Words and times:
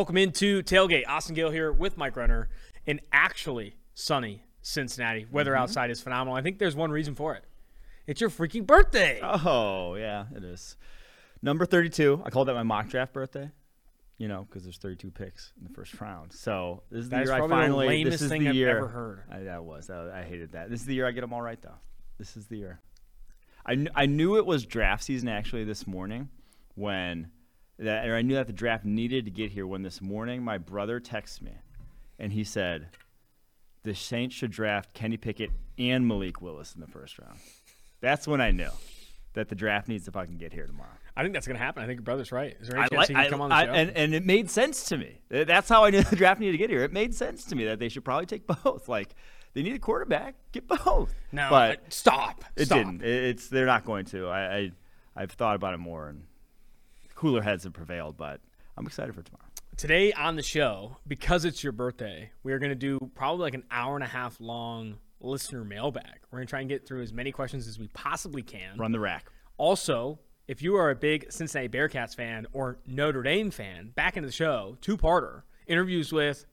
Welcome 0.00 0.16
into 0.16 0.62
Tailgate. 0.62 1.06
Austin 1.06 1.34
Gayle 1.34 1.50
here 1.50 1.70
with 1.70 1.98
Mike 1.98 2.16
Renner 2.16 2.48
in 2.86 3.02
actually 3.12 3.74
sunny 3.92 4.42
Cincinnati. 4.62 5.26
Weather 5.30 5.50
Mm-hmm. 5.50 5.60
outside 5.62 5.90
is 5.90 6.00
phenomenal. 6.00 6.34
I 6.34 6.40
think 6.40 6.58
there's 6.58 6.74
one 6.74 6.90
reason 6.90 7.14
for 7.14 7.34
it. 7.34 7.44
It's 8.06 8.18
your 8.18 8.30
freaking 8.30 8.66
birthday. 8.66 9.20
Oh 9.22 9.96
yeah, 9.96 10.24
it 10.34 10.42
is. 10.42 10.78
Number 11.42 11.66
thirty-two. 11.66 12.22
I 12.24 12.30
called 12.30 12.48
that 12.48 12.54
my 12.54 12.62
mock 12.62 12.88
draft 12.88 13.12
birthday. 13.12 13.50
You 14.16 14.26
know, 14.28 14.46
because 14.48 14.62
there's 14.62 14.78
32 14.78 15.10
picks 15.10 15.52
in 15.58 15.64
the 15.68 15.74
first 15.74 16.00
round. 16.00 16.32
So 16.32 16.82
this 16.90 17.00
is 17.02 17.10
the 17.10 17.16
That 17.16 17.22
is 17.24 17.28
year 17.28 17.42
I 17.44 17.46
finally. 17.48 17.86
lamest 17.86 18.12
this 18.12 18.22
is 18.22 18.30
thing 18.30 18.44
the 18.44 18.48
I've 18.48 18.54
year. 18.54 18.78
ever 18.78 18.88
heard. 18.88 19.22
I, 19.30 19.40
that 19.40 19.64
was. 19.64 19.88
That, 19.88 20.12
I 20.14 20.22
hated 20.24 20.52
that. 20.52 20.70
This 20.70 20.80
is 20.80 20.86
the 20.86 20.94
year 20.94 21.06
I 21.06 21.10
get 21.10 21.20
them 21.20 21.34
all 21.34 21.42
right, 21.42 21.60
though. 21.60 21.76
This 22.16 22.38
is 22.38 22.46
the 22.46 22.56
year. 22.56 22.80
I, 23.66 23.74
kn- 23.74 23.90
I 23.94 24.06
knew 24.06 24.38
it 24.38 24.46
was 24.46 24.64
draft 24.64 25.04
season 25.04 25.28
actually 25.28 25.64
this 25.64 25.86
morning 25.86 26.30
when 26.74 27.30
that 27.80 28.06
or 28.08 28.14
I 28.14 28.22
knew 28.22 28.34
that 28.34 28.46
the 28.46 28.52
draft 28.52 28.84
needed 28.84 29.24
to 29.24 29.30
get 29.30 29.50
here 29.50 29.66
when 29.66 29.82
this 29.82 30.00
morning 30.00 30.42
my 30.42 30.58
brother 30.58 31.00
texted 31.00 31.42
me 31.42 31.52
and 32.18 32.32
he 32.32 32.44
said 32.44 32.88
the 33.82 33.94
Saints 33.94 34.34
should 34.34 34.50
draft 34.50 34.92
Kenny 34.94 35.16
Pickett 35.16 35.50
and 35.78 36.06
Malik 36.06 36.42
Willis 36.42 36.74
in 36.74 36.80
the 36.80 36.86
first 36.86 37.18
round. 37.18 37.38
That's 38.00 38.28
when 38.28 38.40
I 38.40 38.50
knew 38.50 38.68
that 39.32 39.48
the 39.48 39.54
draft 39.54 39.88
needs 39.88 40.04
to 40.04 40.12
fucking 40.12 40.36
get 40.36 40.52
here 40.52 40.66
tomorrow. 40.66 40.90
I 41.16 41.22
think 41.22 41.32
that's 41.34 41.46
going 41.46 41.56
to 41.58 41.62
happen. 41.64 41.82
I 41.82 41.86
think 41.86 41.98
your 41.98 42.04
brother's 42.04 42.32
right. 42.32 42.56
Is 42.60 42.68
there 42.68 42.76
any 42.76 42.84
I 42.84 42.88
chance 42.88 42.98
like, 42.98 43.08
he 43.08 43.14
can 43.14 43.24
I- 43.24 43.28
come 43.30 43.40
on 43.40 43.48
the 43.50 43.54
I- 43.54 43.64
show? 43.66 43.72
and, 43.72 43.90
and 43.96 44.14
it 44.14 44.24
made 44.26 44.50
sense 44.50 44.84
to 44.86 44.96
me. 44.98 45.20
That's 45.28 45.68
how 45.68 45.84
I 45.84 45.90
knew 45.90 46.02
the 46.10 46.16
draft 46.16 46.40
needed 46.40 46.52
to 46.52 46.58
get 46.58 46.68
here. 46.70 46.82
It 46.82 46.92
made 46.92 47.14
sense 47.14 47.44
to 47.46 47.56
me 47.56 47.64
that 47.66 47.78
they 47.78 47.88
should 47.88 48.04
probably 48.04 48.26
take 48.26 48.46
both. 48.64 48.88
Like 48.88 49.14
they 49.54 49.62
need 49.62 49.74
a 49.74 49.78
quarterback, 49.78 50.34
get 50.52 50.68
both. 50.68 51.14
no, 51.32 51.48
but 51.50 51.92
stop. 51.92 52.44
it 52.56 52.66
Stop. 52.66 52.78
didn't. 52.78 53.02
It- 53.02 53.24
It's 53.24 53.48
they're 53.48 53.66
not 53.66 53.84
going 53.84 54.04
to. 54.06 54.28
I, 54.28 54.56
I 54.56 54.72
I've 55.16 55.32
thought 55.32 55.56
about 55.56 55.74
it 55.74 55.78
more, 55.78 56.08
and 56.08 56.22
cooler 57.20 57.42
heads 57.42 57.64
have 57.64 57.74
prevailed. 57.74 58.16
But 58.16 58.40
I'm 58.76 58.86
excited 58.86 59.14
for 59.14 59.22
tomorrow. 59.22 59.44
Today 59.76 60.12
on 60.12 60.36
the 60.36 60.42
show, 60.42 60.96
because 61.06 61.44
it's 61.44 61.62
your 61.62 61.72
birthday, 61.72 62.30
we 62.42 62.52
are 62.52 62.58
going 62.58 62.70
to 62.70 62.74
do 62.74 62.98
probably 63.14 63.42
like 63.42 63.54
an 63.54 63.64
hour 63.70 63.94
and 63.94 64.02
a 64.02 64.08
half 64.08 64.40
long 64.40 64.96
listener 65.20 65.64
mailbag. 65.64 66.20
We're 66.30 66.38
going 66.38 66.46
to 66.46 66.50
try 66.50 66.60
and 66.60 66.68
get 66.68 66.86
through 66.86 67.02
as 67.02 67.12
many 67.12 67.30
questions 67.30 67.68
as 67.68 67.78
we 67.78 67.88
possibly 67.88 68.42
can. 68.42 68.78
Run 68.78 68.92
the 68.92 69.00
rack. 69.00 69.30
Also, 69.58 70.18
if 70.48 70.62
you 70.62 70.76
are 70.76 70.90
a 70.90 70.94
big 70.94 71.30
Cincinnati 71.30 71.68
Bearcats 71.68 72.16
fan 72.16 72.46
or 72.52 72.78
Notre 72.86 73.22
Dame 73.22 73.50
fan, 73.50 73.92
back 73.94 74.16
into 74.16 74.26
the 74.26 74.32
show, 74.32 74.78
two 74.80 74.96
parter 74.96 75.42
interviews 75.66 76.12
with 76.12 76.46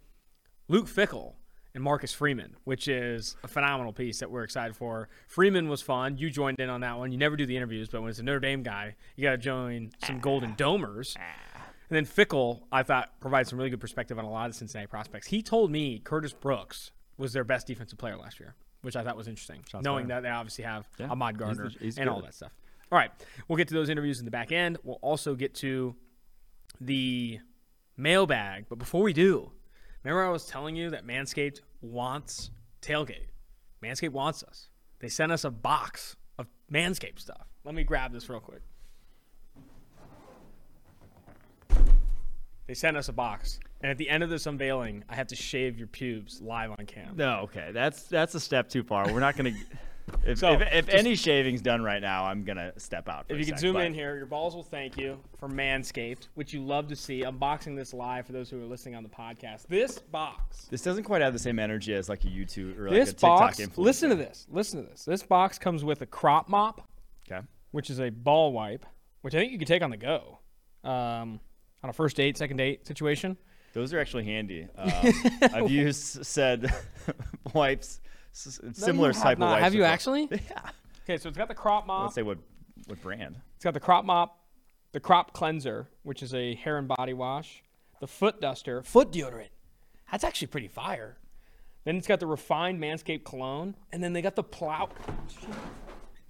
Luke 0.67 0.87
Fickell 0.87 1.35
and 1.77 1.83
Marcus 1.83 2.11
Freeman, 2.11 2.55
which 2.63 2.87
is 2.87 3.35
a 3.43 3.47
phenomenal 3.47 3.93
piece 3.93 4.17
that 4.19 4.31
we're 4.31 4.41
excited 4.43 4.75
for. 4.75 5.09
Freeman 5.27 5.69
was 5.69 5.79
fun. 5.79 6.17
You 6.17 6.31
joined 6.31 6.59
in 6.59 6.71
on 6.71 6.81
that 6.81 6.97
one. 6.97 7.11
You 7.11 7.19
never 7.19 7.35
do 7.35 7.45
the 7.45 7.55
interviews, 7.55 7.87
but 7.87 8.01
when 8.01 8.09
it's 8.09 8.17
a 8.17 8.23
Notre 8.23 8.39
Dame 8.39 8.63
guy, 8.63 8.95
you 9.15 9.21
got 9.21 9.31
to 9.33 9.37
join 9.37 9.91
some 10.03 10.19
Golden 10.19 10.53
ah. 10.53 10.55
Domers. 10.55 11.15
Ah. 11.19 11.67
And 11.89 11.95
then 11.95 12.05
Fickell, 12.07 12.61
I 12.71 12.81
thought, 12.81 13.19
provides 13.21 13.49
some 13.51 13.59
really 13.59 13.69
good 13.69 13.79
perspective 13.79 14.17
on 14.17 14.25
a 14.25 14.29
lot 14.29 14.49
of 14.49 14.55
Cincinnati 14.55 14.87
prospects. 14.87 15.27
He 15.27 15.43
told 15.43 15.69
me 15.69 15.99
Curtis 15.99 16.33
Brooks 16.33 16.93
was 17.15 17.31
their 17.31 17.43
best 17.43 17.67
defensive 17.67 17.99
player 17.99 18.17
last 18.17 18.39
year, 18.39 18.55
which 18.81 18.95
I 18.95 19.03
thought 19.03 19.15
was 19.15 19.27
interesting, 19.27 19.63
knowing 19.83 20.07
that 20.07 20.23
they 20.23 20.29
obviously 20.29 20.63
have 20.63 20.87
Yeah, 20.97 21.09
Ahmad 21.09 21.35
he's 21.35 21.39
Gardner 21.39 21.69
the- 21.69 21.79
he's 21.79 21.99
and 21.99 22.09
all 22.09 22.23
that 22.23 22.33
stuff. 22.33 22.53
All 22.91 22.97
right, 22.97 23.11
we'll 23.47 23.57
get 23.57 23.67
to 23.67 23.75
those 23.75 23.89
interviews 23.89 24.17
in 24.17 24.25
the 24.25 24.31
back 24.31 24.51
end. 24.51 24.79
We'll 24.83 24.99
also 25.03 25.35
get 25.35 25.53
to 25.55 25.95
the 26.81 27.39
mailbag. 27.97 28.65
But 28.67 28.79
before 28.79 29.03
we 29.03 29.13
do, 29.13 29.51
remember 30.03 30.25
I 30.25 30.29
was 30.29 30.45
telling 30.45 30.75
you 30.75 30.89
that 30.89 31.05
Manscaped 31.05 31.61
wants 31.81 32.51
tailgate. 32.81 33.27
Manscaped 33.83 34.11
wants 34.11 34.43
us. 34.43 34.69
They 34.99 35.09
sent 35.09 35.31
us 35.31 35.43
a 35.43 35.51
box 35.51 36.15
of 36.37 36.47
Manscaped 36.71 37.19
stuff. 37.19 37.47
Let 37.63 37.75
me 37.75 37.83
grab 37.83 38.11
this 38.11 38.29
real 38.29 38.39
quick. 38.39 38.61
They 42.67 42.73
sent 42.73 42.97
us 42.97 43.07
a 43.07 43.13
box, 43.13 43.59
and 43.79 43.89
at 43.89 43.97
the 43.97 44.09
end 44.09 44.23
of 44.23 44.29
this 44.29 44.45
unveiling, 44.45 45.05
I 45.07 45.15
have 45.15 45.27
to 45.27 45.37
shave 45.37 45.77
your 45.77 45.87
pubes 45.87 46.41
live 46.41 46.71
on 46.71 46.85
cam. 46.85 47.15
No, 47.15 47.39
okay, 47.43 47.69
that's 47.71 48.03
that's 48.03 48.35
a 48.35 48.41
step 48.41 48.67
too 48.67 48.83
far. 48.83 49.11
We're 49.11 49.21
not 49.21 49.37
gonna. 49.37 49.53
If, 50.27 50.39
So, 50.39 50.51
if, 50.53 50.61
if 50.61 50.85
just- 50.87 50.97
any 50.97 51.15
shaving's 51.15 51.61
done 51.61 51.81
right 51.83 52.01
now, 52.01 52.25
I'm 52.25 52.43
gonna 52.43 52.73
step 52.77 53.07
out. 53.07 53.27
For 53.27 53.33
If 53.33 53.39
you 53.39 53.45
can 53.45 53.57
zoom 53.57 53.73
but- 53.73 53.85
in 53.85 53.93
here, 53.93 54.17
your 54.17 54.25
balls 54.25 54.55
will 54.55 54.63
thank 54.63 54.97
you 54.97 55.19
for 55.37 55.47
Manscaped, 55.47 56.27
which 56.35 56.53
you 56.53 56.61
love 56.61 56.87
to 56.89 56.95
see. 56.95 57.21
Unboxing 57.23 57.75
this 57.75 57.93
live 57.93 58.25
for 58.25 58.33
those 58.33 58.49
who 58.49 58.61
are 58.61 58.65
listening 58.65 58.95
on 58.95 59.03
the 59.03 59.09
podcast. 59.09 59.67
This 59.67 59.99
box, 59.99 60.65
This 60.69 60.81
doesn't 60.81 61.03
quite 61.05 61.21
have 61.21 61.33
the 61.33 61.39
same 61.39 61.59
energy 61.59 61.93
as 61.93 62.09
like 62.09 62.23
a 62.25 62.27
YouTube 62.27 62.77
or 62.77 62.89
like 62.89 62.99
this 62.99 63.09
a 63.09 63.13
TikTok 63.13 63.39
box. 63.39 63.59
influencer. 63.59 63.77
Listen 63.77 64.09
to 64.09 64.15
this. 64.15 64.45
Listen 64.49 64.83
to 64.83 64.89
this. 64.89 65.05
This 65.05 65.23
box 65.23 65.57
comes 65.57 65.83
with 65.85 66.01
a 66.01 66.05
crop 66.05 66.49
mop, 66.49 66.87
Okay. 67.31 67.45
which 67.71 67.89
is 67.89 67.99
a 68.01 68.09
ball 68.09 68.51
wipe, 68.51 68.85
which 69.21 69.33
I 69.33 69.39
think 69.39 69.51
you 69.53 69.57
could 69.59 69.67
take 69.67 69.81
on 69.81 69.89
the 69.91 69.97
go, 69.97 70.39
um, 70.83 71.39
on 71.83 71.89
a 71.89 71.93
first 71.93 72.17
date, 72.17 72.37
second 72.37 72.57
date 72.57 72.85
situation. 72.85 73.37
Those 73.73 73.93
are 73.93 73.99
actually 73.99 74.23
handy. 74.25 74.67
Um, 74.77 75.13
I've 75.53 75.69
used 75.71 76.25
said 76.25 76.73
wipes, 77.53 78.01
similar 78.37 79.09
you 79.09 79.13
have 79.13 79.23
type 79.23 79.37
of 79.37 79.39
not. 79.39 79.51
wipes. 79.51 79.63
Have 79.63 79.73
you 79.73 79.81
before. 79.81 79.93
actually? 79.93 80.29
Yeah. 80.49 80.69
Okay, 81.05 81.17
so 81.17 81.29
it's 81.29 81.37
got 81.37 81.47
the 81.47 81.55
crop 81.55 81.87
mop. 81.87 82.03
Let's 82.03 82.15
say 82.15 82.21
what 82.21 82.37
what 82.87 83.01
brand? 83.01 83.37
It's 83.55 83.63
got 83.63 83.73
the 83.73 83.79
crop 83.79 84.05
mop, 84.05 84.39
the 84.91 84.99
crop 84.99 85.33
cleanser, 85.33 85.87
which 86.03 86.21
is 86.21 86.33
a 86.33 86.55
hair 86.55 86.77
and 86.77 86.87
body 86.87 87.13
wash, 87.13 87.63
the 88.01 88.07
foot 88.07 88.41
duster, 88.41 88.83
foot 88.83 89.11
deodorant. 89.11 89.49
That's 90.11 90.23
actually 90.23 90.47
pretty 90.47 90.67
fire. 90.67 91.17
Then 91.85 91.95
it's 91.95 92.07
got 92.07 92.19
the 92.19 92.27
refined 92.27 92.81
Manscaped 92.81 93.23
cologne, 93.23 93.75
and 93.93 94.03
then 94.03 94.11
they 94.13 94.21
got 94.21 94.35
the 94.35 94.43
plow. 94.43 94.89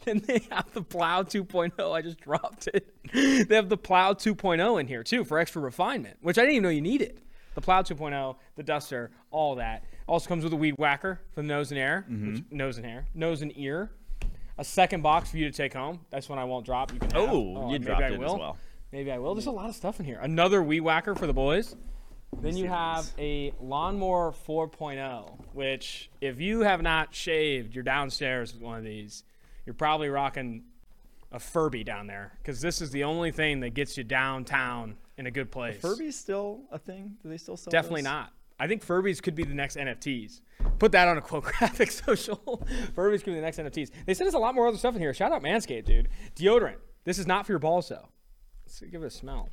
Then 0.06 0.22
they 0.26 0.40
have 0.52 0.72
the 0.74 0.84
plow 0.84 1.24
2.0. 1.24 1.92
I 1.92 2.02
just 2.02 2.20
dropped 2.22 2.68
it. 2.68 2.94
They 3.48 3.56
have 3.56 3.68
the 3.68 3.76
plow 3.78 4.14
2.0 4.14 4.80
in 4.80 4.88
here 4.88 5.04
too 5.04 5.26
for 5.26 5.38
extra 5.38 5.62
refinement, 5.62 6.18
which 6.22 6.38
I 6.38 6.42
didn't 6.42 6.54
even 6.54 6.64
know 6.64 6.70
you 6.70 6.82
needed. 6.82 7.22
The 7.56 7.62
plow 7.62 7.82
2.0, 7.82 8.36
the 8.56 8.64
duster, 8.64 9.12
all 9.32 9.56
that. 9.56 9.84
Also 10.08 10.28
comes 10.28 10.44
with 10.44 10.54
a 10.54 10.58
weed 10.58 10.76
whacker 10.78 11.20
for 11.34 11.42
the 11.42 11.48
nose 11.48 11.72
and 11.72 11.80
air, 11.80 12.06
which, 12.08 12.20
mm-hmm. 12.20 12.58
nose 12.58 12.78
and 12.78 12.86
hair, 12.86 13.06
nose 13.14 13.42
and 13.42 13.52
ear. 13.58 13.92
A 14.58 14.64
second 14.64 15.04
box 15.04 15.30
for 15.30 15.38
you 15.38 15.46
to 15.46 15.56
take 15.56 15.74
home. 15.74 16.00
That's 16.10 16.28
one 16.28 16.40
I 16.40 16.46
won't 16.46 16.66
drop. 16.66 16.92
You 16.92 17.00
can 17.00 17.12
have. 17.12 17.30
Oh, 17.30 17.56
oh, 17.58 17.66
you 17.68 17.74
maybe 17.74 17.86
dropped 17.86 18.04
I 18.04 18.08
it 18.08 18.14
as 18.14 18.20
will. 18.20 18.40
well. 18.40 18.58
Maybe 18.92 19.12
I 19.12 19.20
will. 19.20 19.36
There's 19.36 19.46
a 19.46 19.52
lot 19.52 19.70
of 19.70 19.76
stuff 19.76 20.00
in 20.00 20.06
here. 20.06 20.20
Another 20.20 20.64
weed 20.64 20.80
whacker 20.80 21.14
for 21.14 21.28
the 21.28 21.34
boys. 21.34 21.76
Then 22.42 22.58
you 22.58 22.68
have 22.68 23.08
a 23.18 23.54
lawnmower 23.60 24.34
4.0, 24.48 25.46
which 25.54 26.10
if 26.22 26.40
you 26.40 26.62
have 26.62 26.82
not 26.82 27.14
shaved, 27.14 27.74
you're 27.74 27.84
downstairs 27.84 28.54
with 28.54 28.62
one 28.62 28.78
of 28.78 28.84
these. 28.84 29.24
You're 29.66 29.74
probably 29.74 30.10
rocking 30.10 30.64
a 31.32 31.40
Furby 31.40 31.84
down 31.84 32.08
there 32.08 32.34
because 32.38 32.62
this 32.62 32.82
is 32.82 32.92
the 32.92 33.04
only 33.04 33.32
thing 33.32 33.60
that 33.62 33.74
gets 33.74 33.98
you 33.98 34.04
downtown 34.04 34.98
in 35.18 35.26
a 35.26 35.32
good 35.32 35.52
place. 35.52 35.82
Furby's 35.82 36.18
still 36.18 36.62
a 36.72 36.80
thing? 36.80 37.18
Do 37.22 37.30
they 37.30 37.38
still 37.38 37.58
sell? 37.58 37.72
Definitely 37.72 38.02
those? 38.02 38.12
not. 38.12 38.34
I 38.60 38.68
think 38.68 38.86
Furbies 38.86 39.22
could 39.22 39.36
be 39.36 39.44
the 39.44 39.54
next 39.54 39.78
NFTs. 39.78 40.42
Put 40.80 40.92
that 40.94 41.08
on 41.08 41.18
a 41.18 41.22
quote 41.22 41.44
graphic 41.60 41.92
social. 41.92 42.66
Furbies 42.96 43.24
could 43.24 43.32
be 43.32 43.36
the 43.36 43.42
next 43.42 43.58
NFTs. 43.58 43.92
They 44.06 44.14
sent 44.14 44.28
us 44.28 44.34
a 44.34 44.40
lot 44.40 44.56
more 44.56 44.68
other 44.68 44.78
stuff 44.78 44.96
in 44.96 45.02
here. 45.02 45.14
Shout 45.14 45.32
out 45.32 45.44
Manscaped, 45.44 45.86
dude. 45.86 46.10
Deodorant. 46.36 46.78
This 47.04 47.20
is 47.20 47.28
not 47.28 47.46
for 47.46 47.52
your 47.52 47.60
balls 47.60 47.90
though. 47.90 48.08
Let's 48.66 48.80
give 48.82 49.04
it 49.04 49.06
a 49.06 49.10
smell. 49.10 49.50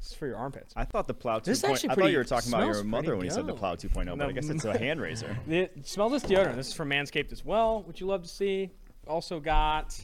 This 0.00 0.12
is 0.12 0.14
for 0.14 0.26
your 0.26 0.36
armpits. 0.36 0.72
I 0.76 0.84
thought 0.84 1.06
the 1.06 1.14
plow 1.14 1.38
2.0. 1.38 1.44
This 1.44 1.58
is 1.58 1.64
actually 1.64 1.90
I 1.90 1.94
thought 1.94 2.10
you 2.12 2.18
were 2.18 2.24
talking 2.24 2.52
about 2.52 2.66
your 2.66 2.84
mother 2.84 3.16
when 3.16 3.24
you 3.24 3.30
said 3.30 3.46
the 3.46 3.54
plow 3.54 3.74
2.0, 3.74 3.94
but 3.94 4.14
No, 4.16 4.28
I 4.28 4.32
guess 4.32 4.48
it's 4.48 4.64
a 4.64 4.76
hand 4.78 5.00
razor. 5.00 5.36
Smell 5.82 6.08
this 6.10 6.22
deodorant. 6.24 6.56
This 6.56 6.68
is 6.68 6.74
from 6.74 6.90
Manscaped 6.90 7.32
as 7.32 7.44
well, 7.44 7.82
which 7.82 8.00
you 8.00 8.06
love 8.06 8.22
to 8.22 8.28
see. 8.28 8.70
Also 9.06 9.40
got 9.40 9.98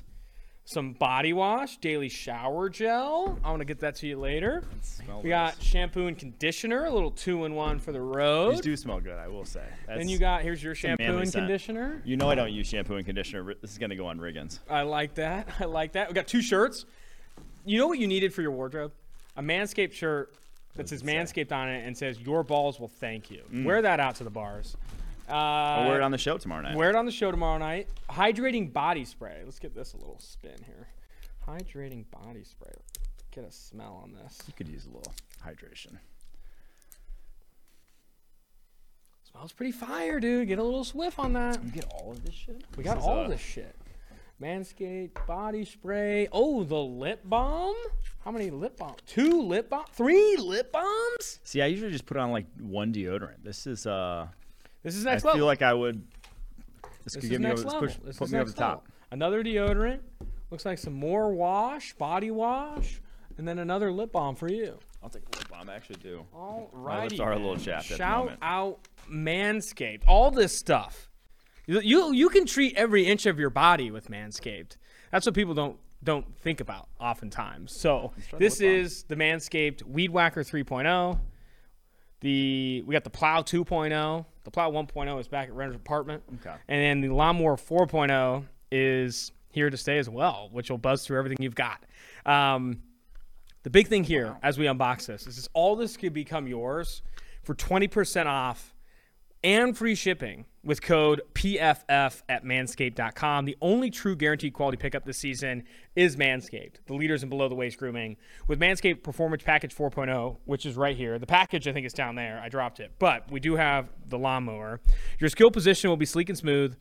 some 0.64 0.92
body 0.92 1.32
wash, 1.32 1.78
daily 1.78 2.08
shower 2.08 2.68
gel. 2.68 3.38
I 3.42 3.50
want 3.50 3.60
to 3.60 3.64
get 3.64 3.80
that 3.80 3.96
to 3.96 4.06
you 4.06 4.18
later. 4.18 4.62
Smell 4.82 5.20
We 5.22 5.30
got 5.30 5.60
shampoo 5.60 6.06
and 6.06 6.16
conditioner, 6.16 6.84
a 6.84 6.90
little 6.90 7.10
two-in-one 7.10 7.80
for 7.80 7.92
the 7.92 8.00
road. 8.00 8.52
These 8.52 8.60
do 8.60 8.76
smell 8.76 9.00
good, 9.00 9.18
I 9.18 9.28
will 9.28 9.44
say. 9.44 9.64
Then 9.88 10.08
you 10.08 10.18
got 10.18 10.42
here's 10.42 10.62
your 10.62 10.74
shampoo 10.74 11.02
and 11.04 11.28
scent. 11.28 11.46
conditioner. 11.46 12.00
You 12.04 12.16
know 12.16 12.30
I 12.30 12.34
don't 12.34 12.52
use 12.52 12.68
shampoo 12.68 12.96
and 12.96 13.04
conditioner. 13.04 13.54
This 13.60 13.72
is 13.72 13.78
gonna 13.78 13.96
go 13.96 14.06
on 14.06 14.18
Riggins. 14.20 14.60
I 14.68 14.82
like 14.82 15.14
that. 15.14 15.48
I 15.60 15.64
like 15.64 15.92
that. 15.92 16.08
We 16.08 16.14
got 16.14 16.28
two 16.28 16.42
shirts. 16.42 16.84
You 17.64 17.78
know 17.78 17.88
what 17.88 17.98
you 17.98 18.06
needed 18.06 18.32
for 18.32 18.42
your 18.42 18.52
wardrobe? 18.52 18.92
A 19.36 19.42
Manscaped 19.42 19.92
shirt 19.92 20.32
that 20.76 20.88
says? 20.88 21.02
Manscaped 21.02 21.52
on 21.52 21.68
it 21.68 21.84
and 21.84 21.96
says 21.96 22.20
"Your 22.20 22.42
balls 22.42 22.78
will 22.78 22.88
thank 22.88 23.30
you." 23.30 23.42
Mm. 23.52 23.64
Wear 23.64 23.82
that 23.82 23.98
out 24.00 24.14
to 24.16 24.24
the 24.24 24.30
bars. 24.30 24.76
Uh, 25.30 25.34
I'll 25.34 25.88
wear 25.88 25.96
it 26.00 26.02
on 26.02 26.10
the 26.10 26.18
show 26.18 26.36
tomorrow 26.38 26.62
night. 26.62 26.76
Wear 26.76 26.90
it 26.90 26.96
on 26.96 27.06
the 27.06 27.12
show 27.12 27.30
tomorrow 27.30 27.58
night. 27.58 27.88
Hydrating 28.10 28.72
body 28.72 29.04
spray. 29.04 29.40
Let's 29.44 29.58
get 29.58 29.74
this 29.74 29.94
a 29.94 29.96
little 29.96 30.18
spin 30.18 30.62
here. 30.66 30.88
Hydrating 31.46 32.04
body 32.10 32.44
spray. 32.44 32.72
Get 33.30 33.44
a 33.44 33.52
smell 33.52 34.00
on 34.02 34.12
this. 34.12 34.38
You 34.46 34.52
could 34.56 34.68
use 34.68 34.86
a 34.86 34.88
little 34.88 35.12
hydration. 35.44 35.98
Smells 39.30 39.52
pretty 39.52 39.72
fire, 39.72 40.18
dude. 40.18 40.48
Get 40.48 40.58
a 40.58 40.62
little 40.64 40.84
swift 40.84 41.18
on 41.18 41.32
that. 41.34 41.62
You 41.64 41.70
get 41.70 41.84
all 41.94 42.10
of 42.10 42.24
this 42.24 42.34
shit? 42.34 42.64
We 42.76 42.82
got 42.82 42.98
all 42.98 43.26
a- 43.26 43.28
this 43.28 43.40
shit. 43.40 43.76
Manscaped 44.42 45.26
body 45.26 45.64
spray. 45.66 46.26
Oh, 46.32 46.64
the 46.64 46.78
lip 46.78 47.20
balm. 47.24 47.76
How 48.24 48.30
many 48.30 48.50
lip 48.50 48.78
balm? 48.78 48.96
Two 49.06 49.42
lip 49.42 49.68
balm. 49.68 49.84
Three 49.92 50.36
lip 50.38 50.72
balms. 50.72 51.40
See, 51.44 51.60
I 51.60 51.66
usually 51.66 51.92
just 51.92 52.06
put 52.06 52.16
on 52.16 52.32
like 52.32 52.46
one 52.58 52.92
deodorant. 52.92 53.44
This 53.44 53.66
is 53.66 53.86
uh 53.86 54.28
This 54.82 54.96
is 54.96 55.04
next 55.04 55.24
level. 55.24 55.36
I 55.36 55.38
feel 55.40 55.46
like 55.46 55.62
I 55.62 55.74
would 55.74 56.02
this, 57.04 57.14
this 57.14 57.20
could 57.22 57.30
give 57.30 57.40
me 57.40 57.50
over, 57.50 57.62
level. 57.62 57.80
push, 57.80 57.96
This 58.04 58.16
put 58.18 58.30
me 58.30 58.38
over 58.38 58.50
the 58.50 58.56
top. 58.56 58.68
level. 58.68 58.84
Another 59.10 59.42
deodorant. 59.42 60.00
Looks 60.50 60.64
like 60.64 60.78
some 60.78 60.94
more 60.94 61.32
wash, 61.32 61.92
body 61.94 62.30
wash, 62.30 63.00
and 63.38 63.46
then 63.46 63.58
another 63.58 63.92
lip 63.92 64.12
balm 64.12 64.34
for 64.34 64.48
you. 64.48 64.78
I'll 65.02 65.08
take 65.08 65.22
a 65.32 65.38
lip 65.38 65.48
balm. 65.48 65.70
I 65.70 65.74
actually 65.74 66.00
do. 66.02 66.26
All 66.34 66.68
right. 66.72 67.10
lips 67.10 67.20
are 67.20 67.32
a 67.32 67.36
little 67.36 67.56
chapped 67.56 67.84
at 67.86 67.88
the 67.90 67.96
Shout 67.96 68.36
out 68.42 68.80
Manscaped. 69.10 70.02
All 70.06 70.30
this 70.30 70.56
stuff. 70.56 71.08
You, 71.66 71.80
you 71.80 72.12
you 72.12 72.28
can 72.28 72.46
treat 72.46 72.76
every 72.76 73.06
inch 73.06 73.26
of 73.26 73.38
your 73.38 73.50
body 73.50 73.90
with 73.90 74.10
Manscaped. 74.10 74.76
That's 75.12 75.24
what 75.26 75.34
people 75.34 75.54
don't 75.54 75.78
don't 76.02 76.36
think 76.38 76.60
about 76.60 76.88
oftentimes. 76.98 77.78
So 77.78 78.12
this 78.38 78.60
is 78.60 79.04
the 79.04 79.16
Manscaped 79.16 79.82
Weed 79.84 80.10
Whacker 80.10 80.42
3.0. 80.42 81.18
The 82.20 82.82
we 82.86 82.92
got 82.92 83.04
the 83.04 83.10
Plow 83.10 83.42
2.0. 83.42 84.24
The 84.44 84.50
Plow 84.50 84.70
1.0 84.70 85.20
is 85.20 85.28
back 85.28 85.48
at 85.48 85.54
Renner's 85.54 85.76
apartment. 85.76 86.22
Okay. 86.40 86.56
And 86.68 86.82
then 86.82 87.00
the 87.00 87.14
Lawnmower 87.14 87.56
4.0 87.56 88.44
is 88.72 89.32
here 89.50 89.68
to 89.68 89.76
stay 89.76 89.98
as 89.98 90.08
well, 90.08 90.48
which 90.52 90.70
will 90.70 90.78
buzz 90.78 91.04
through 91.04 91.18
everything 91.18 91.38
you've 91.40 91.54
got. 91.54 91.84
Um, 92.24 92.82
the 93.62 93.70
big 93.70 93.88
thing 93.88 94.04
here, 94.04 94.36
as 94.42 94.58
we 94.58 94.64
unbox 94.64 95.06
this, 95.06 95.26
is 95.26 95.36
this, 95.36 95.48
all 95.52 95.76
this 95.76 95.96
could 95.96 96.14
become 96.14 96.46
yours 96.46 97.02
for 97.42 97.54
20% 97.54 98.26
off 98.26 98.74
and 99.42 99.76
free 99.76 99.94
shipping 99.94 100.46
with 100.62 100.82
code 100.82 101.22
PFF 101.34 102.22
at 102.28 102.44
manscaped.com. 102.44 103.44
The 103.46 103.56
only 103.62 103.90
true 103.90 104.14
guaranteed 104.14 104.52
quality 104.52 104.76
pickup 104.76 105.04
this 105.04 105.18
season 105.18 105.64
is 105.96 106.16
Manscaped, 106.16 106.74
the 106.86 106.94
leaders 106.94 107.22
in 107.22 107.28
below 107.28 107.48
the 107.48 107.54
waist 107.54 107.78
grooming. 107.78 108.16
With 108.46 108.60
Manscaped 108.60 109.02
Performance 109.02 109.42
Package 109.42 109.74
4.0, 109.74 110.36
which 110.44 110.66
is 110.66 110.76
right 110.76 110.96
here, 110.96 111.18
the 111.18 111.26
package 111.26 111.66
I 111.66 111.72
think 111.72 111.86
is 111.86 111.94
down 111.94 112.14
there. 112.14 112.40
I 112.42 112.48
dropped 112.48 112.80
it. 112.80 112.92
But 112.98 113.30
we 113.30 113.40
do 113.40 113.56
have 113.56 113.88
the 114.06 114.18
lawnmower. 114.18 114.80
Your 115.18 115.30
skill 115.30 115.50
position 115.50 115.88
will 115.88 115.96
be 115.96 116.06
sleek 116.06 116.28
and 116.28 116.36
smooth, 116.36 116.76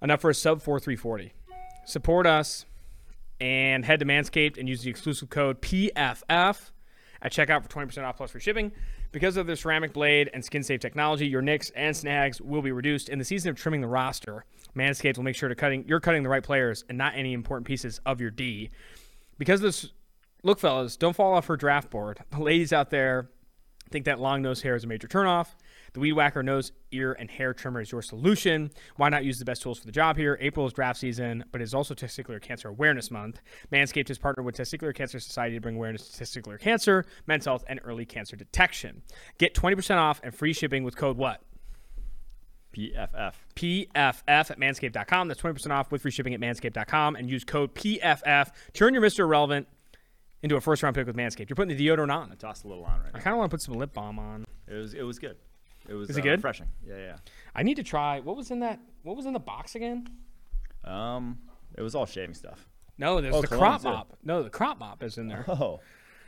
enough 0.00 0.20
for 0.20 0.30
a 0.30 0.34
sub 0.34 0.62
4 0.62 0.80
340. 0.80 1.32
Support 1.84 2.26
us 2.26 2.64
and 3.40 3.84
head 3.84 4.00
to 4.00 4.06
Manscaped 4.06 4.58
and 4.58 4.68
use 4.68 4.82
the 4.82 4.90
exclusive 4.90 5.28
code 5.28 5.60
PFF 5.60 6.70
at 7.20 7.32
checkout 7.32 7.62
for 7.62 7.68
20% 7.68 8.04
off 8.04 8.16
plus 8.16 8.30
free 8.30 8.40
shipping. 8.40 8.72
Because 9.10 9.36
of 9.36 9.46
their 9.46 9.56
ceramic 9.56 9.92
blade 9.92 10.30
and 10.34 10.44
skin 10.44 10.62
safe 10.62 10.80
technology, 10.80 11.26
your 11.26 11.40
nicks 11.40 11.70
and 11.70 11.96
snags 11.96 12.40
will 12.40 12.62
be 12.62 12.72
reduced. 12.72 13.08
In 13.08 13.18
the 13.18 13.24
season 13.24 13.50
of 13.50 13.56
trimming 13.56 13.80
the 13.80 13.86
roster, 13.86 14.44
Manscaped 14.76 15.16
will 15.16 15.24
make 15.24 15.36
sure 15.36 15.48
to 15.48 15.54
cutting 15.54 15.84
you're 15.88 16.00
cutting 16.00 16.22
the 16.22 16.28
right 16.28 16.42
players 16.42 16.84
and 16.88 16.98
not 16.98 17.14
any 17.16 17.32
important 17.32 17.66
pieces 17.66 18.00
of 18.04 18.20
your 18.20 18.30
D. 18.30 18.70
Because 19.38 19.60
this 19.60 19.92
look, 20.42 20.58
fellas, 20.58 20.96
don't 20.96 21.16
fall 21.16 21.32
off 21.34 21.46
her 21.46 21.56
draft 21.56 21.90
board. 21.90 22.22
The 22.30 22.40
ladies 22.40 22.72
out 22.72 22.90
there 22.90 23.30
think 23.90 24.04
that 24.04 24.20
long 24.20 24.42
nose 24.42 24.60
hair 24.62 24.74
is 24.76 24.84
a 24.84 24.86
major 24.86 25.08
turnoff. 25.08 25.48
The 25.92 26.00
Weed 26.00 26.12
Whacker 26.12 26.42
nose, 26.42 26.72
ear, 26.92 27.16
and 27.18 27.30
hair 27.30 27.54
trimmer 27.54 27.80
is 27.80 27.90
your 27.92 28.02
solution. 28.02 28.70
Why 28.96 29.08
not 29.08 29.24
use 29.24 29.38
the 29.38 29.44
best 29.44 29.62
tools 29.62 29.78
for 29.78 29.86
the 29.86 29.92
job 29.92 30.16
here? 30.16 30.38
April 30.40 30.66
is 30.66 30.72
draft 30.72 30.98
season, 30.98 31.44
but 31.50 31.60
it 31.60 31.64
is 31.64 31.74
also 31.74 31.94
Testicular 31.94 32.40
Cancer 32.40 32.68
Awareness 32.68 33.10
Month. 33.10 33.40
Manscaped 33.72 34.08
has 34.08 34.18
partnered 34.18 34.46
with 34.46 34.56
Testicular 34.56 34.94
Cancer 34.94 35.20
Society 35.20 35.54
to 35.56 35.60
bring 35.60 35.76
awareness 35.76 36.08
to 36.08 36.24
testicular 36.24 36.58
cancer, 36.60 37.04
men's 37.26 37.44
health, 37.44 37.64
and 37.68 37.80
early 37.84 38.04
cancer 38.04 38.36
detection. 38.36 39.02
Get 39.38 39.54
20% 39.54 39.96
off 39.96 40.20
and 40.22 40.34
free 40.34 40.52
shipping 40.52 40.84
with 40.84 40.96
code 40.96 41.16
what? 41.16 41.42
PFF. 42.76 43.32
PFF 43.56 44.22
at 44.26 44.58
manscaped.com. 44.58 45.28
That's 45.28 45.40
20% 45.40 45.70
off 45.70 45.90
with 45.90 46.02
free 46.02 46.10
shipping 46.10 46.34
at 46.34 46.40
manscaped.com 46.40 47.16
and 47.16 47.28
use 47.28 47.44
code 47.44 47.74
PFF. 47.74 48.50
Turn 48.74 48.94
your 48.94 49.02
Mr. 49.02 49.20
Irrelevant 49.20 49.66
into 50.42 50.56
a 50.56 50.60
first 50.60 50.82
round 50.82 50.94
pick 50.94 51.06
with 51.06 51.16
Manscaped. 51.16 51.48
You're 51.48 51.56
putting 51.56 51.76
the 51.76 51.88
deodorant 51.88 52.14
on. 52.14 52.30
I 52.30 52.34
tossed 52.34 52.64
a 52.64 52.68
little 52.68 52.84
on 52.84 53.00
right 53.00 53.10
I 53.14 53.18
now. 53.18 53.24
kind 53.24 53.34
of 53.34 53.38
want 53.38 53.50
to 53.50 53.54
put 53.54 53.62
some 53.62 53.74
lip 53.74 53.92
balm 53.92 54.18
on. 54.18 54.44
It 54.68 54.74
was 54.74 54.94
it 54.94 55.02
was 55.02 55.18
good. 55.18 55.36
It 55.88 55.94
was 55.94 56.10
Is 56.10 56.16
it 56.16 56.20
uh, 56.20 56.22
good? 56.24 56.38
refreshing. 56.38 56.66
Yeah, 56.86 56.96
yeah. 56.98 57.16
I 57.54 57.62
need 57.62 57.76
to 57.76 57.82
try. 57.82 58.20
What 58.20 58.36
was 58.36 58.50
in 58.50 58.60
that? 58.60 58.78
What 59.02 59.16
was 59.16 59.26
in 59.26 59.32
the 59.32 59.40
box 59.40 59.74
again? 59.74 60.06
Um, 60.84 61.38
it 61.76 61.82
was 61.82 61.94
all 61.94 62.06
shaving 62.06 62.34
stuff. 62.34 62.68
No, 62.98 63.20
there's 63.20 63.34
Oh, 63.34 63.40
the 63.40 63.46
crop 63.48 63.82
mop. 63.84 64.16
No, 64.24 64.42
the 64.42 64.50
crop 64.50 64.78
mop 64.78 65.02
is 65.02 65.18
in 65.18 65.28
there. 65.28 65.44
Oh. 65.48 65.80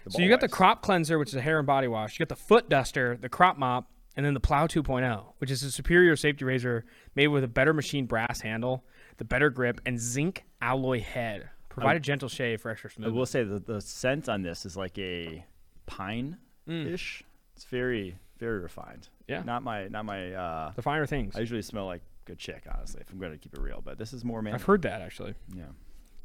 so 0.08 0.22
you 0.22 0.28
got 0.28 0.40
the 0.40 0.48
crop 0.48 0.82
cleanser, 0.82 1.18
which 1.18 1.28
is 1.30 1.34
a 1.34 1.40
hair 1.42 1.58
and 1.58 1.66
body 1.66 1.88
wash. 1.88 2.18
You 2.18 2.24
got 2.24 2.30
the 2.34 2.40
foot 2.42 2.68
duster, 2.70 3.18
the 3.20 3.28
crop 3.28 3.58
mop, 3.58 3.90
and 4.16 4.24
then 4.24 4.34
the 4.34 4.40
Plow 4.40 4.66
2.0, 4.66 5.24
which 5.38 5.50
is 5.50 5.62
a 5.62 5.70
superior 5.70 6.16
safety 6.16 6.44
razor 6.44 6.84
made 7.14 7.28
with 7.28 7.44
a 7.44 7.48
better 7.48 7.72
machine 7.74 8.06
brass 8.06 8.40
handle, 8.40 8.84
the 9.18 9.24
better 9.24 9.50
grip, 9.50 9.80
and 9.84 10.00
zinc 10.00 10.44
alloy 10.62 11.00
head. 11.00 11.50
Provide 11.68 11.96
a 11.96 12.00
gentle 12.00 12.28
shave 12.28 12.60
for 12.62 12.70
extra 12.70 12.90
I 12.90 12.94
smooth. 12.94 13.14
will 13.14 13.26
say 13.26 13.44
that 13.44 13.66
the 13.66 13.80
scent 13.80 14.28
on 14.28 14.42
this 14.42 14.64
is 14.64 14.76
like 14.76 14.98
a 14.98 15.44
pine 15.86 16.38
ish. 16.66 17.22
It's 17.56 17.64
very 17.64 18.16
very 18.40 18.58
refined. 18.58 19.08
Yeah. 19.28 19.42
Not 19.44 19.62
my 19.62 19.86
not 19.88 20.04
my. 20.04 20.32
uh 20.32 20.72
The 20.74 20.82
finer 20.82 21.06
things. 21.06 21.36
I 21.36 21.40
usually 21.40 21.62
smell 21.62 21.86
like 21.86 22.02
a 22.28 22.34
chick, 22.34 22.64
honestly, 22.72 23.00
if 23.00 23.10
I'm 23.12 23.18
going 23.18 23.32
to 23.32 23.38
keep 23.38 23.54
it 23.54 23.60
real. 23.60 23.80
But 23.84 23.98
this 23.98 24.12
is 24.12 24.24
more 24.24 24.42
man. 24.42 24.54
I've 24.54 24.62
heard 24.64 24.82
that 24.82 25.02
actually. 25.02 25.34
Yeah. 25.54 25.64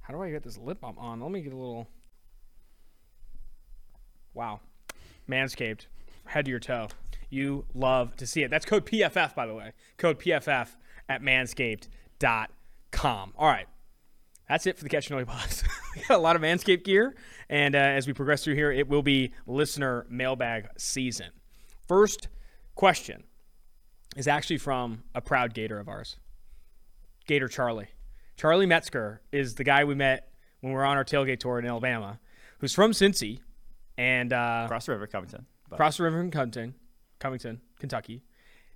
How 0.01 0.13
do 0.13 0.21
I 0.21 0.31
get 0.31 0.43
this 0.43 0.57
lip 0.57 0.81
balm 0.81 0.97
on? 0.97 1.19
Let 1.19 1.31
me 1.31 1.41
get 1.41 1.53
a 1.53 1.57
little. 1.57 1.87
Wow. 4.33 4.59
Manscaped, 5.29 5.87
head 6.25 6.45
to 6.45 6.51
your 6.51 6.59
toe. 6.59 6.87
You 7.29 7.65
love 7.73 8.15
to 8.17 8.27
see 8.27 8.43
it. 8.43 8.51
That's 8.51 8.65
code 8.65 8.85
PFF, 8.85 9.33
by 9.33 9.47
the 9.47 9.53
way. 9.53 9.71
Code 9.97 10.19
PFF 10.19 10.69
at 11.09 11.21
manscaped.com. 11.21 13.33
All 13.37 13.47
right. 13.47 13.67
That's 14.47 14.67
it 14.67 14.77
for 14.77 14.83
the 14.83 14.89
Catch 14.89 15.09
and 15.09 15.17
Noise 15.17 15.25
Box. 15.25 15.63
we 15.95 16.03
got 16.03 16.19
a 16.19 16.21
lot 16.21 16.35
of 16.35 16.41
Manscaped 16.43 16.83
gear. 16.83 17.15
And 17.49 17.73
uh, 17.75 17.79
as 17.79 18.05
we 18.05 18.13
progress 18.13 18.43
through 18.43 18.53
here, 18.55 18.71
it 18.71 18.87
will 18.87 19.01
be 19.01 19.31
listener 19.47 20.05
mailbag 20.09 20.67
season. 20.77 21.31
First 21.87 22.29
question 22.73 23.23
is 24.15 24.27
actually 24.27 24.57
from 24.57 25.03
a 25.13 25.21
proud 25.21 25.53
Gator 25.53 25.79
of 25.79 25.87
ours. 25.87 26.17
Gator 27.27 27.47
Charlie. 27.47 27.89
Charlie 28.37 28.65
Metzger 28.65 29.21
is 29.31 29.55
the 29.55 29.63
guy 29.63 29.83
we 29.83 29.95
met 29.95 30.31
when 30.61 30.73
we 30.73 30.77
were 30.77 30.85
on 30.85 30.97
our 30.97 31.05
tailgate 31.05 31.39
tour 31.39 31.59
in 31.59 31.65
Alabama, 31.65 32.19
who's 32.59 32.73
from 32.73 32.91
Cincy 32.91 33.39
and 33.97 34.33
uh, 34.33 34.63
Across 34.65 34.87
the 34.87 34.93
river, 34.93 35.07
Covington. 35.07 35.45
But 35.69 35.75
across 35.75 35.97
the 35.97 36.03
river 36.03 36.19
from 36.19 36.31
Covington, 36.31 36.75
Covington, 37.19 37.61
Kentucky. 37.79 38.23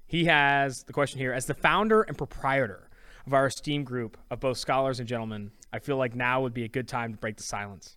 He 0.06 0.26
has 0.26 0.84
the 0.84 0.94
question 0.94 1.20
here 1.20 1.34
as 1.34 1.46
the 1.46 1.54
founder 1.54 2.02
and 2.04 2.18
proprietor 2.18 2.90
of 3.26 3.34
our 3.34 3.48
esteemed 3.48 3.86
group 3.86 4.18
of 4.32 4.40
both 4.40 4.58
scholars 4.58 5.00
and 5.00 5.08
gentlemen. 5.08 5.52
I 5.72 5.80
feel 5.80 5.98
like 5.98 6.16
now 6.16 6.42
would 6.42 6.54
be 6.54 6.64
a 6.64 6.70
good 6.70 6.88
time 6.88 7.12
to 7.14 7.20
break 7.20 7.38
the 7.38 7.44
silence. 7.44 7.96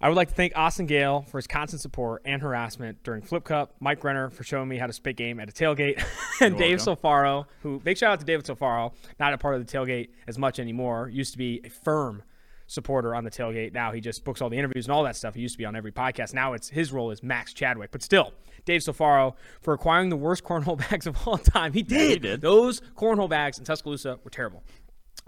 I 0.00 0.08
would 0.08 0.16
like 0.16 0.28
to 0.28 0.34
thank 0.34 0.52
Austin 0.54 0.86
Gayle 0.86 1.22
for 1.22 1.38
his 1.38 1.48
constant 1.48 1.82
support 1.82 2.22
and 2.24 2.40
harassment 2.40 3.02
during 3.02 3.20
Flip 3.20 3.42
Cup, 3.42 3.74
Mike 3.80 4.04
Renner 4.04 4.30
for 4.30 4.44
showing 4.44 4.68
me 4.68 4.78
how 4.78 4.86
to 4.86 4.92
spit 4.92 5.16
game 5.16 5.40
at 5.40 5.48
a 5.48 5.52
tailgate, 5.52 6.00
and 6.40 6.56
Dave 6.56 6.78
Sofaro, 6.78 7.46
who 7.62 7.80
big 7.80 7.98
shout 7.98 8.12
out 8.12 8.20
to 8.20 8.24
David 8.24 8.46
Sofaro, 8.46 8.92
not 9.18 9.32
a 9.32 9.38
part 9.38 9.56
of 9.56 9.66
the 9.66 9.72
tailgate 9.76 10.10
as 10.28 10.38
much 10.38 10.60
anymore. 10.60 11.08
Used 11.08 11.32
to 11.32 11.38
be 11.38 11.60
a 11.64 11.68
firm 11.68 12.22
supporter 12.68 13.12
on 13.14 13.24
the 13.24 13.30
tailgate. 13.30 13.72
Now 13.72 13.90
he 13.90 14.00
just 14.00 14.24
books 14.24 14.40
all 14.40 14.48
the 14.50 14.58
interviews 14.58 14.86
and 14.86 14.92
all 14.92 15.02
that 15.02 15.16
stuff. 15.16 15.34
He 15.34 15.40
used 15.40 15.54
to 15.54 15.58
be 15.58 15.64
on 15.64 15.74
every 15.74 15.90
podcast. 15.90 16.32
Now 16.32 16.52
it's 16.52 16.68
his 16.68 16.92
role 16.92 17.10
is 17.10 17.22
Max 17.22 17.52
Chadwick, 17.52 17.90
but 17.90 18.02
still, 18.02 18.32
Dave 18.66 18.82
Sofaro 18.82 19.34
for 19.62 19.74
acquiring 19.74 20.10
the 20.10 20.16
worst 20.16 20.44
cornhole 20.44 20.78
bags 20.78 21.08
of 21.08 21.16
all 21.26 21.38
time. 21.38 21.72
He 21.72 21.82
did. 21.82 22.10
he 22.10 22.18
did. 22.20 22.40
Those 22.40 22.82
cornhole 22.96 23.28
bags 23.28 23.58
in 23.58 23.64
Tuscaloosa 23.64 24.20
were 24.22 24.30
terrible. 24.30 24.62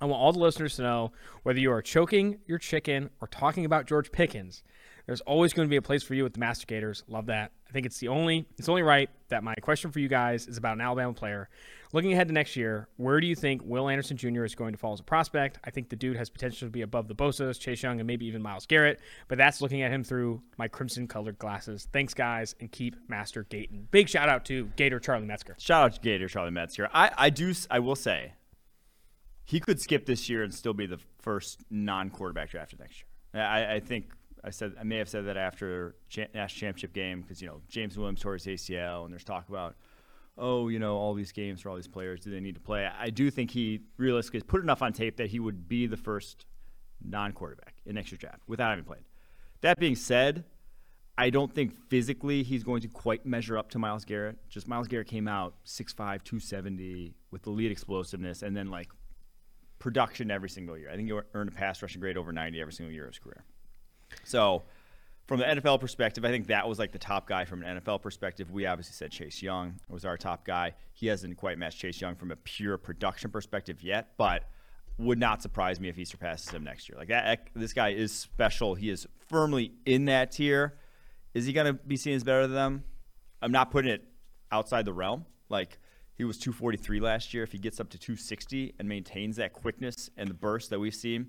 I 0.00 0.06
want 0.06 0.20
all 0.20 0.32
the 0.32 0.38
listeners 0.38 0.76
to 0.76 0.82
know 0.82 1.12
whether 1.42 1.58
you 1.58 1.70
are 1.72 1.82
choking 1.82 2.38
your 2.46 2.58
chicken 2.58 3.10
or 3.20 3.28
talking 3.28 3.64
about 3.64 3.86
George 3.86 4.10
Pickens, 4.12 4.62
there's 5.06 5.20
always 5.22 5.52
going 5.52 5.66
to 5.66 5.70
be 5.70 5.76
a 5.76 5.82
place 5.82 6.02
for 6.02 6.14
you 6.14 6.22
with 6.22 6.34
the 6.34 6.40
Mastigators. 6.40 7.02
Love 7.08 7.26
that. 7.26 7.52
I 7.68 7.72
think 7.72 7.84
it's 7.84 7.98
the 7.98 8.08
only 8.08 8.46
it's 8.58 8.68
only 8.68 8.82
right 8.82 9.10
that 9.28 9.42
my 9.42 9.54
question 9.56 9.90
for 9.90 9.98
you 9.98 10.08
guys 10.08 10.46
is 10.46 10.56
about 10.56 10.74
an 10.74 10.80
Alabama 10.80 11.12
player. 11.12 11.48
Looking 11.92 12.12
ahead 12.12 12.28
to 12.28 12.34
next 12.34 12.54
year, 12.54 12.86
where 12.96 13.20
do 13.20 13.26
you 13.26 13.34
think 13.34 13.62
Will 13.64 13.88
Anderson 13.88 14.16
Jr. 14.16 14.44
is 14.44 14.54
going 14.54 14.70
to 14.72 14.78
fall 14.78 14.92
as 14.92 15.00
a 15.00 15.04
prospect? 15.04 15.58
I 15.64 15.70
think 15.70 15.88
the 15.88 15.96
dude 15.96 16.16
has 16.16 16.30
potential 16.30 16.68
to 16.68 16.70
be 16.70 16.82
above 16.82 17.08
the 17.08 17.14
Bosa's, 17.16 17.58
Chase 17.58 17.82
Young, 17.82 17.98
and 17.98 18.06
maybe 18.06 18.26
even 18.26 18.40
Myles 18.40 18.66
Garrett, 18.66 19.00
but 19.26 19.38
that's 19.38 19.60
looking 19.60 19.82
at 19.82 19.90
him 19.90 20.04
through 20.04 20.42
my 20.56 20.68
crimson 20.68 21.08
colored 21.08 21.38
glasses. 21.38 21.88
Thanks, 21.92 22.14
guys, 22.14 22.54
and 22.60 22.70
keep 22.70 22.94
Master 23.08 23.44
Gaten. 23.44 23.90
Big 23.90 24.08
shout 24.08 24.28
out 24.28 24.44
to 24.44 24.66
Gator 24.76 25.00
Charlie 25.00 25.26
Metzger. 25.26 25.56
Shout 25.58 25.82
out 25.82 25.94
to 25.94 26.00
Gator 26.00 26.28
Charlie 26.28 26.52
Metzger. 26.52 26.88
I, 26.94 27.10
I 27.18 27.30
do 27.30 27.52
I 27.68 27.80
will 27.80 27.96
say 27.96 28.34
he 29.50 29.58
could 29.58 29.80
skip 29.80 30.06
this 30.06 30.28
year 30.28 30.44
and 30.44 30.54
still 30.54 30.72
be 30.72 30.86
the 30.86 31.00
first 31.18 31.58
non-quarterback 31.70 32.50
drafted 32.50 32.78
next 32.78 33.02
year. 33.34 33.42
I, 33.42 33.74
I 33.74 33.80
think 33.80 34.12
I 34.44 34.50
said 34.50 34.74
I 34.78 34.84
may 34.84 34.96
have 34.98 35.08
said 35.08 35.26
that 35.26 35.36
after 35.36 35.96
cha- 36.08 36.26
national 36.32 36.60
championship 36.60 36.92
game 36.92 37.22
because 37.22 37.42
you 37.42 37.48
know 37.48 37.60
James 37.68 37.98
Williams 37.98 38.20
tore 38.20 38.34
his 38.34 38.46
ACL 38.46 39.04
and 39.04 39.12
there's 39.12 39.24
talk 39.24 39.48
about 39.48 39.74
oh 40.38 40.68
you 40.68 40.78
know 40.78 40.96
all 40.96 41.14
these 41.14 41.32
games 41.32 41.60
for 41.60 41.68
all 41.68 41.74
these 41.74 41.88
players 41.88 42.20
do 42.20 42.30
they 42.30 42.38
need 42.38 42.54
to 42.54 42.60
play? 42.60 42.88
I 42.96 43.10
do 43.10 43.28
think 43.28 43.50
he 43.50 43.80
realistically 43.96 44.42
put 44.42 44.62
enough 44.62 44.82
on 44.82 44.92
tape 44.92 45.16
that 45.16 45.30
he 45.30 45.40
would 45.40 45.68
be 45.68 45.88
the 45.88 45.96
first 45.96 46.46
non-quarterback 47.04 47.74
in 47.86 47.96
next 47.96 48.12
year's 48.12 48.20
draft 48.20 48.42
without 48.46 48.70
having 48.70 48.84
played. 48.84 49.02
That 49.62 49.80
being 49.80 49.96
said, 49.96 50.44
I 51.18 51.28
don't 51.30 51.52
think 51.52 51.76
physically 51.88 52.44
he's 52.44 52.62
going 52.62 52.82
to 52.82 52.88
quite 52.88 53.26
measure 53.26 53.58
up 53.58 53.70
to 53.72 53.80
Myles 53.80 54.04
Garrett. 54.04 54.38
Just 54.48 54.68
Myles 54.68 54.86
Garrett 54.86 55.08
came 55.08 55.26
out 55.26 55.54
6'5, 55.66 55.96
270 55.96 57.14
with 57.32 57.42
the 57.42 57.50
elite 57.50 57.72
explosiveness 57.72 58.42
and 58.42 58.56
then 58.56 58.70
like 58.70 58.88
production 59.80 60.30
every 60.30 60.48
single 60.48 60.78
year. 60.78 60.90
I 60.90 60.94
think 60.94 61.08
he 61.08 61.18
earned 61.34 61.48
a 61.48 61.52
pass 61.52 61.82
rushing 61.82 62.00
grade 62.00 62.16
over 62.16 62.32
90 62.32 62.60
every 62.60 62.72
single 62.72 62.92
year 62.92 63.04
of 63.04 63.10
his 63.10 63.18
career. 63.18 63.44
So, 64.22 64.62
from 65.26 65.38
the 65.38 65.46
NFL 65.46 65.80
perspective, 65.80 66.24
I 66.24 66.28
think 66.28 66.48
that 66.48 66.68
was 66.68 66.78
like 66.78 66.92
the 66.92 66.98
top 66.98 67.28
guy 67.28 67.44
from 67.44 67.62
an 67.62 67.80
NFL 67.80 68.02
perspective. 68.02 68.50
We 68.50 68.66
obviously 68.66 68.94
said 68.94 69.10
Chase 69.12 69.42
Young 69.42 69.80
was 69.88 70.04
our 70.04 70.16
top 70.16 70.44
guy. 70.44 70.74
He 70.92 71.06
hasn't 71.06 71.36
quite 71.36 71.56
matched 71.56 71.78
Chase 71.78 72.00
Young 72.00 72.16
from 72.16 72.30
a 72.30 72.36
pure 72.36 72.76
production 72.76 73.30
perspective 73.30 73.82
yet, 73.82 74.14
but 74.16 74.44
would 74.98 75.18
not 75.18 75.40
surprise 75.40 75.80
me 75.80 75.88
if 75.88 75.96
he 75.96 76.04
surpasses 76.04 76.50
him 76.50 76.64
next 76.64 76.88
year. 76.88 76.98
Like 76.98 77.08
that, 77.08 77.48
this 77.54 77.72
guy 77.72 77.90
is 77.90 78.12
special. 78.12 78.74
He 78.74 78.90
is 78.90 79.06
firmly 79.28 79.72
in 79.86 80.06
that 80.06 80.32
tier. 80.32 80.78
Is 81.32 81.46
he 81.46 81.52
going 81.52 81.66
to 81.66 81.74
be 81.74 81.96
seen 81.96 82.14
as 82.14 82.24
better 82.24 82.42
than 82.42 82.54
them? 82.54 82.84
I'm 83.40 83.52
not 83.52 83.70
putting 83.70 83.92
it 83.92 84.02
outside 84.50 84.84
the 84.84 84.92
realm. 84.92 85.26
Like 85.48 85.78
he 86.20 86.24
was 86.24 86.36
243 86.36 87.00
last 87.00 87.32
year. 87.32 87.42
If 87.42 87.52
he 87.52 87.56
gets 87.56 87.80
up 87.80 87.88
to 87.88 87.98
260 87.98 88.74
and 88.78 88.86
maintains 88.86 89.36
that 89.36 89.54
quickness 89.54 90.10
and 90.18 90.28
the 90.28 90.34
burst 90.34 90.68
that 90.68 90.78
we've 90.78 90.94
seen, 90.94 91.28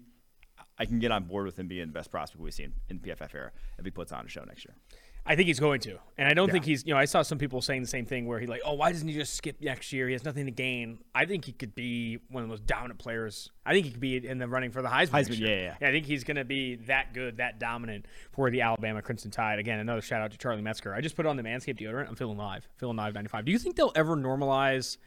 I 0.77 0.83
can 0.83 1.00
get 1.00 1.13
on 1.13 1.24
board 1.24 1.45
with 1.45 1.57
him 1.57 1.69
being 1.69 1.88
the 1.88 1.93
best 1.93 2.12
prospect 2.12 2.43
we've 2.43 2.53
seen 2.53 2.74
in 2.89 3.00
the 3.00 3.10
PFF 3.10 3.33
era 3.33 3.51
if 3.79 3.86
he 3.86 3.91
puts 3.91 4.12
on 4.12 4.25
a 4.25 4.27
show 4.27 4.43
next 4.43 4.65
year. 4.65 4.75
I 5.24 5.36
think 5.36 5.46
he's 5.48 5.60
going 5.60 5.80
to, 5.82 6.00
and 6.18 6.28
I 6.28 6.34
don't 6.34 6.48
Yeah. 6.48 6.54
think 6.54 6.66
he's. 6.66 6.84
You 6.86 6.94
know, 6.96 7.00
I 7.00 7.06
saw 7.06 7.22
some 7.22 7.38
people 7.38 7.62
saying 7.62 7.82
the 7.84 7.88
same 7.88 8.06
thing 8.06 8.25
where 8.25 8.40
he 8.40 8.48
like, 8.48 8.62
oh, 8.66 8.74
why 8.74 8.92
doesn't 8.92 9.08
he 9.08 9.13
just 9.13 9.36
skip 9.36 9.62
next 9.62 9.94
year? 9.94 10.08
He 10.08 10.13
has 10.13 10.25
nothing 10.25 10.46
to 10.46 10.51
gain. 10.51 10.98
I 11.13 11.25
think 11.25 11.46
he 11.46 11.51
could 11.51 11.75
be 11.75 12.18
one 12.30 12.42
of 12.42 12.50
the 12.50 12.51
most 12.51 12.66
dominant 12.66 13.00
players. 13.00 13.51
I 13.63 13.72
think 13.74 13.86
he 13.86 13.92
could 13.92 14.00
be 14.01 14.18
in 14.28 14.40
the 14.40 14.48
running 14.48 14.72
for 14.72 14.82
the 14.82 14.88
Heisman. 14.90 15.10
Heisman, 15.12 15.38
year. 15.40 15.58
yeah, 15.58 15.75
yeah. 15.80 15.88
I 15.88 15.92
think 15.92 16.08
he's 16.08 16.24
going 16.24 16.38
to 16.38 16.44
be 16.44 16.75
that 16.88 17.13
good, 17.13 17.38
that 17.38 17.60
dominant 17.60 18.08
for 18.32 18.50
the 18.50 18.62
Alabama 18.62 19.04
Crimson 19.04 19.30
Tide. 19.30 19.60
Again, 19.60 19.78
another 19.80 20.01
shout 20.01 20.22
out 20.24 20.32
to 20.32 20.38
Charlie 20.40 20.63
Metzger. 20.63 20.94
I 20.94 21.01
just 21.01 21.16
put 21.16 21.28
on 21.28 21.38
the 21.38 21.44
Manscaped 21.44 21.80
deodorant. 21.80 22.08
I'm 22.10 22.16
feeling 22.16 22.38
live, 22.38 22.68
feeling 22.78 22.98
live 22.98 23.13
95. 23.13 23.46
Do 23.46 23.51
you 23.51 23.60
think 23.60 23.75
they'll 23.75 23.94
ever 23.96 24.16
normalize? 24.18 24.98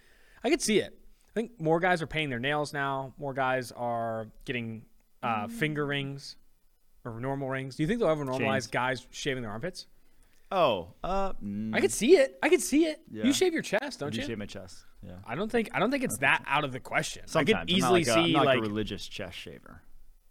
I 0.45 0.49
could 0.51 0.63
see 0.63 0.79
it. 0.79 0.97
I 1.29 1.33
think 1.35 1.61
more 1.61 1.81
guys 1.81 2.01
are 2.03 2.07
painting 2.07 2.31
their 2.31 2.39
nails 2.39 2.73
now. 2.73 3.15
More 3.19 3.35
guys 3.35 3.73
are 3.73 4.29
getting 4.45 4.85
uh, 5.25 5.49
finger 5.49 5.85
rings 5.85 6.37
or 7.05 7.19
normal 7.19 7.49
rings. 7.49 7.75
Do 7.75 7.83
you 7.83 7.89
think 7.89 7.99
they'll 7.99 8.11
ever 8.11 8.25
normalize 8.25 8.71
guys 8.71 9.05
shaving 9.11 9.43
their 9.43 9.51
armpits? 9.51 9.89
Oh, 10.57 10.93
uh, 11.03 11.33
mm, 11.45 11.75
I 11.75 11.81
could 11.81 11.91
see 11.91 12.17
it. 12.17 12.39
I 12.41 12.49
could 12.49 12.61
see 12.63 12.85
it. 12.85 13.01
Yeah. 13.11 13.25
You 13.25 13.33
shave 13.33 13.53
your 13.53 13.63
chest, 13.63 13.99
don't 13.99 14.13
do 14.13 14.21
you? 14.21 14.25
shave 14.25 14.39
my 14.39 14.47
chest. 14.47 14.85
Yeah. 15.05 15.15
I 15.27 15.35
don't 15.35 15.51
think 15.51 15.69
I 15.73 15.81
don't 15.81 15.91
think 15.91 16.05
it's 16.05 16.19
that 16.19 16.45
out 16.47 16.63
of 16.63 16.71
the 16.71 16.79
question. 16.79 17.27
Sometimes 17.27 17.57
I 17.57 17.61
could 17.63 17.71
easily 17.71 18.05
like 18.05 18.09
a- 18.09 18.19
I'm 18.21 18.25
see 18.27 18.33
not 18.35 18.45
like, 18.47 18.59
like 18.59 18.59
a 18.59 18.71
religious 18.71 19.07
chest 19.09 19.37
shaver. 19.37 19.83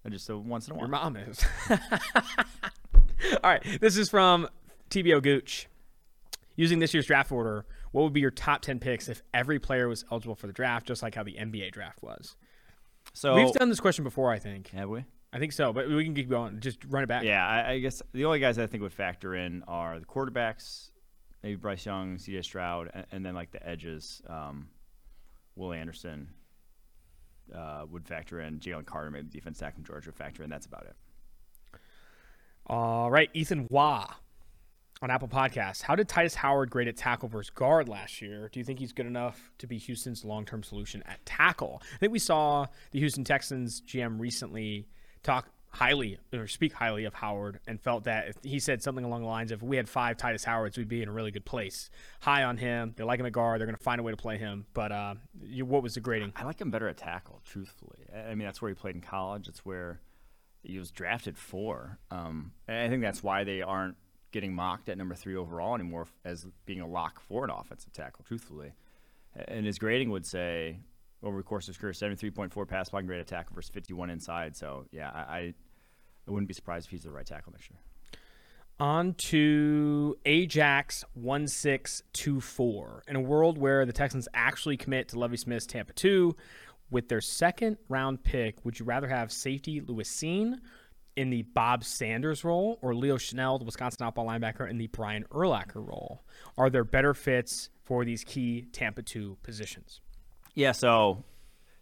I 0.06 0.10
just 0.10 0.30
uh, 0.30 0.38
once 0.38 0.68
in 0.68 0.74
a 0.74 0.76
while. 0.76 0.84
your 0.84 0.90
mom 0.92 1.18
is. 1.18 1.44
All 1.70 3.40
right, 3.44 3.64
this 3.82 3.98
is 3.98 4.10
from 4.10 4.48
TBO 4.90 5.22
Gooch. 5.22 5.68
Using 6.56 6.80
this 6.80 6.94
year's 6.94 7.06
draft 7.08 7.32
order, 7.32 7.66
what 7.92 8.04
would 8.04 8.14
be 8.14 8.22
your 8.22 8.32
top 8.32 8.62
10 8.62 8.80
picks 8.80 9.10
if 9.10 9.24
every 9.34 9.60
player 9.60 9.90
was 9.90 10.06
eligible 10.10 10.36
for 10.36 10.48
the 10.48 10.54
draft, 10.54 10.88
just 10.88 11.02
like 11.04 11.16
how 11.16 11.24
the 11.24 11.34
NBA 11.34 11.72
draft 11.72 12.02
was? 12.02 12.38
so 13.14 13.36
We've 13.36 13.52
done 13.54 13.70
this 13.70 13.80
question 13.80 14.04
before, 14.04 14.32
I 14.32 14.40
think. 14.40 14.70
have 14.70 14.88
we? 14.90 15.04
I 15.34 15.40
think 15.40 15.52
so, 15.52 15.74
but 15.74 15.90
we 15.90 16.06
can 16.06 16.14
keep 16.14 16.30
going. 16.30 16.60
Just 16.60 16.86
run 16.86 17.04
it 17.04 17.08
back. 17.08 17.24
Yeah, 17.24 17.46
I, 17.46 17.72
I 17.72 17.80
guess 17.80 18.04
the 18.14 18.26
only 18.26 18.40
guys 18.40 18.60
I 18.60 18.68
think 18.68 18.84
would 18.84 18.94
factor 18.94 19.34
in 19.34 19.64
are 19.68 20.00
the 20.00 20.06
quarterbacks, 20.06 20.92
maybe 21.42 21.56
Bryce 21.56 21.86
Young, 21.88 22.20
C.J. 22.20 22.44
Stroud, 22.44 22.92
and, 22.94 23.06
and 23.12 23.26
then 23.26 23.34
like 23.34 23.52
the 23.52 23.68
edges, 23.68 24.22
um, 24.30 24.68
Will 25.56 25.74
Anderson 25.74 26.28
uh, 27.54 27.86
would 27.90 28.08
factor 28.08 28.42
in. 28.42 28.60
Jalen 28.60 28.86
Carter, 28.86 29.10
maybe 29.10 29.26
the 29.26 29.32
defense 29.32 29.58
tackle 29.58 29.78
from 29.78 29.86
Georgia 29.86 30.10
would 30.10 30.16
factor 30.16 30.44
in. 30.44 30.52
That's 30.52 30.68
about 30.68 30.84
it. 30.84 30.96
All 32.68 33.10
right, 33.10 33.30
Ethan 33.34 33.68
Wah 33.72 34.08
on 35.02 35.10
Apple 35.10 35.28
Podcasts. 35.28 35.82
How 35.82 35.96
did 35.96 36.08
Tytus 36.08 36.36
Howard 36.36 36.70
grade 36.70 36.88
at 36.88 36.96
tackle 36.96 37.28
versus 37.28 37.50
guard 37.50 37.90
last 37.90 38.22
year? 38.22 38.50
Do 38.52 38.60
you 38.60 38.64
think 38.64 38.78
he's 38.78 38.94
good 38.94 39.08
enough 39.08 39.52
to 39.58 39.68
be 39.68 39.80
Houston's 39.80 40.24
long-term 40.24 40.62
solution 40.64 41.04
at 41.08 41.26
tackle? 41.26 41.82
I 41.96 41.98
think 41.98 42.14
we 42.14 42.20
saw 42.20 42.68
the 42.92 43.00
Houston 43.00 43.24
Texans 43.24 43.82
GM 43.82 44.20
recently 44.20 44.88
talk 45.24 45.48
highly 45.74 46.20
or 46.32 46.48
speak 46.48 46.74
highly 46.74 47.04
of 47.06 47.16
Howard 47.16 47.60
and 47.66 47.82
felt 47.82 48.04
that 48.04 48.28
if 48.28 48.36
he 48.44 48.60
said 48.60 48.84
something 48.84 49.04
along 49.04 49.22
the 49.22 49.28
lines 49.28 49.52
of 49.52 49.64
if 49.64 49.68
we 49.68 49.76
had 49.76 49.90
five 49.90 50.18
Tytus 50.18 50.46
Howards, 50.46 50.78
we'd 50.78 50.88
be 50.88 51.02
in 51.02 51.10
a 51.10 51.12
really 51.12 51.32
good 51.32 51.46
place. 51.46 51.90
High 52.20 52.44
on 52.44 52.58
him. 52.58 52.94
They 52.96 53.04
like 53.04 53.20
him 53.20 53.26
at 53.26 53.32
guard. 53.32 53.60
They're 53.60 53.66
going 53.66 53.78
to 53.78 53.84
find 53.84 54.00
a 54.00 54.04
way 54.04 54.12
to 54.12 54.18
play 54.18 54.38
him. 54.38 54.68
But 54.74 54.92
uh, 54.92 55.16
you, 55.42 55.66
what 55.66 55.82
was 55.82 55.96
the 55.96 56.00
grading? 56.00 56.34
I 56.36 56.44
like 56.44 56.62
him 56.62 56.70
better 56.70 56.88
at 56.88 56.98
tackle, 56.98 57.42
truthfully. 57.44 58.06
I 58.16 58.36
mean, 58.36 58.46
that's 58.46 58.62
where 58.62 58.70
he 58.70 58.76
played 58.76 58.96
in 58.96 59.02
college. 59.02 59.48
It's 59.48 59.66
where 59.66 60.00
he 60.62 60.78
was 60.78 60.92
drafted 60.92 61.38
for. 61.38 61.98
Um, 62.12 62.52
I 62.68 62.88
think 62.88 63.02
that's 63.02 63.24
why 63.24 63.44
they 63.44 63.62
aren't 63.62 63.98
getting 64.32 64.54
mocked 64.54 64.90
at 64.90 64.98
number 64.98 65.16
three 65.16 65.36
overall 65.36 65.76
anymore 65.76 66.08
as 66.24 66.46
being 66.66 66.82
a 66.82 66.88
lock 66.88 67.20
for 67.20 67.44
an 67.46 67.50
offensive 67.50 67.94
tackle, 67.94 68.24
truthfully. 68.28 68.74
And 69.48 69.66
his 69.66 69.80
grading 69.80 70.12
would 70.12 70.26
say 70.26 70.78
over 71.24 71.38
the 71.38 71.44
course 71.44 71.66
of 71.66 71.76
his 71.76 71.78
career, 71.78 71.94
73.4 71.94 72.68
pass 72.68 72.90
blocking 72.90 73.08
grade 73.08 73.22
attack 73.22 73.50
versus 73.54 73.70
51 73.72 74.10
inside. 74.10 74.56
So, 74.56 74.86
yeah, 74.92 75.10
I, 75.10 75.20
I, 75.22 75.54
wouldn't 76.28 76.48
be 76.48 76.54
surprised 76.54 76.88
if 76.88 76.92
he's 76.92 77.04
the 77.04 77.12
right 77.12 77.26
tackle 77.26 77.52
next 77.52 77.70
year. 77.70 77.80
On 78.80 79.14
to 79.16 80.18
Ajax 80.26 81.06
1624. 81.14 83.04
In 83.08 83.16
a 83.16 83.22
world 83.22 83.58
where 83.58 83.86
the 83.86 83.94
Texans 83.94 84.28
actually 84.34 84.78
commit 84.78 85.10
to 85.10 85.20
Lovie 85.20 85.38
Smith's 85.38 85.66
Tampa 85.66 85.94
2 85.94 86.36
with 86.90 87.08
their 87.08 87.22
second 87.22 87.78
round 87.88 88.24
pick, 88.24 88.64
would 88.66 88.80
you 88.80 88.86
rather 88.86 89.08
have 89.08 89.32
safety 89.32 89.80
Lewis 89.80 90.10
Cine 90.10 90.56
in 91.16 91.30
the 91.30 91.44
Bob 91.44 91.84
Sanders 91.84 92.44
role 92.44 92.80
or 92.82 92.96
Leo 92.96 93.18
Chenal, 93.18 93.60
the 93.60 93.66
Wisconsin 93.66 94.06
off-ball 94.06 94.28
linebacker, 94.28 94.68
in 94.68 94.78
the 94.78 94.88
Brian 94.88 95.24
Urlacher 95.32 95.76
role? 95.76 96.24
Are 96.58 96.70
there 96.70 96.84
better 96.84 97.14
fits 97.14 97.70
for 97.84 98.04
these 98.04 98.24
key 98.24 98.66
Tampa 98.72 99.04
2 99.04 99.38
positions? 99.44 100.02
Yeah, 100.56 100.72
so 100.72 101.24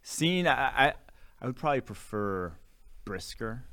Cine, 0.03 0.47
I, 0.47 0.51
I, 0.51 0.93
I 1.41 1.45
would 1.45 1.55
probably 1.55 1.81
prefer 1.81 2.53
Brisker 3.05 3.65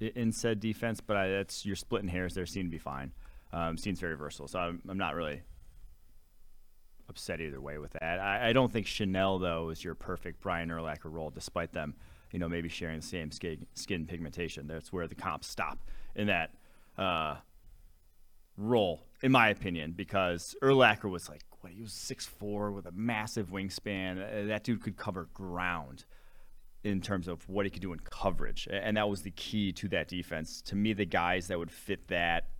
in 0.00 0.32
said 0.32 0.60
defense, 0.60 1.00
but 1.00 1.16
I, 1.16 1.28
that's 1.28 1.66
you're 1.66 1.76
splitting 1.76 2.08
hairs 2.08 2.34
there. 2.34 2.46
Seem 2.46 2.66
to 2.66 2.70
be 2.70 2.78
fine. 2.78 3.12
Um, 3.52 3.76
seems 3.76 4.00
very 4.00 4.16
versatile, 4.16 4.48
so 4.48 4.58
I'm, 4.58 4.82
I'm 4.88 4.98
not 4.98 5.14
really 5.14 5.42
upset 7.08 7.40
either 7.40 7.60
way 7.60 7.78
with 7.78 7.92
that. 8.00 8.20
I, 8.20 8.50
I 8.50 8.52
don't 8.52 8.70
think 8.72 8.86
Chenal 8.86 9.40
though 9.40 9.70
is 9.70 9.82
your 9.82 9.94
perfect 9.94 10.40
Brian 10.40 10.68
Urlacher 10.68 11.04
role, 11.04 11.30
despite 11.30 11.72
them, 11.72 11.94
you 12.32 12.38
know, 12.38 12.48
maybe 12.48 12.68
sharing 12.68 13.00
the 13.00 13.06
same 13.06 13.30
skin, 13.30 13.66
skin 13.74 14.06
pigmentation. 14.06 14.66
That's 14.66 14.92
where 14.92 15.08
the 15.08 15.14
comps 15.14 15.48
stop 15.48 15.78
in 16.14 16.26
that 16.26 16.50
uh, 16.98 17.36
role, 18.56 19.06
in 19.22 19.32
my 19.32 19.48
opinion, 19.48 19.92
because 19.92 20.54
Urlacher 20.62 21.10
was 21.10 21.28
like 21.28 21.42
what 21.66 21.74
he 21.74 21.82
was 21.82 21.92
six 21.92 22.24
four 22.24 22.70
with 22.70 22.86
a 22.86 22.92
massive 22.92 23.48
wingspan. 23.48 24.22
Uh, 24.22 24.46
that 24.46 24.62
dude 24.62 24.80
could 24.80 24.96
cover 24.96 25.28
ground 25.34 26.04
in 26.84 27.00
terms 27.00 27.26
of 27.26 27.48
what 27.48 27.66
he 27.66 27.70
could 27.70 27.82
do 27.82 27.92
in 27.92 27.98
coverage, 27.98 28.68
and 28.70 28.96
that 28.96 29.08
was 29.08 29.22
the 29.22 29.32
key 29.32 29.72
to 29.72 29.88
that 29.88 30.06
defense. 30.06 30.62
To 30.62 30.76
me, 30.76 30.92
the 30.92 31.04
guys 31.04 31.48
that 31.48 31.58
would 31.58 31.72
fit 31.72 32.06
that 32.08 32.50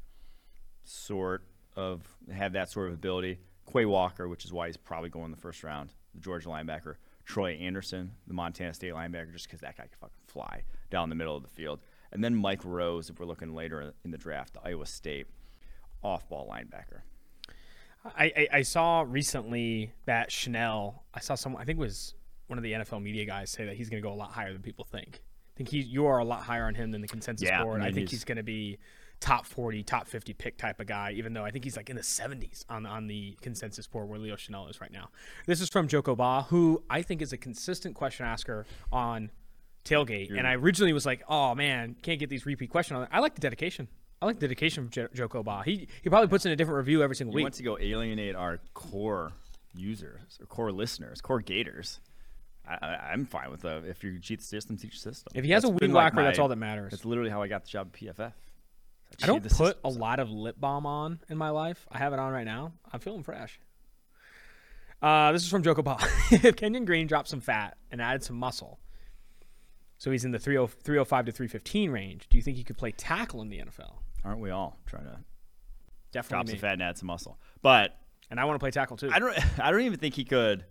sort 0.82 1.44
of 1.76 2.02
have 2.32 2.52
that 2.54 2.68
sort 2.68 2.88
of 2.88 2.94
ability. 2.94 3.38
Quay 3.72 3.84
Walker, 3.84 4.28
which 4.28 4.44
is 4.44 4.52
why 4.52 4.66
he's 4.66 4.76
probably 4.76 5.08
going 5.08 5.26
in 5.26 5.30
the 5.30 5.36
first 5.36 5.62
round, 5.62 5.92
the 6.14 6.20
Georgia 6.20 6.48
linebacker. 6.48 6.96
Troy 7.24 7.52
Anderson, 7.52 8.12
the 8.26 8.34
Montana 8.34 8.72
State 8.72 8.92
linebacker, 8.92 9.32
just 9.32 9.46
because 9.46 9.60
that 9.60 9.76
guy 9.76 9.84
can 9.84 9.98
fucking 10.00 10.16
fly 10.26 10.62
down 10.90 11.08
the 11.08 11.16
middle 11.16 11.36
of 11.36 11.42
the 11.42 11.48
field. 11.48 11.80
And 12.12 12.22
then 12.22 12.34
Mike 12.34 12.64
Rose, 12.64 13.10
if 13.10 13.18
we're 13.18 13.26
looking 13.26 13.52
later 13.52 13.92
in 14.04 14.10
the 14.12 14.18
draft, 14.18 14.54
the 14.54 14.60
Iowa 14.64 14.86
State 14.86 15.26
off-ball 16.02 16.48
linebacker. 16.48 17.02
I, 18.16 18.24
I, 18.24 18.48
I 18.58 18.62
saw 18.62 19.04
recently 19.06 19.92
that 20.06 20.30
Chenal. 20.30 21.00
I 21.14 21.20
saw 21.20 21.34
someone. 21.34 21.62
I 21.62 21.64
think 21.64 21.78
it 21.78 21.82
was 21.82 22.14
one 22.48 22.58
of 22.58 22.62
the 22.62 22.72
NFL 22.72 23.02
media 23.02 23.24
guys 23.24 23.50
say 23.50 23.64
that 23.66 23.76
he's 23.76 23.88
going 23.88 24.02
to 24.02 24.06
go 24.08 24.12
a 24.12 24.16
lot 24.16 24.30
higher 24.30 24.52
than 24.52 24.62
people 24.62 24.84
think. 24.84 25.20
I 25.22 25.56
think 25.56 25.68
he 25.70 25.80
you 25.80 26.06
are 26.06 26.18
a 26.18 26.24
lot 26.24 26.42
higher 26.42 26.64
on 26.66 26.74
him 26.74 26.90
than 26.90 27.00
the 27.00 27.08
consensus 27.08 27.48
Yeah, 27.48 27.62
board. 27.62 27.80
I 27.82 27.86
I, 27.86 27.86
think 27.86 27.96
he's- 28.00 28.10
he's 28.10 28.24
going 28.24 28.36
to 28.36 28.42
be 28.42 28.78
top 29.20 29.46
forty, 29.46 29.82
top 29.82 30.06
fifty 30.06 30.34
pick 30.34 30.58
type 30.58 30.78
of 30.80 30.86
guy. 30.86 31.12
Even 31.12 31.32
though 31.32 31.44
I 31.44 31.50
think 31.50 31.64
he's 31.64 31.76
like 31.76 31.88
in 31.90 31.96
the 31.96 32.02
seventies 32.02 32.64
on 32.68 32.84
on 32.86 33.06
the 33.06 33.36
consensus 33.40 33.86
board 33.86 34.08
where 34.08 34.18
Leo 34.18 34.36
Chenal 34.36 34.68
is 34.70 34.80
right 34.80 34.92
now. 34.92 35.08
This 35.46 35.60
is 35.60 35.68
from 35.70 35.88
Joko 35.88 36.14
Ba, 36.14 36.42
who 36.50 36.82
I 36.90 37.00
think 37.02 37.22
is 37.22 37.32
a 37.32 37.38
consistent 37.38 37.94
question 37.94 38.26
asker 38.26 38.66
on 38.92 39.30
tailgate. 39.84 40.36
And 40.36 40.46
I 40.46 40.54
originally 40.54 40.92
was 40.92 41.06
like, 41.06 41.22
oh 41.28 41.54
man, 41.54 41.96
can't 42.02 42.18
get 42.20 42.28
these 42.28 42.44
repeat 42.44 42.70
questions. 42.70 42.98
On 42.98 43.08
I 43.10 43.20
like 43.20 43.34
the 43.34 43.40
dedication. 43.40 43.88
I 44.22 44.26
like 44.26 44.36
the 44.36 44.46
dedication 44.46 44.84
from 44.84 44.90
Jo- 44.90 45.08
Joko 45.14 45.42
Ba. 45.42 45.62
He 45.64 45.88
he 46.02 46.08
probably 46.08 46.28
puts 46.28 46.46
in 46.46 46.52
a 46.52 46.56
different 46.56 46.78
review 46.78 47.02
every 47.02 47.16
single 47.16 47.34
We 47.34 47.40
week. 47.40 47.44
wants 47.44 47.58
to 47.58 47.64
go 47.64 47.78
alienate 47.78 48.34
our 48.34 48.58
core 48.74 49.32
users, 49.74 50.38
or 50.40 50.46
core 50.46 50.72
listeners, 50.72 51.20
core 51.20 51.40
Gators. 51.40 52.00
I, 52.68 52.74
I, 52.80 53.10
I'm 53.12 53.26
fine 53.26 53.50
with 53.50 53.60
that. 53.62 53.84
If 53.84 54.02
you 54.02 54.18
cheat 54.18 54.40
the 54.40 54.44
system, 54.44 54.76
teach 54.76 54.92
the 55.02 55.12
system. 55.14 55.32
If 55.34 55.44
he 55.44 55.50
has 55.52 55.64
a 55.64 55.66
That's 55.68 55.72
weed 55.74 55.78
been 55.80 55.92
like 55.92 56.14
whacker, 56.14 56.24
that's 56.24 56.38
all 56.38 56.48
that 56.48 56.56
matters. 56.56 56.90
That's 56.92 57.04
literally 57.04 57.30
how 57.30 57.42
I 57.42 57.48
got 57.48 57.64
the 57.64 57.68
job 57.70 57.90
at 57.94 58.00
PFF. 58.00 58.32
I 59.22 59.26
don't 59.26 59.36
cheated 59.36 59.50
the 59.50 59.54
put 59.54 59.78
a 59.84 59.88
system. 59.88 60.00
lot 60.00 60.18
of 60.18 60.30
lip 60.30 60.56
balm 60.58 60.84
on 60.86 61.20
in 61.28 61.36
my 61.38 61.50
life. 61.50 61.86
I 61.92 61.98
have 61.98 62.12
it 62.12 62.18
on 62.18 62.32
right 62.32 62.44
now. 62.46 62.72
I'm 62.92 62.98
feeling 63.00 63.22
fresh. 63.22 63.60
Uh, 65.02 65.30
this 65.32 65.42
is 65.42 65.48
from 65.50 65.62
Joko 65.62 65.82
Ball. 65.82 66.00
if 66.30 66.56
Kenyon 66.56 66.86
Green 66.86 67.06
dropped 67.06 67.28
some 67.28 67.40
fat 67.40 67.76
and 67.92 68.00
added 68.00 68.22
some 68.24 68.36
muscle, 68.36 68.80
so 69.98 70.10
he's 70.10 70.24
in 70.24 70.30
the 70.32 70.38
30 70.38 70.66
305 70.82 71.26
to 71.26 71.32
315 71.32 71.90
range, 71.90 72.26
do 72.30 72.36
you 72.38 72.42
think 72.42 72.56
he 72.56 72.64
could 72.64 72.76
play 72.78 72.92
tackle 72.92 73.42
in 73.42 73.48
the 73.50 73.58
NFL? 73.58 73.96
Aren't 74.26 74.40
we 74.40 74.50
all 74.50 74.76
trying 74.86 75.04
to 75.04 75.10
drop 75.10 75.22
Definitely 76.12 76.46
some 76.48 76.56
me. 76.56 76.60
fat 76.60 76.72
and 76.72 76.82
add 76.82 76.98
some 76.98 77.06
muscle? 77.06 77.38
But 77.62 77.96
And 78.28 78.40
I 78.40 78.44
want 78.44 78.56
to 78.56 78.58
play 78.58 78.72
tackle 78.72 78.96
too. 78.96 79.08
I 79.12 79.20
don't. 79.20 79.36
I 79.60 79.70
don't 79.70 79.82
even 79.82 79.98
think 80.00 80.14
he 80.14 80.24
could 80.24 80.64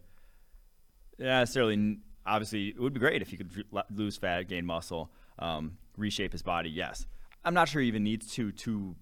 necessarily. 1.18 2.00
Obviously, 2.26 2.70
it 2.70 2.80
would 2.80 2.94
be 2.94 3.00
great 3.00 3.22
if 3.22 3.30
he 3.30 3.38
could 3.38 3.66
lose 3.92 4.18
fat, 4.18 4.44
gain 4.44 4.66
muscle, 4.66 5.12
um, 5.40 5.78
reshape 5.96 6.32
his 6.34 6.42
body. 6.42 6.70
Yes, 6.70 7.06
I'm 7.46 7.54
not 7.54 7.70
sure 7.70 7.82
he 7.82 7.88
even 7.88 8.04
needs 8.04 8.34
to 8.34 8.52
to 8.52 8.96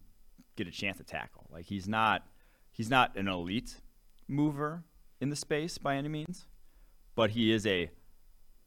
get 0.55 0.67
a 0.67 0.71
chance 0.71 0.97
to 0.97 1.03
tackle. 1.03 1.47
Like 1.51 1.65
he's 1.65 1.87
not. 1.87 2.27
He's 2.71 2.89
not 2.89 3.15
an 3.15 3.27
elite 3.27 3.81
mover 4.27 4.83
in 5.21 5.29
the 5.29 5.35
space 5.35 5.77
by 5.77 5.95
any 5.95 6.09
means, 6.09 6.47
but 7.15 7.31
he 7.31 7.51
is 7.51 7.65
a 7.67 7.89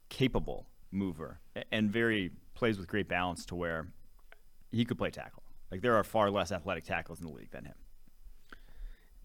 capable 0.09 0.67
mover 0.91 1.39
and 1.71 1.91
very 1.91 2.31
plays 2.55 2.77
with 2.77 2.87
great 2.87 3.09
balance 3.09 3.45
to 3.45 3.55
where 3.55 3.87
he 4.71 4.85
could 4.85 4.97
play 4.97 5.09
tackle. 5.09 5.43
Like 5.71 5.81
there 5.81 5.95
are 5.95 6.03
far 6.03 6.29
less 6.29 6.51
athletic 6.51 6.85
tackles 6.85 7.19
in 7.19 7.27
the 7.27 7.33
league 7.33 7.51
than 7.51 7.65
him. 7.65 7.75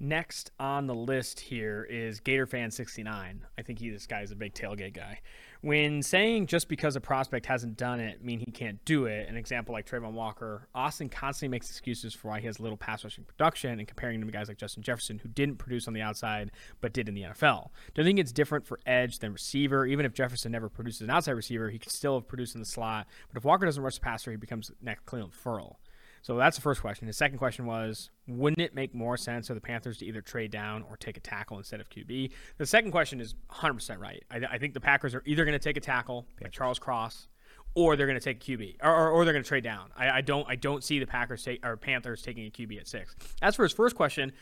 Next 0.04 0.50
on 0.58 0.88
the 0.88 0.96
list 0.96 1.38
here 1.38 1.86
is 1.88 2.18
Gator 2.18 2.44
Fan 2.44 2.72
69. 2.72 3.46
I 3.56 3.62
think 3.62 3.78
he 3.78 3.88
this 3.88 4.08
guy 4.08 4.22
is 4.22 4.32
a 4.32 4.34
big 4.34 4.52
tailgate 4.52 4.94
guy. 4.94 5.20
When 5.60 6.02
saying 6.02 6.48
just 6.48 6.66
because 6.66 6.96
a 6.96 7.00
prospect 7.00 7.46
hasn't 7.46 7.76
done 7.76 8.00
it 8.00 8.20
mean 8.20 8.40
he 8.40 8.50
can't 8.50 8.84
do 8.84 9.04
it, 9.04 9.28
an 9.28 9.36
example 9.36 9.72
like 9.72 9.88
Travon 9.88 10.10
Walker, 10.10 10.66
Austin 10.74 11.08
constantly 11.08 11.52
makes 11.52 11.70
excuses 11.70 12.14
for 12.14 12.26
why 12.26 12.40
he 12.40 12.46
has 12.46 12.58
little 12.58 12.76
pass 12.76 13.04
rushing 13.04 13.22
production 13.22 13.78
and 13.78 13.86
comparing 13.86 14.20
him 14.20 14.26
to 14.26 14.32
guys 14.32 14.48
like 14.48 14.56
Justin 14.56 14.82
Jefferson 14.82 15.20
who 15.20 15.28
didn't 15.28 15.58
produce 15.58 15.86
on 15.86 15.94
the 15.94 16.02
outside 16.02 16.50
but 16.80 16.92
did 16.92 17.08
in 17.08 17.14
the 17.14 17.22
NFL. 17.22 17.68
Do 17.94 18.02
you 18.02 18.04
think 18.04 18.18
it's 18.18 18.32
different 18.32 18.66
for 18.66 18.80
edge 18.84 19.20
than 19.20 19.32
receiver? 19.32 19.86
Even 19.86 20.04
if 20.04 20.14
Jefferson 20.14 20.50
never 20.50 20.68
produces 20.68 21.02
an 21.02 21.10
outside 21.10 21.30
receiver, 21.36 21.70
he 21.70 21.78
can 21.78 21.92
still 21.92 22.14
have 22.14 22.26
produced 22.26 22.56
in 22.56 22.60
the 22.60 22.66
slot. 22.66 23.06
But 23.28 23.38
if 23.38 23.44
Walker 23.44 23.66
doesn't 23.66 23.84
rush 23.84 23.94
the 23.94 24.00
passer, 24.00 24.32
he 24.32 24.36
becomes 24.36 24.72
next 24.82 25.06
Clelin 25.06 25.32
Ferrell. 25.32 25.78
So 26.22 26.36
that's 26.36 26.56
the 26.56 26.62
first 26.62 26.80
question. 26.80 27.08
The 27.08 27.12
second 27.12 27.38
question 27.38 27.66
was, 27.66 28.10
wouldn't 28.28 28.60
it 28.60 28.74
make 28.74 28.94
more 28.94 29.16
sense 29.16 29.48
for 29.48 29.54
the 29.54 29.60
Panthers 29.60 29.98
to 29.98 30.06
either 30.06 30.20
trade 30.20 30.52
down 30.52 30.84
or 30.88 30.96
take 30.96 31.16
a 31.16 31.20
tackle 31.20 31.58
instead 31.58 31.80
of 31.80 31.90
QB? 31.90 32.30
The 32.58 32.66
second 32.66 32.92
question 32.92 33.20
is 33.20 33.34
100% 33.50 33.98
right. 33.98 34.22
I, 34.30 34.36
I 34.52 34.58
think 34.58 34.72
the 34.72 34.80
Packers 34.80 35.16
are 35.16 35.22
either 35.26 35.44
going 35.44 35.58
to 35.58 35.62
take 35.62 35.76
a 35.76 35.80
tackle, 35.80 36.26
like 36.40 36.52
Charles 36.52 36.78
Cross, 36.78 37.26
or 37.74 37.96
they're 37.96 38.06
going 38.06 38.18
to 38.18 38.24
take 38.24 38.36
a 38.36 38.52
QB, 38.52 38.76
or, 38.82 38.94
or, 38.94 39.10
or 39.10 39.24
they're 39.24 39.34
going 39.34 39.42
to 39.42 39.48
trade 39.48 39.64
down. 39.64 39.90
I, 39.96 40.10
I, 40.10 40.20
don't 40.20 40.48
I 40.48 40.54
don't 40.54 40.84
see 40.84 41.00
the 41.00 41.06
Packers 41.06 41.42
take, 41.42 41.64
or 41.66 41.76
Panthers 41.76 42.22
taking 42.22 42.46
a 42.46 42.50
QB 42.50 42.78
at 42.78 42.86
six. 42.86 43.16
As 43.40 43.56
for 43.56 43.64
his 43.64 43.72
first 43.72 43.96
question, 43.96 44.32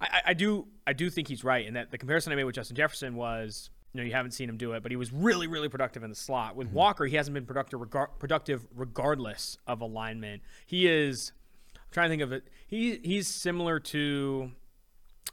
I, 0.00 0.20
I 0.26 0.34
do 0.34 0.66
I 0.86 0.92
do 0.92 1.08
think 1.08 1.28
he's 1.28 1.44
right 1.44 1.66
in 1.66 1.74
that 1.74 1.90
the 1.90 1.98
comparison 1.98 2.32
I 2.32 2.36
made 2.36 2.44
with 2.44 2.54
Justin 2.54 2.76
Jefferson 2.76 3.14
was 3.14 3.70
you 3.92 4.00
know 4.00 4.04
you 4.04 4.12
haven't 4.12 4.32
seen 4.32 4.48
him 4.48 4.56
do 4.56 4.72
it, 4.72 4.82
but 4.82 4.92
he 4.92 4.96
was 4.96 5.12
really 5.12 5.46
really 5.46 5.68
productive 5.68 6.02
in 6.02 6.10
the 6.10 6.16
slot. 6.16 6.56
With 6.56 6.68
mm-hmm. 6.68 6.76
Walker, 6.76 7.06
he 7.06 7.16
hasn't 7.16 7.34
been 7.34 7.46
productive 7.46 7.80
regar- 7.80 8.18
productive 8.18 8.66
regardless 8.74 9.58
of 9.66 9.80
alignment. 9.80 10.42
He 10.66 10.88
is 10.88 11.32
I'm 11.74 11.82
trying 11.90 12.08
to 12.08 12.12
think 12.12 12.22
of 12.22 12.32
it. 12.32 12.44
He 12.66 13.00
he's 13.02 13.28
similar 13.28 13.80
to 13.80 14.52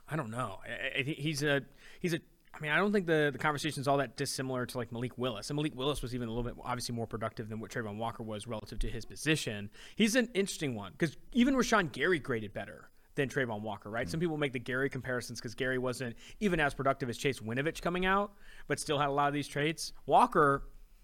I 0.10 0.16
don't 0.16 0.32
know. 0.32 0.60
I, 0.66 1.00
I, 1.00 1.04
he's 1.04 1.44
a 1.44 1.62
he's 2.00 2.14
a 2.14 2.20
I 2.58 2.60
mean, 2.60 2.72
I 2.72 2.78
don't 2.78 2.92
think 2.92 3.06
the, 3.06 3.30
the 3.32 3.38
conversation 3.38 3.82
is 3.82 3.88
all 3.88 3.98
that 3.98 4.18
dissimilar 4.18 4.66
to 4.66 4.78
like 4.80 4.92
Malik 4.92 5.16
Willis. 5.16 5.50
And 5.52 5.58
Malik 5.58 5.76
Willis 5.76 6.02
was 6.02 6.16
even 6.16 6.28
a 6.28 6.32
little 6.32 6.44
bit 6.44 6.56
obviously 6.64 6.96
more 6.96 7.06
productive 7.06 7.50
than 7.50 7.60
what 7.60 7.70
Travon 7.70 7.98
Walker 7.98 8.24
was 8.24 8.48
relative 8.48 8.80
to 8.80 8.90
his 8.90 9.06
position. 9.06 9.70
He's 9.96 10.16
an 10.16 10.30
interesting 10.34 10.74
one 10.74 10.94
because 10.94 11.16
even 11.34 11.54
Rashan 11.54 11.92
Gary 11.92 12.18
graded 12.18 12.54
better 12.54 12.90
than 13.18 13.28
Travon 13.28 13.62
Walker, 13.62 13.90
right? 13.90 14.06
Mm-hmm. 14.06 14.12
Some 14.12 14.20
people 14.22 14.38
make 14.38 14.54
the 14.54 14.60
Gary 14.60 14.90
comparisons 14.90 15.40
because 15.40 15.54
Gary 15.54 15.78
wasn't 15.78 16.16
even 16.40 16.62
as 16.62 16.74
productive 16.74 17.10
as 17.10 17.18
Chase 17.18 17.40
Winovich 17.40 17.82
coming 17.82 18.06
out, 18.06 18.32
but 18.68 18.80
still 18.80 18.98
had 18.98 19.10
a 19.10 19.12
lot 19.12 19.28
of 19.28 19.34
these 19.34 19.48
traits. 19.48 19.92
Walker 20.06 20.64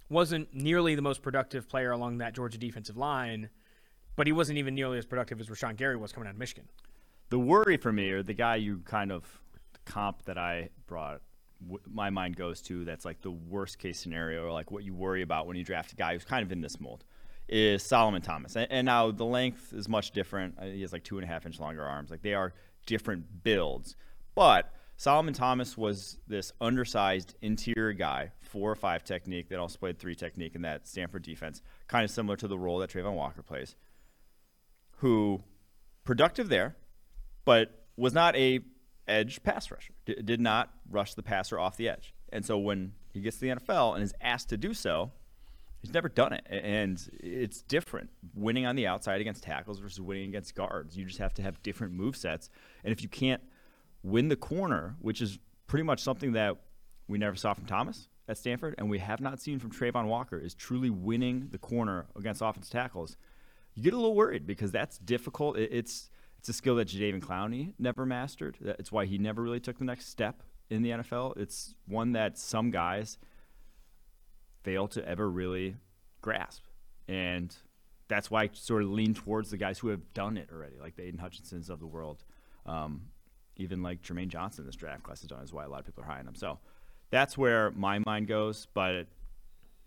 wasn't 0.10 0.54
nearly 0.54 0.96
the 0.96 1.02
most 1.02 1.22
productive 1.22 1.68
player 1.68 1.92
along 1.92 2.20
that 2.20 2.34
Georgia 2.34 2.58
defensive 2.58 2.96
line, 2.96 3.50
but 4.16 4.28
he 4.28 4.34
wasn't 4.34 4.58
even 4.58 4.74
nearly 4.76 4.98
as 4.98 5.06
productive 5.06 5.42
as 5.42 5.48
Rashan 5.48 5.76
Gary 5.76 5.98
was 5.98 6.14
coming 6.14 6.28
out 6.28 6.36
of 6.36 6.40
Michigan. 6.40 6.70
The 7.30 7.40
worry 7.40 7.78
for 7.78 7.92
me, 7.92 8.12
or 8.12 8.24
the 8.24 8.34
guy 8.34 8.56
you 8.56 8.82
kind 8.86 9.12
of 9.12 9.26
comp 9.86 10.24
that 10.26 10.38
I 10.38 10.70
brought, 10.86 11.22
w- 11.62 11.82
my 11.92 12.12
mind 12.12 12.36
goes 12.36 12.62
to 12.64 12.86
that's 12.86 13.06
like 13.06 13.22
the 13.22 13.32
worst 13.32 13.80
case 13.80 14.00
scenario, 14.00 14.46
or 14.46 14.52
like 14.52 14.70
what 14.70 14.84
you 14.84 14.94
worry 14.94 15.24
about 15.24 15.48
when 15.48 15.58
you 15.58 15.64
draft 15.64 15.92
a 15.92 15.96
guy 15.96 16.14
who's 16.14 16.24
kind 16.24 16.46
of 16.46 16.52
in 16.52 16.62
this 16.62 16.80
mold 16.80 17.04
is 17.48 17.84
Solomon 17.84 18.22
Thomas. 18.22 18.56
And, 18.56 18.68
and, 18.72 18.86
now 18.86 19.12
the 19.12 19.26
length 19.26 19.74
is 19.74 19.90
much 19.90 20.12
different. 20.12 20.56
Uh, 20.60 20.66
he 20.66 20.82
has 20.82 20.94
like 20.94 21.04
two 21.04 21.18
and 21.18 21.26
a 21.26 21.28
half 21.28 21.46
inch 21.46 21.60
longer 21.60 21.84
arms. 21.84 22.10
Like 22.10 22.22
they 22.22 22.34
are 22.34 22.54
different 22.86 23.44
builds. 23.44 23.96
But 24.36 24.74
Solomon 24.98 25.34
Thomas 25.34 25.78
was 25.78 26.18
this 26.28 26.54
undersized 26.62 27.36
interior 27.42 27.94
guy, 27.94 28.32
four 28.42 28.72
or 28.72 28.76
five 28.76 29.04
technique 29.04 29.50
that 29.50 29.60
also 29.60 29.78
played 29.78 30.00
three 30.00 30.16
technique 30.16 30.56
in 30.56 30.62
that 30.62 30.88
Stanford 30.88 31.24
defense, 31.24 31.62
kind 31.88 32.04
of 32.04 32.12
similar 32.12 32.38
to 32.38 32.48
the 32.48 32.58
role 32.58 32.80
that 32.80 32.90
Travon 32.90 33.16
Walker 33.16 33.42
plays, 33.42 33.76
who 34.98 35.44
productive 36.04 36.50
there, 36.50 36.76
but 37.46 37.86
was 37.98 38.14
not 38.14 38.36
a 38.36 38.62
edge 39.08 39.44
pass 39.44 39.70
rusher. 39.70 39.94
D- 40.06 40.16
did 40.24 40.40
not 40.40 40.72
rush 40.90 41.14
the 41.14 41.24
passer 41.24 41.60
off 41.60 41.76
the 41.78 41.90
edge. 41.90 42.14
And 42.32 42.46
so 42.46 42.58
when 42.58 42.94
he 43.14 43.22
gets 43.22 43.38
to 43.38 43.42
the 43.42 43.62
NFL 43.62 43.96
and 43.96 44.04
is 44.04 44.14
asked 44.22 44.50
to 44.50 44.58
do 44.58 44.74
so, 44.74 45.12
He's 45.84 45.94
never 45.94 46.08
done 46.08 46.32
it, 46.32 46.48
and 46.50 46.98
it's 47.20 47.62
different. 47.62 48.10
Winning 48.36 48.66
on 48.66 48.78
the 48.78 48.88
outside 48.88 49.20
against 49.20 49.44
tackles 49.44 49.80
versus 49.80 50.00
winning 50.00 50.30
against 50.30 50.56
guards. 50.56 50.96
You 50.96 51.04
just 51.04 51.20
have 51.20 51.34
to 51.34 51.42
have 51.42 51.62
different 51.62 51.94
move 51.94 52.16
sets, 52.16 52.50
and 52.86 52.94
if 52.94 53.04
you 53.04 53.10
can't 53.10 53.42
win 54.02 54.30
the 54.30 54.38
corner, 54.38 54.96
which 55.02 55.22
is 55.22 55.40
pretty 55.68 55.84
much 55.84 56.00
something 56.00 56.32
that 56.32 56.56
we 57.10 57.18
never 57.18 57.36
saw 57.36 57.54
from 57.54 57.66
Thomas 57.66 58.08
at 58.30 58.38
Stanford, 58.38 58.76
and 58.78 58.90
we 58.90 59.00
have 59.00 59.20
not 59.20 59.42
seen 59.42 59.60
from 59.60 59.72
Travon 59.72 60.06
Walker, 60.06 60.40
is 60.40 60.54
truly 60.54 60.90
winning 60.90 61.50
the 61.52 61.58
corner 61.58 62.06
against 62.16 62.42
offensive 62.42 62.72
tackles. 62.72 63.18
You 63.76 63.84
get 63.84 63.92
a 63.92 63.98
little 63.98 64.16
worried 64.16 64.48
because 64.48 64.72
that's 64.72 64.98
difficult. 65.00 65.58
It's 65.58 66.10
it's 66.40 66.48
a 66.48 66.54
skill 66.54 66.76
that 66.76 66.88
Jadeveon 66.88 67.20
Clowney 67.20 67.74
never 67.78 68.06
mastered. 68.06 68.58
It's 68.62 68.92
why 68.92 69.06
he 69.06 69.18
never 69.18 69.42
really 69.42 69.60
took 69.60 69.80
the 69.80 69.86
next 69.86 70.08
step 70.08 70.44
in 70.70 70.82
the 70.82 70.92
NFL. 70.92 71.36
It's 71.36 71.76
one 71.88 72.14
that 72.14 72.38
some 72.38 72.72
guys 72.72 73.18
fail 74.64 74.88
to 74.90 75.08
ever 75.08 75.30
really 75.30 75.76
grasp. 76.22 76.64
And 77.08 77.56
that's 78.08 78.32
why 78.32 78.44
I 78.44 78.50
sort 78.54 78.84
of 78.84 78.90
lean 78.90 79.14
towards 79.14 79.50
the 79.50 79.58
guys 79.58 79.80
who 79.80 79.90
have 79.90 80.14
done 80.14 80.38
it 80.38 80.50
already, 80.52 80.76
like 80.80 80.96
the 80.96 81.04
Aidan 81.04 81.20
Hutchinsons 81.20 81.70
of 81.70 81.80
the 81.80 81.88
world. 81.88 82.24
Um, 82.66 83.04
even 83.58 83.84
like 83.84 84.02
Jermaine 84.02 84.30
Johnson, 84.30 84.66
this 84.66 84.76
draft 84.76 85.04
class 85.04 85.22
has 85.22 85.30
done, 85.30 85.44
is 85.44 85.54
why 85.54 85.64
a 85.64 85.70
lot 85.70 85.80
of 85.80 85.86
people 85.86 86.04
are 86.04 86.08
high 86.08 86.20
on 86.20 86.28
him. 86.28 86.36
So 86.36 86.60
that's 87.12 87.38
where 87.38 87.72
my 87.72 88.00
mind 88.00 88.28
goes, 88.28 88.68
but 88.74 88.96
it, 88.96 89.08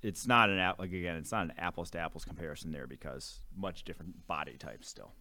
it's 0.03 0.27
not 0.27 0.51
an 0.51 0.59
like 0.79 0.93
again, 0.93 1.17
it's 1.17 1.33
not 1.33 1.47
an 1.47 1.53
apples 1.59 1.91
to 1.91 1.99
apples 1.99 2.25
comparison 2.25 2.71
there 2.71 2.87
because 2.87 3.41
much 3.57 3.85
different 3.85 4.27
body 4.27 4.57
types 4.57 4.89
still. 4.89 5.13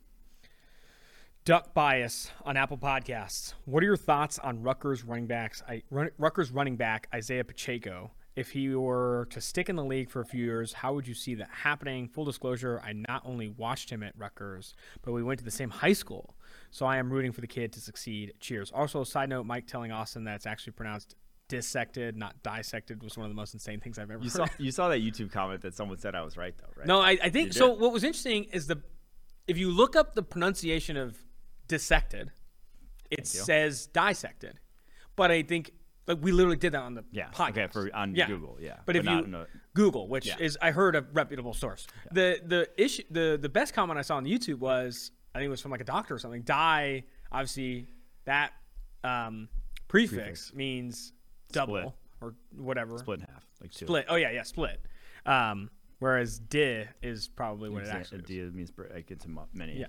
Duck 1.46 1.74
bias 1.76 2.32
on 2.44 2.58
Apple 2.58 2.78
Podcasts. 2.78 3.54
What 3.66 3.84
are 3.84 3.86
your 3.86 3.98
thoughts 3.98 4.40
on 4.40 4.64
Rutgers 4.64 5.04
running 5.04 5.28
backs? 5.28 5.62
I, 5.68 5.84
Rutgers 5.92 6.52
running 6.52 6.76
back 6.76 7.08
Isaiah 7.14 7.44
Pacheco 7.44 8.12
if 8.36 8.52
he 8.52 8.74
were 8.76 9.28
to 9.30 9.40
stick 9.40 9.70
in 9.70 9.76
the 9.76 9.84
league 9.84 10.10
for 10.10 10.20
a 10.20 10.26
few 10.26 10.44
years, 10.44 10.74
how 10.74 10.94
would 10.94 11.08
you 11.08 11.14
see 11.14 11.36
that 11.36 11.50
happening? 11.50 12.08
Full 12.08 12.26
disclosure, 12.26 12.82
I 12.84 12.94
not 12.94 13.22
only 13.26 13.48
watched 13.48 13.90
him 13.90 14.04
at 14.04 14.14
Rutgers, 14.18 14.76
but 15.02 15.14
we 15.14 15.24
went 15.24 15.40
to 15.40 15.46
the 15.46 15.52
same 15.52 15.70
high 15.70 15.94
school. 15.94 16.36
So 16.72 16.86
I 16.86 16.98
am 16.98 17.12
rooting 17.12 17.32
for 17.32 17.42
the 17.42 17.48
kid 17.48 17.72
to 17.74 17.80
succeed. 17.80 18.34
Cheers. 18.40 18.72
Also, 18.72 19.04
side 19.04 19.30
note, 19.30 19.46
Mike 19.46 19.68
telling 19.68 19.92
Austin 19.92 20.26
that 20.26 20.36
it's 20.36 20.46
actually 20.46 20.74
pronounced 20.74 21.16
dissected, 21.48 22.18
not 22.18 22.42
dissected, 22.44 23.02
was 23.02 23.18
one 23.18 23.26
of 23.26 23.32
the 23.32 23.36
most 23.36 23.54
insane 23.54 23.80
things 23.80 23.98
I've 23.98 24.12
ever 24.12 24.24
you 24.24 24.30
heard. 24.30 24.50
Saw, 24.50 24.56
you 24.58 24.72
saw 24.72 24.90
that 24.90 25.00
YouTube 25.00 25.32
comment 25.32 25.62
that 25.62 25.76
someone 25.76 25.98
said 25.98 26.16
I 26.16 26.22
was 26.24 26.36
right, 26.36 26.56
though, 26.58 26.74
right? 26.76 26.88
No, 26.88 27.00
I, 27.02 27.18
I 27.24 27.30
think 27.30 27.54
so. 27.54 27.72
What 27.72 27.94
was 27.94 28.04
interesting 28.04 28.46
is 28.46 28.68
the 28.68 28.82
if 29.48 29.58
you 29.58 29.72
look 29.72 29.96
up 29.96 30.16
the 30.16 30.24
pronunciation 30.24 30.98
of 30.98 31.18
dissected, 31.68 32.32
it 33.12 33.28
says 33.28 33.88
dissected. 33.88 34.60
But 35.16 35.32
I 35.32 35.44
think 35.44 35.72
like 36.08 36.20
we 36.22 36.32
literally 36.32 36.58
did 36.58 36.74
that 36.74 36.82
on 36.82 36.94
the 36.94 37.04
yeah, 37.12 37.30
podcast. 37.32 37.50
Okay, 37.50 37.68
for 37.68 37.90
on 37.96 38.16
yeah. 38.16 38.28
Google, 38.28 38.58
yeah. 38.60 38.76
But, 38.86 38.88
but 38.88 38.96
if 38.98 39.06
you 39.06 39.36
a, 39.36 39.48
Google, 39.74 40.08
which 40.08 40.28
yeah. 40.28 40.36
is 40.40 40.58
I 40.62 40.72
heard 40.72 40.96
a 40.96 41.02
reputable 41.14 41.54
source, 41.54 41.88
yeah. 42.06 42.10
the 42.14 42.42
the 42.46 42.84
issue 42.84 43.04
the 43.10 43.40
the 43.42 43.50
best 43.50 43.74
comment 43.74 43.98
I 43.98 44.02
saw 44.02 44.18
on 44.18 44.26
YouTube 44.26 44.60
was 44.60 45.12
I 45.34 45.40
think 45.40 45.48
it 45.48 45.52
was 45.52 45.62
from 45.62 45.72
like 45.72 45.82
a 45.82 45.86
doctor 45.86 46.16
or 46.16 46.20
something. 46.20 46.44
Die, 46.44 47.04
obviously 47.32 47.88
that 48.26 48.54
um, 49.04 49.50
prefix, 49.88 50.18
prefix, 50.18 50.54
means 50.54 51.14
double 51.52 51.76
split. 51.76 51.94
or 52.22 52.36
whatever. 52.56 52.98
Split 52.98 53.20
in 53.22 53.26
half, 53.26 53.46
like 53.62 53.72
two. 53.72 53.86
Split. 53.86 54.06
Oh 54.10 54.16
yeah, 54.16 54.32
yeah, 54.32 54.44
split. 54.44 54.80
Um, 55.26 55.70
whereas 56.00 56.40
di 56.40 56.86
is 57.02 57.28
probably 57.28 57.70
what 57.70 57.84
Exa- 57.84 57.88
it 57.88 57.96
actually 57.96 58.22
di 58.22 58.42
means 58.52 58.72
like 58.94 59.10
it's 59.10 59.26
many 59.54 59.80
yeah. 59.80 59.88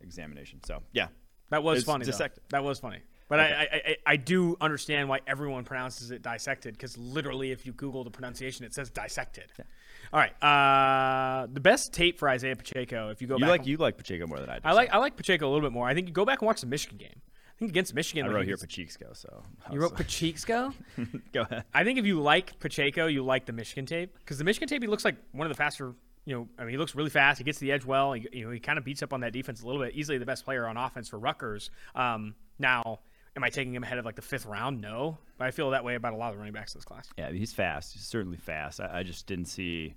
examination. 0.00 0.60
So 0.64 0.82
yeah, 0.92 1.08
that 1.50 1.62
was 1.62 1.78
it's 1.80 1.86
funny. 1.86 2.04
That 2.50 2.62
was 2.62 2.78
funny. 2.78 3.00
But 3.32 3.40
okay. 3.40 3.54
I, 3.72 3.76
I, 3.76 3.96
I 4.12 4.16
do 4.16 4.58
understand 4.60 5.08
why 5.08 5.20
everyone 5.26 5.64
pronounces 5.64 6.10
it 6.10 6.20
dissected 6.20 6.74
because 6.74 6.98
literally, 6.98 7.50
if 7.50 7.64
you 7.64 7.72
Google 7.72 8.04
the 8.04 8.10
pronunciation, 8.10 8.66
it 8.66 8.74
says 8.74 8.90
dissected. 8.90 9.46
Yeah. 9.58 9.64
All 10.12 10.20
right. 10.20 10.42
Uh, 10.42 11.46
the 11.50 11.60
best 11.60 11.94
tape 11.94 12.18
for 12.18 12.28
Isaiah 12.28 12.56
Pacheco, 12.56 13.08
if 13.08 13.22
you 13.22 13.28
go 13.28 13.36
you 13.36 13.40
back, 13.40 13.48
like 13.48 13.66
you 13.66 13.78
like 13.78 13.96
Pacheco 13.96 14.26
more 14.26 14.38
than 14.38 14.50
I 14.50 14.56
do. 14.56 14.60
I 14.66 14.72
like 14.74 14.92
I 14.92 14.98
like 14.98 15.16
Pacheco 15.16 15.46
a 15.46 15.50
little 15.50 15.66
bit 15.66 15.72
more. 15.72 15.88
I 15.88 15.94
think 15.94 16.08
you 16.08 16.12
go 16.12 16.26
back 16.26 16.42
and 16.42 16.46
watch 16.46 16.60
the 16.60 16.66
Michigan 16.66 16.98
game. 16.98 17.22
I 17.24 17.58
think 17.58 17.70
against 17.70 17.94
Michigan, 17.94 18.26
I 18.26 18.28
wrote 18.28 18.44
here 18.44 18.58
Pacheco. 18.58 19.14
So 19.14 19.42
you 19.72 19.80
wrote 19.80 19.96
Pacheco. 19.96 20.74
go 21.32 21.40
ahead. 21.40 21.64
I 21.72 21.84
think 21.84 21.98
if 21.98 22.04
you 22.04 22.20
like 22.20 22.60
Pacheco, 22.60 23.06
you 23.06 23.24
like 23.24 23.46
the 23.46 23.54
Michigan 23.54 23.86
tape 23.86 24.12
because 24.18 24.36
the 24.36 24.44
Michigan 24.44 24.68
tape 24.68 24.82
he 24.82 24.88
looks 24.88 25.06
like 25.06 25.16
one 25.32 25.46
of 25.46 25.50
the 25.50 25.56
faster 25.56 25.94
you 26.26 26.36
know, 26.36 26.48
I 26.58 26.64
mean, 26.64 26.72
he 26.72 26.76
looks 26.76 26.94
really 26.94 27.08
fast. 27.08 27.38
He 27.38 27.44
gets 27.44 27.58
to 27.60 27.64
the 27.64 27.72
edge 27.72 27.86
well. 27.86 28.12
He, 28.12 28.28
you 28.30 28.44
know, 28.44 28.50
he 28.50 28.60
kind 28.60 28.78
of 28.78 28.84
beats 28.84 29.02
up 29.02 29.14
on 29.14 29.20
that 29.20 29.32
defense 29.32 29.62
a 29.62 29.66
little 29.66 29.82
bit. 29.82 29.94
Easily 29.94 30.18
the 30.18 30.26
best 30.26 30.44
player 30.44 30.66
on 30.66 30.76
offense 30.76 31.08
for 31.08 31.18
Rutgers. 31.18 31.70
Um, 31.94 32.34
now, 32.58 33.00
Am 33.34 33.42
I 33.42 33.48
taking 33.48 33.74
him 33.74 33.82
ahead 33.82 33.98
of 33.98 34.04
like 34.04 34.16
the 34.16 34.22
fifth 34.22 34.44
round? 34.44 34.80
No, 34.80 35.18
but 35.38 35.46
I 35.46 35.50
feel 35.50 35.70
that 35.70 35.84
way 35.84 35.94
about 35.94 36.12
a 36.12 36.16
lot 36.16 36.28
of 36.28 36.34
the 36.34 36.38
running 36.38 36.52
backs 36.52 36.74
in 36.74 36.78
this 36.78 36.84
class. 36.84 37.08
Yeah, 37.16 37.30
he's 37.30 37.52
fast. 37.52 37.94
He's 37.94 38.04
certainly 38.04 38.36
fast. 38.36 38.80
I, 38.80 38.98
I 38.98 39.02
just 39.02 39.26
didn't 39.26 39.46
see 39.46 39.94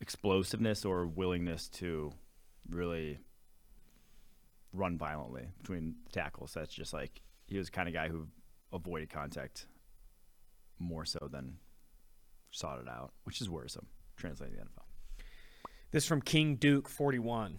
explosiveness 0.00 0.84
or 0.84 1.06
willingness 1.06 1.68
to 1.68 2.12
really 2.70 3.18
run 4.72 4.96
violently 4.96 5.48
between 5.60 5.96
tackles. 6.12 6.54
That's 6.54 6.72
just 6.72 6.92
like 6.92 7.20
he 7.46 7.58
was 7.58 7.66
the 7.66 7.72
kind 7.72 7.88
of 7.88 7.94
guy 7.94 8.08
who 8.08 8.28
avoided 8.72 9.10
contact 9.10 9.66
more 10.78 11.04
so 11.04 11.28
than 11.30 11.56
sought 12.50 12.78
it 12.80 12.88
out, 12.88 13.12
which 13.24 13.40
is 13.40 13.50
worrisome 13.50 13.86
translating 14.16 14.56
the 14.56 14.62
NFL. 14.62 14.84
This 15.90 16.04
from 16.04 16.20
King 16.20 16.56
Duke 16.56 16.88
41. 16.88 17.58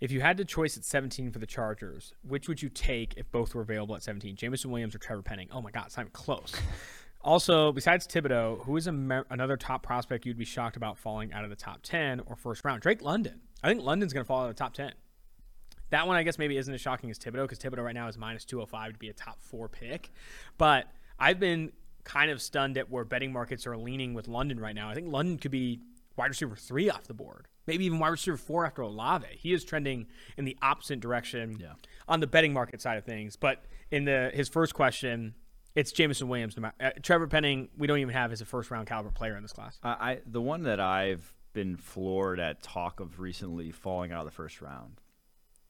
If 0.00 0.10
you 0.10 0.22
had 0.22 0.38
the 0.38 0.46
choice 0.46 0.78
at 0.78 0.84
17 0.84 1.30
for 1.30 1.38
the 1.38 1.46
Chargers, 1.46 2.14
which 2.26 2.48
would 2.48 2.62
you 2.62 2.70
take 2.70 3.14
if 3.18 3.30
both 3.30 3.54
were 3.54 3.60
available 3.60 3.94
at 3.94 4.02
17? 4.02 4.34
Jameson 4.34 4.70
Williams 4.70 4.94
or 4.94 4.98
Trevor 4.98 5.20
Penning? 5.20 5.48
Oh 5.52 5.60
my 5.60 5.70
God, 5.70 5.84
it's 5.86 5.96
not 5.96 6.04
even 6.04 6.12
close. 6.12 6.54
also, 7.20 7.70
besides 7.70 8.06
Thibodeaux, 8.06 8.64
who 8.64 8.78
is 8.78 8.86
another 8.86 9.58
top 9.58 9.82
prospect 9.82 10.24
you'd 10.24 10.38
be 10.38 10.46
shocked 10.46 10.76
about 10.76 10.96
falling 10.96 11.34
out 11.34 11.44
of 11.44 11.50
the 11.50 11.56
top 11.56 11.82
10 11.82 12.20
or 12.20 12.34
first 12.34 12.64
round? 12.64 12.80
Drake 12.80 13.02
London. 13.02 13.40
I 13.62 13.68
think 13.68 13.82
London's 13.82 14.14
going 14.14 14.24
to 14.24 14.26
fall 14.26 14.40
out 14.40 14.48
of 14.48 14.56
the 14.56 14.58
top 14.58 14.72
10. 14.72 14.92
That 15.90 16.06
one, 16.06 16.16
I 16.16 16.22
guess, 16.22 16.38
maybe 16.38 16.56
isn't 16.56 16.72
as 16.72 16.80
shocking 16.80 17.10
as 17.10 17.18
Thibodeaux 17.18 17.42
because 17.42 17.58
Thibodeaux 17.58 17.84
right 17.84 17.94
now 17.94 18.08
is 18.08 18.16
minus 18.16 18.46
205 18.46 18.94
to 18.94 18.98
be 18.98 19.10
a 19.10 19.12
top 19.12 19.38
four 19.42 19.68
pick. 19.68 20.10
But 20.56 20.86
I've 21.18 21.38
been 21.38 21.72
kind 22.04 22.30
of 22.30 22.40
stunned 22.40 22.78
at 22.78 22.90
where 22.90 23.04
betting 23.04 23.34
markets 23.34 23.66
are 23.66 23.76
leaning 23.76 24.14
with 24.14 24.28
London 24.28 24.58
right 24.58 24.74
now. 24.74 24.88
I 24.88 24.94
think 24.94 25.12
London 25.12 25.36
could 25.36 25.50
be 25.50 25.80
wide 26.16 26.28
receiver 26.28 26.56
three 26.56 26.88
off 26.88 27.04
the 27.04 27.14
board, 27.14 27.48
maybe 27.70 27.84
even 27.86 27.98
wide 28.00 28.08
receiver 28.08 28.36
four 28.36 28.66
after 28.66 28.82
Olave. 28.82 29.26
He 29.38 29.52
is 29.52 29.64
trending 29.64 30.08
in 30.36 30.44
the 30.44 30.56
opposite 30.60 30.98
direction 31.00 31.56
Yeah. 31.60 31.74
on 32.08 32.18
the 32.20 32.26
betting 32.26 32.52
market 32.52 32.80
side 32.80 32.98
of 32.98 33.04
things. 33.04 33.36
But 33.36 33.64
in 33.92 34.04
the 34.04 34.30
his 34.34 34.48
first 34.48 34.74
question, 34.74 35.34
it's 35.76 35.92
Jameson 35.92 36.28
Williams. 36.28 36.56
Uh, 36.58 36.90
Trevor 37.02 37.28
Penning, 37.28 37.68
we 37.78 37.86
don't 37.86 37.98
even 37.98 38.12
have 38.12 38.32
as 38.32 38.40
a 38.40 38.44
first 38.44 38.70
round 38.72 38.88
caliber 38.88 39.10
player 39.12 39.36
in 39.36 39.42
this 39.42 39.52
class. 39.52 39.78
I, 39.84 39.88
I 40.10 40.20
the 40.26 40.40
one 40.40 40.64
that 40.64 40.80
I've 40.80 41.32
been 41.52 41.76
floored 41.76 42.40
at 42.40 42.62
talk 42.62 42.98
of 43.00 43.20
recently 43.20 43.70
falling 43.70 44.10
out 44.12 44.20
of 44.20 44.24
the 44.26 44.30
first 44.32 44.60
round 44.60 45.00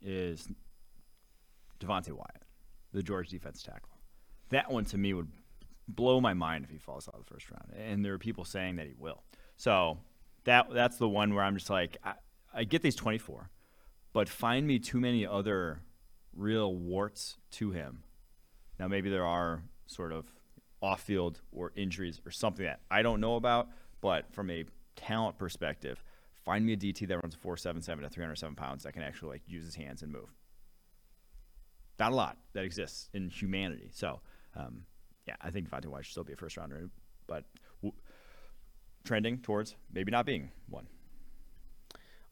is 0.01 0.49
Devonte 1.79 2.13
Wyatt, 2.13 2.43
the 2.93 3.03
George 3.03 3.29
defense 3.29 3.63
tackle. 3.63 3.91
That 4.49 4.71
one 4.71 4.85
to 4.87 4.99
me 4.99 5.13
would 5.15 5.29
blow 5.87 6.21
my 6.21 6.33
mind 6.35 6.65
if 6.65 6.71
he 6.71 6.79
falls 6.79 7.09
out 7.09 7.15
of 7.15 7.27
the 7.27 7.33
first 7.33 7.51
round, 7.51 7.73
and 7.77 8.03
there 8.05 8.15
are 8.15 8.19
people 8.19 8.45
saying 8.45 8.77
that 8.77 8.87
he 8.87 8.95
will. 8.97 9.23
So 9.57 9.99
that 10.45 10.73
that's 10.73 10.97
the 10.97 11.09
one 11.09 11.35
where 11.35 11.45
I'm 11.45 11.57
just 11.57 11.71
like, 11.71 11.97
I, 12.05 12.15
I 12.53 12.65
get 12.65 12.83
these 12.83 12.97
24, 12.97 13.51
but 14.13 14.29
find 14.29 14.67
me 14.67 14.79
too 14.79 15.01
many 15.01 15.27
other 15.27 15.83
real 16.35 16.75
warts 16.75 17.37
to 17.53 17.71
him. 17.71 18.05
Now 18.79 18.89
maybe 18.89 19.11
there 19.11 19.27
are 19.27 19.63
sort 19.87 20.13
of 20.13 20.27
off-field 20.83 21.41
or 21.53 21.73
injuries 21.77 22.21
or 22.25 22.31
something 22.31 22.65
that 22.65 22.81
I 22.91 23.03
don't 23.03 23.21
know 23.21 23.37
about, 23.37 23.69
but 24.01 24.33
from 24.33 24.51
a 24.51 24.65
talent 24.97 25.39
perspective, 25.39 26.03
find 26.45 26.65
me 26.65 26.73
a 26.73 26.77
DT 26.77 27.07
that 27.09 27.23
runs 27.23 27.35
477 27.35 28.05
to 28.05 28.09
307 28.09 28.57
pounds 28.57 28.85
that 28.85 28.93
can 28.93 29.03
actually 29.03 29.31
like 29.31 29.43
use 29.47 29.65
his 29.65 29.75
hands 29.75 30.03
and 30.03 30.11
move. 30.11 30.35
Not 31.99 32.13
a 32.13 32.15
lot 32.15 32.39
that 32.55 32.65
exists 32.65 33.11
in 33.13 33.29
humanity. 33.29 33.91
So, 33.93 34.21
um, 34.57 34.83
yeah, 35.27 35.37
I 35.43 35.51
think 35.51 35.69
Devonte 35.69 35.87
Wyatt 35.87 36.07
should 36.07 36.13
still 36.13 36.25
be 36.25 36.33
a 36.33 36.37
first 36.37 36.57
rounder, 36.57 36.89
but 37.27 37.45
trending 39.05 39.39
towards 39.39 39.77
maybe 39.93 40.11
not 40.11 40.27
being 40.27 40.51
one. 40.69 40.87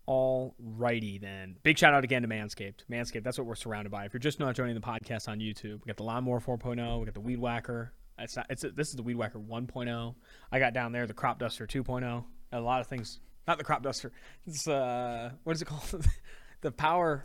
All 0.06 0.54
righty 0.58 1.18
then. 1.18 1.56
Big 1.62 1.76
shout 1.76 1.92
out 1.92 2.02
again 2.02 2.22
to 2.22 2.28
Manscaped. 2.28 2.84
Manscaped, 2.90 3.22
that's 3.24 3.36
what 3.36 3.46
we're 3.46 3.54
surrounded 3.54 3.90
by. 3.90 4.06
If 4.06 4.14
you're 4.14 4.20
just 4.20 4.40
not 4.40 4.54
joining 4.54 4.74
the 4.74 4.80
podcast 4.80 5.28
on 5.28 5.38
YouTube, 5.38 5.80
we 5.84 5.86
got 5.86 5.98
the 5.98 6.02
Lawnmower 6.04 6.40
4.0, 6.40 7.00
we 7.00 7.04
got 7.04 7.14
the 7.14 7.20
Weed 7.20 7.38
Whacker. 7.38 7.92
It's 8.18 8.36
not, 8.36 8.46
it's 8.48 8.64
a, 8.64 8.70
this 8.70 8.88
is 8.88 8.96
the 8.96 9.02
Weed 9.02 9.16
Whacker 9.16 9.38
1.0. 9.38 10.14
I 10.50 10.58
got 10.58 10.72
down 10.72 10.92
there 10.92 11.06
the 11.06 11.14
Crop 11.14 11.38
Duster 11.38 11.66
2.0. 11.66 12.24
A 12.52 12.60
lot 12.60 12.80
of 12.80 12.86
things. 12.86 13.20
Not 13.46 13.58
the 13.58 13.64
Crop 13.64 13.82
Duster. 13.82 14.12
It's 14.46 14.66
uh, 14.66 15.30
what 15.44 15.54
is 15.54 15.62
it 15.62 15.66
called? 15.66 16.06
the 16.62 16.72
Power. 16.72 17.24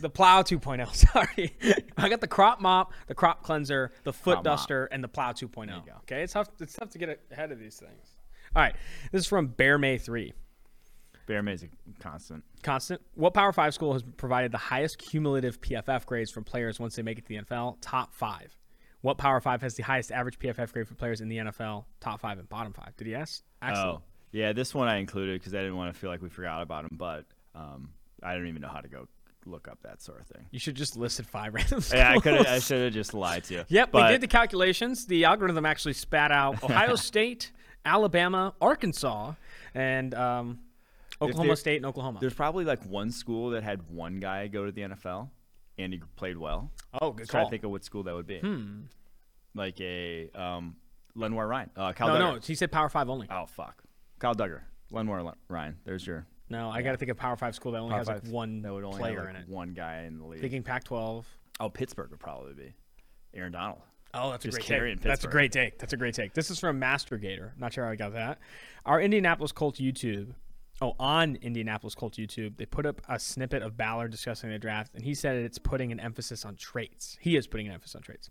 The 0.00 0.10
Plow 0.10 0.42
2.0. 0.42 0.94
Sorry, 1.12 1.56
I 1.96 2.08
got 2.08 2.20
the 2.20 2.28
Crop 2.28 2.60
Mop, 2.60 2.92
the 3.08 3.14
Crop 3.14 3.42
Cleanser, 3.42 3.92
the 4.04 4.12
Foot 4.12 4.34
Crop 4.34 4.36
Mop. 4.36 4.44
Duster, 4.44 4.86
and 4.86 5.02
the 5.02 5.08
Plow 5.08 5.32
2.0. 5.32 5.82
Okay, 6.02 6.22
it's 6.22 6.32
tough. 6.32 6.48
It's 6.60 6.74
tough 6.74 6.90
to 6.90 6.98
get 6.98 7.20
ahead 7.32 7.50
of 7.50 7.58
these 7.58 7.76
things. 7.76 8.17
All 8.58 8.64
right, 8.64 8.74
this 9.12 9.20
is 9.20 9.28
from 9.28 9.46
Bear 9.46 9.78
May 9.78 9.98
3. 9.98 10.32
Bear 11.26 11.44
May 11.44 11.52
is 11.52 11.62
a 11.62 11.68
constant. 12.02 12.42
Constant. 12.64 13.00
What 13.14 13.32
Power 13.32 13.52
Five 13.52 13.72
school 13.72 13.92
has 13.92 14.02
provided 14.16 14.50
the 14.50 14.58
highest 14.58 14.98
cumulative 14.98 15.60
PFF 15.60 16.04
grades 16.06 16.32
from 16.32 16.42
players 16.42 16.80
once 16.80 16.96
they 16.96 17.02
make 17.02 17.18
it 17.18 17.26
to 17.26 17.28
the 17.28 17.36
NFL? 17.36 17.76
Top 17.80 18.12
five. 18.12 18.56
What 19.00 19.16
Power 19.16 19.40
Five 19.40 19.62
has 19.62 19.76
the 19.76 19.84
highest 19.84 20.10
average 20.10 20.40
PFF 20.40 20.72
grade 20.72 20.88
for 20.88 20.96
players 20.96 21.20
in 21.20 21.28
the 21.28 21.36
NFL? 21.36 21.84
Top 22.00 22.20
five 22.20 22.40
and 22.40 22.48
bottom 22.48 22.72
five. 22.72 22.96
Did 22.96 23.06
he 23.06 23.14
ask? 23.14 23.44
Excellent. 23.62 23.98
Oh, 24.00 24.02
yeah, 24.32 24.52
this 24.52 24.74
one 24.74 24.88
I 24.88 24.96
included 24.96 25.38
because 25.38 25.54
I 25.54 25.58
didn't 25.58 25.76
want 25.76 25.94
to 25.94 26.00
feel 26.00 26.10
like 26.10 26.20
we 26.20 26.28
forgot 26.28 26.60
about 26.60 26.82
him, 26.82 26.96
but 26.98 27.26
um, 27.54 27.90
I 28.24 28.34
don't 28.34 28.48
even 28.48 28.60
know 28.60 28.66
how 28.66 28.80
to 28.80 28.88
go 28.88 29.06
look 29.48 29.68
up 29.68 29.78
that 29.82 30.02
sort 30.02 30.20
of 30.20 30.26
thing. 30.26 30.46
You 30.50 30.58
should 30.58 30.74
just 30.74 30.96
listed 30.96 31.26
five 31.26 31.54
random 31.54 31.80
schools. 31.80 31.94
Yeah, 31.94 32.12
I 32.12 32.18
could. 32.20 32.46
I 32.46 32.58
should 32.58 32.82
have 32.84 32.92
just 32.92 33.14
lied 33.14 33.44
to 33.44 33.54
you. 33.54 33.64
Yep, 33.68 33.90
but 33.92 34.06
we 34.06 34.12
did 34.12 34.20
the 34.20 34.26
calculations. 34.28 35.06
The 35.06 35.24
algorithm 35.24 35.66
actually 35.66 35.94
spat 35.94 36.30
out 36.30 36.62
Ohio 36.64 36.94
State, 36.94 37.52
Alabama, 37.84 38.54
Arkansas, 38.60 39.32
and 39.74 40.14
um, 40.14 40.58
Oklahoma 41.20 41.48
there- 41.48 41.56
State 41.56 41.76
and 41.76 41.86
Oklahoma. 41.86 42.18
There's 42.20 42.34
probably 42.34 42.64
like 42.64 42.84
one 42.84 43.10
school 43.10 43.50
that 43.50 43.62
had 43.64 43.88
one 43.90 44.20
guy 44.20 44.46
go 44.48 44.64
to 44.66 44.72
the 44.72 44.82
NFL, 44.82 45.30
and 45.78 45.92
he 45.92 46.00
played 46.16 46.38
well. 46.38 46.70
Oh, 47.00 47.12
good 47.12 47.28
Try 47.28 47.44
to 47.44 47.50
think 47.50 47.64
of 47.64 47.70
what 47.70 47.84
school 47.84 48.02
that 48.04 48.14
would 48.14 48.26
be. 48.26 48.38
Hmm. 48.38 48.82
Like 49.54 49.80
a 49.80 50.30
um, 50.34 50.76
Lenoir-Rhyne. 51.14 51.70
Uh, 51.76 51.92
no, 51.98 52.06
Dugger. 52.06 52.18
no, 52.18 52.38
he 52.42 52.54
said 52.54 52.70
Power 52.70 52.88
Five 52.88 53.08
only. 53.08 53.26
Oh 53.30 53.46
fuck, 53.46 53.82
Kyle 54.18 54.34
Dugger. 54.34 54.60
Lenoir 54.90 55.34
Ryan. 55.48 55.76
There's 55.84 56.06
your 56.06 56.26
No, 56.50 56.70
I 56.70 56.82
got 56.82 56.92
to 56.92 56.96
think 56.96 57.10
of 57.10 57.16
Power 57.16 57.36
Five 57.36 57.54
school 57.54 57.72
that 57.72 57.78
only 57.78 57.90
Power 57.90 57.98
has 57.98 58.08
like 58.08 58.22
five. 58.22 58.30
one 58.30 58.62
that 58.62 58.72
would 58.72 58.84
only 58.84 58.98
player 58.98 59.18
have, 59.18 59.26
like, 59.26 59.34
in 59.36 59.42
it. 59.42 59.48
One 59.48 59.74
guy 59.74 60.04
in 60.04 60.18
the 60.18 60.24
league. 60.24 60.40
Thinking 60.40 60.62
Pac-12. 60.62 61.24
oh, 61.60 61.68
Pittsburgh 61.68 62.10
would 62.10 62.20
probably 62.20 62.54
be 62.54 62.74
Aaron 63.34 63.52
Donald. 63.52 63.80
Oh, 64.14 64.30
that's 64.30 64.44
a 64.44 64.50
great 64.50 64.64
take. 64.64 65.00
That's 65.02 65.24
a 65.24 65.28
great 65.28 65.52
take. 65.52 65.78
That's 65.78 65.92
a 65.92 65.96
great 65.96 66.14
take. 66.14 66.32
This 66.32 66.50
is 66.50 66.58
from 66.58 66.78
Master 66.78 67.18
Gator. 67.18 67.54
Not 67.58 67.74
sure 67.74 67.84
how 67.84 67.90
I 67.90 67.96
got 67.96 68.14
that. 68.14 68.38
Our 68.86 69.00
Indianapolis 69.00 69.52
Colts 69.52 69.80
YouTube. 69.80 70.34
Oh, 70.80 70.94
on 71.00 71.36
Indianapolis 71.42 71.96
Colts 71.96 72.18
YouTube, 72.18 72.56
they 72.56 72.64
put 72.64 72.86
up 72.86 73.02
a 73.08 73.18
snippet 73.18 73.62
of 73.62 73.76
Ballard 73.76 74.12
discussing 74.12 74.48
the 74.48 74.60
draft, 74.60 74.94
and 74.94 75.02
he 75.02 75.12
said 75.12 75.34
it's 75.34 75.58
putting 75.58 75.90
an 75.90 75.98
emphasis 75.98 76.44
on 76.44 76.54
traits. 76.54 77.18
He 77.20 77.36
is 77.36 77.48
putting 77.48 77.66
an 77.66 77.72
emphasis 77.72 77.96
on 77.96 78.02
traits. 78.02 78.30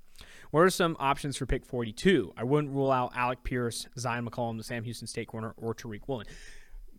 What 0.51 0.61
are 0.61 0.69
some 0.69 0.95
options 0.97 1.35
for 1.35 1.45
pick 1.45 1.65
42? 1.65 2.33
I 2.37 2.45
wouldn't 2.45 2.73
rule 2.73 2.89
out 2.89 3.11
Alec 3.13 3.43
Pierce, 3.43 3.87
Zyon 3.99 4.25
McCollum, 4.27 4.57
the 4.57 4.63
Sam 4.63 4.85
Houston 4.85 5.07
State 5.07 5.27
corner, 5.27 5.55
or 5.57 5.75
Tariq 5.75 6.07
Woolen. 6.07 6.25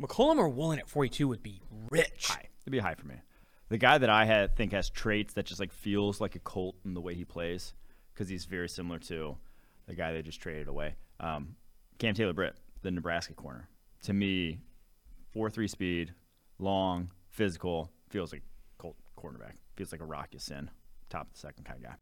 McCollum 0.01 0.39
or 0.39 0.49
Woolen 0.49 0.79
at 0.79 0.89
42 0.89 1.29
would 1.29 1.43
be 1.43 1.61
rich. 1.91 2.29
High. 2.29 2.49
It'd 2.63 2.73
be 2.73 2.79
high 2.79 2.95
for 2.95 3.07
me. 3.07 3.17
The 3.69 3.79
guy 3.79 3.99
that 3.99 4.09
I 4.09 4.25
had 4.25 4.57
think 4.57 4.73
has 4.73 4.89
traits 4.89 5.35
that 5.35 5.45
just 5.45 5.61
like 5.61 5.73
feels 5.73 6.21
like 6.21 6.35
a 6.35 6.39
Colt 6.39 6.77
in 6.85 6.95
the 6.95 7.01
way 7.01 7.15
he 7.15 7.25
plays, 7.25 7.75
because 8.15 8.29
he's 8.29 8.45
very 8.47 8.69
similar 8.69 8.99
to 9.01 9.37
the 9.87 9.95
guy 9.95 10.13
they 10.13 10.23
just 10.23 10.41
traded 10.41 10.69
away. 10.69 10.95
Um, 11.21 11.57
Cam 11.99 12.15
Taylor 12.15 12.33
Britt, 12.33 12.57
the 12.83 12.91
Nebraska 12.91 13.35
corner. 13.35 13.69
To 14.05 14.13
me, 14.13 14.61
four 15.33 15.51
three 15.51 15.69
speed, 15.69 16.15
long, 16.59 17.11
physical, 17.31 17.91
feels 18.09 18.33
like 18.33 18.43
Colt 18.79 18.97
cornerback. 19.19 19.55
Feels 19.77 19.93
like 19.93 20.01
a 20.01 20.07
Rock 20.07 20.29
Sin, 20.39 20.71
top 21.11 21.27
of 21.27 21.33
the 21.33 21.39
second 21.39 21.65
kind 21.65 21.79
of 21.79 21.85
guy. 21.91 21.97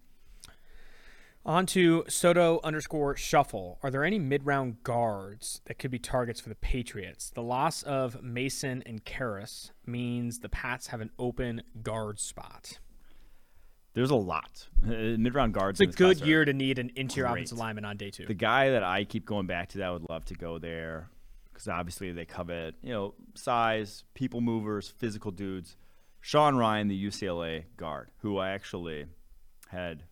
On 1.47 1.65
to 1.67 2.03
Soto 2.09 2.59
underscore 2.65 3.15
shuffle. 3.17 3.79
Are 3.81 3.89
there 3.89 4.03
any 4.03 4.19
mid 4.19 4.45
round 4.45 4.83
guards 4.83 5.61
that 5.67 5.79
could 5.79 5.93
be 5.93 5.99
targets 6.01 6.41
for 6.41 6.49
the 6.49 6.57
Patriots? 6.57 7.31
The 7.31 7.43
loss 7.43 7.85
of 7.85 8.21
Mason 8.21 8.83
and 8.85 9.05
Karras 9.05 9.71
means 9.87 10.41
the 10.41 10.49
Pats 10.49 10.89
have 10.89 11.01
an 11.01 11.11
open 11.21 11.63
guard 11.85 12.19
spot. 12.19 12.81
There's 13.95 14.11
a 14.11 14.17
lot. 14.17 14.67
Mid 14.83 15.37
round 15.37 15.55
guards. 15.55 15.81
It's 15.81 15.95
a 15.95 15.97
good 15.97 16.21
year 16.21 16.45
to 16.45 16.53
need 16.53 16.81
an 16.81 16.91
interior 16.97 17.29
great. 17.29 17.43
offensive 17.43 17.59
lineman 17.59 17.85
on 17.85 17.97
day 17.97 18.11
two. 18.11 18.27
The 18.27 18.35
guy 18.35 18.71
that 18.71 18.83
I 18.83 19.05
keep 19.05 19.25
going 19.25 19.47
back 19.47 19.69
to 19.69 19.79
that 19.79 19.87
I 19.87 19.91
would 19.93 20.09
love 20.11 20.25
to 20.27 20.35
go 20.35 20.59
there 20.59 21.11
because 21.53 21.69
obviously 21.69 22.11
they 22.11 22.25
covet, 22.25 22.75
you 22.83 22.93
know, 22.93 23.15
size, 23.37 24.03
people 24.15 24.41
movers, 24.41 24.93
physical 24.99 25.31
dudes. 25.31 25.77
Sean 26.21 26.57
Rhyan, 26.57 26.89
the 26.89 27.07
UCLA 27.07 27.67
guard, 27.77 28.11
who 28.19 28.37
I 28.37 28.51
actually 28.51 29.07
had 29.69 30.03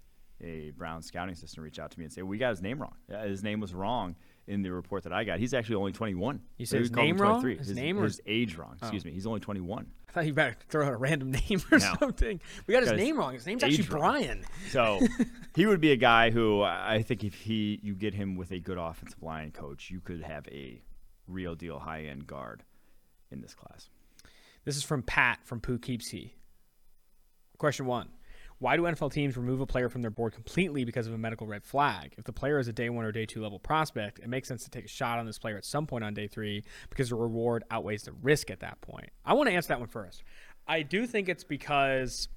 a 0.44 0.70
Brown 0.70 1.02
scouting 1.02 1.33
assistant 1.33 1.64
reach 1.64 1.78
out 1.78 1.90
to 1.92 1.98
me 1.98 2.04
and 2.04 2.12
say, 2.12 2.22
We 2.22 2.38
got 2.38 2.50
his 2.50 2.62
name 2.62 2.78
wrong. 2.80 2.94
Yeah, 3.11 3.24
His 3.24 3.42
name 3.42 3.61
was 3.61 3.72
wrong 3.74 4.14
in 4.46 4.62
the 4.62 4.70
report 4.70 5.04
that 5.04 5.12
I 5.12 5.24
got. 5.24 5.38
He's 5.38 5.54
actually 5.54 5.76
only 5.76 5.92
21. 5.92 6.40
You 6.59 6.66
said 6.66 6.80
his 6.80 6.92
name 6.92 7.16
wrong? 7.16 7.44
His 7.46 7.68
His, 7.68 7.76
name 7.76 7.98
or 7.98 8.04
his 8.04 8.16
his- 8.18 8.22
age 8.26 8.57
wrong. 8.57 8.72
Oh. 8.83 8.87
Excuse 8.87 9.04
me. 9.04 9.12
He's 9.12 9.26
only 9.26 9.40
21. 9.40 9.87
I 10.09 10.12
thought 10.12 10.26
you 10.26 10.35
better 10.35 10.54
throw 10.68 10.87
out 10.87 10.92
a 10.92 10.96
random 10.96 11.33
name 11.33 11.61
or 11.72 11.78
No. 11.80 11.94
something. 11.98 12.40
We 12.66 12.72
got 12.72 12.83
his 12.83 12.90
Got 12.90 12.98
his 12.98 13.04
name 13.07 13.18
wrong. 13.18 13.33
His 13.35 13.46
name's 13.46 13.64
actually 13.64 13.88
wrong. 13.88 14.00
Brian. 14.00 14.44
So 14.70 15.00
he 15.57 15.66
would 15.66 15.80
be 15.80 15.90
a 15.92 15.96
guy 15.96 16.30
who 16.30 16.62
I 16.62 17.02
think 17.02 17.24
if 17.24 17.35
he 17.35 17.80
you 17.83 17.94
get 17.94 18.14
him 18.14 18.37
with 18.37 18.52
a 18.52 18.61
good 18.61 18.78
offensive 18.78 19.22
line 19.22 19.50
coach, 19.50 19.90
you 19.90 20.00
could 20.00 20.22
have 20.22 20.46
a 20.48 20.83
real 21.26 21.54
deal 21.57 21.78
high 21.80 22.02
end 22.04 22.26
guard 22.28 22.62
in 23.33 23.40
this 23.40 23.54
class. 23.54 23.88
This 24.64 24.76
is 24.76 24.83
from 24.85 25.02
Pat 25.02 25.40
from 25.44 25.61
Poughkeepsie. 25.61 26.35
Question 27.59 27.87
one. 27.87 28.09
Why 28.64 28.79
do 28.79 28.85
NFL 28.85 29.12
teams 29.12 29.37
remove 29.37 29.61
a 29.61 29.66
player 29.66 29.90
from 29.90 30.00
their 30.00 30.11
board 30.11 30.33
completely 30.33 30.87
because 30.87 31.07
of 31.07 31.12
a 31.12 31.18
medical 31.18 31.46
red 31.46 31.66
flag? 31.66 32.14
If 32.16 32.24
the 32.24 32.33
player 32.33 32.59
is 32.59 32.66
a 32.66 32.72
day 32.72 32.88
one 32.88 33.05
or 33.05 33.12
day 33.12 33.27
two 33.27 33.42
level 33.42 33.59
prospect, 33.59 34.20
it 34.20 34.29
makes 34.31 34.48
sense 34.48 34.64
to 34.64 34.70
take 34.70 34.87
a 34.87 34.88
shot 34.88 35.18
on 35.18 35.27
this 35.27 35.38
player 35.38 35.59
at 35.59 35.66
some 35.66 35.87
point 35.87 36.03
on 36.03 36.14
day 36.14 36.29
three 36.29 36.64
because 36.88 37.11
the 37.11 37.14
reward 37.14 37.62
outweighs 37.70 38.05
the 38.05 38.12
risk 38.22 38.50
at 38.50 38.61
that 38.61 38.81
point. 38.81 39.11
I 39.22 39.35
want 39.35 39.50
to 39.50 39.55
answer 39.55 39.68
that 39.68 39.81
one 39.81 39.90
first. 39.90 40.24
I 40.66 40.81
do 40.81 41.07
think 41.07 41.29
it's 41.29 41.44
because 41.44 42.31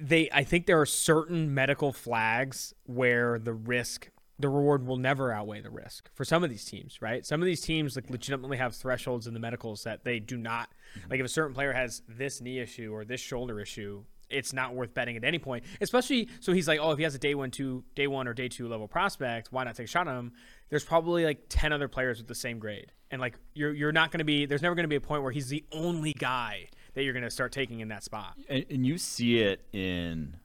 they 0.00 0.28
I 0.32 0.42
think 0.42 0.66
there 0.66 0.80
are 0.80 0.86
certain 0.86 1.54
medical 1.54 1.92
flags 1.92 2.74
where 2.82 3.38
the 3.38 3.54
risk 3.54 4.10
the 4.40 4.48
reward 4.48 4.84
will 4.84 4.96
never 4.96 5.32
outweigh 5.32 5.60
the 5.60 5.70
risk 5.70 6.10
for 6.14 6.24
some 6.24 6.42
of 6.42 6.50
these 6.50 6.64
teams, 6.64 7.00
right? 7.00 7.24
Some 7.24 7.40
of 7.40 7.46
these 7.46 7.60
teams 7.60 7.94
like 7.94 8.10
legitimately 8.10 8.56
have 8.56 8.74
thresholds 8.74 9.28
in 9.28 9.34
the 9.34 9.40
medicals 9.40 9.84
that 9.84 10.02
they 10.02 10.18
do 10.18 10.36
not 10.36 10.68
mm-hmm. 10.98 11.10
like. 11.10 11.20
If 11.20 11.26
a 11.26 11.28
certain 11.28 11.54
player 11.54 11.72
has 11.72 12.02
this 12.08 12.40
knee 12.40 12.58
issue 12.58 12.92
or 12.92 13.04
this 13.04 13.20
shoulder 13.20 13.60
issue, 13.60 14.02
it's 14.32 14.52
not 14.52 14.74
worth 14.74 14.94
betting 14.94 15.16
at 15.16 15.24
any 15.24 15.38
point. 15.38 15.64
Especially 15.80 16.28
so 16.40 16.52
he's 16.52 16.68
like, 16.68 16.80
oh, 16.80 16.90
if 16.92 16.98
he 16.98 17.04
has 17.04 17.14
a 17.14 17.18
day 17.18 17.34
one, 17.34 17.50
two, 17.50 17.84
day 17.94 18.06
one 18.06 18.26
or 18.26 18.34
day 18.34 18.48
two 18.48 18.68
level 18.68 18.88
prospect, 18.88 19.52
why 19.52 19.64
not 19.64 19.74
take 19.74 19.84
a 19.84 19.88
shot 19.88 20.08
on 20.08 20.16
him? 20.16 20.32
There's 20.70 20.84
probably 20.84 21.24
like 21.24 21.46
ten 21.48 21.72
other 21.72 21.88
players 21.88 22.18
with 22.18 22.28
the 22.28 22.34
same 22.34 22.58
grade, 22.58 22.92
and 23.10 23.20
like 23.20 23.38
you're 23.54 23.72
you're 23.72 23.92
not 23.92 24.10
going 24.10 24.18
to 24.18 24.24
be. 24.24 24.46
There's 24.46 24.62
never 24.62 24.74
going 24.74 24.84
to 24.84 24.88
be 24.88 24.96
a 24.96 25.00
point 25.00 25.22
where 25.22 25.32
he's 25.32 25.48
the 25.48 25.64
only 25.72 26.12
guy 26.12 26.68
that 26.94 27.04
you're 27.04 27.12
going 27.12 27.24
to 27.24 27.30
start 27.30 27.52
taking 27.52 27.80
in 27.80 27.88
that 27.88 28.04
spot. 28.04 28.34
And, 28.48 28.64
and 28.70 28.86
you 28.86 28.98
see 28.98 29.40
it 29.40 29.66
in 29.72 30.36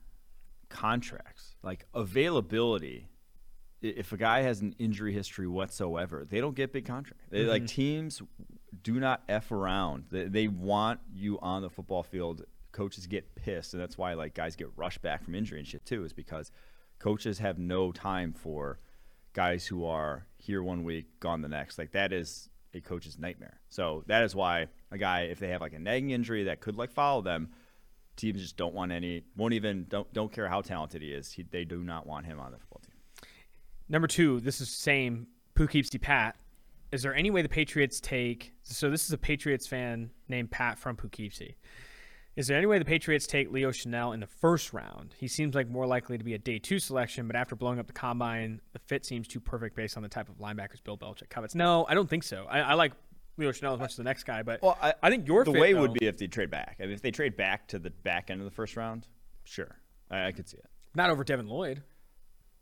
contracts, 0.68 1.56
like 1.62 1.86
availability. 1.94 3.08
If 3.80 4.12
a 4.12 4.16
guy 4.16 4.42
has 4.42 4.60
an 4.60 4.74
injury 4.78 5.12
history 5.12 5.46
whatsoever, 5.46 6.26
they 6.28 6.40
don't 6.40 6.56
get 6.56 6.72
big 6.72 6.84
contract. 6.84 7.22
They, 7.30 7.44
Like 7.44 7.62
mm-hmm. 7.62 7.66
teams 7.66 8.22
do 8.82 8.98
not 8.98 9.22
f 9.28 9.52
around. 9.52 10.04
They, 10.10 10.24
they 10.24 10.48
want 10.48 11.00
you 11.14 11.38
on 11.40 11.62
the 11.62 11.70
football 11.70 12.02
field. 12.02 12.44
Coaches 12.78 13.08
get 13.08 13.34
pissed, 13.34 13.74
and 13.74 13.82
that's 13.82 13.98
why 13.98 14.14
like 14.14 14.34
guys 14.34 14.54
get 14.54 14.68
rushed 14.76 15.02
back 15.02 15.24
from 15.24 15.34
injury 15.34 15.58
and 15.58 15.66
shit 15.66 15.84
too. 15.84 16.04
Is 16.04 16.12
because 16.12 16.52
coaches 17.00 17.40
have 17.40 17.58
no 17.58 17.90
time 17.90 18.32
for 18.32 18.78
guys 19.32 19.66
who 19.66 19.84
are 19.84 20.26
here 20.36 20.62
one 20.62 20.84
week, 20.84 21.06
gone 21.18 21.42
the 21.42 21.48
next. 21.48 21.76
Like 21.76 21.90
that 21.92 22.12
is 22.12 22.48
a 22.74 22.80
coach's 22.80 23.18
nightmare. 23.18 23.60
So 23.68 24.04
that 24.06 24.22
is 24.22 24.34
why 24.34 24.68
a 24.92 24.98
guy, 24.98 25.22
if 25.22 25.40
they 25.40 25.48
have 25.48 25.60
like 25.60 25.72
a 25.72 25.78
nagging 25.78 26.10
injury 26.10 26.44
that 26.44 26.60
could 26.60 26.76
like 26.76 26.92
follow 26.92 27.20
them, 27.20 27.50
teams 28.16 28.40
just 28.40 28.56
don't 28.56 28.74
want 28.74 28.92
any, 28.92 29.24
won't 29.36 29.54
even, 29.54 29.86
don't 29.88 30.12
don't 30.12 30.32
care 30.32 30.48
how 30.48 30.60
talented 30.60 31.02
he 31.02 31.08
is. 31.08 31.32
He, 31.32 31.42
they 31.42 31.64
do 31.64 31.82
not 31.82 32.06
want 32.06 32.26
him 32.26 32.38
on 32.38 32.52
the 32.52 32.58
football 32.58 32.82
team. 32.86 32.94
Number 33.88 34.06
two, 34.06 34.40
this 34.40 34.60
is 34.60 34.68
same 34.70 35.26
Poughkeepsie 35.54 35.98
Pat. 35.98 36.36
Is 36.92 37.02
there 37.02 37.14
any 37.14 37.30
way 37.30 37.42
the 37.42 37.48
Patriots 37.48 38.00
take? 38.00 38.52
So 38.62 38.90
this 38.90 39.04
is 39.04 39.12
a 39.12 39.18
Patriots 39.18 39.66
fan 39.66 40.10
named 40.28 40.50
Pat 40.50 40.78
from 40.78 40.96
Poughkeepsie. 40.96 41.56
Is 42.38 42.46
there 42.46 42.56
any 42.56 42.66
way 42.66 42.78
the 42.78 42.84
Patriots 42.84 43.26
take 43.26 43.50
Leo 43.50 43.72
Chenal 43.72 44.14
in 44.14 44.20
the 44.20 44.28
first 44.28 44.72
round? 44.72 45.12
He 45.18 45.26
seems 45.26 45.56
like 45.56 45.68
more 45.68 45.88
likely 45.88 46.18
to 46.18 46.22
be 46.22 46.34
a 46.34 46.38
day 46.38 46.60
two 46.60 46.78
selection, 46.78 47.26
but 47.26 47.34
after 47.34 47.56
blowing 47.56 47.80
up 47.80 47.88
the 47.88 47.92
combine, 47.92 48.60
the 48.72 48.78
fit 48.78 49.04
seems 49.04 49.26
too 49.26 49.40
perfect 49.40 49.74
based 49.74 49.96
on 49.96 50.04
the 50.04 50.08
type 50.08 50.28
of 50.28 50.36
linebackers 50.38 50.80
Bill 50.84 50.96
Belichick 50.96 51.30
covets. 51.30 51.56
No, 51.56 51.84
I 51.88 51.94
don't 51.94 52.08
think 52.08 52.22
so. 52.22 52.46
I, 52.48 52.60
I 52.60 52.74
like 52.74 52.92
Leo 53.38 53.50
Chenal 53.50 53.72
as 53.74 53.80
much 53.80 53.90
as 53.90 53.96
the 53.96 54.04
next 54.04 54.22
guy, 54.22 54.44
but 54.44 54.62
Well, 54.62 54.78
I, 54.80 54.94
I 55.02 55.10
think 55.10 55.26
your 55.26 55.44
the 55.44 55.50
fit, 55.50 55.60
way 55.60 55.72
though- 55.72 55.80
would 55.80 55.94
be 55.94 56.06
if 56.06 56.16
they 56.16 56.28
trade 56.28 56.48
back. 56.48 56.76
I 56.78 56.84
mean, 56.84 56.92
if 56.92 57.02
they 57.02 57.10
trade 57.10 57.36
back 57.36 57.66
to 57.68 57.80
the 57.80 57.90
back 57.90 58.30
end 58.30 58.40
of 58.40 58.44
the 58.44 58.54
first 58.54 58.76
round, 58.76 59.08
sure, 59.42 59.76
I, 60.08 60.26
I 60.26 60.30
could 60.30 60.48
see 60.48 60.58
it. 60.58 60.66
not 60.94 61.10
over 61.10 61.24
Devin 61.24 61.48
Lloyd. 61.48 61.82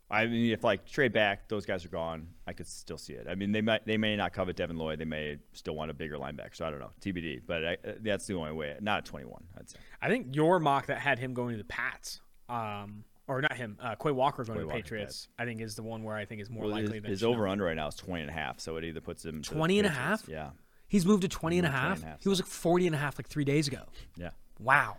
I 0.09 0.25
mean, 0.25 0.51
if 0.53 0.63
like 0.63 0.85
trade 0.85 1.11
back, 1.11 1.49
those 1.49 1.65
guys 1.65 1.83
are 1.83 1.89
gone. 1.89 2.27
I 2.47 2.53
could 2.53 2.67
still 2.67 2.97
see 2.97 3.13
it. 3.13 3.27
I 3.29 3.35
mean, 3.35 3.51
they 3.51 3.61
might 3.61 3.85
they 3.85 3.97
may 3.97 4.15
not 4.15 4.31
covet 4.31 4.55
Devin 4.55 4.77
Lloyd. 4.77 4.99
They 4.99 5.05
may 5.05 5.37
still 5.51 5.75
want 5.75 5.91
a 5.91 5.93
bigger 5.93 6.15
linebacker. 6.17 6.55
So 6.55 6.65
I 6.65 6.69
don't 6.69 6.79
know, 6.79 6.91
TBD. 7.01 7.41
But 7.45 7.65
I, 7.65 7.77
that's 8.01 8.25
the 8.25 8.35
only 8.35 8.53
way. 8.53 8.75
Not 8.79 8.99
at 8.99 9.05
21, 9.05 9.43
I'd 9.57 9.69
say. 9.69 9.77
I 10.01 10.07
think 10.07 10.33
your 10.35 10.59
mock 10.59 10.85
that 10.85 10.99
had 10.99 11.19
him 11.19 11.33
going 11.33 11.51
to 11.51 11.57
the 11.57 11.65
Pats, 11.67 12.21
um, 12.47 13.03
or 13.27 13.41
not 13.41 13.57
him, 13.57 13.77
uh, 13.81 13.95
Quay 13.95 14.11
Walker 14.11 14.45
going 14.45 14.59
Quay 14.59 14.61
to 14.61 14.67
the 14.67 14.67
Walker, 14.67 14.81
Patriots. 14.81 15.27
I 15.37 15.43
think 15.43 15.59
is 15.59 15.75
the 15.75 15.83
one 15.83 16.03
where 16.03 16.15
I 16.15 16.23
think 16.23 16.39
is 16.41 16.49
more 16.49 16.63
Well, 16.63 16.71
likely 16.71 16.93
his, 16.93 17.01
than 17.01 17.11
his 17.11 17.23
over 17.25 17.45
under 17.45 17.65
right 17.65 17.75
now 17.75 17.87
is 17.89 17.95
20 17.95 18.21
and 18.21 18.29
a 18.29 18.33
half. 18.33 18.61
So 18.61 18.77
it 18.77 18.85
either 18.85 19.01
puts 19.01 19.25
him 19.25 19.41
to 19.41 19.49
20 19.49 19.79
and 19.79 19.87
a 19.87 19.91
half? 19.91 20.23
Yeah, 20.29 20.51
He's 20.87 21.05
moved 21.05 21.23
to 21.23 21.27
20 21.27 21.57
and 21.57 21.67
a 21.67 21.69
Moved 21.69 21.81
20 21.81 21.93
and 21.95 22.03
a 22.03 22.07
half, 22.07 22.23
He 22.23 22.29
was 22.29 22.39
like 22.39 22.47
40 22.47 22.87
and 22.87 22.95
a 22.95 22.99
half 22.99 23.19
like 23.19 23.27
three 23.27 23.43
days 23.43 23.67
ago. 23.67 23.81
yeah. 24.15 24.29
Wow. 24.59 24.95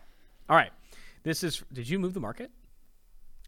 All 0.51 0.57
right. 0.57 0.71
This 1.23 1.43
is, 1.43 1.63
did 1.73 1.89
you 1.89 1.99
move 1.99 2.13
the 2.15 2.21
market 2.21 2.51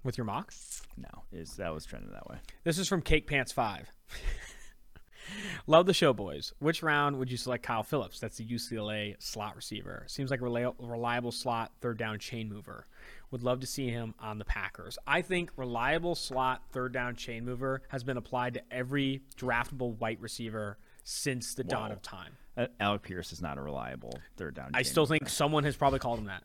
with 0.03 0.19
your 0.19 0.25
mock? 0.25 0.53
No, 0.97 1.23
is 1.33 1.57
that 1.57 1.73
was 1.73 1.85
trending 1.85 2.11
that 2.13 2.29
way. 2.29 2.37
This 2.65 2.79
is 2.79 2.89
from 2.89 3.03
Cake 3.03 3.27
Pants 3.27 3.53
5. 3.53 3.91
Love 5.67 5.87
the 5.87 5.95
show, 5.95 6.13
boys. 6.13 6.53
Which 6.59 6.83
round 6.83 7.19
would 7.19 7.31
you 7.31 7.37
select 7.37 7.63
Kyle 7.63 7.83
Phillips? 7.83 8.19
That's 8.19 8.37
the 8.39 8.47
UCLA 8.47 9.15
slot 9.23 9.57
receiver. 9.57 10.05
Seems 10.09 10.31
like 10.31 10.41
a 10.41 10.45
reliable 10.45 11.33
slot, 11.33 11.73
third 11.81 11.99
down 11.99 12.19
chain 12.19 12.49
mover. 12.49 12.87
Would 13.31 13.45
love 13.45 13.61
to 13.61 13.67
see 13.67 13.89
him 13.89 14.15
on 14.19 14.39
the 14.39 14.45
Packers. 14.45 14.99
I 15.07 15.23
think 15.23 15.53
reliable 15.57 16.17
slot, 16.17 16.63
third 16.73 16.93
down 16.93 17.15
chain 17.15 17.45
mover 17.45 17.83
has 17.89 18.03
been 18.03 18.17
applied 18.17 18.55
to 18.55 18.63
every 18.73 19.23
draftable 19.37 19.97
white 19.99 20.21
receiver 20.21 20.79
since 21.05 21.55
the 21.55 21.63
dawn 21.65 21.93
of 21.93 22.03
time. 22.03 22.33
Uh, 22.57 22.67
Alec 22.81 23.03
Pierce 23.03 23.33
is 23.33 23.41
not 23.41 23.57
a 23.57 23.63
reliable 23.63 24.19
third 24.37 24.55
down. 24.55 24.71
I 24.75 24.83
still 24.83 25.05
mover. 25.05 25.19
think 25.19 25.29
someone 25.29 25.63
has 25.65 25.77
probably 25.77 26.01
called 26.01 26.19
him 26.19 26.25
that. 26.27 26.43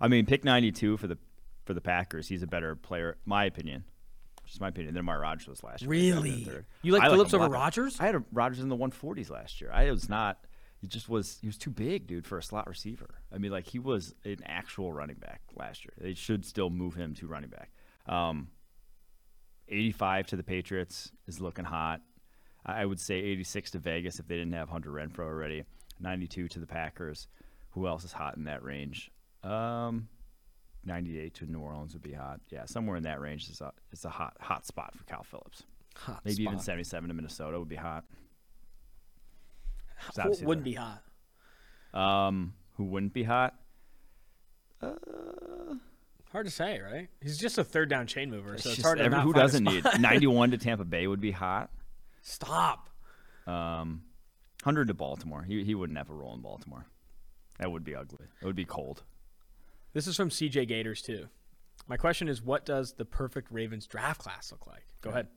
I 0.00 0.06
mean, 0.06 0.26
pick 0.26 0.44
92 0.44 0.96
for 0.98 1.08
the 1.08 1.18
for 1.68 1.74
the 1.74 1.80
Packers. 1.82 2.26
He's 2.26 2.42
a 2.42 2.46
better 2.46 2.74
player, 2.74 3.18
my 3.26 3.44
opinion. 3.44 3.84
Just 4.46 4.58
my 4.58 4.68
opinion. 4.68 4.94
Than 4.94 5.00
Amari 5.00 5.20
Rogers 5.20 5.46
was 5.46 5.62
last 5.62 5.82
year. 5.82 5.90
Really? 5.90 6.48
You 6.80 6.92
like 6.92 7.02
I 7.02 7.10
Phillips 7.10 7.34
a 7.34 7.36
over 7.36 7.50
Rogers? 7.50 8.00
I 8.00 8.06
had 8.06 8.14
a 8.14 8.24
Rogers 8.32 8.60
in 8.60 8.70
the 8.70 8.76
140s 8.76 9.28
last 9.28 9.60
year. 9.60 9.70
I 9.70 9.90
was 9.90 10.08
not. 10.08 10.46
He 10.80 10.86
just 10.86 11.10
was. 11.10 11.36
He 11.42 11.46
was 11.46 11.58
too 11.58 11.68
big, 11.70 12.06
dude, 12.06 12.26
for 12.26 12.38
a 12.38 12.42
slot 12.42 12.66
receiver. 12.66 13.20
I 13.30 13.36
mean, 13.36 13.52
like 13.52 13.66
he 13.66 13.78
was 13.78 14.14
an 14.24 14.38
actual 14.46 14.94
running 14.94 15.16
back 15.16 15.42
last 15.54 15.84
year. 15.84 15.92
They 16.00 16.14
should 16.14 16.46
still 16.46 16.70
move 16.70 16.94
him 16.94 17.14
to 17.16 17.26
running 17.26 17.50
back. 17.50 17.70
Um, 18.06 18.48
85 19.68 20.28
to 20.28 20.36
the 20.36 20.42
Patriots 20.42 21.12
is 21.26 21.38
looking 21.38 21.66
hot. 21.66 22.00
I 22.64 22.80
I 22.80 22.86
would 22.86 22.98
say 22.98 23.16
86 23.16 23.72
to 23.72 23.78
Vegas 23.78 24.18
if 24.18 24.26
they 24.26 24.36
didn't 24.36 24.54
have 24.54 24.70
Hunter 24.70 24.90
Renfrow 24.90 25.26
already. 25.26 25.64
92 26.00 26.48
to 26.48 26.60
the 26.60 26.66
Packers. 26.66 27.28
Who 27.72 27.86
else 27.86 28.04
is 28.04 28.12
hot 28.12 28.38
in 28.38 28.44
that 28.44 28.64
range? 28.64 29.10
Um, 29.42 30.08
98 30.88 31.34
to 31.34 31.46
New 31.46 31.60
Orleans 31.60 31.92
would 31.92 32.02
be 32.02 32.12
hot. 32.12 32.40
Yeah, 32.50 32.64
somewhere 32.66 32.96
in 32.96 33.04
that 33.04 33.20
range 33.20 33.48
is 33.48 33.60
a 33.60 33.72
is 33.92 34.04
a 34.04 34.08
hot 34.10 34.36
hot 34.40 34.66
spot 34.66 34.96
for 34.96 35.04
Cal 35.04 35.22
Phillips. 35.22 35.62
Hot 35.96 36.20
Maybe 36.24 36.42
even 36.42 36.58
77 36.58 37.08
to 37.08 37.14
Minnesota 37.14 37.58
would 37.58 37.68
be 37.68 37.76
hot. 37.76 38.04
Who 40.22 40.44
wouldn't 40.46 40.64
be 40.64 40.74
hot? 40.74 41.02
Um, 41.92 42.54
who 42.76 42.84
wouldn't 42.84 43.12
be 43.12 43.24
hot? 43.24 43.54
Uh, 44.80 44.94
Hard 46.30 46.44
to 46.46 46.52
say, 46.52 46.78
right? 46.80 47.08
He's 47.22 47.38
just 47.38 47.56
a 47.58 47.64
third 47.64 47.88
down 47.88 48.06
chain 48.06 48.30
mover, 48.30 48.58
so 48.58 48.68
It's 48.68 48.78
it's, 48.78 48.86
hard 48.86 48.98
to 48.98 49.04
every- 49.04 49.16
not 49.16 49.24
who 49.24 49.32
doesn't 49.32 49.64
need 49.64 49.82
91 49.98 50.50
to 50.50 50.58
Tampa 50.58 50.84
Bay 50.84 51.06
would 51.06 51.20
be 51.20 51.30
hot. 51.30 51.70
Stop. 52.22 52.90
Um, 53.46 54.02
100 54.62 54.88
to 54.88 54.94
Baltimore. 54.94 55.42
He 55.42 55.64
he 55.64 55.74
wouldn't 55.74 55.96
have 55.98 56.10
a 56.10 56.14
role 56.14 56.34
in 56.34 56.42
Baltimore. 56.42 56.84
That 57.58 57.72
would 57.72 57.82
be 57.82 57.94
ugly. 57.94 58.26
It 58.42 58.46
would 58.46 58.54
be 58.56 58.66
cold. 58.66 59.02
This 59.92 60.06
is 60.06 60.16
from 60.16 60.28
CJ 60.30 60.68
Gators 60.68 61.02
too. 61.02 61.28
My 61.86 61.96
question 61.96 62.28
is, 62.28 62.42
what 62.42 62.66
does 62.66 62.92
the 62.92 63.04
perfect 63.04 63.50
Ravens 63.50 63.86
draft 63.86 64.20
class 64.20 64.52
look 64.52 64.66
like? 64.66 64.86
Go 65.00 65.10
ahead. 65.10 65.28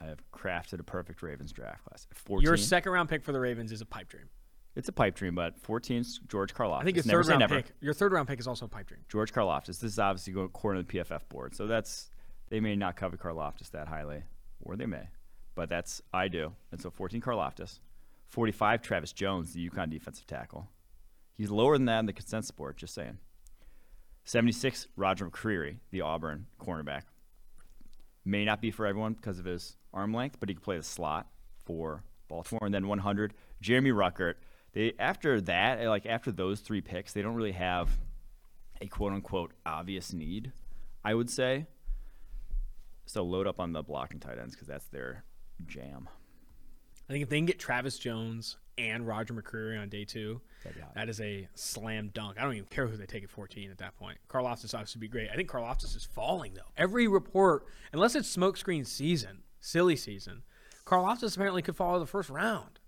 I 0.00 0.06
have 0.06 0.22
crafted 0.32 0.80
a 0.80 0.82
perfect 0.82 1.22
Ravens 1.22 1.52
draft 1.52 1.84
class. 1.84 2.06
14. 2.14 2.44
Your 2.44 2.56
second 2.56 2.92
round 2.92 3.08
pick 3.08 3.22
for 3.22 3.32
the 3.32 3.40
Ravens 3.40 3.70
is 3.70 3.80
a 3.80 3.86
pipe 3.86 4.08
dream. 4.08 4.28
it's 4.74 4.88
a 4.88 4.92
pipe 4.92 5.14
dream, 5.14 5.34
but 5.34 5.62
14's 5.62 6.20
George 6.28 6.54
Karlaftis. 6.54 6.80
I 6.80 6.84
think 6.84 6.96
your 6.96 7.04
never 7.06 7.22
third 7.22 7.30
round 7.30 7.40
never. 7.40 7.56
pick. 7.56 7.72
Your 7.80 7.92
third 7.94 8.12
round 8.12 8.26
pick 8.26 8.40
is 8.40 8.46
also 8.48 8.64
a 8.64 8.68
pipe 8.68 8.86
dream. 8.88 9.00
George 9.08 9.32
Karlaftis. 9.32 9.78
This 9.78 9.84
is 9.84 9.98
obviously 9.98 10.32
going 10.32 10.46
according 10.46 10.84
to 10.84 10.90
the 10.90 10.98
PFF 10.98 11.28
board, 11.28 11.54
so 11.54 11.66
that's 11.66 12.10
they 12.48 12.60
may 12.60 12.74
not 12.76 12.96
cover 12.96 13.16
Karlaftis 13.16 13.70
that 13.72 13.88
highly, 13.88 14.22
or 14.62 14.74
they 14.76 14.86
may, 14.86 15.08
but 15.54 15.68
that's 15.68 16.02
I 16.12 16.28
do. 16.28 16.52
And 16.72 16.80
so 16.80 16.90
14 16.90 17.20
Karlaftis, 17.20 17.78
45 18.28 18.82
Travis 18.82 19.12
Jones, 19.12 19.52
the 19.52 19.68
UConn 19.68 19.90
defensive 19.90 20.26
tackle. 20.26 20.68
He's 21.36 21.50
lower 21.50 21.76
than 21.76 21.84
that 21.86 22.00
in 22.00 22.06
the 22.06 22.12
consensus 22.12 22.50
board. 22.50 22.76
Just 22.78 22.94
saying. 22.94 23.18
76 24.30 24.86
Roger 24.94 25.28
McCreary, 25.28 25.78
the 25.90 26.02
Auburn 26.02 26.46
cornerback. 26.60 27.02
May 28.24 28.44
not 28.44 28.62
be 28.62 28.70
for 28.70 28.86
everyone 28.86 29.14
because 29.14 29.40
of 29.40 29.44
his 29.44 29.76
arm 29.92 30.14
length, 30.14 30.36
but 30.38 30.48
he 30.48 30.54
can 30.54 30.62
play 30.62 30.76
the 30.76 30.84
slot 30.84 31.26
for 31.64 32.04
Baltimore. 32.28 32.64
And 32.64 32.72
then 32.72 32.86
100 32.86 33.34
Jeremy 33.60 33.90
Ruckert. 33.90 34.34
They 34.72 34.92
after 35.00 35.40
that, 35.40 35.80
eh, 35.80 35.88
like 35.88 36.06
after 36.06 36.30
those 36.30 36.60
three 36.60 36.80
picks, 36.80 37.12
they 37.12 37.22
don't 37.22 37.34
really 37.34 37.50
have 37.50 37.90
a 38.80 38.86
quote 38.86 39.12
unquote 39.12 39.50
obvious 39.66 40.12
need, 40.12 40.52
I 41.04 41.14
would 41.14 41.28
say. 41.28 41.66
So 43.06 43.24
load 43.24 43.48
up 43.48 43.58
on 43.58 43.72
the 43.72 43.82
blocking 43.82 44.20
tight 44.20 44.38
ends 44.38 44.54
because 44.54 44.68
that's 44.68 44.86
their 44.86 45.24
jam. 45.66 46.08
I 47.08 47.12
think 47.12 47.24
if 47.24 47.30
they 47.30 47.38
can 47.38 47.46
get 47.46 47.58
Travis 47.58 47.98
Jones 47.98 48.58
and 48.88 49.06
Roger 49.06 49.34
McCreary 49.34 49.80
on 49.80 49.88
day 49.88 50.04
two, 50.04 50.40
That'd 50.64 50.76
be 50.76 50.82
hot. 50.82 50.94
that 50.94 51.08
is 51.08 51.20
a 51.20 51.48
slam 51.54 52.10
dunk. 52.14 52.38
I 52.38 52.42
don't 52.42 52.54
even 52.54 52.66
care 52.68 52.86
who 52.86 52.96
they 52.96 53.06
take 53.06 53.22
at 53.24 53.30
14 53.30 53.70
at 53.70 53.78
that 53.78 53.96
point. 53.96 54.18
Karlaftis 54.28 54.74
obviously 54.74 54.98
would 54.98 55.02
be 55.02 55.08
great. 55.08 55.28
I 55.30 55.34
think 55.36 55.48
Karlaftis 55.50 55.96
is 55.96 56.04
falling 56.12 56.54
though. 56.54 56.70
Every 56.76 57.06
report, 57.08 57.64
unless 57.92 58.14
it's 58.14 58.34
smokescreen 58.34 58.86
season, 58.86 59.42
silly 59.60 59.96
season, 59.96 60.42
Karlaftis 60.86 61.36
apparently 61.36 61.62
could 61.62 61.76
fall 61.76 61.94
in 61.94 62.00
the 62.00 62.06
first 62.06 62.30
round. 62.30 62.78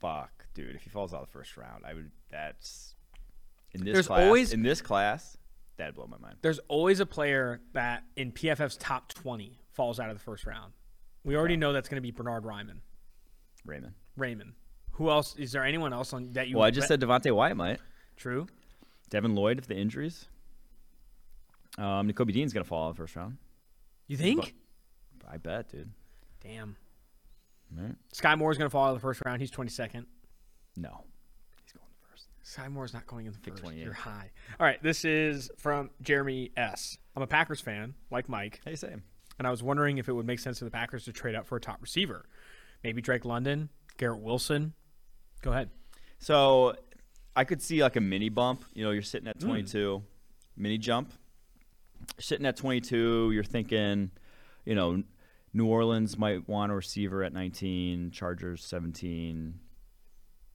Fuck, 0.00 0.46
dude. 0.54 0.74
If 0.76 0.82
he 0.82 0.90
falls 0.90 1.14
out 1.14 1.22
of 1.22 1.28
the 1.28 1.32
first 1.32 1.56
round, 1.56 1.84
I 1.86 1.94
would. 1.94 2.10
That's 2.30 2.94
in 3.72 3.84
this 3.84 3.92
There's 3.94 4.06
class. 4.08 4.20
always- 4.20 4.52
in 4.52 4.62
this 4.62 4.82
class, 4.82 5.36
that'd 5.76 5.94
blow 5.94 6.06
my 6.06 6.18
mind. 6.18 6.38
There's 6.42 6.58
always 6.68 7.00
a 7.00 7.06
player 7.06 7.60
that 7.72 8.04
in 8.16 8.32
PFF's 8.32 8.76
top 8.76 9.08
20 9.14 9.60
falls 9.72 9.98
out 10.00 10.10
of 10.10 10.16
the 10.16 10.22
first 10.22 10.46
round. 10.46 10.72
We 11.24 11.36
already 11.36 11.56
know 11.56 11.72
that's 11.72 11.88
going 11.88 11.96
to 11.96 12.02
be 12.02 12.10
Bernhard 12.10 12.44
Raimann. 12.44 12.80
Raymond. 13.64 13.94
Raymond. 14.16 14.52
Who 14.94 15.10
else? 15.10 15.34
Is 15.36 15.52
there 15.52 15.64
anyone 15.64 15.92
else 15.92 16.12
on 16.12 16.32
that 16.32 16.48
you? 16.48 16.56
Well, 16.56 16.64
I 16.64 16.70
just 16.70 16.88
bet- 16.88 17.00
said 17.00 17.08
Devonte 17.08 17.34
Wyatt 17.34 17.56
might. 17.56 17.80
true. 18.16 18.46
Devin 19.10 19.34
Lloyd 19.34 19.58
if 19.58 19.66
the 19.66 19.76
injuries. 19.76 20.26
Um, 21.78 22.08
Nakobe 22.10 22.32
Dean's 22.32 22.52
gonna 22.52 22.64
fall 22.64 22.88
in 22.88 22.94
the 22.94 22.96
first 22.96 23.14
round. 23.16 23.36
You 24.06 24.16
think? 24.16 24.54
I 25.28 25.38
bet, 25.38 25.70
dude. 25.70 25.90
Damn. 26.42 26.76
Right? 27.74 27.94
Skyy 28.12 28.36
Moore 28.38 28.52
is 28.52 28.58
going 28.58 28.66
to 28.68 28.70
fall 28.70 28.84
out 28.86 28.90
of 28.90 28.96
the 28.96 29.00
first 29.00 29.22
round. 29.24 29.40
He's 29.40 29.50
22nd. 29.50 30.04
No, 30.76 31.04
he's 31.62 31.72
going 31.72 31.86
first. 32.08 32.26
Skyy 32.44 32.70
Moore's 32.70 32.92
not 32.92 33.06
going 33.06 33.24
in 33.26 33.32
the 33.32 33.38
Pick 33.38 33.54
first. 33.54 33.62
28. 33.64 33.82
You're 33.82 33.92
high. 33.94 34.30
All 34.60 34.66
right, 34.66 34.80
this 34.82 35.04
is 35.04 35.50
from 35.56 35.90
Jeremy 36.02 36.52
S. 36.56 36.98
I'm 37.16 37.22
a 37.22 37.26
Packers 37.26 37.60
fan, 37.62 37.94
like 38.10 38.28
Mike, 38.28 38.60
Hey, 38.64 38.76
same. 38.76 39.02
and 39.38 39.48
I 39.48 39.50
was 39.50 39.62
wondering 39.62 39.96
if 39.98 40.08
it 40.08 40.12
would 40.12 40.26
make 40.26 40.38
sense 40.38 40.58
for 40.58 40.66
the 40.66 40.70
Packers 40.70 41.04
to 41.06 41.12
trade 41.12 41.34
up 41.34 41.46
for 41.46 41.56
a 41.56 41.60
top 41.60 41.80
receiver. 41.80 42.26
Maybe 42.84 43.00
Drake 43.00 43.24
London, 43.24 43.70
Garrett 43.96 44.20
Wilson. 44.20 44.74
Go 45.44 45.50
ahead. 45.52 45.68
So 46.18 46.74
I 47.36 47.44
could 47.44 47.60
see 47.60 47.82
like 47.82 47.96
a 47.96 48.00
mini 48.00 48.30
bump. 48.30 48.64
You 48.72 48.82
know, 48.82 48.92
you're 48.92 49.02
sitting 49.02 49.26
Hmm. 49.26 49.30
at 49.30 49.40
22, 49.40 50.02
mini 50.56 50.78
jump. 50.78 51.12
Sitting 52.18 52.46
at 52.46 52.56
22, 52.56 53.30
you're 53.32 53.44
thinking, 53.44 54.10
you 54.64 54.74
know, 54.74 55.02
New 55.52 55.66
Orleans 55.66 56.16
might 56.16 56.48
want 56.48 56.72
a 56.72 56.74
receiver 56.74 57.22
at 57.22 57.34
19, 57.34 58.10
Chargers 58.10 58.64
17, 58.64 59.60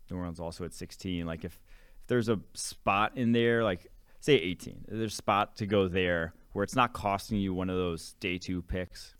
New 0.09 0.17
Orleans 0.17 0.39
also 0.39 0.65
at 0.65 0.73
16. 0.73 1.23
Like 1.27 1.45
if, 1.45 1.59
if 2.01 2.07
there's 2.07 2.27
a 2.27 2.39
spot 2.55 3.11
in 3.15 3.31
there, 3.31 3.63
like 3.63 3.85
say 4.21 4.33
18, 4.33 4.85
there's 4.87 5.13
a 5.13 5.15
spot 5.15 5.55
to 5.57 5.67
go 5.67 5.87
there 5.87 6.33
where 6.53 6.63
it's 6.63 6.75
not 6.75 6.93
costing 6.93 7.37
you 7.37 7.53
one 7.53 7.69
of 7.69 7.77
those 7.77 8.13
day 8.19 8.39
two 8.39 8.63
picks. 8.63 9.13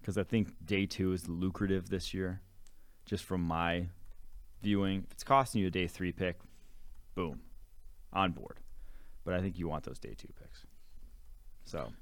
Because 0.00 0.16
I 0.16 0.22
think 0.22 0.54
day 0.64 0.86
two 0.86 1.12
is 1.12 1.28
lucrative 1.28 1.90
this 1.90 2.14
year, 2.14 2.40
just 3.04 3.24
from 3.24 3.42
my 3.42 3.88
viewing. 4.62 5.04
If 5.06 5.12
it's 5.12 5.24
costing 5.24 5.60
you 5.60 5.68
a 5.68 5.70
day 5.70 5.86
three 5.86 6.12
pick, 6.12 6.38
boom, 7.14 7.40
on 8.12 8.32
board. 8.32 8.60
But 9.24 9.34
I 9.34 9.40
think 9.40 9.58
you 9.58 9.68
want 9.68 9.84
those 9.84 9.98
day 9.98 10.14
two 10.16 10.28
picks. 10.40 10.64
So 11.64 11.92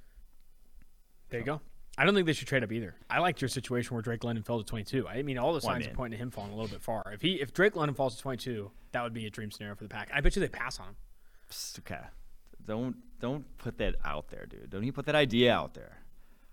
There 1.31 1.41
you 1.41 1.47
go. 1.47 1.61
I 1.97 2.05
don't 2.05 2.15
think 2.15 2.27
they 2.27 2.33
should 2.33 2.49
trade 2.49 2.65
up 2.65 2.73
either. 2.73 2.97
I 3.09 3.21
liked 3.21 3.41
your 3.41 3.49
situation 3.49 3.95
where 3.95 4.03
Drake 4.03 4.25
London 4.25 4.43
fell 4.43 4.59
to 4.59 4.65
22. 4.65 5.07
I 5.07 5.23
mean, 5.23 5.39
all 5.39 5.53
the 5.53 5.61
signs 5.61 5.87
are 5.87 5.91
pointing 5.91 6.19
to 6.19 6.23
him 6.23 6.31
falling 6.31 6.53
a 6.53 6.57
little 6.57 6.69
bit 6.71 6.83
far. 6.83 7.05
If 7.13 7.23
he, 7.23 7.41
if 7.41 7.53
Drake 7.53 7.77
London 7.77 7.95
falls 7.95 8.17
to 8.17 8.23
22, 8.23 8.71
that 8.93 9.03
would 9.03 9.13
be 9.15 9.27
a 9.27 9.31
dream 9.31 9.53
scenario 9.53 9.77
for 9.77 9.85
the 9.85 9.89
pack. 9.89 10.11
I 10.13 10.21
bet 10.21 10.35
you 10.35 10.41
they 10.41 10.49
pass 10.49 10.81
on 10.81 10.89
him. 10.89 10.97
okay, 11.81 12.05
don't 12.67 12.97
don't 13.21 13.45
put 13.59 13.79
that 13.79 13.95
out 14.05 14.29
there, 14.29 14.47
dude. 14.47 14.71
Don't 14.71 14.83
even 14.83 14.93
put 14.93 15.07
that 15.07 15.15
idea 15.15 15.55
out 15.55 15.75
there. 15.75 15.99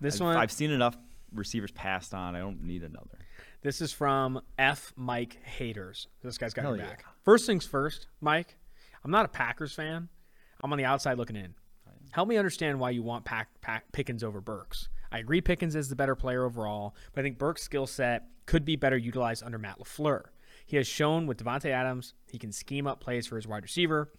This 0.00 0.16
I've, 0.16 0.20
one, 0.20 0.36
I've 0.36 0.52
seen 0.52 0.70
enough 0.70 0.96
receivers 1.34 1.72
passed 1.72 2.14
on. 2.14 2.36
I 2.36 2.38
don't 2.38 2.62
need 2.62 2.82
another. 2.82 3.18
This 3.62 3.80
is 3.80 3.92
from 3.92 4.42
F. 4.58 4.92
Mike 4.96 5.38
Haters. 5.44 6.08
This 6.20 6.36
guy's 6.36 6.52
got 6.52 6.62
Hell 6.62 6.76
your 6.76 6.84
yeah. 6.84 6.90
back. 6.90 7.04
First 7.24 7.46
things 7.46 7.64
first, 7.64 8.08
Mike. 8.20 8.56
I'm 9.04 9.12
not 9.12 9.24
a 9.24 9.28
Packers 9.28 9.72
fan. 9.72 10.08
I'm 10.62 10.72
on 10.72 10.78
the 10.78 10.84
outside 10.84 11.16
looking 11.16 11.36
in. 11.36 11.54
Help 12.10 12.28
me 12.28 12.36
understand 12.36 12.80
why 12.80 12.90
you 12.90 13.04
want 13.04 13.24
Pack, 13.24 13.48
Pack 13.60 13.92
Pickens 13.92 14.24
over 14.24 14.40
Burks. 14.40 14.88
I 15.12 15.18
agree 15.18 15.40
Pickens 15.40 15.76
is 15.76 15.88
the 15.88 15.94
better 15.94 16.16
player 16.16 16.44
overall, 16.44 16.96
but 17.14 17.20
I 17.20 17.22
think 17.22 17.38
Burks' 17.38 17.62
skill 17.62 17.86
set 17.86 18.24
could 18.46 18.64
be 18.64 18.74
better 18.74 18.96
utilized 18.96 19.44
under 19.44 19.58
Matt 19.58 19.78
LaFleur. 19.78 20.24
He 20.66 20.76
has 20.76 20.88
shown 20.88 21.28
with 21.28 21.42
Davante 21.42 21.70
Adams 21.70 22.14
he 22.26 22.38
can 22.38 22.50
scheme 22.50 22.88
up 22.88 23.00
plays 23.00 23.28
for 23.28 23.36
his 23.36 23.46
wide 23.46 23.62
receiver 23.62 24.10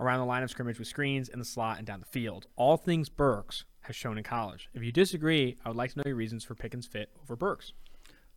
around 0.00 0.20
the 0.20 0.24
line 0.26 0.42
of 0.42 0.50
scrimmage 0.50 0.78
with 0.78 0.88
screens 0.88 1.28
in 1.28 1.38
the 1.38 1.44
slot 1.44 1.78
and 1.78 1.86
down 1.86 2.00
the 2.00 2.06
field. 2.06 2.46
All 2.56 2.78
things 2.78 3.10
Burks 3.10 3.64
has 3.82 3.94
shown 3.94 4.16
in 4.16 4.24
college. 4.24 4.68
If 4.72 4.82
you 4.82 4.90
disagree, 4.90 5.58
I 5.64 5.68
would 5.68 5.76
like 5.76 5.92
to 5.92 5.98
know 5.98 6.04
your 6.06 6.16
reasons 6.16 6.44
for 6.44 6.54
Pickens' 6.54 6.86
fit 6.86 7.10
over 7.22 7.36
Burks. 7.36 7.74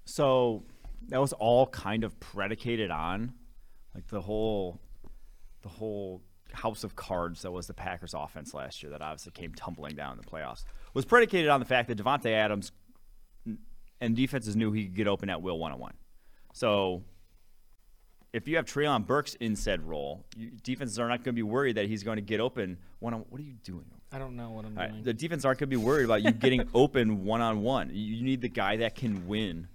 So 0.10 0.64
that 1.10 1.22
was 1.22 1.34
all 1.34 1.68
kind 1.68 2.04
of 2.04 2.20
predicated 2.20 2.90
on 2.90 3.34
like 3.94 4.08
the 4.08 4.22
whole 4.22 4.80
the 5.62 5.70
whole 5.70 6.24
house 6.52 6.84
of 6.84 6.96
cards 6.96 7.44
that 7.44 7.52
was 7.52 7.68
the 7.68 7.76
Packers 7.76 8.16
offense 8.16 8.56
last 8.56 8.82
year 8.82 8.92
that 8.92 9.02
obviously 9.04 9.32
came 9.34 9.54
tumbling 9.54 9.96
down 9.96 10.14
in 10.14 10.18
the 10.18 10.26
playoffs 10.26 10.64
was 10.96 11.06
predicated 11.06 11.50
on 11.50 11.60
the 11.60 11.66
fact 11.66 11.90
that 11.90 11.98
Davante 11.98 12.32
Adams 12.32 12.72
mm, 13.48 13.58
and 14.02 14.16
defenses 14.16 14.56
knew 14.56 14.72
he 14.72 14.86
could 14.86 14.96
get 14.96 15.08
open 15.08 15.30
at 15.30 15.44
will 15.44 15.60
one 15.60 15.72
on 15.72 15.80
one. 15.80 15.94
So 16.54 17.04
if 18.34 18.48
you 18.48 18.56
have 18.56 18.66
Treylon 18.66 19.06
Burks 19.06 19.36
in 19.36 19.56
said 19.56 19.88
role, 19.88 20.26
you, 20.36 20.50
defenses 20.64 20.98
are 20.98 21.08
not 21.08 21.20
going 21.20 21.34
to 21.36 21.40
be 21.40 21.44
worried 21.44 21.78
that 21.78 21.88
he's 21.88 22.02
going 22.02 22.18
to 22.18 22.24
get 22.24 22.40
open 22.40 22.80
one 22.98 23.14
on. 23.14 23.26
What 23.30 23.40
are 23.40 23.44
you 23.44 23.58
doing? 23.64 23.86
I 24.12 24.18
don't 24.18 24.36
know 24.36 24.50
what 24.50 24.66
I'm 24.66 24.76
All 24.76 24.84
right, 24.84 24.92
doing. 24.92 25.04
the 25.04 25.14
defense 25.14 25.46
aren't 25.46 25.60
going 25.60 25.70
to 25.70 25.78
be 25.78 25.84
worried 25.84 26.06
about 26.06 26.24
you 26.24 26.32
getting 26.32 26.68
open 26.74 27.26
one 27.26 27.42
on 27.42 27.62
one. 27.62 27.92
You 27.94 28.24
need 28.24 28.42
the 28.42 28.50
guy 28.50 28.78
that 28.78 28.96
can 28.96 29.28
win 29.28 29.68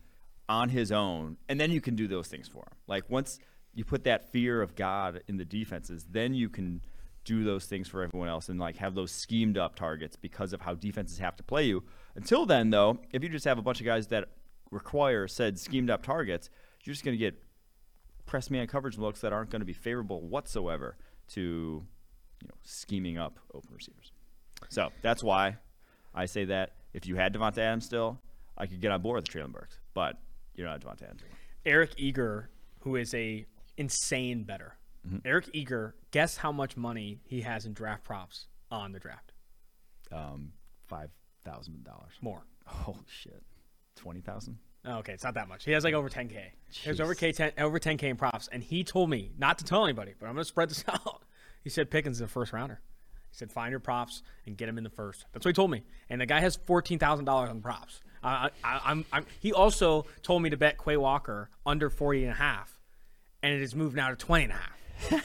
on 0.48 0.68
his 0.68 0.92
own, 0.92 1.36
and 1.48 1.58
then 1.58 1.70
you 1.70 1.80
can 1.80 1.96
do 1.96 2.06
those 2.06 2.28
things 2.28 2.48
for 2.48 2.58
him. 2.58 2.76
Like 2.86 3.08
once 3.08 3.38
you 3.74 3.84
put 3.84 4.04
that 4.04 4.30
fear 4.30 4.62
of 4.62 4.74
God 4.74 5.22
in 5.26 5.36
the 5.36 5.44
defenses, 5.44 6.06
then 6.10 6.34
you 6.34 6.48
can 6.48 6.82
do 7.24 7.42
those 7.42 7.64
things 7.64 7.88
for 7.88 8.02
everyone 8.02 8.28
else 8.28 8.48
and 8.48 8.60
like 8.60 8.76
have 8.76 8.94
those 8.94 9.10
schemed 9.10 9.56
up 9.56 9.74
targets 9.74 10.16
because 10.16 10.52
of 10.52 10.60
how 10.60 10.74
defenses 10.74 11.18
have 11.18 11.36
to 11.36 11.42
play 11.42 11.64
you. 11.64 11.82
Until 12.14 12.46
then, 12.46 12.70
though, 12.70 12.98
if 13.12 13.22
you 13.22 13.28
just 13.28 13.46
have 13.46 13.58
a 13.58 13.62
bunch 13.62 13.80
of 13.80 13.86
guys 13.86 14.08
that 14.08 14.28
require 14.70 15.26
said 15.26 15.58
schemed 15.58 15.90
up 15.90 16.02
targets, 16.02 16.50
you're 16.82 16.92
just 16.92 17.04
going 17.04 17.16
to 17.16 17.18
get 17.18 17.42
press 18.26 18.50
man 18.50 18.66
coverage 18.66 18.98
looks 18.98 19.20
that 19.20 19.32
aren't 19.32 19.50
going 19.50 19.60
to 19.60 19.66
be 19.66 19.72
favorable 19.72 20.22
whatsoever 20.22 20.96
to 21.28 21.84
you 22.42 22.48
know 22.48 22.54
scheming 22.62 23.18
up 23.18 23.38
open 23.54 23.70
receivers. 23.74 24.12
So 24.68 24.90
that's 25.02 25.22
why 25.22 25.56
I 26.14 26.26
say 26.26 26.44
that 26.46 26.72
if 26.92 27.06
you 27.06 27.16
had 27.16 27.34
Davante 27.34 27.58
Adams 27.58 27.86
still, 27.86 28.20
I 28.56 28.66
could 28.66 28.80
get 28.80 28.92
on 28.92 29.02
board 29.02 29.16
with 29.16 29.28
Treylon 29.28 29.52
Burks, 29.52 29.78
but 29.94 30.18
you're 30.54 30.66
not 30.66 30.80
Davante 30.80 31.02
Adams. 31.04 31.22
Eric 31.66 31.92
Eager, 31.96 32.50
who 32.80 32.96
is 32.96 33.14
a 33.14 33.46
insane 33.76 34.44
better. 34.44 34.76
Mm-hmm. 35.06 35.18
Eric 35.24 35.50
Eager, 35.52 35.94
guess 36.10 36.36
how 36.36 36.52
much 36.52 36.76
money 36.76 37.20
he 37.24 37.42
has 37.42 37.66
in 37.66 37.72
draft 37.72 38.04
props 38.04 38.46
on 38.70 38.92
the 38.92 38.98
draft? 38.98 39.32
Um, 40.12 40.52
five 40.86 41.10
thousand 41.44 41.84
dollars. 41.84 42.12
More. 42.20 42.44
Holy 42.66 42.98
shit, 43.06 43.42
twenty 43.96 44.20
thousand. 44.20 44.58
Oh, 44.86 44.98
okay, 44.98 45.12
it's 45.12 45.24
not 45.24 45.34
that 45.34 45.48
much. 45.48 45.64
He 45.64 45.72
has 45.72 45.82
like 45.82 45.94
over 45.94 46.10
10k. 46.10 46.42
He 46.70 46.88
has 46.90 47.00
over 47.00 47.14
K 47.14 47.32
10 47.32 47.52
over 47.58 47.78
10k 47.78 48.02
in 48.02 48.16
props, 48.16 48.48
and 48.52 48.62
he 48.62 48.84
told 48.84 49.08
me 49.08 49.32
not 49.38 49.58
to 49.58 49.64
tell 49.64 49.84
anybody, 49.84 50.12
but 50.18 50.26
I'm 50.26 50.34
gonna 50.34 50.44
spread 50.44 50.68
this 50.68 50.84
out. 50.88 51.22
He 51.62 51.70
said 51.70 51.90
Pickens 51.90 52.18
is 52.18 52.20
a 52.20 52.28
first 52.28 52.52
rounder. 52.52 52.80
He 53.34 53.38
said 53.38 53.50
find 53.50 53.72
your 53.72 53.80
props 53.80 54.22
and 54.46 54.56
get 54.56 54.66
them 54.66 54.78
in 54.78 54.84
the 54.84 54.90
first. 54.90 55.24
That's 55.32 55.44
what 55.44 55.50
he 55.50 55.54
told 55.54 55.72
me. 55.72 55.82
And 56.08 56.20
the 56.20 56.26
guy 56.26 56.38
has 56.38 56.54
fourteen 56.54 57.00
thousand 57.00 57.24
dollars 57.24 57.50
on 57.50 57.60
props. 57.60 58.00
I, 58.22 58.50
I'm, 58.62 59.04
he 59.40 59.52
also 59.52 60.06
told 60.22 60.40
me 60.40 60.50
to 60.50 60.56
bet 60.56 60.78
Quay 60.82 60.96
Walker 60.96 61.50
under 61.66 61.90
40 61.90 62.22
and 62.22 62.32
a 62.32 62.36
half, 62.36 62.80
and 63.42 63.52
it 63.52 63.60
has 63.60 63.74
moved 63.74 63.94
now 63.96 64.08
to 64.08 64.16
20 64.16 64.44
and 64.44 64.52
a 64.54 64.56
half. 64.56 64.73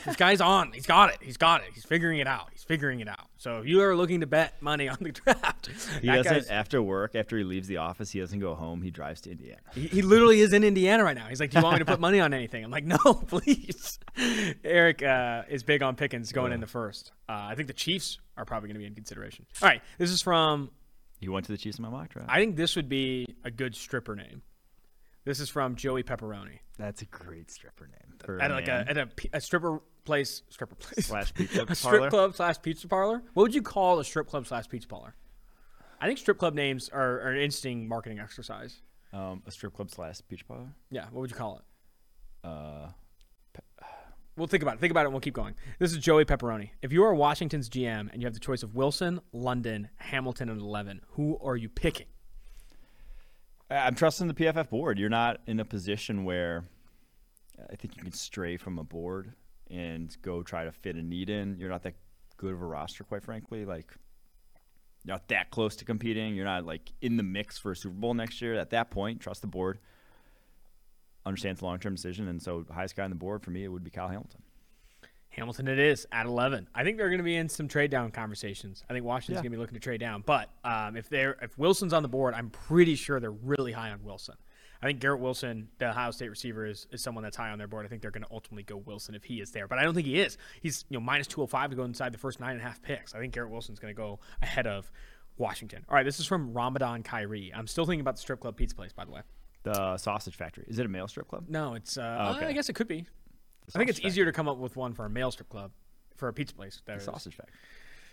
This 0.06 0.16
guy's 0.16 0.42
on. 0.42 0.72
He's 0.74 0.86
got 0.86 1.10
it. 1.12 1.18
He's 1.22 1.38
got 1.38 1.62
it. 1.62 1.68
He's 1.74 1.86
figuring 1.86 2.20
it 2.20 2.28
out. 2.28 2.48
He's 2.52 2.64
figuring 2.64 3.00
it 3.00 3.08
out. 3.08 3.28
So 3.38 3.58
if 3.58 3.66
you 3.66 3.82
are 3.82 3.96
looking 3.96 4.22
to 4.22 4.28
bet 4.28 4.62
money 4.62 4.90
on 4.90 4.98
the 5.00 5.12
draft, 5.26 5.70
He 6.02 6.08
doesn't 6.08 6.50
after 6.52 6.82
work. 6.82 7.16
After 7.16 7.38
he 7.38 7.44
leaves 7.44 7.68
the 7.68 7.78
office, 7.78 8.12
he 8.12 8.20
doesn't 8.20 8.40
go 8.40 8.56
home. 8.56 8.82
He 8.82 8.92
drives 8.92 9.22
to 9.22 9.32
Indiana. 9.32 9.62
He, 9.74 9.88
he 9.88 10.02
literally 10.02 10.40
is 10.42 10.54
in 10.54 10.64
Indiana 10.64 11.04
right 11.04 11.16
now. 11.16 11.28
He's 11.28 11.40
like, 11.40 11.52
"Do 11.52 11.58
you 11.60 11.64
want 11.64 11.76
me 11.76 11.80
to 11.80 11.86
put 11.86 12.00
money 12.00 12.20
on 12.20 12.34
anything?" 12.34 12.64
I'm 12.64 12.72
like, 12.72 12.86
"No, 12.86 12.98
please." 13.28 14.00
Eric 14.64 15.04
uh, 15.04 15.44
is 15.50 15.64
big 15.64 15.84
on 15.84 15.96
Pickens 15.96 16.32
going 16.32 16.52
in 16.52 16.60
the 16.60 16.68
first. 16.68 17.12
Uh, 17.28 17.34
I 17.50 17.56
think 17.56 17.68
the 17.68 17.74
Chiefs 17.74 18.20
are 18.38 18.46
probably 18.46 18.68
going 18.68 18.76
to 18.76 18.80
be 18.80 18.86
in 18.86 18.96
consideration. 18.96 19.46
All 19.62 19.70
right, 19.70 19.82
this 19.98 20.12
is 20.12 20.22
from. 20.22 20.72
You 21.22 21.32
went 21.34 21.46
to 21.48 21.52
the 21.52 21.58
Chiefs 21.58 21.78
in 21.78 21.84
my 21.84 21.90
mock 21.90 22.10
draft. 22.10 22.30
I 22.32 22.40
think 22.40 22.56
this 22.56 22.76
would 22.76 22.88
be 22.88 23.26
a 23.44 23.52
good 23.52 23.76
stripper 23.76 24.16
name. 24.16 24.42
This 25.30 25.40
is 25.40 25.48
from 25.48 25.76
Joey 25.76 26.02
Pepperoni 26.02 26.58
That's 26.80 27.04
a 27.04 27.06
great 27.06 27.52
stripper 27.52 27.86
name. 27.86 28.18
For 28.18 28.42
at 28.42 28.50
like 28.50 28.68
a 28.68 28.84
at 28.90 28.98
a, 28.98 29.06
p- 29.06 29.30
a 29.32 29.40
stripper 29.40 29.80
place, 30.04 30.42
stripper 30.50 30.74
place 30.74 31.06
slash 31.06 31.32
pizza 31.36 31.66
a 31.70 31.76
strip 31.76 32.10
club 32.10 32.36
slash 32.36 32.60
pizza 32.64 32.88
parlor. 32.88 33.22
What 33.36 33.44
would 33.44 33.54
you 33.54 33.62
call 33.62 34.00
a 34.00 34.04
strip 34.04 34.26
club 34.26 34.48
slash 34.48 34.68
pizza 34.68 34.88
parlor? 34.88 35.14
I 36.02 36.08
think 36.08 36.18
strip 36.18 36.40
club 36.40 36.56
names 36.56 36.90
are, 36.90 37.20
are 37.22 37.30
an 37.30 37.42
interesting 37.42 37.88
marketing 37.88 38.18
exercise. 38.18 38.82
Um, 39.14 39.44
a 39.46 39.52
strip 39.52 39.76
club 39.76 39.92
slash 39.92 40.18
pizza 40.28 40.46
parlor. 40.46 40.74
Yeah, 40.90 41.04
what 41.12 41.22
would 41.22 41.30
you 41.30 41.36
call 41.36 41.58
it? 41.58 42.48
Uh, 42.48 42.88
We'll 44.36 44.48
think 44.48 44.64
about 44.64 44.76
it. 44.78 44.80
Think 44.80 44.90
about 44.92 45.02
it 45.02 45.08
and 45.08 45.14
we'll 45.14 45.22
keep 45.22 45.36
going. 45.36 45.54
This 45.78 45.92
is 45.92 46.00
Joey 46.00 46.26
Pepperoni. 46.26 46.70
If 46.82 46.92
you 46.92 47.04
are 47.04 47.14
Washington's 47.14 47.70
GM 47.70 48.12
and 48.12 48.22
you 48.22 48.26
have 48.26 48.34
the 48.34 48.40
choice 48.40 48.64
of 48.64 48.74
Wilson, 48.74 49.20
London, 49.32 49.90
Hamilton, 49.98 50.50
and 50.50 50.60
11, 50.60 51.02
who 51.10 51.38
are 51.44 51.58
you 51.58 51.70
picking? 51.70 52.08
I'm 53.70 53.96
trusting 53.96 54.28
the 54.28 54.34
PFF 54.34 54.70
board. 54.70 54.98
You're 54.98 55.10
not 55.10 55.42
in 55.46 55.60
a 55.60 55.66
position 55.66 56.24
where 56.24 56.66
I 57.72 57.76
think 57.76 57.96
you 57.96 58.04
can 58.04 58.12
stray 58.14 58.58
from 58.58 58.80
a 58.80 58.84
board 58.84 59.34
and 59.70 60.16
go 60.22 60.42
try 60.42 60.66
to 60.66 60.72
fit 60.72 60.96
a 60.96 61.04
need 61.04 61.30
in. 61.30 61.58
You're 61.60 61.70
not 61.70 61.84
that 61.84 61.94
good 62.38 62.54
of 62.54 62.62
a 62.62 62.66
roster, 62.66 63.04
quite 63.04 63.24
frankly. 63.24 63.66
Like, 63.66 63.94
you're 65.06 65.14
not 65.14 65.28
that 65.28 65.52
close 65.52 65.76
to 65.78 65.86
competing. 65.86 66.36
You're 66.36 66.46
not 66.46 66.66
like 66.66 66.92
in 67.02 67.18
the 67.18 67.24
mix 67.24 67.60
for 67.60 67.72
a 67.72 67.76
Super 67.76 67.96
Bowl 67.96 68.14
next 68.16 68.42
year. 68.42 68.56
At 68.56 68.72
that 68.72 68.90
point, 68.90 69.20
trust 69.20 69.42
the 69.42 69.48
board. 69.48 69.80
Understand 71.26 71.54
it's 71.54 71.62
a 71.62 71.66
long 71.66 71.80
term 71.80 71.96
decision, 71.96 72.28
and 72.28 72.42
so 72.42 72.66
highest 72.74 72.96
guy 72.96 73.04
on 73.04 73.12
the 73.12 73.16
board 73.16 73.44
for 73.44 73.52
me 73.52 73.64
it 73.64 73.68
would 73.68 73.84
be 73.84 73.92
Kyle 73.92 74.08
Hamilton. 74.08 74.42
Hamilton 75.30 75.68
it 75.68 75.80
is 75.80 76.08
at 76.12 76.26
11. 76.26 76.68
I 76.74 76.84
think 76.84 76.98
they're 76.98 77.10
going 77.10 77.20
to 77.20 77.24
be 77.24 77.36
in 77.36 77.48
some 77.50 77.68
trade 77.68 77.92
down 77.92 78.12
conversations. 78.12 78.84
I 78.90 78.94
think 78.94 79.06
Washington's 79.06 79.36
Yeah. 79.38 79.42
going 79.44 79.52
to 79.52 79.58
be 79.58 79.62
looking 79.62 79.76
to 79.76 79.80
trade 79.80 80.00
down. 80.00 80.24
But 80.26 80.50
um, 80.64 80.98
if 80.98 81.08
they're 81.10 81.38
if 81.42 81.58
Wilson's 81.58 81.94
on 81.94 82.04
the 82.04 82.10
board, 82.10 82.34
I'm 82.34 82.50
pretty 82.50 82.96
sure 82.96 83.20
they're 83.20 83.32
really 83.32 83.72
high 83.72 83.92
on 83.92 84.04
Wilson. 84.04 84.36
I 84.82 84.86
think 84.86 85.00
Garrett 85.02 85.20
Wilson, 85.20 85.68
the 85.78 85.90
Ohio 85.90 86.10
State 86.12 86.30
receiver, 86.30 86.66
is, 86.66 86.88
is 86.92 87.02
someone 87.02 87.22
that's 87.24 87.36
high 87.36 87.50
on 87.50 87.58
their 87.58 87.68
board. 87.68 87.86
I 87.86 87.90
think 87.90 88.02
they're 88.02 88.12
going 88.12 88.24
to 88.24 88.32
ultimately 88.32 88.64
go 88.64 88.78
Wilson 88.78 89.14
if 89.14 89.26
he 89.26 89.42
is 89.42 89.52
there. 89.52 89.68
But 89.68 89.78
I 89.78 89.84
don't 89.84 89.94
think 89.94 90.08
he 90.08 90.20
is. 90.20 90.38
He's 90.62 90.86
you 90.90 90.98
know 90.98 91.02
minus 91.04 91.28
205 91.28 91.72
to 91.72 91.76
go 91.76 91.84
inside 91.84 92.14
the 92.14 92.18
first 92.18 92.40
nine 92.40 92.52
and 92.54 92.62
a 92.62 92.64
half 92.64 92.82
picks. 92.82 93.14
I 93.14 93.20
think 93.20 93.34
Garrett 93.34 93.52
Wilson's 93.52 93.78
going 93.80 93.94
to 93.94 93.98
go 93.98 94.20
ahead 94.42 94.68
of 94.68 94.90
Washington. 95.38 95.86
All 95.90 95.96
right, 95.96 96.04
this 96.06 96.20
is 96.20 96.26
from 96.26 96.54
Ramadan 96.54 97.04
Kyrie. 97.04 97.52
I'm 97.54 97.68
still 97.68 97.86
thinking 97.86 98.02
about 98.02 98.16
the 98.16 98.22
strip 98.22 98.40
club 98.40 98.56
pizza 98.56 98.76
place, 98.76 98.94
by 98.94 99.04
the 99.06 99.12
way. 99.12 99.22
The 99.64 99.98
Sausage 99.98 100.36
Factory. 100.38 100.64
Is 100.70 100.80
it 100.80 100.86
a 100.86 100.90
male 100.90 101.08
strip 101.10 101.28
club? 101.28 101.46
No, 101.50 101.74
it's. 101.76 101.98
Uh, 101.98 102.18
Oh, 102.32 102.38
okay. 102.38 102.46
I 102.48 102.54
guess 102.54 102.70
it 102.70 102.74
could 102.74 102.88
be. 102.88 103.06
I 103.76 103.80
think 103.80 103.90
it's 103.90 104.00
Sausage 104.00 104.12
easier 104.12 104.26
to 104.26 104.32
come 104.32 104.48
up 104.48 104.58
with 104.58 104.76
one 104.76 104.94
for 104.94 105.06
a 105.06 105.10
male 105.10 105.32
strip 105.32 105.50
club, 105.50 105.72
for 106.16 106.28
a 106.28 106.34
pizza 106.34 106.54
place. 106.54 106.82
That 106.86 107.00
The 107.00 107.04
Sausage 107.06 107.36
Factory. 107.36 107.56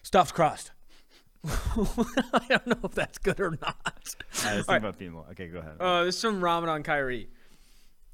Stuffed 0.03 0.35
crust. 0.35 0.71
I 1.45 2.47
don't 2.49 2.67
know 2.67 2.79
if 2.85 2.95
that's 2.95 3.19
good 3.19 3.41
or 3.41 3.53
not. 3.63 3.77
I 3.85 3.91
was 3.95 4.17
All 4.17 4.51
thinking 4.51 4.65
right. 4.69 4.77
about 4.77 4.97
female. 4.97 5.27
Okay, 5.33 5.49
go 5.49 5.59
ahead. 5.59 5.77
Uh, 5.79 6.05
this 6.05 6.17
is 6.17 6.21
from 6.23 6.43
Ramadan 6.43 6.83
Kyrie. 6.83 7.29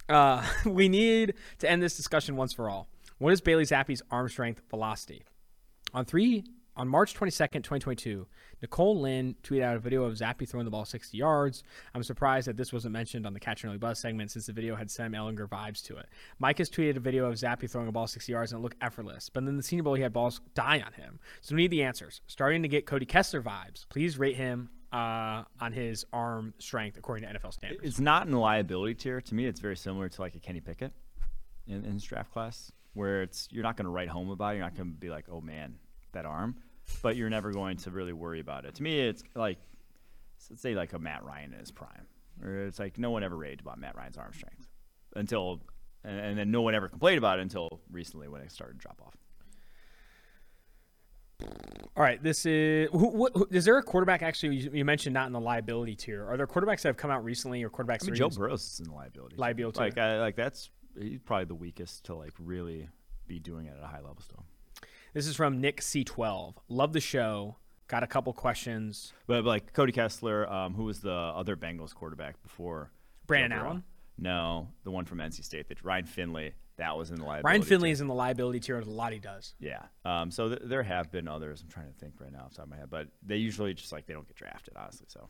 Uh, 0.09 0.45
we 0.67 0.89
need 0.89 1.35
to 1.59 1.71
end 1.71 1.83
this 1.83 1.97
discussion 1.97 2.37
once 2.37 2.53
for 2.53 2.69
all. 2.69 2.89
What 3.19 3.33
is 3.33 3.41
Bailey 3.41 3.65
Zappe's 3.65 4.03
arm 4.11 4.29
strength 4.29 4.63
velocity? 4.71 5.23
On 5.95 6.05
three 6.05 6.45
on 6.77 6.89
March 6.89 7.15
22nd, 7.15 7.63
2022, 7.63 8.27
Nicole 8.63 9.01
Lynn 9.01 9.35
tweeted 9.43 9.63
out 9.63 9.77
a 9.77 9.79
video 9.79 10.05
of 10.05 10.15
Zappe 10.15 10.49
throwing 10.49 10.65
the 10.65 10.71
ball 10.71 10.85
60 10.85 11.17
yards. 11.17 11.65
I'm 11.95 12.03
surprised 12.03 12.47
that 12.49 12.57
this 12.57 12.73
wasn't 12.73 12.93
mentioned 12.93 13.27
on 13.27 13.35
the 13.35 13.41
Catch 13.41 13.63
and 13.63 13.71
Early 13.71 13.79
Buzz 13.79 13.99
segment 13.99 14.31
since 14.31 14.47
the 14.47 14.53
video 14.53 14.75
had 14.75 14.91
Sam 14.91 15.13
Ehlinger 15.13 15.49
vibes 15.49 15.83
to 15.85 15.97
it. 15.97 16.07
Mike 16.39 16.59
has 16.59 16.71
tweeted 16.71 16.97
a 16.97 17.01
video 17.01 17.27
of 17.27 17.35
Zappe 17.35 17.71
throwing 17.71 17.89
a 17.89 17.93
ball 17.93 18.07
60 18.07 18.33
yards 18.33 18.53
and 18.53 18.61
it 18.61 18.63
looked 18.63 18.79
effortless, 18.81 19.29
but 19.29 19.45
then 19.45 19.57
the 19.57 19.63
Senior 19.63 19.83
Bowl 19.83 19.95
he 19.95 20.03
had 20.03 20.13
balls 20.13 20.41
die 20.55 20.83
on 20.85 20.93
him. 20.95 21.19
So 21.41 21.55
we 21.55 21.63
need 21.63 21.71
the 21.71 21.83
answers. 21.83 22.21
Starting 22.27 22.63
to 22.63 22.69
get 22.69 22.87
Cody 22.87 23.07
Kessler 23.07 23.43
vibes. 23.43 23.87
Please 23.89 24.19
rate 24.19 24.37
him 24.37 24.71
uh, 24.93 25.45
on 25.61 25.73
his 25.73 26.05
arm 26.13 26.55
strength 26.59 26.97
according 26.97 27.29
to 27.29 27.39
NFL 27.39 27.55
standards. 27.55 27.83
It's 27.85 28.01
not 28.01 28.27
in 28.27 28.33
the 28.33 28.39
liability 28.39 28.95
tier. 28.95 29.21
To 29.21 29.35
me, 29.35 29.47
it's 29.47 29.61
very 29.61 29.77
similar 29.77 30.09
to 30.09 30.21
like 30.21 30.35
a 30.35 30.39
Kenny 30.39 30.61
Pickett 30.61 30.93
in, 31.67 31.85
in 31.85 31.93
his 31.93 32.05
draft 32.05 32.33
class, 32.33 32.73
where 32.95 33.23
it's 33.23 33.49
you're 33.51 33.63
not 33.63 33.77
going 33.77 33.87
to 33.87 33.91
write 33.91 34.09
home 34.09 34.31
about 34.31 34.55
it. 34.55 34.57
You're 34.57 34.65
not 34.65 34.75
going 34.77 34.91
to 34.91 34.97
be 34.99 35.11
like, 35.11 35.27
oh 35.31 35.41
man, 35.41 35.77
that 36.13 36.27
arm, 36.27 36.57
but 37.03 37.17
you're 37.17 37.31
never 37.31 37.53
going 37.53 37.77
to 37.79 37.91
really 37.91 38.13
worry 38.13 38.41
about 38.41 38.65
it. 38.65 38.75
To 38.77 38.83
me, 38.83 39.01
it's 39.01 39.23
like 39.35 39.59
let's 40.51 40.63
say 40.63 40.75
like 40.75 40.93
a 40.93 40.99
Matt 40.99 41.25
Ryan 41.25 41.53
in 41.53 41.61
his 41.61 41.71
prime, 41.71 42.07
or 42.43 42.67
it's 42.67 42.79
like 42.79 42.99
no 42.99 43.11
one 43.11 43.23
ever 43.23 43.37
raved 43.37 43.61
about 43.61 43.79
Matt 43.79 43.97
Ryan's 43.97 44.19
arm 44.19 44.33
strength 44.35 44.67
until, 45.15 45.61
and, 46.05 46.19
and 46.19 46.39
then 46.39 46.51
no 46.51 46.63
one 46.63 46.75
ever 46.75 46.89
complained 46.89 47.19
about 47.19 47.39
it 47.39 47.43
until 47.43 47.81
recently 47.91 48.29
when 48.29 48.41
it 48.41 48.51
started 48.51 48.75
to 48.75 48.79
drop 48.79 49.01
off. 49.05 49.17
All 51.95 52.03
right, 52.03 52.23
this 52.23 52.47
is. 52.47 52.89
Who, 52.93 53.09
what, 53.09 53.33
who, 53.35 53.47
is 53.51 53.65
there 53.65 53.77
a 53.77 53.83
quarterback 53.83 54.23
actually? 54.23 54.57
You, 54.57 54.71
you 54.73 54.85
mentioned 54.85 55.13
not 55.13 55.27
in 55.27 55.33
the 55.33 55.41
liability 55.41 55.95
tier. 55.95 56.27
Are 56.27 56.37
there 56.37 56.47
quarterbacks 56.47 56.83
that 56.83 56.89
have 56.89 56.97
come 56.97 57.11
out 57.11 57.23
recently, 57.25 57.63
or 57.63 57.69
quarterbacks? 57.69 58.05
I 58.05 58.07
mean, 58.07 58.15
Joe 58.15 58.31
Burrows 58.31 58.65
is 58.65 58.81
in 58.81 58.87
the 58.87 58.95
liability. 58.95 59.37
tier. 59.37 59.41
Liability 59.41 59.81
like. 59.81 59.99
I, 59.99 60.21
like 60.21 60.37
that's 60.37 60.71
he's 60.99 61.21
probably 61.21 61.47
the 61.47 61.55
weakest 61.55 62.05
to 62.05 62.15
like 62.15 62.33
really 62.39 62.89
be 63.27 63.39
doing 63.39 63.67
it 63.67 63.75
at 63.77 63.85
a 63.85 63.87
high 63.87 64.01
level 64.01 64.21
still. 64.21 64.45
This 65.15 65.27
is 65.27 65.37
from 65.37 65.61
Nick 65.61 65.81
C12. 65.81 66.55
Love 66.69 66.93
the 66.93 67.01
show. 67.01 67.57
Got 67.89 68.03
a 68.03 68.07
couple 68.07 68.33
questions. 68.33 69.13
But, 69.27 69.43
but, 69.43 69.49
like 69.49 69.73
Cody 69.75 69.93
Kessler, 69.93 70.51
um, 70.51 70.73
who 70.73 70.85
was 70.85 71.01
the 71.01 71.13
other 71.13 71.57
Bengals 71.57 71.95
quarterback 71.95 72.43
before? 72.43 72.91
Brandon? 73.27 73.59
Allen? 73.59 73.85
No, 74.17 74.69
the 74.85 74.91
one 74.91 75.05
from 75.05 75.19
NC 75.19 75.45
State. 75.45 75.69
That 75.69 75.85
Ryan 75.85 76.07
Finley. 76.07 76.55
That 76.79 76.97
was 76.97 77.11
in 77.11 77.17
the 77.17 77.25
liability. 77.25 77.47
Ryan 77.47 77.63
Finley 77.63 77.89
tier. 77.89 77.93
is 77.93 78.01
in 78.01 78.07
the 78.07 78.15
liability 78.15 78.61
tier. 78.61 78.79
A 78.79 78.85
lot 78.85 79.13
he 79.13 79.19
does. 79.19 79.55
Yeah. 79.61 79.83
Um. 80.07 80.31
So 80.31 80.49
th- 80.49 80.63
there 80.65 80.83
have 80.83 81.13
been 81.13 81.29
others. 81.29 81.61
I'm 81.63 81.69
trying 81.69 81.93
to 81.93 81.99
think 81.99 82.15
right 82.19 82.33
now 82.33 82.45
off 82.45 82.51
the 82.51 82.57
top 82.57 82.65
of 82.65 82.71
my 82.71 82.79
head, 82.79 82.89
but 82.89 83.09
they 83.23 83.37
usually 83.37 83.75
just 83.75 83.93
like 83.93 84.07
they 84.07 84.15
don't 84.15 84.27
get 84.27 84.37
drafted, 84.37 84.75
honestly. 84.77 85.07
So 85.09 85.29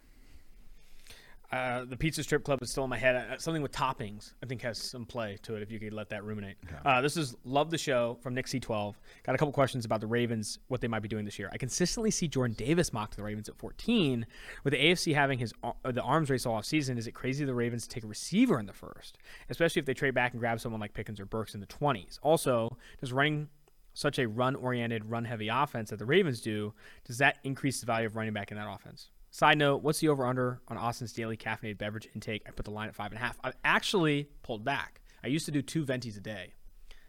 Uh, 1.53 1.85
the 1.85 1.97
pizza 1.97 2.23
strip 2.23 2.45
club 2.45 2.63
is 2.63 2.71
still 2.71 2.85
in 2.85 2.91
my 2.91 2.97
head. 2.97 3.15
Uh, 3.15 3.37
something 3.37 3.61
with 3.61 3.73
toppings, 3.73 4.33
I 4.43 4.47
think, 4.47 4.63
has 4.63 4.79
some 4.79 5.05
play 5.05 5.39
to 5.43 5.55
it. 5.55 5.63
If 5.63 5.71
you 5.71 5.79
could 5.79 5.93
let 5.93 6.09
that 6.09 6.25
ruminate. 6.25 6.57
Uh, 6.85 7.03
this 7.03 7.19
is 7.19 7.37
love 7.45 7.71
the 7.71 7.77
show 7.77 8.17
from 8.23 8.35
Nick 8.35 8.47
C12. 8.47 8.95
Got 9.23 9.35
a 9.35 9.39
couple 9.39 9.53
questions 9.53 9.85
about 9.85 10.01
the 10.01 10.07
Ravens, 10.07 10.59
what 10.69 10.81
they 10.81 10.89
might 10.89 11.03
be 11.03 11.09
doing 11.09 11.27
this 11.27 11.39
year. 11.39 11.51
I 11.53 11.59
consistently 11.59 12.11
see 12.11 12.27
Jordan 12.27 12.57
Davis 12.57 12.95
mocked 12.95 13.17
the 13.17 13.23
Ravens 13.23 13.51
at 13.51 13.57
14. 13.57 14.25
With 14.65 14.73
the 14.73 14.79
AFC 14.79 15.15
having 15.15 15.39
his 15.39 15.53
uh, 15.63 15.73
the 15.85 16.03
arms 16.03 16.31
race 16.31 16.47
all 16.47 16.55
off 16.55 16.65
season, 16.65 16.97
is 16.97 17.07
it 17.07 17.13
crazy 17.13 17.45
the 17.45 17.55
Ravens 17.55 17.87
take 17.87 18.05
a 18.05 18.07
receiver 18.07 18.59
in 18.59 18.65
the 18.65 18.73
first, 18.73 19.19
especially 19.51 19.81
if 19.81 19.87
they 19.87 19.95
trade 19.95 20.15
back 20.15 20.33
and 20.33 20.41
grab 20.41 20.59
someone 20.59 20.81
like 20.81 20.95
Pickens 20.95 21.21
or 21.21 21.27
Burks 21.27 21.55
in 21.55 21.61
the 21.61 21.67
20s? 21.67 22.19
Also, 22.23 22.79
does 22.99 23.13
running 23.13 23.49
such 23.93 24.19
a 24.19 24.27
run-oriented, 24.27 25.05
run-heavy 25.05 25.49
offense 25.49 25.91
that 25.91 25.99
the 25.99 26.07
Ravens 26.07 26.41
do, 26.41 26.73
does 27.05 27.19
that 27.19 27.37
increase 27.45 27.81
the 27.81 27.85
value 27.85 28.07
of 28.07 28.17
running 28.17 28.33
back 28.33 28.51
in 28.51 28.57
that 28.57 28.67
offense? 28.67 29.11
Side 29.35 29.57
note: 29.59 29.83
What's 29.83 29.99
the 30.01 30.09
over/under 30.09 30.61
on 30.69 30.77
Austin's 30.77 31.13
daily 31.13 31.37
caffeinated 31.39 31.79
beverage 31.79 32.07
intake? 32.15 32.43
I 32.47 32.51
put 32.51 32.65
the 32.67 32.71
line 32.71 32.89
at 32.89 32.95
five 32.95 33.11
and 33.13 33.17
a 33.19 33.21
half. 33.21 33.39
I've 33.43 33.57
actually 33.65 34.29
pulled 34.43 34.63
back. 34.65 35.01
I 35.25 35.29
used 35.29 35.47
to 35.47 35.51
do 35.53 35.63
two 35.63 35.85
ventis 35.87 36.17
a 36.19 36.21
day. 36.21 36.53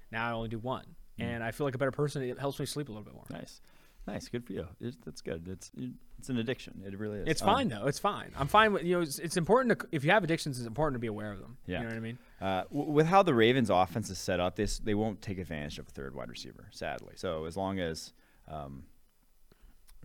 Now 0.10 0.30
I 0.30 0.32
only 0.32 0.48
do 0.50 0.58
one, 0.58 0.86
and 1.20 1.44
I 1.44 1.52
feel 1.52 1.68
like 1.68 1.76
a 1.76 1.78
better 1.78 1.92
person. 1.92 2.24
It 2.24 2.40
helps 2.40 2.60
me 2.60 2.66
sleep 2.66 2.88
a 2.88 2.92
little 2.92 3.04
bit 3.04 3.14
more. 3.14 3.26
nice, 3.30 3.60
nice, 4.08 4.30
good 4.30 4.46
for 4.46 4.54
you. 4.54 4.66
It's, 4.80 4.96
that's 5.04 5.20
good. 5.22 5.48
It's 5.50 5.70
it's 6.18 6.30
an 6.30 6.38
addiction. 6.38 6.82
It 6.86 6.98
really 6.98 7.20
is. 7.20 7.28
It's 7.28 7.42
Um, 7.42 7.48
fine 7.48 7.68
though. 7.68 7.88
It's 7.88 8.00
fine. 8.00 8.32
I'm 8.38 8.48
fine 8.48 8.72
with 8.72 8.84
you 8.84 8.96
know. 8.96 9.02
It's, 9.02 9.20
it's 9.20 9.36
important 9.36 9.78
to 9.80 9.88
if 9.92 10.06
you 10.06 10.12
have 10.12 10.24
addictions, 10.24 10.60
it's 10.60 10.68
important 10.68 10.96
to 10.96 11.00
be 11.00 11.08
aware 11.08 11.34
of 11.34 11.40
them. 11.42 11.58
Yeah. 11.66 11.80
You 11.80 11.84
know 11.84 11.90
what 11.90 11.98
I 11.98 12.00
mean? 12.00 12.18
Uh, 12.40 12.64
w- 12.72 12.90
with 12.92 13.06
how 13.08 13.22
the 13.24 13.34
Ravens' 13.34 13.70
offense 13.70 14.10
is 14.10 14.18
set 14.18 14.40
up, 14.40 14.56
this 14.56 14.80
they 14.80 14.94
won't 14.94 15.22
take 15.22 15.40
advantage 15.40 15.78
of 15.78 15.90
a 15.90 15.92
third 15.92 16.16
wide 16.16 16.30
receiver, 16.30 16.70
sadly. 16.72 17.16
So 17.18 17.44
as 17.46 17.58
long 17.58 17.80
as, 17.82 18.14
um, 18.48 18.84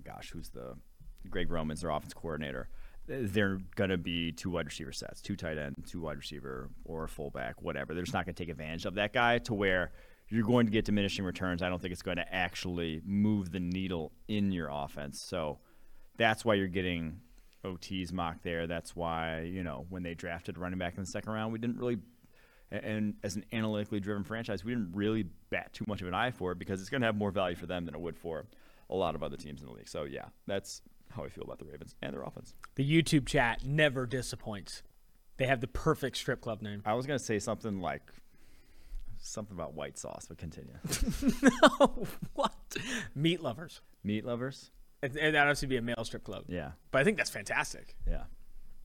gosh, 0.03 0.31
who's 0.33 0.49
the 0.49 0.75
Greg 1.31 1.51
Roman's 1.51 1.83
their 1.83 1.91
offense 1.91 2.15
coordinator? 2.15 2.69
They're 3.07 3.59
going 3.75 3.91
to 3.91 3.97
be 3.97 4.33
two 4.33 4.51
wide 4.51 4.67
receiver 4.67 4.93
sets, 4.93 5.23
two 5.23 5.35
tight 5.35 5.57
end, 5.57 5.77
two 5.87 6.01
wide 6.03 6.19
receiver, 6.19 6.69
or 6.85 7.09
fullback, 7.09 7.63
whatever. 7.63 7.95
They're 7.95 8.03
just 8.03 8.13
not 8.13 8.27
going 8.27 8.35
to 8.35 8.43
take 8.43 8.51
advantage 8.51 8.85
of 8.85 8.95
that 8.97 9.15
guy 9.15 9.39
to 9.39 9.55
where 9.55 9.93
you're 10.29 10.45
going 10.45 10.67
to 10.67 10.73
get 10.73 10.85
diminishing 10.85 11.25
returns. 11.25 11.63
I 11.63 11.69
don't 11.69 11.81
think 11.81 11.93
it's 11.93 12.03
going 12.03 12.19
to 12.19 12.35
actually 12.35 13.01
move 13.05 13.51
the 13.51 13.61
needle 13.61 14.13
in 14.29 14.53
your 14.53 14.69
offense. 14.71 15.23
So 15.23 15.59
that's 16.19 16.45
why 16.45 16.55
you're 16.55 16.69
getting 16.69 17.21
OTs 17.65 18.13
mocked 18.13 18.45
there. 18.45 18.67
That's 18.67 18.95
why, 18.95 19.41
you 19.41 19.63
know, 19.63 19.87
when 19.89 20.03
they 20.03 20.15
drafted 20.15 20.59
running 20.59 20.79
back 20.79 20.95
in 20.97 21.01
the 21.03 21.07
second 21.07 21.33
round, 21.33 21.53
we 21.53 21.59
didn't 21.59 21.79
really, 21.79 21.99
and 22.71 23.15
as 23.23 23.37
an 23.37 23.45
analytically 23.53 24.01
driven 24.01 24.23
franchise, 24.23 24.65
we 24.65 24.73
didn't 24.73 24.95
really 24.95 25.25
bat 25.51 25.73
too 25.73 25.85
much 25.89 26.03
of 26.03 26.09
an 26.09 26.15
eye 26.15 26.31
for 26.31 26.53
it 26.53 26.59
because 26.59 26.81
it's 26.81 26.91
going 26.91 27.01
to 27.01 27.07
have 27.07 27.17
more 27.17 27.31
value 27.31 27.57
for 27.57 27.67
them 27.67 27.87
than 27.87 27.95
it 27.95 28.01
would 28.01 28.17
for 28.17 28.47
a 28.91 28.95
lot 28.95 29.15
of 29.15 29.23
other 29.23 29.37
teams 29.37 29.63
in 29.63 29.67
the 29.67 29.73
league. 29.73 29.89
So, 29.89 30.05
yeah, 30.05 30.27
that's 30.47 30.83
how 31.15 31.25
I 31.25 31.29
feel 31.29 31.45
about 31.45 31.59
the 31.59 31.65
Ravens 31.65 31.95
and 32.03 32.13
their 32.15 32.23
offense. 32.23 32.55
The 32.77 32.85
YouTube 32.89 33.27
chat 33.27 33.65
never 33.65 34.07
disappoints. 34.07 34.83
They 35.37 35.47
have 35.47 35.61
the 35.61 35.67
perfect 35.69 36.17
strip 36.17 36.41
club 36.41 36.63
name. 36.63 36.83
I 36.85 36.95
was 36.95 37.07
going 37.07 37.19
to 37.19 37.25
say 37.25 37.39
something 37.39 37.81
like 37.81 38.03
something 39.19 39.57
about 39.57 39.75
white 39.75 39.99
sauce, 39.99 40.27
but 40.29 40.39
continue. 40.39 40.75
no, 41.43 42.07
what? 42.35 42.55
Meat 43.15 43.43
lovers. 43.43 43.81
Meat 44.05 44.25
lovers? 44.25 44.71
And, 45.03 45.17
and 45.17 45.35
that 45.35 45.47
has 45.47 45.61
to 45.61 45.67
be 45.67 45.77
a 45.77 45.83
male 45.83 46.05
strip 46.05 46.25
club. 46.25 46.45
Yeah, 46.49 46.73
But 46.91 47.01
I 47.01 47.05
think 47.05 47.17
that's 47.17 47.31
fantastic. 47.31 47.97
yeah. 48.09 48.25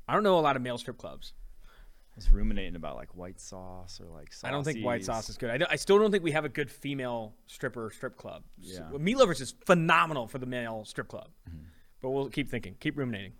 I 0.07 0.13
don't 0.13 0.23
know 0.23 0.37
a 0.37 0.41
lot 0.41 0.55
of 0.57 0.61
male 0.61 0.77
strip 0.77 0.97
clubs. 0.97 1.33
I 1.65 2.15
was 2.17 2.29
ruminating 2.29 2.75
about 2.75 2.97
like 2.97 3.15
white 3.15 3.39
sauce 3.39 3.99
or 4.03 4.07
like 4.13 4.31
I 4.43 4.51
don't 4.51 4.63
think 4.63 4.85
white 4.85 5.03
sauce 5.03 5.29
is 5.29 5.37
good. 5.37 5.49
I, 5.49 5.57
don't- 5.57 5.71
I 5.71 5.77
still 5.77 5.97
don't 5.97 6.11
think 6.11 6.23
we 6.23 6.31
have 6.31 6.45
a 6.45 6.49
good 6.49 6.69
female 6.69 7.33
stripper 7.47 7.89
strip 7.89 8.17
club. 8.17 8.43
Yeah. 8.59 8.91
So, 8.91 8.99
Meat 8.99 9.17
Lovers 9.17 9.41
is 9.41 9.55
phenomenal 9.65 10.27
for 10.27 10.37
the 10.37 10.45
male 10.45 10.83
strip 10.85 11.07
club. 11.07 11.29
Mm-hmm. 11.49 11.63
But 12.03 12.09
we'll 12.09 12.27
keep 12.27 12.49
thinking, 12.49 12.75
keep 12.81 12.97
ruminating. 12.97 13.31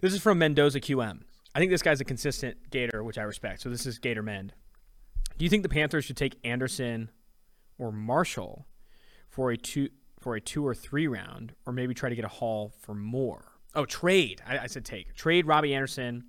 This 0.00 0.14
is 0.14 0.22
from 0.22 0.38
Mendoza 0.38 0.80
QM. 0.80 1.22
I 1.56 1.58
think 1.58 1.72
this 1.72 1.82
guy's 1.82 2.00
a 2.00 2.04
consistent 2.04 2.70
Gator, 2.70 3.02
which 3.02 3.18
I 3.18 3.22
respect. 3.22 3.62
So 3.62 3.68
this 3.68 3.84
is 3.84 3.98
Gator 3.98 4.22
Mend. 4.22 4.54
Do 5.36 5.44
you 5.44 5.50
think 5.50 5.64
the 5.64 5.68
Panthers 5.68 6.04
should 6.04 6.16
take 6.16 6.38
Anderson 6.44 7.10
or 7.76 7.90
Marshall 7.90 8.68
for 9.28 9.50
a 9.50 9.56
two 9.56 9.88
for 10.20 10.36
a 10.36 10.40
two 10.40 10.64
or 10.64 10.72
three 10.72 11.08
round, 11.08 11.54
or 11.66 11.72
maybe 11.72 11.94
try 11.94 12.08
to 12.08 12.14
get 12.14 12.24
a 12.24 12.28
haul 12.28 12.72
for 12.78 12.94
more? 12.94 13.44
Oh, 13.74 13.84
trade. 13.84 14.40
I, 14.46 14.58
I 14.58 14.66
said 14.68 14.84
take 14.84 15.12
trade 15.16 15.44
Robbie 15.44 15.74
Anderson 15.74 16.22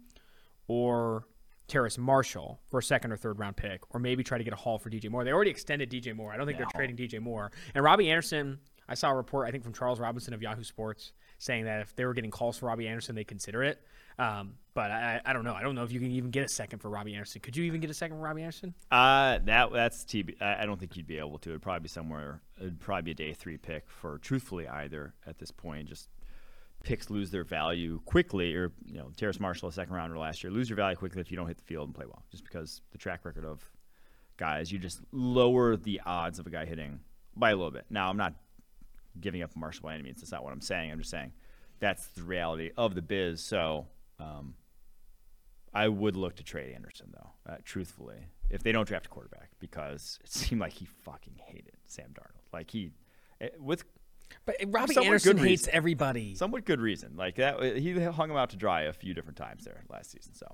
or 0.68 1.28
Terrace 1.68 2.00
Marshall 2.00 2.60
for 2.72 2.80
a 2.80 2.84
second 2.84 3.12
or 3.12 3.18
third 3.18 3.38
round 3.38 3.56
pick, 3.56 3.82
or 3.94 4.00
maybe 4.00 4.24
try 4.24 4.40
to 4.40 4.44
get 4.44 4.54
a 4.54 4.58
haul 4.58 4.80
for 4.80 4.90
DJ 4.90 5.12
Moore. 5.12 5.24
They 5.24 5.32
already 5.32 5.52
extended 5.52 5.92
DJ 5.92 6.16
Moore. 6.16 6.34
I 6.34 6.38
don't 6.38 6.48
think 6.48 6.58
they're 6.58 6.68
trading 6.74 6.98
DJ 6.98 7.20
Moore. 7.20 7.52
And 7.76 7.84
Robbie 7.84 8.10
Anderson, 8.10 8.58
I 8.90 8.96
saw 8.96 9.12
a 9.12 9.16
report, 9.16 9.48
I 9.48 9.52
think 9.52 9.64
from 9.64 9.74
Charles 9.74 10.00
Robinson 10.00 10.34
of 10.34 10.42
Yahoo 10.42 10.64
Sports, 10.64 11.12
saying 11.46 11.66
that 11.66 11.82
if 11.82 11.96
they 11.96 12.06
were 12.06 12.14
getting 12.14 12.32
calls 12.32 12.58
for 12.58 12.66
Robbie 12.66 12.88
Anderson, 12.88 13.16
they'd 13.16 13.28
consider 13.28 13.64
it. 13.64 13.82
Um, 14.18 14.56
but 14.74 14.92
I, 14.92 15.22
I 15.26 15.34
don't 15.34 15.44
know. 15.44 15.54
I 15.54 15.62
don't 15.62 15.76
know 15.76 15.84
if 15.84 15.92
you 15.92 16.00
can 16.00 16.12
even 16.12 16.32
get 16.32 16.46
a 16.46 16.48
second 16.48 16.80
for 16.80 16.90
Robbie 16.90 17.14
Anderson. 17.14 17.42
Could 17.42 17.56
you 17.56 17.66
even 17.66 17.82
get 17.82 17.90
a 17.90 17.94
second 17.94 18.18
for 18.18 18.24
Robbie 18.24 18.42
Anderson? 18.42 18.74
Uh, 18.92 19.40
that 19.46 19.72
that's 19.72 20.04
TB. 20.06 20.42
I 20.42 20.64
I 20.64 20.66
don't 20.66 20.80
think 20.80 20.96
you'd 20.96 21.08
be 21.08 21.18
able 21.18 21.38
to. 21.40 21.50
It'd 21.50 21.62
probably 21.62 21.82
be 21.82 21.90
somewhere. 21.90 22.42
It'd 22.58 22.80
probably 22.80 23.04
be 23.04 23.12
a 23.12 23.28
day 23.28 23.34
three 23.34 23.58
pick 23.58 23.90
for 23.90 24.18
truthfully 24.20 24.68
either 24.68 25.14
at 25.28 25.38
this 25.38 25.52
point. 25.52 25.90
Just 25.90 26.10
picks 26.84 27.10
lose 27.10 27.32
their 27.32 27.44
value 27.44 28.00
quickly, 28.06 28.54
or 28.56 28.72
you 28.86 28.98
know, 28.98 29.12
Terrace 29.18 29.40
Marshall, 29.40 29.70
a 29.70 29.72
second 29.74 29.94
rounder 29.94 30.18
last 30.18 30.44
year, 30.44 30.52
lose 30.52 30.70
your 30.70 30.78
value 30.78 30.96
quickly 30.96 31.20
if 31.20 31.32
you 31.32 31.38
don't 31.38 31.48
hit 31.48 31.58
the 31.58 31.64
field 31.64 31.88
and 31.88 31.96
play 31.96 32.06
well. 32.06 32.24
Just 32.32 32.44
because 32.44 32.82
the 32.92 32.98
track 32.98 33.26
record 33.26 33.46
of 33.46 33.70
guys, 34.38 34.72
you 34.72 34.80
just 34.80 35.02
lower 35.12 35.76
the 35.76 36.02
odds 36.06 36.40
of 36.40 36.48
a 36.48 36.50
guy 36.50 36.66
hitting 36.66 37.00
by 37.36 37.52
a 37.52 37.56
little 37.56 37.72
bit. 37.72 37.86
Now, 37.90 38.10
I'm 38.10 38.18
not 38.18 38.34
giving 39.20 39.42
up 39.42 39.56
Marshall 39.56 39.84
by 39.84 39.94
any 39.96 40.04
means. 40.04 40.22
That's 40.22 40.32
not 40.32 40.44
what 40.44 40.54
I'm 40.54 40.62
saying. 40.62 40.92
I'm 40.92 41.00
just 41.00 41.10
saying 41.12 41.32
that's 41.80 42.08
the 42.08 42.24
reality 42.24 42.72
of 42.78 42.96
the 42.96 43.02
biz. 43.02 43.42
So. 43.42 43.88
Um, 44.20 44.56
I 45.74 45.90
would 45.90 46.16
look 46.16 46.38
to 46.38 46.44
trade 46.44 46.74
Anderson 46.74 47.08
though, 47.14 47.32
uh, 47.52 47.58
truthfully, 47.66 48.28
if 48.50 48.64
they 48.64 48.72
don't 48.72 48.88
draft 48.88 49.08
a 49.08 49.10
quarterback, 49.10 49.50
because 49.60 50.20
it 50.24 50.32
seemed 50.32 50.62
like 50.62 50.72
he 50.72 50.86
fucking 50.86 51.34
hated 51.46 51.74
Sam 51.86 52.14
Darnold. 52.14 52.54
Like 52.54 52.72
he, 52.72 52.92
eh, 53.42 53.50
with 53.60 53.84
But 54.46 54.56
Robbie 54.68 54.96
Anderson 54.98 55.38
hates 55.38 55.64
reason. 55.64 55.70
everybody. 55.74 56.34
Somewhat 56.36 56.64
good 56.64 56.80
reason. 56.80 57.18
Like 57.18 57.36
that, 57.36 57.62
he 57.76 57.92
hung 58.00 58.32
him 58.32 58.38
out 58.38 58.52
to 58.52 58.56
dry 58.56 58.84
a 58.84 58.94
few 58.94 59.14
different 59.14 59.38
times 59.38 59.66
there 59.66 59.84
last 59.90 60.12
season. 60.12 60.34
So 60.34 60.48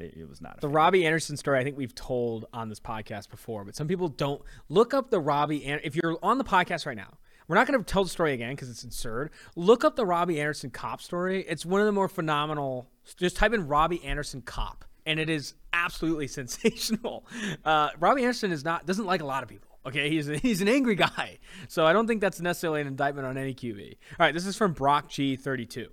it 0.00 0.14
it 0.16 0.28
was 0.28 0.40
not. 0.40 0.54
A 0.58 0.60
The 0.62 0.66
fan. 0.66 0.72
Robbie 0.74 1.06
Anderson 1.06 1.36
story, 1.36 1.60
I 1.60 1.62
think 1.62 1.76
we've 1.76 1.94
told 1.94 2.46
on 2.52 2.68
this 2.68 2.80
podcast 2.80 3.30
before, 3.30 3.64
but 3.64 3.76
some 3.76 3.86
people 3.86 4.08
don't 4.08 4.42
look 4.68 4.92
up 4.92 5.08
the 5.10 5.20
Robbie. 5.20 5.64
An- 5.66 5.82
if 5.84 5.94
you're 5.94 6.18
on 6.20 6.38
the 6.38 6.44
podcast 6.44 6.84
right 6.84 6.96
now, 6.96 7.16
we're 7.48 7.56
not 7.56 7.66
going 7.66 7.78
to 7.78 7.84
tell 7.84 8.04
the 8.04 8.10
story 8.10 8.32
again 8.32 8.50
because 8.50 8.70
it's 8.70 8.82
absurd. 8.84 9.30
Look 9.56 9.84
up 9.84 9.96
the 9.96 10.06
Robbie 10.06 10.40
Anderson 10.40 10.70
cop 10.70 11.00
story. 11.02 11.44
It's 11.46 11.66
one 11.66 11.80
of 11.80 11.86
the 11.86 11.92
more 11.92 12.08
phenomenal. 12.08 12.88
Just 13.16 13.36
type 13.36 13.52
in 13.52 13.68
Robbie 13.68 14.02
Anderson 14.04 14.40
cop, 14.42 14.84
and 15.04 15.20
it 15.20 15.28
is 15.28 15.54
absolutely 15.72 16.26
sensational. 16.28 17.26
Uh, 17.64 17.90
Robbie 18.00 18.22
Anderson 18.22 18.52
is 18.52 18.64
not 18.64 18.86
doesn't 18.86 19.06
like 19.06 19.20
a 19.20 19.26
lot 19.26 19.42
of 19.42 19.48
people. 19.48 19.68
Okay, 19.86 20.08
he's 20.08 20.28
a, 20.30 20.38
he's 20.38 20.62
an 20.62 20.68
angry 20.68 20.94
guy, 20.94 21.38
so 21.68 21.84
I 21.84 21.92
don't 21.92 22.06
think 22.06 22.22
that's 22.22 22.40
necessarily 22.40 22.80
an 22.80 22.86
indictment 22.86 23.26
on 23.26 23.36
any 23.36 23.52
QB. 23.54 23.96
All 24.18 24.26
right, 24.26 24.32
this 24.32 24.46
is 24.46 24.56
from 24.56 24.72
Brock 24.72 25.10
G 25.10 25.36
thirty 25.36 25.66
two, 25.66 25.88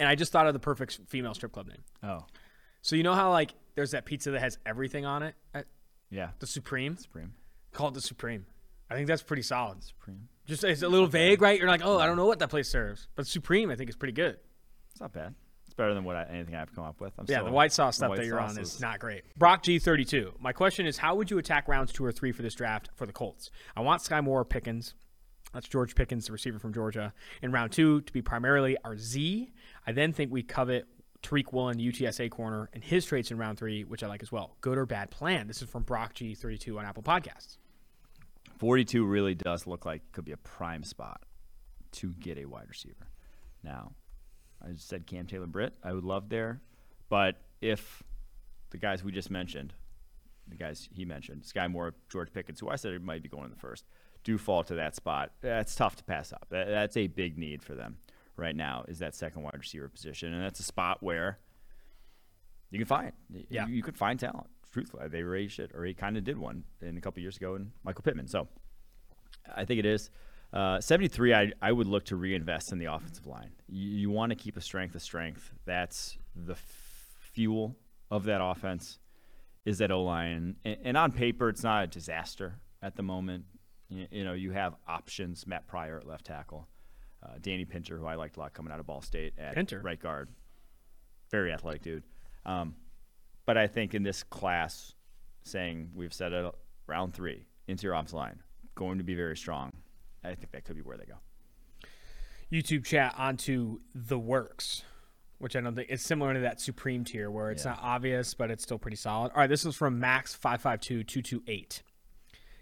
and 0.00 0.08
I 0.08 0.14
just 0.14 0.32
thought 0.32 0.46
of 0.46 0.54
the 0.54 0.58
perfect 0.58 1.00
female 1.06 1.34
strip 1.34 1.52
club 1.52 1.68
name. 1.68 1.82
Oh, 2.02 2.24
So 2.80 2.96
you 2.96 3.02
know 3.02 3.14
how 3.14 3.30
like 3.30 3.52
there's 3.74 3.90
that 3.90 4.06
pizza 4.06 4.30
that 4.30 4.40
has 4.40 4.56
everything 4.64 5.04
on 5.04 5.22
it, 5.22 5.34
at 5.52 5.66
yeah. 6.08 6.30
the 6.38 6.46
Supreme. 6.46 6.96
Supreme. 6.96 7.34
Call 7.72 7.88
it 7.88 7.94
the 7.94 8.00
Supreme. 8.00 8.46
I 8.88 8.94
think 8.94 9.08
that's 9.08 9.22
pretty 9.22 9.42
solid. 9.42 9.84
Supreme. 9.84 10.28
Just 10.46 10.64
it's 10.64 10.82
a 10.82 10.88
little 10.88 11.06
vague, 11.08 11.42
right? 11.42 11.58
You're 11.58 11.68
like, 11.68 11.82
oh, 11.84 11.98
I 11.98 12.06
don't 12.06 12.16
know 12.16 12.26
what 12.26 12.38
that 12.38 12.50
place 12.50 12.68
serves, 12.68 13.08
but 13.16 13.26
Supreme 13.26 13.70
I 13.70 13.76
think 13.76 13.90
is 13.90 13.96
pretty 13.96 14.12
good. 14.12 14.38
It's 14.92 15.00
not 15.00 15.12
bad. 15.12 15.34
It's 15.66 15.74
better 15.74 15.92
than 15.94 16.04
what 16.04 16.16
I, 16.16 16.24
anything 16.24 16.54
I've 16.54 16.72
come 16.74 16.84
up 16.84 17.00
with. 17.00 17.12
I'm 17.18 17.26
Yeah, 17.28 17.36
still- 17.38 17.46
the 17.46 17.52
white 17.52 17.72
sauce 17.72 17.96
stuff 17.96 18.10
white 18.10 18.20
that 18.20 18.26
you're 18.26 18.40
on 18.40 18.56
is 18.58 18.80
not 18.80 19.00
great. 19.00 19.24
Brock 19.36 19.62
G32. 19.64 20.40
My 20.40 20.52
question 20.52 20.86
is, 20.86 20.96
how 20.98 21.16
would 21.16 21.30
you 21.30 21.38
attack 21.38 21.66
rounds 21.68 21.92
two 21.92 22.04
or 22.04 22.12
three 22.12 22.32
for 22.32 22.42
this 22.42 22.54
draft 22.54 22.88
for 22.94 23.06
the 23.06 23.12
Colts? 23.12 23.50
I 23.76 23.80
want 23.80 24.02
Skyy 24.02 24.22
Moore 24.22 24.44
Pickens. 24.44 24.94
That's 25.52 25.68
George 25.68 25.94
Pickens, 25.94 26.26
the 26.26 26.32
receiver 26.32 26.58
from 26.58 26.72
Georgia, 26.72 27.12
in 27.42 27.50
round 27.50 27.72
two 27.72 28.02
to 28.02 28.12
be 28.12 28.20
primarily 28.22 28.76
our 28.84 28.96
Z. 28.96 29.50
I 29.86 29.92
then 29.92 30.12
think 30.12 30.30
we 30.30 30.42
covet 30.42 30.86
Tariq 31.22 31.52
Woolen, 31.52 31.78
UTSA 31.78 32.30
corner, 32.30 32.68
and 32.72 32.84
his 32.84 33.04
traits 33.06 33.30
in 33.30 33.38
round 33.38 33.58
three, 33.58 33.82
which 33.84 34.02
I 34.04 34.06
like 34.06 34.22
as 34.22 34.30
well. 34.30 34.56
Good 34.60 34.76
or 34.78 34.86
bad 34.86 35.10
plan? 35.10 35.46
This 35.48 35.62
is 35.62 35.68
from 35.68 35.82
Brock 35.82 36.14
G32 36.14 36.78
on 36.78 36.84
Apple 36.84 37.02
Podcasts. 37.02 37.56
42 38.58 39.04
really 39.04 39.34
does 39.34 39.66
look 39.66 39.84
like 39.84 40.02
could 40.12 40.24
be 40.24 40.32
a 40.32 40.36
prime 40.36 40.82
spot 40.82 41.22
to 41.92 42.12
get 42.14 42.38
a 42.38 42.44
wide 42.46 42.68
receiver. 42.68 43.08
Now, 43.62 43.92
I 44.64 44.72
just 44.72 44.88
said 44.88 45.06
Cam 45.06 45.26
Taylor 45.26 45.46
Britt. 45.46 45.74
I 45.82 45.92
would 45.92 46.04
love 46.04 46.28
there, 46.28 46.60
but 47.08 47.36
if 47.60 48.02
the 48.70 48.78
guys 48.78 49.04
we 49.04 49.12
just 49.12 49.30
mentioned, 49.30 49.74
the 50.48 50.56
guys 50.56 50.88
he 50.92 51.04
mentioned, 51.04 51.42
Skyy 51.42 51.70
Moore, 51.70 51.94
George 52.08 52.32
Pickens, 52.32 52.60
who 52.60 52.68
I 52.68 52.76
said 52.76 53.00
might 53.02 53.22
be 53.22 53.28
going 53.28 53.44
in 53.44 53.50
the 53.50 53.56
first, 53.56 53.84
do 54.24 54.38
fall 54.38 54.62
to 54.64 54.74
that 54.74 54.94
spot. 54.94 55.32
That's 55.40 55.74
tough 55.74 55.96
to 55.96 56.04
pass 56.04 56.32
up. 56.32 56.46
That's 56.50 56.96
a 56.96 57.06
big 57.06 57.38
need 57.38 57.62
for 57.62 57.74
them 57.74 57.98
right 58.36 58.56
now. 58.56 58.84
Is 58.88 58.98
that 59.00 59.14
second 59.14 59.42
wide 59.42 59.58
receiver 59.58 59.88
position, 59.88 60.32
and 60.32 60.42
that's 60.42 60.60
a 60.60 60.64
spot 60.64 61.02
where 61.02 61.38
you 62.70 62.78
can 62.78 62.86
find. 62.86 63.12
Yeah. 63.48 63.66
you, 63.66 63.76
you 63.76 63.82
could 63.82 63.96
find 63.96 64.18
talent. 64.18 64.48
Truthfully, 64.76 65.08
they 65.08 65.22
raised 65.22 65.58
it, 65.58 65.70
or 65.74 65.86
he 65.86 65.94
kind 65.94 66.18
of 66.18 66.24
did 66.24 66.36
one 66.36 66.62
in 66.82 66.98
a 66.98 67.00
couple 67.00 67.22
years 67.22 67.38
ago 67.38 67.54
in 67.54 67.72
Michael 67.82 68.02
Pittman. 68.02 68.28
So 68.28 68.46
I 69.56 69.64
think 69.64 69.78
it 69.78 69.86
is. 69.86 70.10
Uh, 70.52 70.78
73, 70.82 71.32
I, 71.32 71.52
I 71.62 71.72
would 71.72 71.86
look 71.86 72.04
to 72.04 72.16
reinvest 72.16 72.72
in 72.72 72.78
the 72.78 72.84
offensive 72.84 73.26
line. 73.26 73.52
You, 73.68 73.88
you 73.88 74.10
want 74.10 74.32
to 74.32 74.36
keep 74.36 74.54
a 74.58 74.60
strength 74.60 74.94
of 74.94 75.00
strength. 75.00 75.50
That's 75.64 76.18
the 76.34 76.52
f- 76.52 77.16
fuel 77.32 77.74
of 78.10 78.24
that 78.24 78.44
offense 78.44 78.98
is 79.64 79.78
that 79.78 79.90
O 79.90 80.02
line. 80.02 80.56
And, 80.66 80.76
and 80.84 80.96
on 80.98 81.10
paper, 81.10 81.48
it's 81.48 81.62
not 81.62 81.84
a 81.84 81.86
disaster 81.86 82.60
at 82.82 82.96
the 82.96 83.02
moment. 83.02 83.46
You, 83.88 84.06
you 84.10 84.24
know, 84.24 84.34
you 84.34 84.50
have 84.50 84.74
options. 84.86 85.46
Matt 85.46 85.66
Pryor 85.66 85.96
at 85.96 86.06
left 86.06 86.26
tackle, 86.26 86.68
uh, 87.22 87.38
Danny 87.40 87.64
Pinter, 87.64 87.96
who 87.96 88.04
I 88.04 88.16
liked 88.16 88.36
a 88.36 88.40
lot 88.40 88.52
coming 88.52 88.74
out 88.74 88.80
of 88.80 88.86
Ball 88.86 89.00
State 89.00 89.32
at 89.38 89.54
Pinter. 89.54 89.80
right 89.80 89.98
guard. 89.98 90.28
Very 91.30 91.50
athletic 91.50 91.80
dude. 91.80 92.02
Um, 92.44 92.74
but 93.46 93.56
I 93.56 93.66
think 93.66 93.94
in 93.94 94.02
this 94.02 94.22
class, 94.22 94.94
saying 95.44 95.90
we've 95.94 96.12
said 96.12 96.32
it 96.32 96.52
round 96.86 97.14
three, 97.14 97.46
interior 97.68 97.94
offensive 97.94 98.14
line, 98.16 98.42
going 98.74 98.98
to 98.98 99.04
be 99.04 99.14
very 99.14 99.36
strong. 99.36 99.72
I 100.24 100.34
think 100.34 100.50
that 100.52 100.64
could 100.64 100.76
be 100.76 100.82
where 100.82 100.96
they 100.96 101.04
go. 101.06 101.14
YouTube 102.52 102.84
chat 102.84 103.14
onto 103.16 103.80
the 103.94 104.18
works, 104.18 104.82
which 105.38 105.56
I 105.56 105.60
don't 105.60 105.74
think 105.74 105.88
it's 105.90 106.02
similar 106.02 106.34
to 106.34 106.40
that 106.40 106.60
Supreme 106.60 107.04
tier 107.04 107.30
where 107.30 107.50
it's 107.50 107.64
Yeah. 107.64 107.72
not 107.72 107.80
obvious, 107.82 108.34
but 108.34 108.50
it's 108.50 108.62
still 108.62 108.78
pretty 108.78 108.96
solid. 108.96 109.32
All 109.32 109.38
right, 109.38 109.46
this 109.48 109.64
is 109.64 109.74
from 109.76 109.98
Max 109.98 110.34
five 110.34 110.60
five 110.60 110.80
two 110.80 111.02
two 111.04 111.22
two 111.22 111.42
eight. 111.46 111.82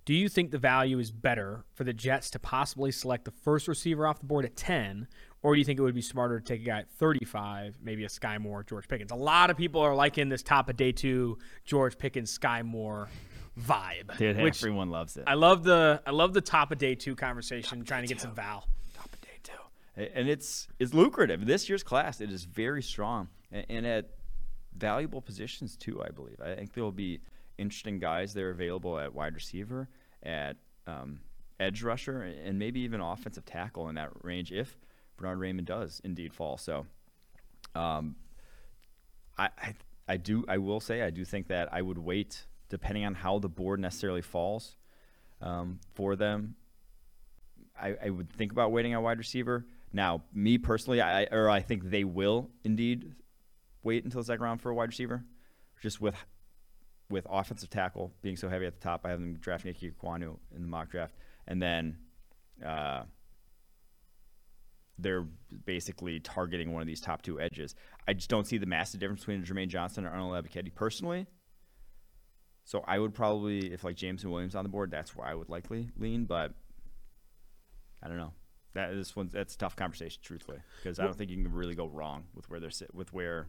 Do 0.06 0.12
you 0.12 0.28
think 0.28 0.50
the 0.50 0.58
value 0.58 0.98
is 0.98 1.10
better 1.10 1.64
for 1.72 1.84
the 1.84 1.94
Jets 1.94 2.28
to 2.30 2.38
possibly 2.38 2.92
select 2.92 3.24
the 3.24 3.30
first 3.30 3.66
receiver 3.68 4.06
off 4.06 4.18
the 4.20 4.26
board 4.26 4.44
at 4.44 4.54
10, 4.54 5.08
or 5.44 5.54
do 5.54 5.58
you 5.58 5.64
think 5.64 5.78
it 5.78 5.82
would 5.82 5.94
be 5.94 6.00
smarter 6.00 6.40
to 6.40 6.44
take 6.44 6.62
a 6.62 6.64
guy 6.64 6.78
at 6.80 6.90
35, 6.92 7.76
maybe 7.82 8.04
a 8.04 8.08
Skyy 8.08 8.40
Moore, 8.40 8.64
George 8.64 8.88
Pickens? 8.88 9.12
A 9.12 9.14
lot 9.14 9.50
of 9.50 9.58
people 9.58 9.82
are 9.82 9.94
liking 9.94 10.30
this 10.30 10.42
top 10.42 10.70
of 10.70 10.76
day 10.76 10.90
two 10.90 11.36
George 11.66 11.98
Pickens, 11.98 12.36
Skyy 12.36 12.64
Moore 12.64 13.08
vibe. 13.60 14.16
Dude, 14.16 14.40
which 14.40 14.62
everyone 14.62 14.88
loves 14.88 15.18
it. 15.18 15.24
I 15.26 15.34
love 15.34 15.62
the 15.62 16.02
I 16.06 16.12
love 16.12 16.32
the 16.32 16.40
top 16.40 16.72
of 16.72 16.78
day 16.78 16.94
two 16.94 17.14
conversation, 17.14 17.84
trying 17.84 18.02
to 18.02 18.08
get 18.08 18.22
some 18.22 18.34
Val. 18.34 18.66
top 18.94 19.12
of 19.12 19.20
day 19.20 19.38
two, 19.42 20.08
and 20.14 20.30
it's 20.30 20.66
it's 20.78 20.94
lucrative. 20.94 21.44
This 21.44 21.68
year's 21.68 21.82
class 21.82 22.22
it 22.22 22.32
is 22.32 22.44
very 22.44 22.82
strong 22.82 23.28
and, 23.52 23.66
and 23.68 23.86
at 23.86 24.08
valuable 24.74 25.20
positions 25.20 25.76
too. 25.76 26.02
I 26.02 26.08
believe. 26.08 26.40
I 26.42 26.54
think 26.54 26.72
there 26.72 26.82
will 26.82 26.90
be 26.90 27.20
interesting 27.58 27.98
guys 27.98 28.32
that 28.32 28.42
are 28.42 28.50
available 28.50 28.98
at 28.98 29.14
wide 29.14 29.34
receiver, 29.34 29.90
at 30.22 30.56
um, 30.86 31.20
edge 31.60 31.82
rusher, 31.82 32.22
and 32.22 32.58
maybe 32.58 32.80
even 32.80 33.02
offensive 33.02 33.44
tackle 33.44 33.90
in 33.90 33.96
that 33.96 34.08
range 34.22 34.50
if 34.50 34.74
Bernhard 35.16 35.38
Raimann 35.38 35.64
does 35.64 36.00
indeed 36.04 36.34
fall. 36.34 36.56
So, 36.56 36.86
um, 37.74 38.16
I, 39.38 39.48
I 39.58 39.74
I 40.08 40.16
do 40.16 40.44
I 40.48 40.58
will 40.58 40.80
say 40.80 41.02
I 41.02 41.10
do 41.10 41.24
think 41.24 41.48
that 41.48 41.72
I 41.72 41.82
would 41.82 41.98
wait 41.98 42.46
depending 42.68 43.04
on 43.04 43.14
how 43.14 43.38
the 43.38 43.48
board 43.48 43.80
necessarily 43.80 44.22
falls 44.22 44.76
um, 45.40 45.80
for 45.94 46.16
them 46.16 46.56
I, 47.80 47.96
I 48.04 48.10
would 48.10 48.30
think 48.30 48.52
about 48.52 48.72
waiting 48.72 48.94
on 48.94 49.02
wide 49.02 49.18
receiver. 49.18 49.66
Now, 49.92 50.22
me 50.32 50.58
personally, 50.58 51.00
I 51.00 51.24
or 51.24 51.48
I 51.48 51.60
think 51.60 51.90
they 51.90 52.04
will 52.04 52.50
indeed 52.64 53.12
wait 53.82 54.04
until 54.04 54.20
the 54.20 54.26
second 54.26 54.44
round 54.44 54.60
for 54.60 54.70
a 54.70 54.74
wide 54.74 54.88
receiver, 54.88 55.24
just 55.80 56.00
with 56.00 56.14
with 57.10 57.26
offensive 57.30 57.70
tackle 57.70 58.12
being 58.22 58.36
so 58.36 58.48
heavy 58.48 58.66
at 58.66 58.74
the 58.74 58.80
top. 58.80 59.02
I 59.04 59.10
have 59.10 59.20
them 59.20 59.34
draft 59.34 59.66
Ickey 59.66 59.90
Ekwonu 59.90 60.36
in 60.54 60.62
the 60.62 60.68
mock 60.68 60.90
draft, 60.90 61.14
and 61.46 61.60
then 61.60 61.98
uh, 62.64 63.02
they're 64.98 65.26
basically 65.64 66.20
targeting 66.20 66.72
one 66.72 66.80
of 66.80 66.86
these 66.86 67.00
top 67.00 67.22
two 67.22 67.40
edges. 67.40 67.74
I 68.06 68.12
just 68.12 68.30
don't 68.30 68.46
see 68.46 68.58
the 68.58 68.66
massive 68.66 69.00
difference 69.00 69.20
between 69.20 69.44
Jermaine 69.44 69.68
Johnson 69.68 70.06
and 70.06 70.14
Arnold 70.14 70.44
Ebiketie 70.44 70.74
personally. 70.74 71.26
So 72.64 72.82
I 72.86 72.98
would 72.98 73.12
probably, 73.12 73.72
if 73.72 73.84
like 73.84 73.96
Jameson 73.96 74.30
Williams 74.30 74.54
on 74.54 74.64
the 74.64 74.70
board, 74.70 74.90
that's 74.90 75.14
where 75.14 75.26
I 75.26 75.34
would 75.34 75.48
likely 75.48 75.90
lean. 75.98 76.24
But 76.24 76.52
I 78.02 78.08
don't 78.08 78.16
know. 78.16 78.32
That 78.74 78.92
this 78.92 79.14
one 79.14 79.30
that's 79.32 79.54
a 79.54 79.58
tough 79.58 79.76
conversation, 79.76 80.20
truthfully, 80.24 80.58
because 80.82 80.98
I 80.98 81.04
don't 81.04 81.16
think 81.16 81.30
you 81.30 81.36
can 81.36 81.52
really 81.52 81.76
go 81.76 81.86
wrong 81.86 82.24
with 82.34 82.50
where 82.50 82.58
they're 82.58 82.70
sit, 82.70 82.92
with 82.92 83.12
where 83.12 83.46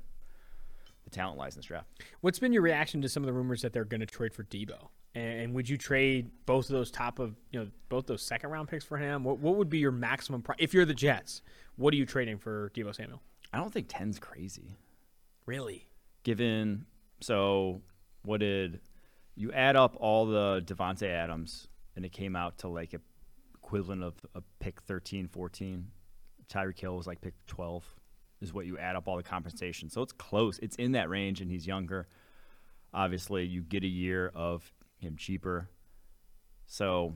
the 1.04 1.10
talent 1.10 1.40
lies 1.40 1.56
in 1.56 1.60
this 1.60 1.66
draft. 1.66 1.88
What's 2.22 2.38
been 2.38 2.54
your 2.54 2.62
reaction 2.62 3.02
to 3.02 3.10
some 3.10 3.24
of 3.24 3.28
the 3.28 3.34
rumors 3.34 3.64
that 3.64 3.74
they're 3.74 3.86
going 3.86 4.02
to 4.02 4.06
trade 4.06 4.36
for 4.36 4.44
Deebo? 4.44 4.90
And, 5.16 5.40
and 5.42 5.54
would 5.56 5.68
you 5.68 5.78
trade 5.78 6.30
both 6.46 6.66
of 6.66 6.74
those 6.74 6.92
top 6.92 7.20
of 7.20 7.36
you 7.52 7.60
know 7.60 7.68
both 7.90 8.06
those 8.06 8.22
second 8.22 8.50
round 8.52 8.68
picks 8.68 8.86
for 8.86 8.98
him? 8.98 9.24
What 9.24 9.40
what 9.40 9.56
would 9.56 9.70
be 9.70 9.80
your 9.80 9.92
maximum 9.92 10.42
price 10.42 10.58
if 10.60 10.74
you're 10.74 10.86
the 10.86 10.94
Jets? 10.94 11.42
What 11.78 11.94
are 11.94 11.98
you 11.98 12.06
trading 12.06 12.38
for 12.38 12.72
Deebo 12.76 12.94
Samuel? 12.96 13.22
I 13.54 13.58
don't 13.58 13.72
think 13.74 13.88
10's 13.88 14.20
crazy, 14.20 14.78
Really? 15.46 15.88
given. 16.24 16.86
So 17.22 17.82
what 18.24 18.40
did 18.42 18.82
you 19.36 19.52
add 19.52 19.76
up 19.76 19.96
all 20.00 20.26
the 20.26 20.62
Davante 20.66 21.08
Adams, 21.08 21.68
and 21.96 22.04
it 22.06 22.12
came 22.12 22.36
out 22.36 22.58
to 22.60 22.68
like 22.68 22.94
a 22.94 23.00
equivalent 23.56 24.04
of 24.04 24.14
a 24.36 24.42
pick 24.60 24.82
13, 24.84 25.28
14. 25.28 25.88
Tyreek 26.50 26.80
Hill 26.80 26.96
was 26.96 27.08
like 27.08 27.22
pick 27.22 27.34
12, 27.48 27.84
is 28.42 28.54
what 28.54 28.66
you 28.66 28.78
add 28.78 28.96
up 28.96 29.08
all 29.08 29.18
the 29.18 29.24
compensation. 29.24 29.90
So 29.90 30.02
it's 30.02 30.14
close. 30.14 30.60
It's 30.60 30.76
in 30.76 30.92
that 30.94 31.10
range, 31.10 31.42
and 31.42 31.50
he's 31.50 31.66
younger. 31.66 32.08
Obviously, 32.94 33.44
you 33.46 33.62
get 33.62 33.84
a 33.84 33.88
year 33.88 34.32
of 34.36 34.72
him 34.98 35.16
cheaper. 35.18 35.70
So, 36.68 37.14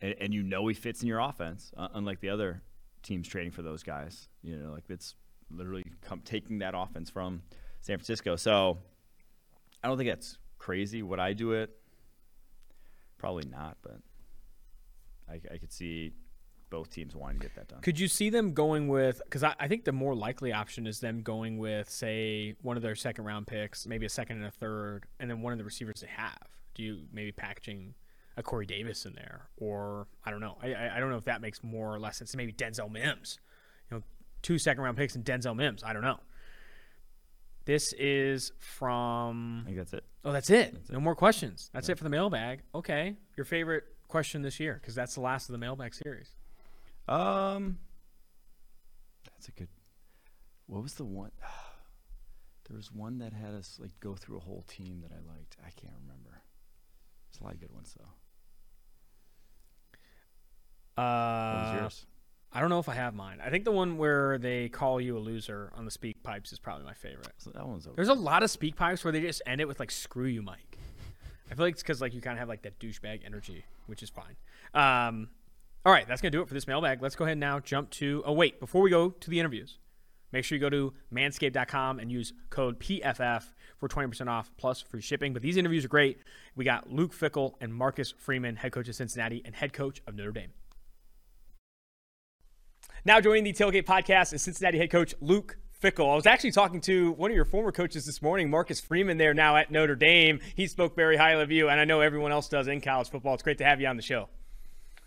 and, 0.00 0.14
and 0.20 0.34
you 0.34 0.42
know 0.42 0.66
he 0.66 0.74
fits 0.74 1.02
in 1.02 1.08
your 1.08 1.20
offense, 1.20 1.72
uh, 1.76 1.88
unlike 1.94 2.20
the 2.20 2.30
other 2.30 2.62
teams 3.02 3.28
trading 3.28 3.52
for 3.52 3.62
those 3.62 3.82
guys. 3.82 4.28
You 4.42 4.56
know, 4.56 4.72
like 4.72 4.84
it's 4.88 5.14
literally 5.50 5.84
come, 6.02 6.20
taking 6.24 6.58
that 6.58 6.74
offense 6.76 7.10
from 7.10 7.42
San 7.80 7.96
Francisco. 7.96 8.36
So, 8.36 8.78
I 9.82 9.88
don't 9.88 9.96
think 9.96 10.10
that's 10.10 10.38
crazy. 10.58 11.02
Would 11.02 11.20
I 11.20 11.32
do 11.32 11.52
it? 11.52 11.70
Probably 13.16 13.44
not, 13.48 13.78
but 13.82 13.98
I, 15.28 15.40
I 15.52 15.58
could 15.58 15.72
see 15.72 16.12
both 16.70 16.90
teams 16.90 17.14
wanting 17.14 17.40
to 17.40 17.46
get 17.46 17.54
that 17.56 17.68
done. 17.68 17.80
Could 17.80 17.98
you 17.98 18.08
see 18.08 18.30
them 18.30 18.52
going 18.52 18.88
with? 18.88 19.20
Because 19.24 19.42
I, 19.42 19.54
I 19.58 19.68
think 19.68 19.84
the 19.84 19.92
more 19.92 20.14
likely 20.14 20.52
option 20.52 20.86
is 20.86 21.00
them 21.00 21.22
going 21.22 21.58
with, 21.58 21.90
say, 21.90 22.54
one 22.62 22.76
of 22.76 22.82
their 22.82 22.94
second 22.94 23.24
round 23.24 23.46
picks, 23.46 23.86
maybe 23.86 24.06
a 24.06 24.10
second 24.10 24.38
and 24.38 24.46
a 24.46 24.50
third, 24.50 25.06
and 25.18 25.30
then 25.30 25.42
one 25.42 25.52
of 25.52 25.58
the 25.58 25.64
receivers 25.64 26.00
they 26.00 26.08
have. 26.08 26.48
Do 26.74 26.82
you 26.82 27.00
maybe 27.12 27.32
packaging 27.32 27.94
a 28.38 28.42
Corey 28.42 28.66
Davis 28.66 29.04
in 29.04 29.14
there, 29.14 29.48
or 29.56 30.06
I 30.24 30.30
don't 30.30 30.40
know. 30.40 30.56
I, 30.62 30.90
I 30.94 31.00
don't 31.00 31.10
know 31.10 31.16
if 31.16 31.24
that 31.24 31.42
makes 31.42 31.62
more 31.62 31.92
or 31.92 31.98
less 31.98 32.18
sense. 32.18 32.34
Maybe 32.36 32.52
Denzel 32.52 32.90
Mims, 32.90 33.38
you 33.90 33.96
know, 33.96 34.02
two 34.42 34.58
second 34.58 34.84
round 34.84 34.96
picks 34.96 35.16
and 35.16 35.24
Denzel 35.24 35.56
Mims. 35.56 35.82
I 35.82 35.92
don't 35.92 36.02
know. 36.02 36.20
This 37.64 37.92
is 37.94 38.52
from. 38.58 39.62
I 39.64 39.66
think 39.66 39.78
that's 39.78 39.92
it. 39.92 40.04
Oh, 40.24 40.32
that's 40.32 40.50
it. 40.50 40.72
That's 40.72 40.90
no 40.90 40.98
it. 40.98 41.02
more 41.02 41.16
questions. 41.16 41.68
That's 41.74 41.88
yeah. 41.88 41.92
it 41.92 41.98
for 41.98 42.04
the 42.04 42.10
mailbag. 42.10 42.60
Okay, 42.74 43.16
your 43.36 43.44
favorite 43.44 43.84
question 44.06 44.40
this 44.40 44.60
year 44.60 44.78
because 44.80 44.94
that's 44.94 45.14
the 45.14 45.20
last 45.20 45.48
of 45.48 45.52
the 45.52 45.58
mailbag 45.58 45.92
series. 45.94 46.30
Um, 47.08 47.78
that's 49.24 49.48
a 49.48 49.52
good. 49.52 49.68
What 50.66 50.82
was 50.82 50.94
the 50.94 51.04
one? 51.04 51.32
There 52.68 52.76
was 52.76 52.92
one 52.92 53.20
that 53.20 53.32
had 53.32 53.54
us 53.54 53.78
like 53.80 53.98
go 53.98 54.14
through 54.14 54.36
a 54.36 54.40
whole 54.40 54.62
team 54.68 55.00
that 55.00 55.10
I 55.10 55.20
liked. 55.26 55.56
I 55.60 55.70
can't 55.70 55.94
remember. 56.02 56.42
It's 57.30 57.40
a 57.40 57.44
lot 57.44 57.54
of 57.54 57.60
good 57.60 57.72
ones 57.72 57.96
though. 60.96 61.02
Uh, 61.02 61.78
yours? 61.80 62.04
I 62.52 62.60
don't 62.60 62.68
know 62.68 62.78
if 62.78 62.88
I 62.88 62.94
have 62.94 63.14
mine. 63.14 63.38
I 63.42 63.48
think 63.48 63.64
the 63.64 63.72
one 63.72 63.96
where 63.96 64.36
they 64.36 64.68
call 64.68 65.00
you 65.00 65.16
a 65.16 65.20
loser 65.20 65.72
on 65.76 65.84
the 65.84 65.90
speak 65.90 66.22
pipes 66.22 66.52
is 66.52 66.58
probably 66.58 66.84
my 66.84 66.92
favorite. 66.92 67.32
So 67.38 67.50
that 67.50 67.66
one's 67.66 67.86
okay. 67.86 67.96
There's 67.96 68.08
a 68.08 68.14
lot 68.14 68.42
of 68.42 68.50
speak 68.50 68.76
pipes 68.76 69.02
where 69.02 69.12
they 69.12 69.20
just 69.20 69.40
end 69.46 69.60
it 69.60 69.68
with 69.68 69.80
like 69.80 69.90
"screw 69.90 70.26
you, 70.26 70.42
Mike." 70.42 70.78
I 71.50 71.54
feel 71.54 71.64
like 71.64 71.72
it's 71.72 71.82
because 71.82 72.02
like 72.02 72.12
you 72.12 72.20
kind 72.20 72.34
of 72.34 72.40
have 72.40 72.48
like 72.48 72.62
that 72.62 72.78
douchebag 72.78 73.20
energy, 73.24 73.64
which 73.86 74.02
is 74.02 74.10
fine. 74.10 74.36
Um, 74.74 75.28
all 75.84 75.92
right, 75.92 76.06
that's 76.06 76.20
gonna 76.20 76.30
do 76.30 76.42
it 76.42 76.48
for 76.48 76.54
this 76.54 76.66
mailbag. 76.66 77.02
Let's 77.02 77.16
go 77.16 77.24
ahead 77.24 77.32
and 77.32 77.40
now 77.40 77.60
jump 77.60 77.90
to. 77.92 78.22
Oh 78.26 78.32
wait, 78.32 78.60
before 78.60 78.82
we 78.82 78.90
go 78.90 79.10
to 79.10 79.30
the 79.30 79.38
interviews, 79.38 79.78
make 80.32 80.44
sure 80.44 80.56
you 80.56 80.60
go 80.60 80.70
to 80.70 80.92
manscaped.com 81.14 81.98
and 81.98 82.10
use 82.10 82.32
code 82.50 82.78
PFF 82.80 83.44
for 83.78 83.88
20% 83.88 84.28
off 84.28 84.50
plus 84.56 84.80
free 84.80 85.00
shipping. 85.00 85.32
But 85.32 85.42
these 85.42 85.56
interviews 85.56 85.84
are 85.84 85.88
great. 85.88 86.18
We 86.56 86.64
got 86.64 86.90
Luke 86.92 87.14
Fickell 87.14 87.54
and 87.60 87.72
Marcus 87.72 88.12
Freeman, 88.18 88.56
head 88.56 88.72
coach 88.72 88.88
of 88.88 88.96
Cincinnati 88.96 89.42
and 89.44 89.54
head 89.54 89.72
coach 89.72 90.02
of 90.06 90.14
Notre 90.14 90.32
Dame. 90.32 90.52
Now 93.04 93.20
joining 93.20 93.44
the 93.44 93.52
Tailgate 93.52 93.84
podcast 93.84 94.34
is 94.34 94.42
Cincinnati 94.42 94.78
head 94.78 94.90
coach 94.90 95.14
Luke 95.20 95.56
Fickell. 95.80 96.10
I 96.10 96.16
was 96.16 96.26
actually 96.26 96.50
talking 96.50 96.80
to 96.82 97.12
one 97.12 97.30
of 97.30 97.34
your 97.36 97.44
former 97.44 97.70
coaches 97.70 98.04
this 98.04 98.20
morning, 98.20 98.50
Marcus 98.50 98.80
Freeman, 98.80 99.16
there 99.16 99.32
now 99.32 99.56
at 99.56 99.70
Notre 99.70 99.94
Dame. 99.94 100.40
He 100.56 100.66
spoke 100.66 100.96
very 100.96 101.16
highly 101.16 101.42
of 101.42 101.52
you, 101.52 101.68
and 101.68 101.80
I 101.80 101.84
know 101.84 102.00
everyone 102.00 102.32
else 102.32 102.48
does 102.48 102.66
in 102.66 102.80
college 102.80 103.08
football. 103.08 103.34
It's 103.34 103.42
great 103.44 103.58
to 103.58 103.64
have 103.64 103.80
you 103.80 103.86
on 103.86 103.96
the 103.96 104.02
show. 104.02 104.28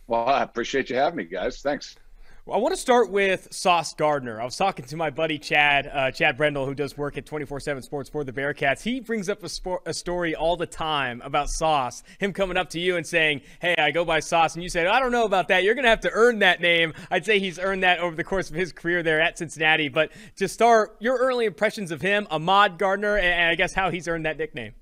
Well, 0.08 0.28
I 0.28 0.44
appreciate 0.44 0.90
you 0.90 0.96
having 0.96 1.18
me, 1.18 1.24
guys. 1.26 1.62
Thanks. 1.62 1.96
Well, 2.44 2.58
I 2.58 2.60
want 2.60 2.74
to 2.74 2.82
start 2.82 3.12
with 3.12 3.50
Sauce 3.52 3.94
Gardner. 3.94 4.42
I 4.42 4.46
was 4.46 4.58
talking 4.58 4.84
to 4.86 4.98
my 4.98 5.12
buddy 5.12 5.38
Chad, 5.38 5.86
uh, 5.86 6.10
Chad 6.10 6.38
Brendel, 6.38 6.66
who 6.66 6.74
does 6.74 6.98
work 6.98 7.16
at 7.16 7.26
24 7.28 7.60
7 7.60 7.84
Sports 7.84 8.10
for 8.10 8.24
the 8.24 8.34
Bearcats. 8.34 8.82
He 8.82 9.00
brings 9.00 9.30
up 9.30 9.44
a, 9.44 9.50
sport, 9.50 9.84
a, 9.86 9.94
story 9.94 10.34
all 10.34 10.58
the 10.58 10.66
time 10.66 11.22
about 11.24 11.52
Sauce, 11.52 12.02
him 12.18 12.34
coming 12.34 12.58
up 12.58 12.72
to 12.72 12.80
you 12.80 12.98
and 12.98 13.06
saying, 13.06 13.42
Hey, 13.62 13.76
I 13.78 13.92
go 13.92 14.04
by 14.04 14.22
Sauce. 14.22 14.56
And 14.56 14.64
you 14.64 14.70
said, 14.70 14.88
I 14.88 15.00
don't 15.00 15.12
know 15.12 15.26
about 15.26 15.50
that. 15.50 15.64
You're 15.64 15.76
going 15.76 15.84
to 15.84 15.92
have 15.92 16.02
to 16.02 16.12
earn 16.12 16.40
that 16.40 16.62
name. 16.62 16.94
I'd 17.12 17.26
say 17.26 17.38
he's 17.38 17.60
earned 17.60 17.84
that 17.84 18.00
over 18.00 18.16
the 18.16 18.24
course 18.24 18.50
of 18.50 18.56
his 18.56 18.72
career 18.72 19.04
there 19.04 19.22
at 19.22 19.38
Cincinnati. 19.38 19.88
But 19.88 20.12
to 20.38 20.48
start, 20.48 20.96
your 21.00 21.18
early 21.18 21.46
impressions 21.46 21.92
of 21.92 22.02
him, 22.02 22.26
Ahmad 22.32 22.80
Gardner, 22.80 23.18
and 23.18 23.52
I 23.52 23.54
guess 23.54 23.74
how 23.74 23.92
he's 23.92 24.08
earned 24.08 24.26
that 24.26 24.40
nickname. 24.40 24.74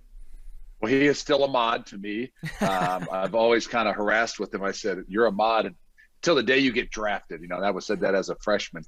Well, 0.81 0.91
he 0.91 1.05
is 1.05 1.19
still 1.19 1.43
Ahmad 1.43 1.85
to 1.87 1.97
me. 1.97 2.31
Um, 2.61 3.07
I've 3.11 3.35
always 3.35 3.67
kind 3.67 3.87
of 3.87 3.95
harassed 3.95 4.39
with 4.39 4.53
him. 4.53 4.63
I 4.63 4.71
said, 4.71 5.03
"You're 5.07 5.27
Ahmad 5.27 5.73
until 6.17 6.35
the 6.35 6.43
day 6.43 6.59
you 6.59 6.71
get 6.71 6.89
drafted." 6.89 7.41
You 7.41 7.47
know, 7.47 7.61
that 7.61 7.73
was 7.73 7.85
said 7.85 8.01
that 8.01 8.15
as 8.15 8.29
a 8.29 8.35
freshman. 8.35 8.83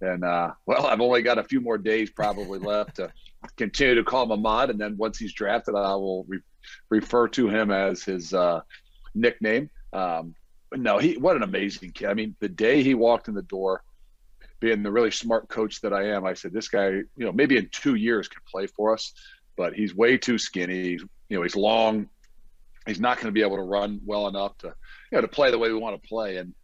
And 0.00 0.24
uh, 0.24 0.52
well, 0.66 0.86
I've 0.86 1.00
only 1.00 1.22
got 1.22 1.38
a 1.38 1.44
few 1.44 1.60
more 1.60 1.78
days 1.78 2.10
probably 2.10 2.58
left 2.58 2.96
to 2.96 3.12
continue 3.56 3.94
to 3.94 4.04
call 4.04 4.24
him 4.24 4.32
Ahmad, 4.32 4.70
and 4.70 4.78
then 4.78 4.96
once 4.96 5.18
he's 5.18 5.32
drafted, 5.32 5.74
I 5.74 5.94
will 5.94 6.24
re- 6.28 6.40
refer 6.90 7.28
to 7.28 7.48
him 7.48 7.70
as 7.70 8.02
his 8.02 8.34
uh, 8.34 8.60
nickname. 9.14 9.70
Um, 9.92 10.34
no, 10.74 10.98
he 10.98 11.16
what 11.16 11.36
an 11.36 11.42
amazing 11.42 11.92
kid. 11.92 12.08
I 12.08 12.14
mean, 12.14 12.36
the 12.40 12.48
day 12.48 12.82
he 12.82 12.94
walked 12.94 13.28
in 13.28 13.34
the 13.34 13.42
door, 13.42 13.82
being 14.60 14.82
the 14.82 14.92
really 14.92 15.10
smart 15.10 15.48
coach 15.48 15.80
that 15.80 15.92
I 15.92 16.08
am, 16.08 16.24
I 16.24 16.34
said, 16.34 16.52
"This 16.52 16.68
guy, 16.68 16.88
you 16.88 17.06
know, 17.16 17.32
maybe 17.32 17.56
in 17.56 17.68
two 17.72 17.94
years 17.94 18.28
can 18.28 18.42
play 18.50 18.66
for 18.66 18.92
us." 18.92 19.12
But 19.60 19.74
he's 19.74 19.94
way 19.94 20.16
too 20.16 20.38
skinny. 20.38 20.98
You 21.28 21.36
know 21.36 21.42
he's 21.42 21.54
long. 21.54 22.08
He's 22.86 22.98
not 22.98 23.18
going 23.18 23.26
to 23.26 23.32
be 23.32 23.42
able 23.42 23.56
to 23.56 23.62
run 23.62 24.00
well 24.06 24.26
enough 24.26 24.56
to 24.58 24.68
you 25.12 25.16
know 25.16 25.20
to 25.20 25.28
play 25.28 25.50
the 25.50 25.58
way 25.58 25.68
we 25.70 25.78
want 25.78 26.00
to 26.00 26.08
play. 26.08 26.38
And 26.38 26.54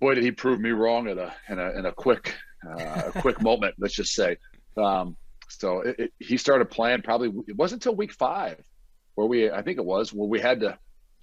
boy 0.00 0.16
did 0.16 0.22
he 0.22 0.32
prove 0.32 0.60
me 0.60 0.70
wrong 0.70 1.08
in 1.08 1.18
a 1.18 1.34
in 1.48 1.58
a, 1.58 1.70
in 1.78 1.86
a 1.86 1.92
quick 1.92 2.34
uh, 2.68 3.04
a 3.14 3.20
quick 3.22 3.40
moment 3.50 3.74
let's 3.78 3.94
just 3.94 4.12
say. 4.12 4.36
Um, 4.76 5.16
so 5.48 5.80
it, 5.80 5.96
it, 5.98 6.12
he 6.18 6.36
started 6.36 6.70
playing 6.70 7.00
probably 7.00 7.32
it 7.48 7.56
wasn't 7.56 7.80
until 7.82 7.96
week 7.96 8.12
five 8.12 8.62
where 9.14 9.26
we 9.26 9.50
i 9.50 9.62
think 9.62 9.78
it 9.78 9.84
was 9.84 10.12
where 10.12 10.28
we 10.28 10.40
had 10.40 10.60
to 10.60 10.76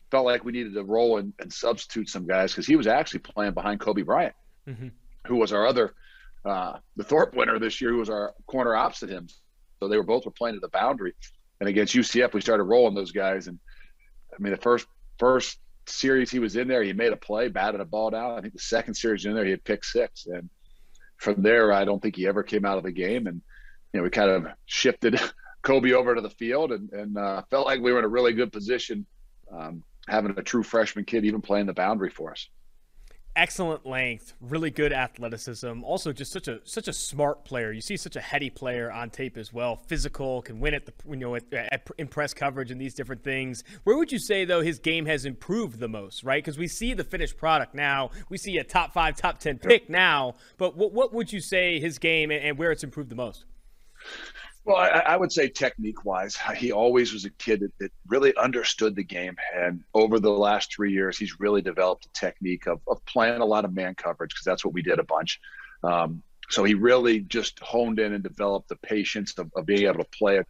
felt 0.10 0.26
like 0.26 0.44
we 0.44 0.52
needed 0.52 0.74
to 0.74 0.84
roll 0.84 1.18
and, 1.18 1.34
and 1.40 1.52
substitute 1.52 2.10
some 2.10 2.26
guys 2.26 2.52
because 2.52 2.66
he 2.66 2.76
was 2.76 2.88
actually 2.88 3.20
playing 3.20 3.54
behind 3.54 3.80
Coby 3.80 4.06
Bryant 4.06 4.36
mm-hmm. 4.68 4.88
who 5.28 5.36
was 5.36 5.52
our 5.52 5.68
other 5.68 5.94
uh, 6.46 6.78
the 6.96 7.04
thorpe 7.04 7.36
winner 7.36 7.60
this 7.60 7.82
year 7.82 7.92
who 7.92 7.98
was 7.98 8.10
our 8.10 8.34
corner 8.48 8.76
opposite 8.76 9.10
him 9.10 9.28
so 9.84 9.90
they 9.90 9.98
were 9.98 10.04
both 10.04 10.26
were 10.26 10.32
playing 10.32 10.56
at 10.56 10.62
the 10.62 10.70
boundary 10.70 11.14
and 11.64 11.70
against 11.70 11.96
UCF, 11.96 12.34
we 12.34 12.42
started 12.42 12.64
rolling 12.64 12.94
those 12.94 13.14
guys. 13.14 13.48
And 13.48 13.58
I 14.34 14.42
mean, 14.42 14.52
the 14.52 14.58
first 14.58 14.86
first 15.18 15.60
series 15.86 16.30
he 16.30 16.40
was 16.40 16.58
in 16.58 16.68
there, 16.68 16.84
he 16.84 16.92
made 16.92 17.14
a 17.14 17.18
play, 17.18 17.48
batted 17.48 17.80
a 17.80 17.86
ball 17.86 18.10
down. 18.10 18.38
I 18.38 18.42
think 18.42 18.54
the 18.54 18.60
second 18.60 18.96
series 18.96 19.26
in 19.26 19.34
there, 19.34 19.46
he 19.46 19.52
had 19.52 19.64
picked 19.64 19.86
six. 19.86 20.26
And 20.26 20.50
from 21.18 21.42
there, 21.42 21.72
I 21.72 21.86
don't 21.86 22.02
think 22.02 22.18
he 22.18 22.28
ever 22.28 22.44
came 22.44 22.66
out 22.66 22.78
of 22.78 22.84
the 22.84 22.92
game. 22.92 23.28
And 23.28 23.42
you 23.94 24.00
know, 24.00 24.04
we 24.04 24.10
kind 24.10 24.30
of 24.30 24.48
shifted 24.66 25.18
Coby 25.64 25.94
over 25.94 26.16
to 26.16 26.22
the 26.22 26.30
field 26.30 26.74
and, 26.74 26.92
and 26.92 27.18
uh, 27.18 27.44
felt 27.50 27.66
like 27.66 27.80
we 27.80 27.94
were 27.94 28.00
in 28.00 28.06
a 28.06 28.10
really 28.10 28.34
good 28.34 28.52
position, 28.52 29.06
um, 29.50 29.84
having 30.08 30.38
a 30.38 30.44
true 30.44 30.64
freshman 30.64 31.06
kid 31.06 31.24
even 31.24 31.42
playing 31.42 31.68
the 31.68 31.74
boundary 31.74 32.10
for 32.10 32.32
us 32.32 32.50
excellent 33.36 33.86
length, 33.86 34.34
really 34.42 34.70
good 34.70 34.94
athleticism. 34.94 35.84
Also, 35.84 36.14
just 36.14 36.32
such 36.32 36.48
a 36.48 36.60
such 36.64 36.88
a 36.88 36.94
smart 36.94 37.46
player. 37.46 37.72
You 37.72 37.82
see 37.82 37.98
such 37.98 38.16
a 38.16 38.22
heady 38.22 38.50
player 38.50 38.92
on 38.92 39.10
tape 39.10 39.38
as 39.38 39.52
well. 39.52 39.76
Physical, 39.76 40.42
can 40.42 40.60
win 40.60 40.74
at 40.74 40.86
the 40.86 40.94
you 41.10 41.16
know 41.16 41.36
at, 41.36 41.44
at, 41.54 41.88
in 41.98 42.08
press 42.08 42.34
coverage 42.34 42.72
and 42.72 42.80
these 42.80 42.94
different 42.94 43.24
things. 43.24 43.64
Where 43.84 43.98
would 43.98 44.12
you 44.12 44.20
say 44.20 44.46
though 44.46 44.62
his 44.62 44.80
game 44.80 45.06
has 45.06 45.26
improved 45.26 45.80
the 45.80 45.88
most? 45.90 46.24
Right, 46.24 46.44
because 46.44 46.58
we 46.58 46.68
see 46.68 46.94
the 46.94 47.04
finished 47.04 47.38
product 47.38 47.74
now. 47.74 48.12
We 48.30 48.38
see 48.38 48.58
a 48.58 48.64
top 48.64 48.94
five, 48.94 49.16
top 49.16 49.40
ten 49.40 49.58
pick 49.58 49.90
now. 49.90 50.36
But 50.58 50.76
what 50.78 50.94
what 50.94 51.14
would 51.14 51.32
you 51.34 51.40
say 51.40 51.80
his 51.80 52.00
game 52.00 52.32
and, 52.32 52.44
and 52.44 52.58
where 52.58 52.72
it's 52.72 52.84
improved 52.84 53.10
the 53.10 53.16
most? 53.16 53.46
Well, 54.66 54.78
I, 54.78 54.88
I, 54.88 55.18
would 55.18 55.32
say 55.32 55.50
technique 55.50 56.06
wise, 56.06 56.38
he 56.56 56.72
always 56.72 57.12
was 57.12 57.26
a 57.26 57.30
kid 57.32 57.62
that, 57.62 57.78
that, 57.80 57.92
really 58.08 58.34
understood 58.38 58.96
the 58.96 59.04
game. 59.04 59.36
And 59.54 59.84
over 59.94 60.20
the 60.20 60.30
last 60.30 60.74
three 60.74 60.94
years, 60.94 61.18
he's 61.18 61.40
really 61.40 61.62
developed 61.62 62.06
a 62.06 62.10
technique 62.14 62.68
of, 62.68 62.80
of 62.88 63.04
playing 63.06 63.42
a 63.42 63.46
lot 63.46 63.66
of 63.66 63.74
man 63.74 63.96
coverage 63.96 64.32
because 64.34 64.46
that's 64.46 64.64
what 64.64 64.74
we 64.74 64.82
did 64.82 65.00
a 65.00 65.04
bunch. 65.04 65.40
Um, 65.84 66.24
so 66.50 66.64
he 66.64 66.76
really 66.76 67.20
just 67.20 67.60
honed 67.60 68.00
in 68.00 68.14
and 68.14 68.24
developed 68.24 68.70
the 68.70 68.76
patience 68.78 69.38
of, 69.38 69.52
of 69.56 69.66
being 69.66 69.84
able 69.84 70.04
to 70.04 70.10
play 70.18 70.38
it 70.38 70.48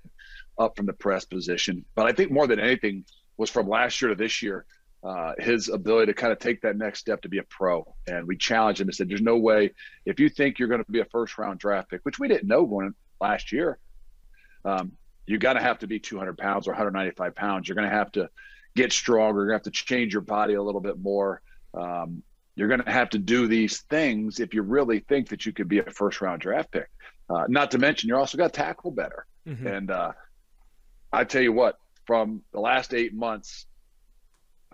up 0.59 0.76
from 0.76 0.86
the 0.86 0.93
press 0.93 1.26
position. 1.26 1.86
But 1.95 2.05
I 2.05 2.11
think 2.11 2.32
more 2.32 2.47
than 2.47 2.59
anything 2.59 3.05
was 3.38 3.49
from 3.49 3.68
last 3.68 4.01
year 4.01 4.09
to 4.09 4.16
this 4.16 4.41
year, 4.41 4.66
uh, 5.03 5.34
his 5.38 5.70
ability 5.70 6.11
to 6.11 6.14
kind 6.14 6.32
of 6.32 6.39
take 6.39 6.61
that 6.61 6.78
next 6.78 6.99
step 6.99 7.22
to 7.22 7.30
be 7.30 7.39
a 7.39 7.43
pro. 7.43 7.95
And 8.07 8.28
we 8.28 8.38
challenged 8.38 8.80
him 8.80 8.88
and 8.88 8.95
said, 8.95 9.09
there's 9.09 9.22
no 9.22 9.38
way, 9.38 9.72
if 10.05 10.20
you 10.20 10.30
think 10.30 10.59
you're 10.59 10.68
going 10.68 10.84
to 10.84 10.91
be 10.91 11.01
a 11.01 11.05
first 11.05 11.38
round 11.38 11.59
draft 11.59 11.89
pick, 11.89 12.01
which 12.03 12.20
we 12.20 12.28
didn't 12.28 12.47
know 12.47 12.66
going 12.66 12.93
last 13.20 13.51
year, 13.51 13.80
um, 14.66 14.91
you're 15.26 15.39
going 15.39 15.55
to 15.55 15.61
have 15.61 15.80
to 15.80 15.88
be 15.88 15.99
200 15.99 16.38
pounds 16.38 16.68
or 16.68 16.72
195 16.72 17.36
pounds. 17.36 17.68
You're 17.68 17.76
going 17.76 17.89
to 17.89 17.95
have 17.95 18.11
to 18.14 18.30
get 18.76 18.91
stronger. 18.91 19.41
You're 19.41 19.49
going 19.49 19.59
to 19.59 19.70
have 19.70 19.74
to 19.74 19.86
change 19.86 20.14
your 20.14 20.22
body 20.22 20.55
a 20.55 20.61
little 20.61 20.82
bit 20.82 20.99
more. 20.99 21.41
Um, 21.74 22.24
you're 22.55 22.68
going 22.68 22.84
to 22.84 22.91
have 22.91 23.09
to 23.11 23.18
do 23.18 23.47
these 23.47 23.82
things 23.82 24.39
if 24.39 24.53
you 24.53 24.61
really 24.61 24.99
think 24.99 25.30
that 25.30 25.45
you 25.45 25.53
could 25.53 25.68
be 25.68 25.80
a 25.80 25.84
first 25.84 26.22
round 26.22 26.41
draft 26.41 26.72
pick. 26.72 26.89
Uh, 27.30 27.45
not 27.47 27.72
to 27.72 27.78
mention, 27.78 28.09
you're 28.09 28.20
also 28.20 28.38
got 28.38 28.53
to 28.53 28.57
tackle 28.57 28.91
better. 28.91 29.26
Mm-hmm. 29.47 29.68
And 29.68 29.91
uh, 29.91 30.11
I 31.11 31.24
tell 31.24 31.41
you 31.41 31.53
what, 31.53 31.78
from 32.05 32.41
the 32.51 32.59
last 32.59 32.93
eight 32.93 33.14
months, 33.14 33.66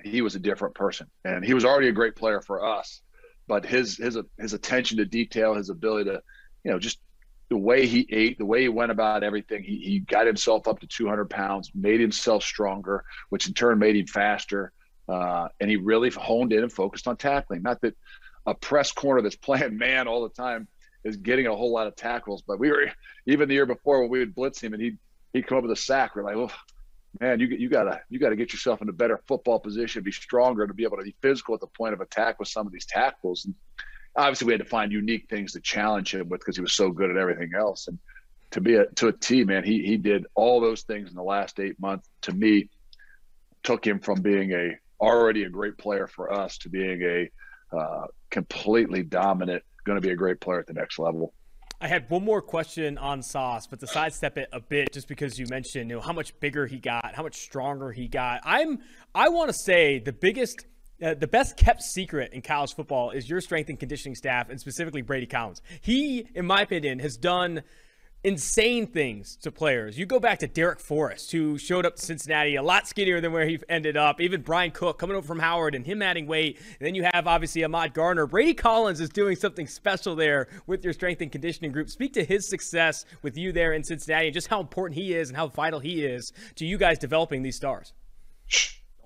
he 0.03 0.21
was 0.21 0.35
a 0.35 0.39
different 0.39 0.75
person, 0.75 1.07
and 1.25 1.43
he 1.43 1.53
was 1.53 1.65
already 1.65 1.89
a 1.89 1.93
great 1.93 2.15
player 2.15 2.41
for 2.41 2.65
us. 2.65 3.01
But 3.47 3.65
his 3.65 3.97
his 3.97 4.17
his 4.37 4.53
attention 4.53 4.97
to 4.97 5.05
detail, 5.05 5.55
his 5.55 5.69
ability 5.69 6.09
to, 6.09 6.21
you 6.63 6.71
know, 6.71 6.79
just 6.79 6.99
the 7.50 7.58
way 7.58 7.88
he 7.88 8.08
ate, 8.12 8.38
the 8.38 8.45
way 8.45 8.62
he 8.62 8.70
went 8.70 8.91
about 8.91 9.24
everything, 9.24 9.64
he, 9.64 9.78
he 9.78 10.00
got 10.00 10.28
himself 10.28 10.68
up 10.68 10.80
to 10.80 10.88
200 10.88 11.30
pounds, 11.30 11.72
made 11.74 12.00
himself 12.00 12.43
stronger, 12.43 13.04
which 13.30 13.47
in 13.47 13.54
turn 13.54 13.80
made 13.80 13.95
him 13.95 14.06
faster. 14.06 14.72
Uh, 15.08 15.47
and 15.60 15.70
he 15.70 15.76
really 15.76 16.12
honed 16.12 16.54
in 16.54 16.62
and 16.62 16.72
focused 16.72 17.08
on 17.08 17.18
tackling. 17.18 17.64
Not 17.64 17.82
that 17.82 17.95
a 18.45 18.54
press 18.54 18.91
corner 18.91 19.22
that's 19.22 19.36
playing 19.47 19.78
man 19.78 20.08
all 20.08 20.24
the 20.24 20.30
time 20.30 20.68
is 21.04 21.18
getting 21.18 21.47
a 21.47 21.56
whole 21.56 21.72
lot 21.72 21.88
of 21.88 21.95
tackles, 21.95 22.43
but 22.45 22.60
we 22.60 22.70
were 22.70 22.91
even 23.26 23.47
the 23.47 23.56
year 23.56 23.66
before 23.66 24.02
when 24.02 24.10
we 24.10 24.20
would 24.20 24.36
blitz 24.36 24.62
him 24.62 24.74
and 24.74 24.82
he'd 24.82 24.97
he'd 25.34 25.47
come 25.47 25.58
up 25.58 25.64
with 25.64 25.72
a 25.72 25.76
sack. 25.76 26.16
We're 26.16 26.24
like, 26.24 26.36
oh 26.36 26.52
man, 27.20 27.39
you 27.39 27.47
you 27.47 27.70
gotta 27.70 28.02
you 28.10 28.20
gotta 28.20 28.36
get 28.36 28.54
yourself 28.54 28.82
in 28.82 28.89
a 28.89 28.93
better 28.93 29.22
football 29.28 29.60
position, 29.60 30.04
be 30.04 30.12
stronger 30.12 30.68
to 30.68 30.74
be 30.74 30.84
able 30.84 30.97
to 30.97 31.04
be 31.04 31.16
physical 31.22 31.56
at 31.56 31.62
the 31.62 31.68
point 31.68 31.93
of 31.93 32.02
attack 32.02 32.38
with 32.38 32.50
some 32.50 32.68
of 32.68 32.74
these 32.74 32.86
tackles. 32.86 33.45
And 33.45 33.56
obviously 34.16 34.47
we 34.47 34.53
had 34.53 34.62
to 34.62 34.68
find 34.68 34.91
unique 34.91 35.28
things 35.30 35.53
to 35.53 35.60
challenge 35.60 36.14
him 36.14 36.30
with 36.30 36.41
because 36.41 36.55
he 36.55 36.62
was 36.62 36.74
so 36.74 36.91
good 36.91 37.10
at 37.10 37.18
everything 37.18 37.51
else. 37.57 37.88
And 37.88 37.99
to 38.51 38.62
be 38.62 38.76
a 38.76 38.86
to 38.86 39.07
a 39.07 39.14
T 39.14 39.43
man, 39.43 39.64
he 39.64 39.84
he 39.86 39.97
did 39.97 40.26
all 40.36 40.60
those 40.60 40.84
things 40.84 41.10
in 41.10 41.16
the 41.16 41.24
last 41.24 41.60
eight 41.60 41.80
months. 41.80 42.10
To 42.24 42.34
me, 42.34 42.70
took 43.64 43.86
him 43.86 43.99
from 43.99 44.22
being 44.22 44.51
a 44.53 44.78
already 44.99 45.43
a 45.43 45.49
great 45.49 45.78
player 45.78 46.07
for 46.07 46.34
us 46.34 46.57
to 46.60 46.70
being 46.70 47.01
a 47.03 47.30
uh, 47.76 48.07
completely 48.30 49.03
dominant, 49.03 49.64
going 49.86 49.95
to 49.95 50.05
be 50.05 50.12
a 50.12 50.16
great 50.16 50.39
player 50.41 50.60
at 50.60 50.68
the 50.68 50.74
next 50.74 50.99
level. 50.99 51.34
I 51.82 51.88
had 51.88 52.10
one 52.10 52.26
more 52.26 52.41
question 52.41 52.97
on 52.97 53.22
Sauce, 53.22 53.66
but 53.66 53.80
to 53.80 53.88
sidestep 53.88 54.38
it 54.38 54.49
a 54.51 54.60
bit, 54.60 54.91
just 54.91 55.07
because 55.07 55.39
you 55.39 55.45
mentioned 55.49 55.89
you 55.89 55.95
know, 55.95 56.01
how 56.01 56.12
much 56.12 56.38
bigger 56.41 56.68
he 56.68 56.78
got, 56.78 57.16
how 57.16 57.24
much 57.24 57.38
stronger 57.38 57.91
he 57.91 58.10
got. 58.10 58.41
I'm 58.43 58.80
I 59.16 59.30
want 59.30 59.49
to 59.49 59.53
say 59.53 59.99
the 59.99 60.12
biggest. 60.12 60.66
Uh, 61.02 61.14
the 61.14 61.28
best 61.28 61.56
kept 61.56 61.82
secret 61.82 62.34
in 62.34 62.41
college 62.41 62.76
football 62.76 63.12
is 63.12 63.30
your 63.30 63.39
strength 63.39 63.70
and 63.70 63.80
conditioning 63.80 64.16
staff, 64.16 64.50
and 64.50 64.60
specifically 64.60 65.02
Brady 65.02 65.26
Collins. 65.26 65.62
He, 65.82 66.28
in 66.36 66.45
my 66.45 66.62
opinion, 66.62 67.00
has 67.00 67.16
done 67.16 67.64
insane 68.24 68.86
things 68.86 69.38
to 69.38 69.52
players. 69.52 69.97
You 69.97 70.06
go 70.06 70.20
back 70.20 70.39
to 70.39 70.47
Darrick 70.47 70.82
Forrest, 70.82 71.32
who 71.32 71.58
showed 71.58 71.86
up 71.86 71.95
to 71.95 72.02
Cincinnati 72.02 72.56
a 72.56 72.62
lot 72.62 72.86
skinnier 72.86 73.22
than 73.22 73.32
where 73.32 73.45
he 73.47 73.60
ended 73.70 73.95
up. 73.95 74.20
Even 74.20 74.41
Bryan 74.41 74.72
Cook 74.72 75.00
coming 75.00 75.16
over 75.16 75.26
from 75.26 75.39
Howard 75.39 75.74
and 75.74 75.86
him 75.86 76.02
adding 76.02 76.28
weight. 76.28 76.58
And 76.58 76.86
then 76.86 76.95
you 76.95 77.08
have 77.14 77.28
obviously 77.28 77.64
Ahmad 77.64 77.93
Gardner. 77.93 78.28
Brady 78.28 78.54
Collins 78.54 79.00
is 79.00 79.10
doing 79.10 79.38
something 79.38 79.68
special 79.68 80.16
there 80.18 80.47
with 80.68 80.84
your 80.84 80.91
strength 80.91 81.22
and 81.22 81.32
conditioning 81.32 81.72
group. 81.72 81.89
Speak 81.89 82.14
to 82.14 82.26
his 82.26 82.50
success 82.50 83.06
with 83.22 83.38
you 83.38 83.54
there 83.54 83.72
in 83.72 83.84
Cincinnati 83.86 84.28
and 84.28 84.34
just 84.34 84.47
how 84.47 84.60
important 84.60 85.00
he 85.00 85.14
is 85.14 85.30
and 85.30 85.38
how 85.38 85.47
vital 85.47 85.80
he 85.80 86.04
is 86.04 86.34
to 86.56 86.66
you 86.66 86.78
guys 86.78 87.00
developing 87.00 87.41
these 87.41 87.56
stars. 87.56 87.93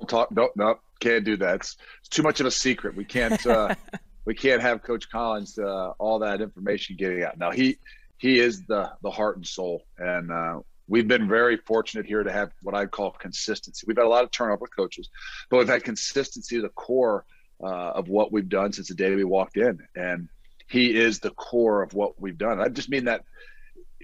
Talk. 0.04 0.32
No, 0.32 0.50
no, 0.56 0.80
can't 1.00 1.24
do 1.24 1.38
that. 1.38 1.56
It's, 1.56 1.78
it's 2.00 2.10
too 2.10 2.24
much 2.24 2.40
of 2.40 2.46
a 2.46 2.52
secret. 2.52 2.96
We 2.96 3.06
can't. 3.06 3.46
Uh, 3.46 3.76
we 4.26 4.34
can't 4.34 4.62
have 4.62 4.84
Coach 4.84 5.10
Collins 5.10 5.58
uh, 5.60 5.90
all 6.00 6.20
that 6.20 6.42
information 6.42 6.96
getting 6.98 7.24
out. 7.24 7.38
Now 7.38 7.52
he 7.52 7.78
he 8.18 8.40
is 8.40 8.66
the 8.66 8.92
the 9.02 9.12
heart 9.12 9.36
and 9.38 9.46
soul. 9.46 9.84
And 9.98 10.32
uh, 10.32 10.60
we've 10.88 11.08
been 11.08 11.28
very 11.28 11.58
fortunate 11.58 12.06
here 12.06 12.24
to 12.24 12.32
have 12.32 12.52
what 12.62 12.76
I 12.76 12.86
call 12.86 13.12
consistency. 13.12 13.86
We've 13.88 13.98
had 13.98 14.06
a 14.06 14.10
lot 14.10 14.24
of 14.24 14.32
turnover 14.32 14.62
with 14.62 14.76
coaches, 14.76 15.10
but 15.50 15.58
we've 15.58 15.68
had 15.68 15.84
consistency 15.84 16.60
the 16.60 16.70
core 16.70 17.26
uh, 17.62 17.92
of 17.92 18.08
what 18.08 18.32
we've 18.32 18.50
done 18.50 18.72
since 18.74 18.88
the 18.88 18.96
day 18.96 19.14
we 19.16 19.24
walked 19.24 19.58
in. 19.58 19.80
And 19.96 20.30
he 20.68 20.96
is 20.96 21.20
the 21.20 21.32
core 21.32 21.82
of 21.82 21.94
what 21.94 22.20
we've 22.20 22.38
done. 22.38 22.60
I 22.60 22.70
just 22.70 22.90
mean 22.90 23.06
that 23.06 23.24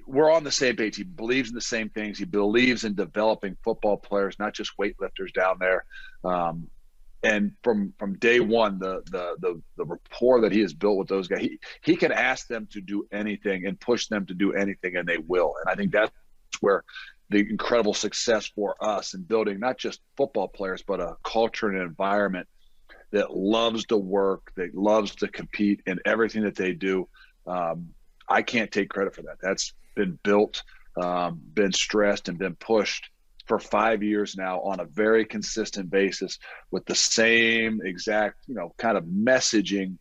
we're 0.10 0.32
on 0.32 0.44
the 0.44 0.52
same 0.52 0.76
page. 0.76 0.96
He 0.96 1.04
believes 1.04 1.50
in 1.50 1.56
the 1.56 1.62
same 1.62 1.90
things. 1.90 2.18
He 2.18 2.26
believes 2.26 2.84
in 2.84 2.96
developing 2.96 3.56
football 3.64 3.96
players, 3.96 4.38
not 4.40 4.54
just 4.56 4.72
weightlifters 4.78 5.32
down 5.34 5.58
there. 5.60 5.86
Um, 6.24 6.68
and 7.24 7.52
from 7.64 7.94
from 8.00 8.18
day 8.18 8.40
one 8.40 8.80
the 8.80 9.02
the 9.12 9.36
the, 9.40 9.62
the 9.78 9.86
rapport 9.86 10.42
that 10.42 10.52
he 10.52 10.62
has 10.62 10.74
built 10.74 10.98
with 10.98 11.10
those 11.10 11.28
guys 11.28 11.42
he 11.42 11.60
he 11.82 11.96
can 11.98 12.14
ask 12.14 12.48
them 12.48 12.66
to 12.72 12.80
do 12.80 13.06
anything 13.12 13.66
and 13.66 13.78
push 13.80 14.08
them 14.08 14.26
to 14.26 14.34
do 14.34 14.54
anything 14.54 14.96
and 14.96 15.06
they 15.06 15.18
will 15.18 15.54
and 15.60 15.70
i 15.70 15.76
think 15.76 15.92
that's 15.92 16.12
where 16.62 16.86
the 17.30 17.40
incredible 17.40 17.94
success 17.94 18.48
for 18.56 18.74
us 18.82 19.16
in 19.16 19.22
building 19.24 19.60
not 19.60 19.78
just 19.78 20.00
football 20.16 20.48
players 20.48 20.82
but 20.82 21.02
a 21.02 21.18
culture 21.24 21.68
and 21.68 21.76
an 21.78 21.84
environment 21.84 22.48
that 23.12 23.36
loves 23.36 23.86
to 23.86 23.98
work 23.98 24.54
that 24.56 24.74
loves 24.74 25.14
to 25.16 25.28
compete 25.28 25.82
in 25.88 26.00
everything 26.06 26.44
that 26.44 26.56
they 26.56 26.72
do 26.72 27.06
um, 27.48 27.90
i 28.30 28.42
can't 28.42 28.72
take 28.72 28.88
credit 28.88 29.14
for 29.14 29.24
that 29.24 29.36
that's 29.42 29.74
been 29.96 30.20
built 30.24 30.64
um, 31.02 31.40
been 31.54 31.72
stressed 31.72 32.30
and 32.30 32.38
been 32.38 32.56
pushed 32.56 33.10
for 33.48 33.60
five 33.60 34.04
years 34.04 34.36
now 34.38 34.62
on 34.62 34.80
a 34.80 34.86
very 34.86 35.26
consistent 35.26 35.90
basis 35.90 36.38
with 36.72 36.86
the 36.86 36.96
same 36.96 37.82
exact, 37.84 38.38
you 38.48 38.54
know, 38.54 38.74
kind 38.78 38.98
of 38.98 39.06
messaging 39.06 39.98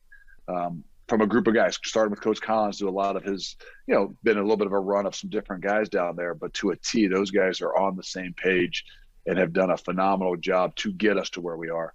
um, 0.49 0.85
from 1.07 1.23
a 1.23 1.27
group 1.27 1.47
of 1.47 1.55
guys. 1.55 1.79
Starting 1.85 2.11
with 2.11 2.21
Coach 2.21 2.41
Collins, 2.41 2.79
do 2.79 2.89
a 2.89 2.91
lot 2.91 3.17
of 3.17 3.25
his, 3.25 3.57
you 3.87 3.95
know, 3.95 4.15
been 4.23 4.37
a 4.37 4.43
little 4.43 4.57
bit 4.57 4.67
of 4.67 4.73
a 4.73 4.79
run 4.79 5.07
of 5.07 5.15
some 5.15 5.31
different 5.31 5.63
guys 5.63 5.89
down 5.89 6.17
there, 6.17 6.35
but 6.35 6.53
to 6.55 6.71
a 6.71 6.77
T, 6.77 7.07
those 7.07 7.31
guys 7.31 7.63
are 7.63 7.77
on 7.77 7.97
the 7.97 8.03
same 8.03 8.35
page 8.35 8.85
and 9.27 9.39
have 9.39 9.53
done 9.53 9.71
a 9.71 9.77
phenomenal 9.77 10.37
job 10.37 10.75
to 10.77 10.93
get 10.93 11.17
us 11.17 11.31
to 11.31 11.41
where 11.41 11.57
we 11.57 11.71
are. 11.71 11.95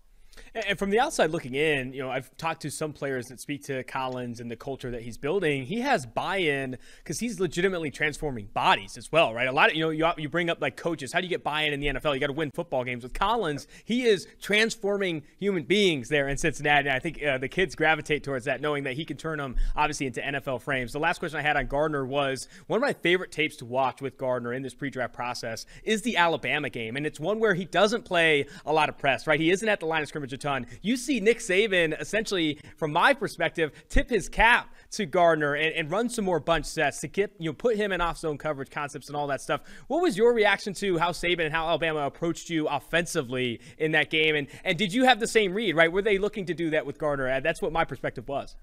And 0.56 0.78
from 0.78 0.91
the 0.91 0.99
outside 0.99 1.32
looking 1.32 1.56
in, 1.56 1.93
you 1.93 2.04
know, 2.04 2.12
I've 2.12 2.36
talked 2.38 2.62
to 2.62 2.70
some 2.70 2.93
players 2.93 3.30
that 3.30 3.39
speak 3.39 3.64
to 3.64 3.84
Collins 3.86 4.39
and 4.39 4.51
the 4.51 4.56
culture 4.56 4.91
that 4.91 5.01
he's 5.01 5.18
building. 5.18 5.66
He 5.66 5.80
has 5.80 6.06
buy-in 6.06 6.78
because 6.97 7.20
he's 7.20 7.39
legitimately 7.39 7.89
transforming 7.89 8.45
bodies 8.54 8.95
as 8.95 9.12
well, 9.12 9.34
right? 9.34 9.47
A 9.47 9.51
lot 9.51 9.72
of 9.72 9.76
you 9.76 9.84
know, 9.84 9.89
you, 9.89 10.08
you 10.20 10.30
bring 10.30 10.51
up 10.51 10.62
like 10.62 10.78
coaches. 10.78 11.12
How 11.12 11.22
do 11.22 11.26
you 11.26 11.30
get 11.30 11.43
buy-in 11.43 11.74
in 11.74 11.80
the 11.80 11.88
NFL? 11.88 12.14
You 12.14 12.20
got 12.20 12.28
to 12.28 12.34
win 12.34 12.51
football 12.51 12.84
games. 12.84 13.01
With 13.01 13.14
Collins, 13.14 13.68
he 13.84 14.04
is 14.04 14.28
transforming 14.41 15.24
human 15.39 15.64
beings 15.64 16.08
there 16.10 16.28
in 16.28 16.38
Cincinnati. 16.38 16.88
And 16.88 16.95
I 16.95 16.99
think 16.99 17.24
uh, 17.24 17.39
the 17.39 17.49
kids 17.49 17.74
gravitate 17.74 18.24
towards 18.24 18.45
that, 18.45 18.62
knowing 18.62 18.84
that 18.84 18.93
he 18.93 19.06
can 19.06 19.18
turn 19.18 19.39
them 19.39 19.56
obviously 19.76 20.06
into 20.06 20.22
NFL 20.22 20.62
frames. 20.62 20.93
The 20.93 20.99
last 20.99 21.18
question 21.18 21.39
I 21.39 21.41
had 21.41 21.58
on 21.58 21.66
Gardner 21.66 22.06
was 22.06 22.47
one 22.68 22.78
of 22.78 22.82
my 22.82 22.93
favorite 22.93 23.32
tapes 23.32 23.56
to 23.56 23.66
watch 23.66 24.04
with 24.04 24.20
Gardner 24.20 24.54
in 24.54 24.62
this 24.62 24.76
pre-draft 24.76 25.16
process 25.16 25.66
is 25.84 26.04
the 26.04 26.18
Alabama 26.18 26.70
game, 26.70 26.95
and 26.95 27.08
it's 27.08 27.20
one 27.20 27.39
where 27.39 27.56
he 27.56 27.66
doesn't 27.66 28.06
play 28.06 28.45
a 28.68 28.74
lot 28.74 28.89
of 28.89 28.99
press, 28.99 29.26
right? 29.26 29.39
He 29.39 29.49
isn't 29.49 29.68
at 29.68 29.80
the 29.80 29.88
line 29.88 30.04
of 30.04 30.08
scrimmage 30.08 30.43
ton. 30.44 30.68
You 30.82 30.98
see 30.98 31.20
Nick 31.20 31.39
Saban 31.39 32.00
essentially, 32.00 32.60
from 32.78 32.91
my 32.91 33.14
perspective, 33.14 33.72
tip 33.89 34.10
his 34.10 34.30
cap 34.30 34.76
to 34.91 35.06
Gardner 35.08 35.56
and, 35.56 35.74
and 35.74 35.89
run 35.89 36.10
some 36.10 36.26
more 36.26 36.39
bunch 36.39 36.66
sets 36.66 37.00
to 37.02 37.08
get 37.08 37.34
you 37.39 37.50
know 37.50 37.54
put 37.54 37.76
him 37.76 37.91
in 37.91 38.02
off 38.02 38.20
zone 38.20 38.38
coverage 38.38 38.70
concepts 38.70 39.08
and 39.08 39.16
all 39.16 39.28
that 39.28 39.41
stuff. 39.41 39.62
What 39.88 40.02
was 40.02 40.16
your 40.18 40.34
reaction 40.34 40.74
to 40.76 40.98
how 40.98 41.12
Saban 41.12 41.46
and 41.46 41.54
how 41.54 41.68
Alabama 41.68 42.02
approached 42.06 42.50
you 42.50 42.68
offensively 42.68 43.60
in 43.78 43.94
that 43.94 44.10
game? 44.10 44.36
And 44.36 44.48
and 44.64 44.78
did 44.78 44.94
you 44.94 45.06
have 45.06 45.20
the 45.20 45.28
same 45.28 45.54
read? 45.54 45.76
Right? 45.76 45.91
Were 45.91 46.02
they 46.02 46.18
looking 46.18 46.46
to 46.46 46.54
do 46.54 46.70
that 46.72 46.86
with 46.86 47.00
Gardner? 47.00 47.41
That's 47.41 47.62
what 47.62 47.72
my 47.72 47.86
perspective 47.86 48.28
was. 48.28 48.56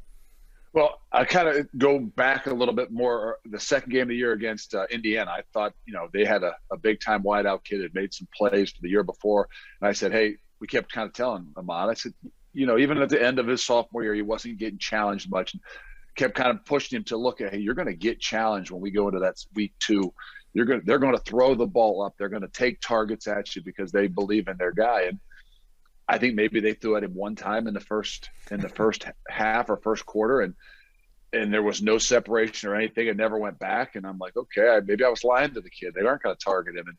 Well, 0.72 1.00
I 1.10 1.24
kind 1.24 1.48
of 1.48 1.66
go 1.76 1.98
back 1.98 2.46
a 2.46 2.54
little 2.54 2.74
bit 2.74 2.92
more. 2.92 3.38
The 3.44 3.58
second 3.58 3.90
game 3.90 4.02
of 4.02 4.08
the 4.08 4.16
year 4.16 4.32
against 4.32 4.74
uh, 4.74 4.86
Indiana, 4.88 5.32
I 5.32 5.42
thought, 5.52 5.74
you 5.84 5.92
know, 5.92 6.08
they 6.12 6.24
had 6.24 6.44
a, 6.44 6.54
a 6.70 6.76
big 6.76 7.00
time 7.00 7.24
wideout 7.24 7.64
kid 7.64 7.82
had 7.82 7.92
made 7.92 8.14
some 8.14 8.28
plays 8.36 8.70
for 8.70 8.80
the 8.82 8.88
year 8.88 9.02
before. 9.02 9.48
And 9.80 9.88
I 9.88 9.92
said, 9.92 10.12
hey, 10.12 10.36
we 10.60 10.66
kept 10.66 10.92
kind 10.92 11.08
of 11.08 11.14
telling 11.14 11.48
Ahmad, 11.56 11.88
I 11.88 11.94
said, 11.94 12.12
you 12.52 12.66
know, 12.66 12.78
even 12.78 12.98
at 12.98 13.08
the 13.08 13.22
end 13.22 13.38
of 13.38 13.46
his 13.46 13.64
sophomore 13.64 14.02
year, 14.02 14.14
he 14.14 14.22
wasn't 14.22 14.58
getting 14.58 14.78
challenged 14.78 15.30
much 15.30 15.54
and 15.54 15.62
kept 16.16 16.34
kind 16.34 16.50
of 16.50 16.64
pushing 16.64 16.96
him 16.96 17.04
to 17.04 17.16
look 17.16 17.40
at, 17.40 17.52
hey, 17.52 17.58
you're 17.58 17.74
going 17.74 17.88
to 17.88 17.94
get 17.94 18.20
challenged 18.20 18.70
when 18.70 18.80
we 18.80 18.90
go 18.90 19.08
into 19.08 19.20
that 19.20 19.36
week 19.54 19.72
two. 19.78 20.12
You're 20.52 20.66
going 20.66 20.80
to, 20.80 20.86
they're 20.86 20.98
going 20.98 21.16
to 21.16 21.22
throw 21.22 21.54
the 21.54 21.66
ball 21.66 22.02
up. 22.02 22.14
They're 22.18 22.28
going 22.28 22.42
to 22.42 22.48
take 22.48 22.80
targets 22.80 23.26
at 23.28 23.54
you 23.54 23.62
because 23.62 23.92
they 23.92 24.08
believe 24.08 24.48
in 24.48 24.56
their 24.56 24.72
guy. 24.72 25.02
And 25.02 25.20
I 26.08 26.18
think 26.18 26.34
maybe 26.34 26.60
they 26.60 26.74
threw 26.74 26.96
at 26.96 27.04
him 27.04 27.14
one 27.14 27.36
time 27.36 27.68
in 27.68 27.74
the 27.74 27.80
first, 27.80 28.28
in 28.50 28.60
the 28.60 28.68
first 28.80 29.04
half 29.28 29.70
or 29.70 29.76
first 29.76 30.04
quarter. 30.04 30.40
And, 30.40 30.54
and 31.32 31.54
there 31.54 31.62
was 31.62 31.80
no 31.80 31.98
separation 31.98 32.68
or 32.68 32.74
anything. 32.74 33.06
It 33.06 33.16
never 33.16 33.38
went 33.38 33.60
back. 33.60 33.94
And 33.94 34.04
I'm 34.04 34.18
like, 34.18 34.36
okay, 34.36 34.80
maybe 34.84 35.04
I 35.04 35.08
was 35.08 35.22
lying 35.22 35.54
to 35.54 35.60
the 35.60 35.70
kid. 35.70 35.94
They 35.94 36.04
aren't 36.04 36.22
going 36.22 36.34
to 36.34 36.44
target 36.44 36.76
him. 36.76 36.88
And 36.88 36.96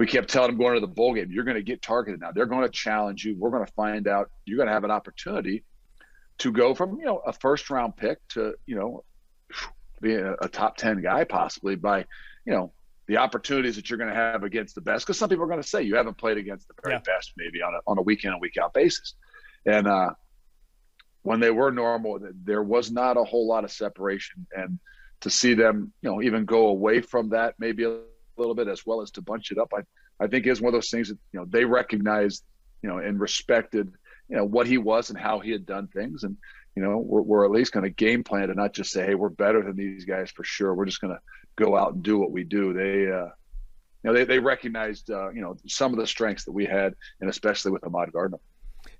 we 0.00 0.06
kept 0.06 0.30
telling 0.30 0.48
them 0.48 0.56
going 0.56 0.72
to 0.72 0.80
the 0.80 0.86
bowl 0.86 1.12
game, 1.12 1.30
you're 1.30 1.44
going 1.44 1.58
to 1.58 1.62
get 1.62 1.82
targeted 1.82 2.22
now. 2.22 2.32
They're 2.32 2.46
going 2.46 2.62
to 2.62 2.70
challenge 2.70 3.22
you. 3.22 3.36
We're 3.36 3.50
going 3.50 3.66
to 3.66 3.72
find 3.74 4.08
out. 4.08 4.30
You're 4.46 4.56
going 4.56 4.68
to 4.68 4.72
have 4.72 4.84
an 4.84 4.90
opportunity 4.90 5.62
to 6.38 6.50
go 6.50 6.74
from 6.74 6.98
you 6.98 7.04
know 7.04 7.18
a 7.18 7.34
first 7.34 7.68
round 7.68 7.98
pick 7.98 8.26
to 8.28 8.54
you 8.64 8.76
know 8.76 9.04
being 10.00 10.20
a, 10.20 10.36
a 10.40 10.48
top 10.48 10.78
ten 10.78 11.02
guy 11.02 11.24
possibly 11.24 11.76
by 11.76 12.06
you 12.46 12.52
know 12.54 12.72
the 13.08 13.18
opportunities 13.18 13.76
that 13.76 13.90
you're 13.90 13.98
going 13.98 14.08
to 14.08 14.16
have 14.16 14.42
against 14.42 14.74
the 14.74 14.80
best. 14.80 15.04
Because 15.04 15.18
some 15.18 15.28
people 15.28 15.44
are 15.44 15.48
going 15.48 15.60
to 15.60 15.68
say 15.68 15.82
you 15.82 15.96
haven't 15.96 16.16
played 16.16 16.38
against 16.38 16.66
the 16.68 16.74
very 16.82 16.94
yeah. 16.94 17.02
best 17.04 17.34
maybe 17.36 17.60
on 17.60 17.74
a 17.74 17.80
on 17.86 17.98
a 17.98 18.02
week 18.02 18.24
in 18.24 18.32
and 18.32 18.40
week 18.40 18.56
out 18.56 18.72
basis, 18.72 19.16
and 19.66 19.86
uh, 19.86 20.08
when 21.20 21.40
they 21.40 21.50
were 21.50 21.70
normal, 21.70 22.18
there 22.46 22.62
was 22.62 22.90
not 22.90 23.18
a 23.18 23.24
whole 23.24 23.46
lot 23.46 23.64
of 23.64 23.70
separation 23.70 24.46
and 24.56 24.78
to 25.20 25.28
see 25.28 25.52
them, 25.52 25.92
you 26.00 26.10
know, 26.10 26.22
even 26.22 26.46
go 26.46 26.68
away 26.68 27.02
from 27.02 27.28
that 27.28 27.54
maybe 27.58 27.84
a 27.84 27.98
little 28.36 28.54
bit 28.54 28.68
as 28.68 28.84
well 28.86 29.02
as 29.02 29.10
to 29.12 29.22
bunch 29.22 29.50
it 29.50 29.58
up. 29.58 29.72
I, 29.74 29.80
I 30.22 30.26
think 30.26 30.46
is 30.46 30.60
one 30.60 30.68
of 30.68 30.76
those 30.76 30.90
things 30.90 31.08
that, 31.08 31.18
you 31.32 31.40
know, 31.40 31.46
they 31.48 31.64
recognized, 31.64 32.44
you 32.82 32.88
know, 32.88 32.98
and 32.98 33.18
respected, 33.18 33.92
you 34.28 34.36
know, 34.36 34.44
what 34.44 34.66
he 34.66 34.78
was 34.78 35.10
and 35.10 35.18
how 35.18 35.40
he 35.40 35.50
had 35.50 35.66
done 35.66 35.88
things. 35.88 36.24
And, 36.24 36.36
you 36.76 36.82
know, 36.82 36.98
we're, 36.98 37.22
we're 37.22 37.44
at 37.44 37.50
least 37.50 37.72
going 37.72 37.84
to 37.84 37.90
game 37.90 38.24
plan 38.24 38.48
to 38.48 38.54
not 38.54 38.74
just 38.74 38.90
say, 38.90 39.04
Hey, 39.04 39.14
we're 39.14 39.28
better 39.28 39.62
than 39.62 39.76
these 39.76 40.04
guys 40.04 40.30
for 40.30 40.44
sure. 40.44 40.74
We're 40.74 40.86
just 40.86 41.00
going 41.00 41.14
to 41.14 41.20
go 41.56 41.76
out 41.76 41.94
and 41.94 42.02
do 42.02 42.18
what 42.18 42.30
we 42.30 42.44
do. 42.44 42.72
They, 42.72 43.10
uh, 43.10 43.30
you 44.02 44.10
know, 44.10 44.12
they, 44.14 44.24
they 44.24 44.38
recognized, 44.38 45.10
uh, 45.10 45.30
you 45.30 45.42
know, 45.42 45.56
some 45.66 45.92
of 45.92 45.98
the 45.98 46.06
strengths 46.06 46.44
that 46.44 46.52
we 46.52 46.64
had, 46.64 46.94
and 47.20 47.28
especially 47.28 47.72
with 47.72 47.84
Ahmad 47.84 48.12
Gardner. 48.12 48.38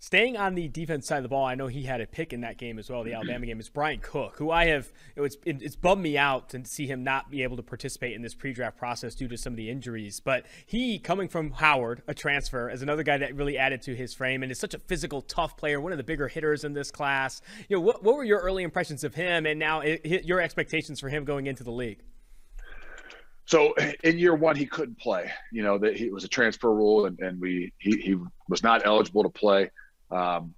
Staying 0.03 0.39
on 0.39 0.55
the 0.55 0.67
defense 0.67 1.07
side 1.07 1.19
of 1.19 1.25
the 1.25 1.29
ball, 1.29 1.45
I 1.45 1.55
know 1.55 1.67
he 1.67 1.83
had 1.83 2.01
a 2.01 2.07
pick 2.07 2.33
in 2.33 2.41
that 2.41 2.57
game 2.57 2.79
as 2.79 2.89
well, 2.89 3.05
the 3.05 3.11
mm-hmm. 3.11 3.17
Alabama 3.17 3.45
game, 3.45 3.61
is 3.61 3.69
Bryan 3.69 4.01
Cook, 4.01 4.37
who 4.39 4.51
I 4.51 4.65
have, 4.65 4.91
it's, 5.15 5.37
it's 5.45 5.77
bummed 5.77 6.03
me 6.03 6.17
out 6.17 6.49
to 6.49 6.65
see 6.65 6.87
him 6.87 7.05
not 7.05 7.31
be 7.31 7.43
able 7.43 7.59
to 7.59 7.63
participate 7.63 8.15
in 8.15 8.23
this 8.23 8.35
pre 8.35 8.55
draft 8.55 8.79
process 8.79 9.15
due 9.15 9.29
to 9.29 9.37
some 9.37 9.53
of 9.53 9.59
the 9.59 9.69
injuries. 9.69 10.19
But 10.19 10.47
he, 10.65 10.99
coming 10.99 11.29
from 11.29 11.51
Howard, 11.51 12.03
a 12.09 12.15
transfer, 12.15 12.71
is 12.71 12.81
another 12.81 13.03
guy 13.03 13.19
that 13.19 13.37
really 13.37 13.59
added 13.59 13.83
to 13.83 13.95
his 13.95 14.15
frame 14.15 14.43
and 14.43 14.51
is 14.51 14.59
such 14.59 14.73
a 14.73 14.79
physical, 14.79 15.21
tough 15.21 15.59
player, 15.59 15.83
one 15.83 15.93
of 15.93 15.99
the 15.99 16.05
bigger 16.05 16.29
hitters 16.29 16.65
in 16.65 16.73
this 16.73 16.91
class. 16.91 17.43
You 17.69 17.77
know, 17.77 17.83
what, 17.83 18.03
what 18.03 18.17
were 18.17 18.25
your 18.25 18.41
early 18.41 18.63
impressions 18.63 19.05
of 19.05 19.15
him 19.15 19.45
and 19.45 19.59
now 19.59 19.81
it, 19.81 20.25
your 20.25 20.41
expectations 20.41 20.99
for 20.99 21.11
him 21.11 21.27
going 21.27 21.47
into 21.47 21.63
the 21.63 21.73
league? 21.73 22.01
so 23.47 23.75
in 24.05 24.19
year 24.19 24.35
one 24.35 24.55
he 24.55 24.67
couldn't 24.67 24.97
play 24.99 25.31
you 25.51 25.63
know 25.63 25.77
that 25.79 26.01
it 26.01 26.13
was 26.13 26.25
a 26.25 26.29
transfer 26.29 26.73
rule 26.73 27.07
and, 27.07 27.19
and 27.19 27.41
we 27.41 27.73
he, 27.79 27.97
he 27.97 28.17
was 28.49 28.63
not 28.63 28.83
eligible 28.85 29.23
to 29.23 29.31
play 29.31 29.71
um, 30.11 30.55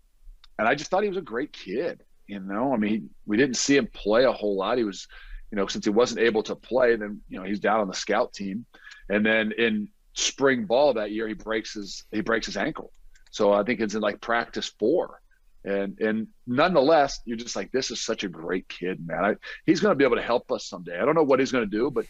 and 0.58 0.68
I 0.68 0.74
just 0.74 0.90
thought 0.90 1.02
he 1.02 1.08
was 1.08 1.18
a 1.18 1.22
great 1.22 1.52
kid. 1.52 2.02
You 2.26 2.40
know, 2.40 2.72
I 2.72 2.76
mean, 2.76 3.10
we 3.26 3.36
didn't 3.36 3.56
see 3.56 3.76
him 3.76 3.88
play 3.92 4.24
a 4.24 4.32
whole 4.32 4.56
lot. 4.56 4.78
He 4.78 4.84
was, 4.84 5.06
you 5.50 5.56
know, 5.56 5.66
since 5.66 5.84
he 5.84 5.90
wasn't 5.90 6.20
able 6.20 6.42
to 6.44 6.54
play, 6.54 6.96
then 6.96 7.20
you 7.28 7.38
know 7.38 7.44
he's 7.44 7.60
down 7.60 7.80
on 7.80 7.88
the 7.88 7.94
scout 7.94 8.32
team, 8.32 8.64
and 9.08 9.24
then 9.24 9.52
in 9.58 9.88
spring 10.14 10.66
ball 10.66 10.94
that 10.94 11.10
year 11.10 11.26
he 11.26 11.34
breaks 11.34 11.74
his 11.74 12.04
he 12.12 12.20
breaks 12.20 12.46
his 12.46 12.56
ankle. 12.56 12.92
So 13.30 13.52
I 13.52 13.62
think 13.64 13.80
it's 13.80 13.94
in 13.94 14.00
like 14.00 14.20
practice 14.20 14.72
four. 14.78 15.20
And 15.64 15.98
and 16.00 16.26
nonetheless, 16.46 17.20
you're 17.24 17.36
just 17.36 17.56
like, 17.56 17.70
this 17.72 17.90
is 17.90 18.00
such 18.00 18.24
a 18.24 18.28
great 18.28 18.68
kid, 18.68 19.06
man. 19.06 19.24
I, 19.24 19.36
he's 19.64 19.80
going 19.80 19.92
to 19.92 19.96
be 19.96 20.04
able 20.04 20.16
to 20.16 20.22
help 20.22 20.50
us 20.50 20.66
someday. 20.68 20.98
I 20.98 21.04
don't 21.04 21.14
know 21.14 21.22
what 21.22 21.38
he's 21.38 21.52
going 21.52 21.68
to 21.68 21.76
do, 21.76 21.90
but 21.90 22.06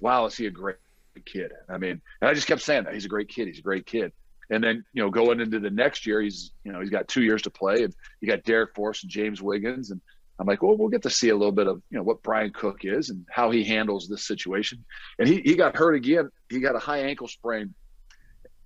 wow, 0.00 0.26
is 0.26 0.36
he 0.36 0.46
a 0.46 0.50
great 0.50 0.76
kid? 1.24 1.52
I 1.68 1.78
mean, 1.78 2.00
and 2.20 2.30
I 2.30 2.34
just 2.34 2.46
kept 2.46 2.62
saying 2.62 2.84
that 2.84 2.94
he's 2.94 3.04
a 3.04 3.08
great 3.08 3.28
kid. 3.28 3.46
He's 3.46 3.58
a 3.58 3.62
great 3.62 3.86
kid. 3.86 4.12
And 4.50 4.62
then 4.62 4.84
you 4.92 5.02
know, 5.02 5.10
going 5.10 5.40
into 5.40 5.60
the 5.60 5.70
next 5.70 6.06
year, 6.06 6.20
he's 6.20 6.52
you 6.64 6.72
know 6.72 6.80
he's 6.80 6.90
got 6.90 7.08
two 7.08 7.22
years 7.22 7.42
to 7.42 7.50
play, 7.50 7.84
and 7.84 7.94
you 8.20 8.28
got 8.28 8.42
Darrick 8.42 8.74
Forrest 8.74 9.04
and 9.04 9.10
James 9.10 9.40
Wiggins, 9.40 9.90
and 9.90 10.00
I'm 10.38 10.46
like, 10.46 10.62
well, 10.62 10.76
we'll 10.76 10.88
get 10.88 11.02
to 11.02 11.10
see 11.10 11.28
a 11.28 11.36
little 11.36 11.52
bit 11.52 11.68
of 11.68 11.82
you 11.90 11.98
know 11.98 12.02
what 12.02 12.22
Bryan 12.22 12.52
Cook 12.52 12.84
is 12.84 13.10
and 13.10 13.24
how 13.30 13.50
he 13.50 13.64
handles 13.64 14.08
this 14.08 14.26
situation. 14.26 14.84
And 15.18 15.28
he 15.28 15.40
he 15.42 15.54
got 15.54 15.76
hurt 15.76 15.94
again. 15.94 16.30
He 16.48 16.60
got 16.60 16.74
a 16.74 16.80
high 16.80 17.00
ankle 17.00 17.28
sprain 17.28 17.74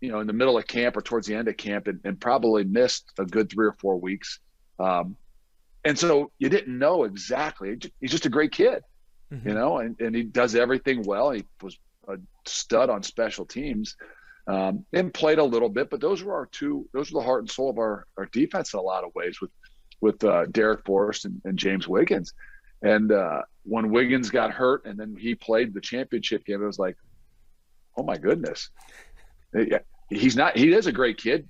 you 0.05 0.13
know, 0.13 0.21
in 0.21 0.27
the 0.27 0.35
middle 0.35 0.59
of 0.59 0.67
camp 0.67 0.99
or 0.99 1.01
towards 1.01 1.27
the 1.27 1.35
end 1.35 1.49
of 1.49 1.57
camp 1.57 1.87
and, 1.87 1.99
and 2.05 2.21
probably 2.21 2.63
missed 2.63 3.11
a 3.19 3.25
good 3.25 3.51
three 3.51 3.67
or 3.67 3.73
four 3.73 3.99
weeks. 3.99 4.39
Um, 4.79 5.17
and 5.83 5.99
so 5.99 6.31
you 6.39 6.51
didn't 6.51 6.79
know 6.79 7.05
exactly. 7.05 7.79
He's 8.01 8.11
just 8.11 8.27
a 8.27 8.29
great 8.29 8.53
kid, 8.53 8.83
mm-hmm. 9.33 9.49
you 9.49 9.55
know, 9.55 9.79
and, 9.79 9.99
and 10.01 10.15
he 10.15 10.23
does 10.23 10.55
everything 10.55 11.05
well. 11.05 11.31
He 11.31 11.47
was 11.63 11.79
a 12.07 12.17
stud 12.45 12.91
on 12.91 13.03
special 13.03 13.47
teams 13.47 13.97
um, 14.47 14.85
and 14.93 15.13
played 15.13 15.39
a 15.39 15.45
little 15.45 15.69
bit, 15.69 15.91
but 15.91 16.01
those 16.01 16.23
were 16.23 16.35
our 16.35 16.47
two, 16.47 16.89
those 16.93 17.11
were 17.11 17.21
the 17.21 17.25
heart 17.25 17.43
and 17.43 17.51
soul 17.51 17.71
of 17.71 17.79
our, 17.79 18.07
our 18.19 18.27
defense 18.27 18.75
in 18.75 18.79
a 18.79 18.83
lot 18.83 19.05
of 19.05 19.15
ways 19.15 19.41
with, 19.41 19.51
with 20.01 20.23
uh, 20.25 20.45
Darrick 20.47 20.85
Forrest 20.85 21.25
and, 21.25 21.41
and 21.45 21.59
James 21.59 21.89
Wiggins. 21.89 22.35
And 22.83 23.11
uh, 23.13 23.43
when 23.63 23.91
Wiggins 23.91 24.29
got 24.29 24.51
hurt 24.51 24.85
and 24.85 24.99
then 24.99 25.17
he 25.19 25.35
played 25.35 25.73
the 25.73 25.81
championship 25.81 26.45
game, 26.45 26.63
it 26.63 26.67
was 26.67 26.79
like, 26.79 26.97
oh 27.97 28.03
my 28.03 28.19
goodness, 28.19 28.71
he's 30.11 30.37
not. 30.37 30.57
He 30.57 30.73
is 30.73 30.87
a 30.87 30.93
great 30.93 31.17
kid, 31.17 31.49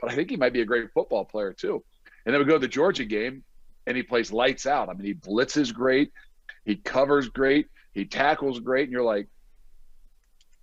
but 0.00 0.10
I 0.10 0.14
think 0.14 0.28
he 0.28 0.36
might 0.36 0.52
be 0.52 0.60
a 0.60 0.66
great 0.66 0.90
football 0.92 1.24
player 1.24 1.54
too. 1.54 1.82
And 2.26 2.34
then 2.34 2.40
we 2.40 2.46
go 2.46 2.54
to 2.54 2.58
the 2.58 2.68
Georgia 2.68 3.04
game, 3.04 3.44
and 3.86 3.96
he 3.96 4.02
plays 4.02 4.30
lights 4.30 4.66
out. 4.66 4.90
I 4.90 4.92
mean, 4.92 5.06
he 5.06 5.14
blitzes 5.14 5.72
great, 5.72 6.12
he 6.64 6.76
covers 6.76 7.28
great, 7.28 7.68
he 7.94 8.04
tackles 8.04 8.60
great, 8.60 8.84
and 8.84 8.92
you're 8.92 9.02
like, 9.02 9.28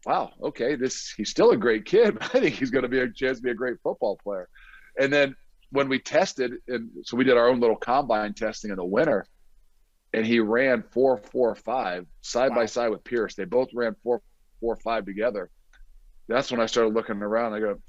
wow, 0.08 0.32
okay, 0.42 0.76
this 0.76 1.14
he's 1.16 1.30
still 1.30 1.52
a 1.52 1.58
great 1.58 1.86
kid. 1.86 2.18
I 2.22 2.40
think 2.40 2.56
he's 2.56 2.72
going 2.72 2.84
to 2.84 2.90
be 2.90 3.00
a 3.00 3.12
chance 3.12 3.38
to 3.38 3.44
be 3.44 3.52
a 3.52 3.56
great 3.56 3.78
football 3.84 4.18
player. 4.24 4.48
And 5.00 5.12
then 5.12 5.36
when 5.72 5.90
we 5.90 6.00
tested, 6.00 6.54
and 6.68 6.90
so 7.04 7.18
we 7.18 7.24
did 7.24 7.38
our 7.38 7.50
own 7.50 7.60
little 7.60 7.76
combine 7.76 8.34
testing 8.34 8.72
in 8.72 8.78
the 8.78 8.86
winter, 8.86 9.26
and 10.14 10.26
he 10.26 10.40
ran 10.40 10.84
four 10.92 11.18
four 11.18 11.54
five 11.56 12.06
side 12.22 12.52
wow. 12.52 12.56
by 12.56 12.66
side 12.66 12.90
with 12.90 13.04
Pierce. 13.04 13.36
They 13.36 13.46
both 13.46 13.70
ran 13.74 13.96
four 14.04 14.22
four 14.60 14.78
five 14.78 15.06
together 15.06 15.52
that's 16.28 16.52
when 16.52 16.60
I 16.60 16.66
started 16.66 16.94
looking 16.94 17.22
around. 17.22 17.54
I 17.54 17.60
go, 17.60 17.80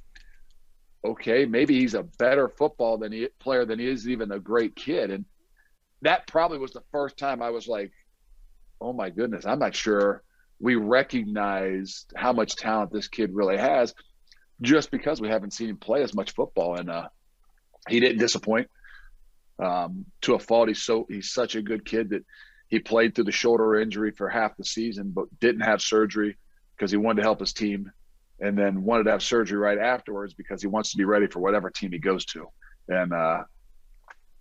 okay, 1.05 1.45
maybe 1.45 1.79
he's 1.79 1.95
a 1.95 2.05
better 2.19 2.49
football 2.49 2.99
than 2.99 3.13
he 3.13 3.29
player 3.41 3.65
than 3.65 3.79
he 3.79 3.89
is 3.89 4.09
even 4.09 4.33
a 4.33 4.39
great 4.39 4.77
kid. 4.77 5.11
And 5.11 5.25
that 6.03 6.27
probably 6.27 6.59
was 6.59 6.73
the 6.73 6.83
first 6.93 7.17
time 7.17 7.43
I 7.43 7.51
was 7.51 7.67
like, 7.67 7.93
oh 8.81 8.93
my 8.93 9.11
goodness, 9.11 9.45
I'm 9.45 9.59
not 9.59 9.75
sure 9.75 10.23
we 10.61 10.75
recognized 10.75 12.13
how 12.17 12.33
much 12.33 12.57
talent 12.57 12.93
this 12.93 13.09
kid 13.09 13.31
really 13.33 13.57
has 13.57 13.95
just 14.61 14.91
because 14.91 15.21
we 15.21 15.29
haven't 15.29 15.53
seen 15.53 15.69
him 15.69 15.77
play 15.77 16.03
as 16.03 16.15
much 16.15 16.33
football. 16.33 16.77
And 16.77 16.91
uh, 16.91 17.09
he 17.89 18.01
didn't 18.01 18.19
disappoint. 18.19 18.69
Um, 19.61 20.05
to 20.23 20.35
a 20.35 20.39
fault, 20.39 20.69
he's 20.69 20.83
so 20.83 21.07
he's 21.09 21.31
such 21.31 21.57
a 21.57 21.63
good 21.63 21.85
kid 21.85 22.11
that 22.11 22.25
he 22.69 22.79
played 22.79 23.15
through 23.15 23.25
the 23.25 23.33
shoulder 23.33 23.81
injury 23.81 24.13
for 24.13 24.29
half 24.29 24.57
the 24.57 24.65
season, 24.65 25.11
but 25.11 25.27
didn't 25.41 25.63
have 25.63 25.81
surgery 25.81 26.37
because 26.77 26.91
he 26.91 26.97
wanted 26.97 27.17
to 27.17 27.23
help 27.23 27.41
his 27.41 27.53
team 27.53 27.91
and 28.41 28.57
then 28.57 28.85
wanted 28.85 29.05
to 29.05 29.11
have 29.11 29.23
surgery 29.23 29.59
right 29.59 29.79
afterwards 29.79 30.35
because 30.35 30.63
he 30.63 30.69
wants 30.69 30.93
to 30.93 30.97
be 30.97 31.05
ready 31.05 31.27
for 31.27 31.41
whatever 31.41 31.71
team 31.71 31.91
he 31.91 31.99
goes 31.99 32.25
to. 32.27 32.47
And 32.89 33.13
uh, 33.13 33.43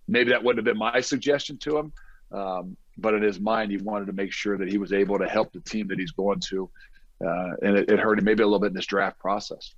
maybe 0.06 0.30
that 0.30 0.44
wouldn't 0.44 0.64
have 0.64 0.72
been 0.72 0.78
my 0.78 1.00
suggestion 1.00 1.58
to 1.58 1.78
him, 1.78 1.92
um, 2.30 2.76
but 2.98 3.14
in 3.14 3.22
his 3.22 3.40
mind, 3.40 3.70
he 3.70 3.78
wanted 3.78 4.06
to 4.06 4.12
make 4.12 4.32
sure 4.32 4.58
that 4.58 4.68
he 4.68 4.78
was 4.78 4.92
able 4.92 5.18
to 5.18 5.26
help 5.26 5.52
the 5.52 5.60
team 5.60 5.88
that 5.88 5.98
he's 5.98 6.10
going 6.10 6.40
to. 6.40 6.68
Uh, 7.24 7.52
and 7.62 7.76
it, 7.76 7.90
it 7.90 7.98
hurt 7.98 8.18
him 8.18 8.24
maybe 8.24 8.42
a 8.42 8.46
little 8.46 8.60
bit 8.60 8.68
in 8.68 8.74
this 8.74 8.86
draft 8.86 9.18
process 9.18 9.74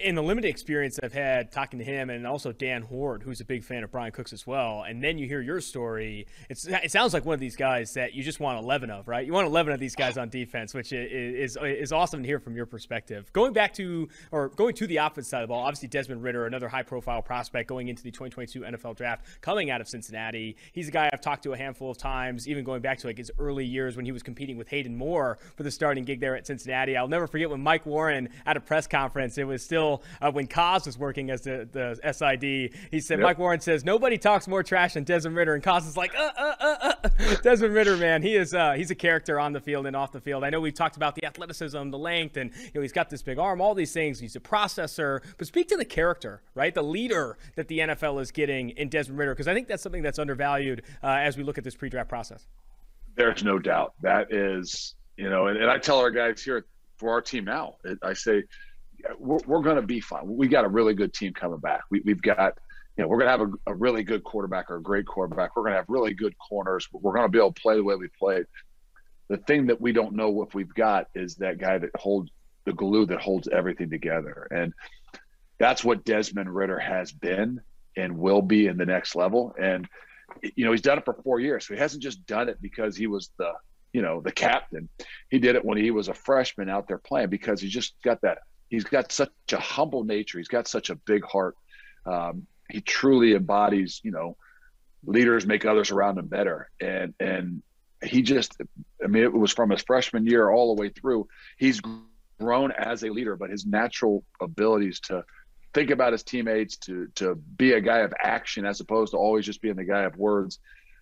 in 0.00 0.14
the 0.14 0.22
limited 0.22 0.48
experience 0.48 0.98
I've 1.02 1.12
had 1.12 1.50
talking 1.52 1.78
to 1.78 1.84
him 1.84 2.10
and 2.10 2.26
also 2.26 2.52
Dan 2.52 2.82
Hoard, 2.82 3.22
who's 3.22 3.40
a 3.40 3.44
big 3.44 3.64
fan 3.64 3.84
of 3.84 3.90
Bryan 3.90 4.12
Cooks 4.12 4.32
as 4.32 4.46
well, 4.46 4.82
and 4.82 5.02
then 5.02 5.18
you 5.18 5.26
hear 5.26 5.40
your 5.40 5.60
story, 5.60 6.26
it's, 6.48 6.66
it 6.66 6.90
sounds 6.90 7.14
like 7.14 7.24
one 7.24 7.34
of 7.34 7.40
these 7.40 7.56
guys 7.56 7.94
that 7.94 8.14
you 8.14 8.22
just 8.22 8.40
want 8.40 8.62
11 8.62 8.90
of, 8.90 9.08
right? 9.08 9.26
You 9.26 9.32
want 9.32 9.46
11 9.46 9.72
of 9.72 9.80
these 9.80 9.94
guys 9.94 10.16
on 10.16 10.28
defense, 10.28 10.74
which 10.74 10.92
is, 10.92 11.56
is, 11.56 11.58
is 11.62 11.92
awesome 11.92 12.22
to 12.22 12.26
hear 12.26 12.38
from 12.38 12.56
your 12.56 12.66
perspective. 12.66 13.32
Going 13.32 13.52
back 13.52 13.74
to, 13.74 14.08
or 14.30 14.48
going 14.50 14.74
to 14.74 14.86
the 14.86 14.98
opposite 14.98 15.28
side 15.28 15.42
of 15.42 15.48
the 15.48 15.52
ball, 15.52 15.62
obviously 15.62 15.88
Desmond 15.88 16.22
Ridder, 16.22 16.46
another 16.46 16.68
high 16.68 16.82
profile 16.82 17.22
prospect 17.22 17.68
going 17.68 17.88
into 17.88 18.02
the 18.02 18.10
2022 18.10 18.60
NFL 18.60 18.96
draft, 18.96 19.26
coming 19.40 19.70
out 19.70 19.80
of 19.80 19.88
Cincinnati. 19.88 20.56
He's 20.72 20.88
a 20.88 20.92
guy 20.92 21.10
I've 21.12 21.20
talked 21.20 21.42
to 21.44 21.52
a 21.52 21.56
handful 21.56 21.90
of 21.90 21.98
times, 21.98 22.48
even 22.48 22.64
going 22.64 22.82
back 22.82 22.98
to 22.98 23.06
like 23.06 23.18
his 23.18 23.30
early 23.38 23.64
years 23.64 23.96
when 23.96 24.04
he 24.04 24.12
was 24.12 24.22
competing 24.22 24.56
with 24.56 24.68
Hayden 24.68 24.96
Moore 24.96 25.38
for 25.56 25.62
the 25.62 25.70
starting 25.70 26.04
gig 26.04 26.20
there 26.20 26.36
at 26.36 26.46
Cincinnati. 26.46 26.96
I'll 26.96 27.08
never 27.08 27.26
forget 27.26 27.50
when 27.50 27.62
Mike 27.62 27.86
Warren 27.86 28.28
at 28.46 28.56
a 28.56 28.60
press 28.60 28.86
conference, 28.86 29.38
it 29.38 29.44
was 29.44 29.62
still 29.62 29.81
uh, 30.20 30.30
when 30.30 30.46
Kaz 30.46 30.86
was 30.86 30.98
working 30.98 31.30
as 31.30 31.42
the, 31.42 31.68
the 31.70 32.12
SID. 32.12 32.78
He 32.90 33.00
said, 33.00 33.18
yep. 33.18 33.24
Mike 33.24 33.38
Warren 33.38 33.60
says, 33.60 33.84
nobody 33.84 34.18
talks 34.18 34.46
more 34.46 34.62
trash 34.62 34.94
than 34.94 35.04
Desmond 35.04 35.36
Ridder. 35.36 35.54
And 35.54 35.62
Kaz 35.62 35.86
is 35.86 35.96
like, 35.96 36.14
uh, 36.14 36.30
uh, 36.36 36.54
uh, 36.60 36.76
uh. 36.80 36.92
Desmond 37.42 37.74
Ridder, 37.74 37.96
man, 37.96 38.22
he 38.22 38.36
is 38.36 38.54
uh, 38.54 38.72
he's 38.72 38.90
a 38.90 38.94
character 38.94 39.38
on 39.38 39.52
the 39.52 39.60
field 39.60 39.86
and 39.86 39.96
off 39.96 40.12
the 40.12 40.20
field. 40.20 40.44
I 40.44 40.50
know 40.50 40.60
we've 40.60 40.74
talked 40.74 40.96
about 40.96 41.14
the 41.14 41.24
athleticism, 41.24 41.90
the 41.90 41.98
length, 41.98 42.36
and 42.36 42.50
you 42.56 42.70
know 42.74 42.80
he's 42.80 42.92
got 42.92 43.10
this 43.10 43.22
big 43.22 43.38
arm, 43.38 43.60
all 43.60 43.74
these 43.74 43.92
things. 43.92 44.18
He's 44.18 44.36
a 44.36 44.40
processor. 44.40 45.22
But 45.38 45.46
speak 45.46 45.68
to 45.68 45.76
the 45.76 45.84
character, 45.84 46.42
right? 46.54 46.74
The 46.74 46.82
leader 46.82 47.36
that 47.56 47.68
the 47.68 47.80
NFL 47.80 48.20
is 48.20 48.30
getting 48.30 48.70
in 48.70 48.88
Desmond 48.88 49.18
Ridder, 49.18 49.34
because 49.34 49.48
I 49.48 49.54
think 49.54 49.68
that's 49.68 49.82
something 49.82 50.02
that's 50.02 50.18
undervalued 50.18 50.82
uh, 51.02 51.08
as 51.08 51.36
we 51.36 51.42
look 51.42 51.58
at 51.58 51.64
this 51.64 51.74
pre-draft 51.74 52.08
process. 52.08 52.46
There's 53.14 53.44
no 53.44 53.58
doubt 53.58 53.94
that 54.02 54.32
is, 54.32 54.94
you 55.16 55.28
know, 55.28 55.48
and, 55.48 55.58
and 55.58 55.70
I 55.70 55.78
tell 55.78 55.98
our 55.98 56.10
guys 56.10 56.42
here 56.42 56.64
for 56.96 57.10
our 57.10 57.20
team 57.20 57.44
now, 57.44 57.76
I 58.02 58.12
say– 58.12 58.44
we're, 59.18 59.38
we're 59.46 59.62
going 59.62 59.76
to 59.76 59.82
be 59.82 60.00
fine. 60.00 60.22
We 60.26 60.48
got 60.48 60.64
a 60.64 60.68
really 60.68 60.94
good 60.94 61.12
team 61.12 61.32
coming 61.32 61.58
back. 61.58 61.82
We, 61.90 62.02
have 62.06 62.22
got, 62.22 62.58
you 62.96 63.02
know, 63.02 63.08
we're 63.08 63.18
going 63.18 63.26
to 63.26 63.30
have 63.30 63.40
a, 63.40 63.72
a, 63.72 63.74
really 63.74 64.02
good 64.02 64.24
quarterback 64.24 64.70
or 64.70 64.76
a 64.76 64.82
great 64.82 65.06
quarterback. 65.06 65.56
We're 65.56 65.62
going 65.62 65.72
to 65.72 65.78
have 65.78 65.88
really 65.88 66.14
good 66.14 66.34
corners. 66.38 66.88
We're 66.92 67.12
going 67.12 67.24
to 67.24 67.30
be 67.30 67.38
able 67.38 67.52
to 67.52 67.60
play 67.60 67.76
the 67.76 67.84
way 67.84 67.96
we 67.96 68.08
played. 68.08 68.46
The 69.28 69.38
thing 69.38 69.66
that 69.66 69.80
we 69.80 69.92
don't 69.92 70.14
know 70.14 70.42
if 70.42 70.54
we've 70.54 70.74
got 70.74 71.08
is 71.14 71.36
that 71.36 71.58
guy 71.58 71.78
that 71.78 71.90
holds 71.96 72.30
the 72.64 72.72
glue 72.72 73.06
that 73.06 73.20
holds 73.20 73.48
everything 73.48 73.90
together. 73.90 74.46
And 74.50 74.72
that's 75.58 75.84
what 75.84 76.04
Desmond 76.04 76.54
Ridder 76.54 76.78
has 76.78 77.12
been 77.12 77.60
and 77.96 78.18
will 78.18 78.42
be 78.42 78.66
in 78.66 78.76
the 78.76 78.86
next 78.86 79.14
level. 79.14 79.54
And, 79.60 79.88
you 80.42 80.64
know, 80.64 80.70
he's 80.70 80.82
done 80.82 80.98
it 80.98 81.04
for 81.04 81.14
four 81.14 81.40
years. 81.40 81.66
So 81.66 81.74
he 81.74 81.80
hasn't 81.80 82.02
just 82.02 82.26
done 82.26 82.48
it 82.48 82.60
because 82.60 82.96
he 82.96 83.06
was 83.06 83.30
the, 83.38 83.52
you 83.92 84.02
know, 84.02 84.20
the 84.20 84.32
captain. 84.32 84.88
He 85.28 85.38
did 85.38 85.56
it 85.56 85.64
when 85.64 85.78
he 85.78 85.90
was 85.90 86.08
a 86.08 86.14
freshman 86.14 86.68
out 86.68 86.88
there 86.88 86.98
playing 86.98 87.28
because 87.28 87.60
he 87.60 87.68
just 87.68 87.94
got 88.02 88.20
that 88.22 88.38
he's 88.72 88.84
got 88.84 89.12
such 89.12 89.30
a 89.52 89.60
humble 89.60 90.02
nature. 90.02 90.38
He's 90.38 90.48
got 90.48 90.66
such 90.66 90.88
a 90.88 90.94
big 90.94 91.22
heart. 91.24 91.56
Um, 92.06 92.46
he 92.70 92.80
truly 92.80 93.34
embodies, 93.34 94.00
you 94.02 94.12
know, 94.12 94.38
leaders 95.04 95.46
make 95.46 95.66
others 95.66 95.90
around 95.90 96.18
him 96.18 96.26
better. 96.26 96.70
And 96.80 97.12
and 97.20 97.62
he 98.02 98.22
just, 98.22 98.56
I 99.04 99.08
mean, 99.08 99.24
it 99.24 99.32
was 99.32 99.52
from 99.52 99.68
his 99.70 99.82
freshman 99.82 100.26
year 100.26 100.50
all 100.50 100.74
the 100.74 100.80
way 100.80 100.88
through. 100.88 101.28
He's 101.58 101.82
grown 102.40 102.72
as 102.72 103.04
a 103.04 103.10
leader, 103.10 103.36
but 103.36 103.50
his 103.50 103.66
natural 103.66 104.24
abilities 104.40 105.00
to 105.00 105.22
think 105.74 105.90
about 105.90 106.12
his 106.12 106.22
teammates, 106.22 106.78
to 106.78 107.08
to 107.16 107.34
be 107.34 107.72
a 107.72 107.80
guy 107.82 107.98
of 107.98 108.14
action 108.18 108.64
as 108.64 108.80
opposed 108.80 109.12
to 109.12 109.18
always 109.18 109.44
just 109.44 109.60
being 109.60 109.76
the 109.76 109.84
guy 109.84 110.04
of 110.04 110.16
words, 110.16 110.60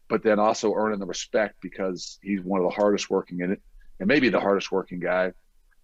but 0.08 0.24
then 0.24 0.40
also 0.40 0.74
earning 0.74 0.98
the 0.98 1.06
respect 1.06 1.54
because 1.62 2.18
he's 2.20 2.42
one 2.42 2.60
of 2.60 2.64
the 2.68 2.74
hardest 2.74 3.08
working 3.08 3.42
in 3.42 3.52
it, 3.52 3.62
and 4.00 4.08
maybe 4.08 4.28
the 4.28 4.40
hardest 4.40 4.72
working 4.72 4.98
guy 4.98 5.32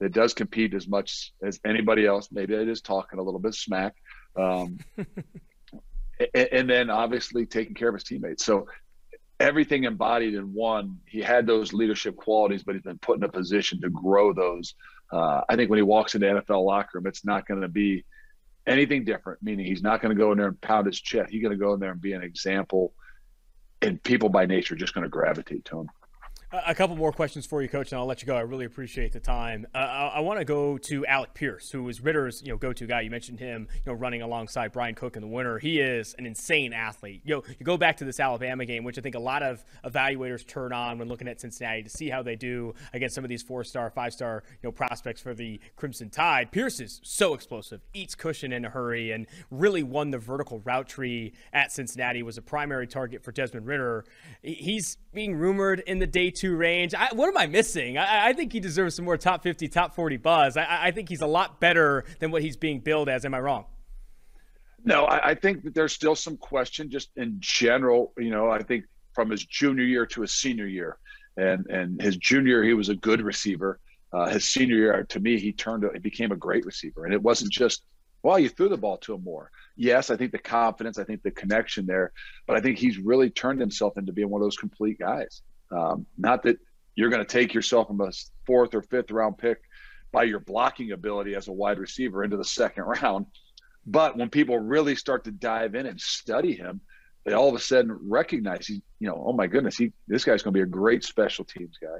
that 0.01 0.13
does 0.13 0.35
compete 0.35 0.75
as 0.75 0.87
much 0.87 1.33
as 1.43 1.59
anybody 1.65 2.07
else. 2.07 2.29
Maybe 2.31 2.55
it 2.55 2.69
is 2.69 2.81
talking 2.81 3.19
a 3.19 3.23
little 3.23 3.41
bit 3.41 3.55
smack. 3.55 3.95
Um, 4.37 4.79
and, 6.35 6.49
and, 6.53 6.71
then 6.71 6.91
obviously 6.91 7.47
taking 7.47 7.75
care 7.75 7.89
of 7.89 7.95
his 7.95 8.05
teammates. 8.05 8.45
So 8.45 8.67
everything 9.41 9.85
embodied 9.85 10.35
in 10.35 10.53
one, 10.53 10.99
he 11.07 11.21
had 11.21 11.47
those 11.47 11.73
leadership 11.73 12.17
qualities, 12.17 12.63
but 12.63 12.75
he's 12.75 12.85
been 12.85 12.99
put 12.99 13.19
in 13.19 13.25
a 13.25 13.29
position 13.29 13.81
to 13.81 13.91
grow 13.91 14.33
those. 14.33 14.75
Uh, 15.11 15.43
I 15.49 15.57
think 15.57 15.71
when 15.71 15.79
he 15.79 15.83
walks 15.83 16.15
into 16.15 16.27
NFL 16.27 16.65
locker 16.65 16.99
room, 16.99 17.07
it's 17.07 17.25
not 17.25 17.47
going 17.47 17.61
to 17.63 17.69
be 17.69 18.05
anything 18.67 19.05
different, 19.05 19.43
meaning 19.43 19.65
he's 19.65 19.83
not 19.83 20.03
going 20.03 20.15
to 20.15 20.21
go 20.21 20.33
in 20.33 20.39
there 20.39 20.49
and 20.49 20.61
pound 20.61 20.87
his 20.87 21.01
chest. 21.01 21.31
He's 21.31 21.43
going 21.43 21.57
to 21.57 21.59
go 21.59 21.75
in 21.75 21.81
there 21.81 21.93
and 21.93 22.01
be 22.01 22.13
an 22.13 22.23
example, 22.23 22.93
and 23.81 24.03
people 24.03 24.29
by 24.29 24.47
nature 24.47 24.75
are 24.75 24.79
just 24.79 24.95
going 24.95 25.05
to 25.05 25.11
gravitate 25.11 25.65
to 25.67 25.81
him. 25.81 25.91
A 26.53 26.77
couple 26.77 26.95
more 26.95 27.11
questions 27.11 27.45
for 27.45 27.61
you, 27.61 27.69
Coach, 27.69 27.91
and 27.91 27.99
I'll 27.99 28.07
let 28.07 28.23
you 28.23 28.27
go. 28.27 28.37
I 28.37 28.43
really 28.43 28.67
appreciate 28.67 29.13
the 29.13 29.19
time. 29.19 29.67
Uh, 29.75 29.79
I, 29.79 30.07
I 30.15 30.21
want 30.21 30.39
to 30.39 30.45
go 30.45 30.79
to 30.79 31.05
Alec 31.05 31.35
Pierce, 31.35 31.73
who 31.73 31.89
is 31.89 32.01
Ridder's 32.01 32.41
you 32.41 32.53
know 32.53 32.57
go-to 32.57 32.87
guy. 32.87 33.01
You 33.01 33.11
mentioned 33.11 33.41
him, 33.41 33.67
you 33.85 33.93
know, 33.93 33.99
running 33.99 34.23
alongside 34.23 34.71
Bryan 34.71 34.95
Cook 34.95 35.17
in 35.17 35.23
the 35.23 35.29
winter. 35.29 35.59
He 35.59 35.81
is 35.81 36.15
an 36.19 36.25
insane 36.25 36.73
athlete. 36.73 37.23
You 37.25 37.35
know, 37.35 37.43
you 37.59 37.67
go 37.67 37.77
back 37.77 37.97
to 37.97 38.05
this 38.05 38.21
Alabama 38.21 38.65
game, 38.65 38.85
which 38.85 38.97
I 38.97 39.01
think 39.01 39.17
a 39.17 39.21
lot 39.21 39.43
of 39.43 39.65
evaluators 39.85 40.47
turn 40.47 40.73
on 40.73 41.01
when 41.01 41.09
looking 41.09 41.27
at 41.27 41.41
Cincinnati 41.41 41.83
to 41.83 41.91
see 41.91 42.11
how 42.11 42.23
they 42.23 42.37
do 42.37 42.75
against 42.93 43.17
some 43.17 43.25
of 43.25 43.29
these 43.29 43.43
four-star, 43.43 43.91
five-star 43.91 44.45
you 44.49 44.69
know 44.69 44.73
prospects 44.73 45.21
for 45.21 45.35
the 45.35 45.59
Crimson 45.75 46.11
Tide. 46.11 46.53
Pierce 46.53 46.79
is 46.79 47.01
so 47.03 47.35
explosive, 47.35 47.81
eats 47.93 48.15
cushion 48.15 48.53
in 48.53 48.65
a 48.65 48.71
hurry, 48.71 49.11
and 49.11 49.27
really 49.51 49.83
won 49.83 50.13
the 50.13 50.19
vertical 50.19 50.61
route 50.61 50.87
tree 50.87 51.33
at 51.53 51.73
Cincinnati. 51.73 52.23
Was 52.23 52.39
a 52.39 52.43
primary 52.43 52.87
target 52.87 53.25
for 53.25 53.33
Desmond 53.33 53.67
Ridder. 53.67 54.05
He's 54.43 54.97
being 55.13 55.35
rumored 55.35 55.81
in 55.89 55.99
the 55.99 56.07
day 56.07 56.31
two 56.37 56.57
range. 56.57 56.95
I, 56.95 57.09
what 57.13 57.29
am 57.29 57.37
I 57.37 57.47
missing? 57.47 57.99
I, 57.99 58.29
I, 58.29 58.33
think 58.33 58.53
he 58.53 58.61
deserves 58.61 58.95
some 58.95 59.05
more 59.05 59.17
top 59.17 59.43
50, 59.43 59.69
top 59.69 59.95
40 59.95 60.17
buzz. 60.19 60.57
I, 60.57 60.87
I, 60.87 60.91
think 60.91 61.09
he's 61.09 61.23
a 61.23 61.27
lot 61.27 61.61
better 61.61 62.05
than 62.21 62.31
what 62.31 62.43
he's 62.43 62.57
being 62.57 62.81
billed 62.81 63.09
as. 63.09 63.25
Am 63.25 63.35
I 63.35 63.41
wrong? 63.41 63.65
No, 64.85 65.07
I, 65.07 65.35
think 65.35 65.65
that 65.65 65.75
there's 65.75 65.93
still 65.93 66.15
some 66.15 66.37
question 66.37 66.91
just 66.91 67.11
in 67.17 67.37
general. 67.41 68.13
You 68.17 68.31
know, 68.31 68.51
I 68.51 68.63
think 68.63 68.85
from 69.13 69.31
his 69.31 69.45
junior 69.45 69.85
year 69.85 70.07
to 70.07 70.21
his 70.21 70.33
senior 70.33 70.67
year, 70.67 70.99
and 71.37 71.67
and 71.67 72.01
his 72.01 72.17
junior 72.17 72.63
year 72.63 72.65
he 72.65 72.75
was 72.75 72.89
a 72.89 72.95
good 72.95 73.21
receiver. 73.21 73.81
Uh, 74.13 74.29
his 74.29 74.45
senior 74.45 74.77
year, 74.77 75.05
to 75.09 75.19
me, 75.19 75.41
he 75.41 75.53
turned 75.53 75.85
he 75.93 75.99
became 75.99 76.31
a 76.31 76.37
great 76.37 76.65
receiver, 76.65 77.05
and 77.05 77.13
it 77.13 77.21
wasn't 77.21 77.51
just 77.51 77.83
well, 78.23 78.41
you 78.41 78.49
threw 78.49 78.69
the 78.69 78.77
ball 78.77 78.97
to 78.99 79.15
him 79.15 79.23
more. 79.23 79.53
Yes, 79.77 80.11
I 80.11 80.17
think 80.17 80.33
the 80.33 80.39
confidence, 80.39 80.99
I 80.99 81.05
think 81.05 81.23
the 81.23 81.31
connection 81.31 81.87
there, 81.87 82.13
but 82.47 82.57
I 82.57 82.61
think 82.61 82.77
he's 82.77 82.99
really 82.99 83.31
turned 83.31 83.61
himself 83.61 83.97
into 83.97 84.13
being 84.13 84.31
one 84.31 84.41
of 84.41 84.47
those 84.47 84.57
complete 84.57 84.99
guys. 84.99 85.43
Um, 85.71 86.07
not 86.17 86.43
that 86.45 86.59
you're 86.95 87.11
going 87.11 87.25
to 87.25 87.31
take 87.31 87.55
yourself 87.55 87.89
from 87.89 88.01
a 88.01 88.11
fourth 88.47 88.75
or 88.75 88.83
fifth 88.83 89.11
round 89.11 89.39
pick 89.39 89.61
by 90.13 90.25
your 90.25 90.41
blocking 90.41 90.93
ability 90.93 91.35
as 91.35 91.49
a 91.49 91.53
wide 91.53 91.79
receiver 91.79 92.25
into 92.25 92.37
the 92.37 92.45
second 92.45 92.85
round. 93.03 93.27
But 93.87 94.17
when 94.17 94.31
people 94.31 94.59
really 94.59 94.97
start 94.97 95.25
to 95.25 95.31
dive 95.31 95.75
in 95.75 95.87
and 95.87 96.01
study 96.01 96.55
him, 96.55 96.81
they 97.25 97.33
all 97.33 97.49
of 97.49 97.55
a 97.55 97.61
sudden 97.61 97.93
recognize 97.93 98.67
he, 98.67 98.83
you 99.01 99.09
know, 99.09 99.23
oh 99.27 99.33
my 99.33 99.47
goodness, 99.47 99.77
he 99.77 99.93
this 100.09 100.25
guy's 100.25 100.43
going 100.43 100.55
to 100.55 100.59
be 100.59 100.63
a 100.63 100.67
great 100.67 101.05
special 101.05 101.45
teams 101.45 101.77
guy. 101.81 101.99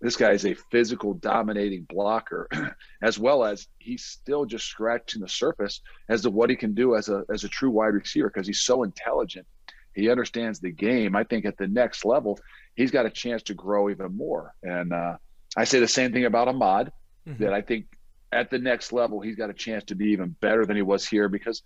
This 0.00 0.16
guy 0.16 0.30
is 0.30 0.46
a 0.46 0.54
physical 0.70 1.12
dominating 1.14 1.86
blocker, 1.88 2.48
as 3.02 3.18
well 3.18 3.44
as 3.44 3.68
he's 3.78 4.04
still 4.04 4.46
just 4.46 4.66
scratching 4.66 5.20
the 5.20 5.28
surface 5.28 5.82
as 6.08 6.22
to 6.22 6.30
what 6.30 6.48
he 6.48 6.56
can 6.56 6.72
do 6.72 6.96
as 6.96 7.08
a 7.08 7.24
as 7.32 7.44
a 7.44 7.48
true 7.48 7.70
wide 7.70 7.94
receiver 7.94 8.30
because 8.32 8.46
he's 8.46 8.62
so 8.62 8.82
intelligent. 8.82 9.46
He 9.94 10.08
understands 10.08 10.60
the 10.60 10.70
game. 10.70 11.16
I 11.16 11.24
think 11.24 11.44
at 11.44 11.58
the 11.58 11.66
next 11.66 12.04
level, 12.04 12.38
he's 12.76 12.90
got 12.90 13.06
a 13.06 13.10
chance 13.10 13.42
to 13.44 13.54
grow 13.54 13.90
even 13.90 14.16
more. 14.16 14.54
And 14.62 14.92
uh, 14.92 15.16
I 15.56 15.64
say 15.64 15.80
the 15.80 15.88
same 15.88 16.12
thing 16.12 16.24
about 16.24 16.48
Ahmad, 16.48 16.92
mm-hmm. 17.26 17.42
that 17.42 17.52
I 17.52 17.60
think 17.60 17.86
at 18.32 18.50
the 18.50 18.58
next 18.58 18.92
level, 18.92 19.20
he's 19.20 19.36
got 19.36 19.50
a 19.50 19.54
chance 19.54 19.84
to 19.84 19.94
be 19.94 20.06
even 20.06 20.36
better 20.40 20.64
than 20.64 20.76
he 20.76 20.82
was 20.82 21.06
here 21.06 21.28
because 21.28 21.62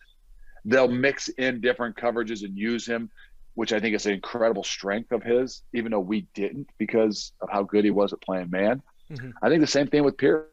they'll 0.65 0.89
mix 0.89 1.29
in 1.29 1.61
different 1.61 1.97
coverages 1.97 2.45
and 2.45 2.57
use 2.57 2.87
him, 2.87 3.11
which 3.55 3.73
I 3.73 3.81
think 3.81 3.95
is 3.95 4.07
an 4.07 4.13
incredible 4.13 4.65
strength 4.65 5.13
of 5.13 5.23
his, 5.23 5.63
even 5.73 5.93
though 5.93 6.01
we 6.01 6.23
didn't 6.35 6.69
because 6.79 7.33
of 7.41 7.51
how 7.51 7.63
good 7.63 7.85
he 7.85 7.91
was 7.91 8.13
at 8.13 8.21
playing 8.21 8.51
man. 8.51 8.83
Mm-hmm. 9.11 9.31
I 9.43 9.49
think 9.49 9.61
the 9.61 9.67
same 9.67 9.87
thing 9.87 10.05
with 10.05 10.17
Pierce. 10.17 10.49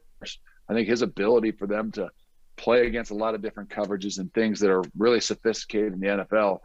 I 0.68 0.74
think 0.74 0.88
his 0.88 1.02
ability 1.02 1.52
for 1.52 1.66
them 1.66 1.90
to 1.92 2.10
play 2.56 2.86
against 2.86 3.10
a 3.10 3.14
lot 3.14 3.34
of 3.34 3.42
different 3.42 3.70
coverages 3.70 4.18
and 4.18 4.32
things 4.32 4.60
that 4.60 4.70
are 4.70 4.84
really 4.96 5.20
sophisticated 5.20 5.94
in 5.94 6.00
the 6.00 6.06
NFL 6.06 6.60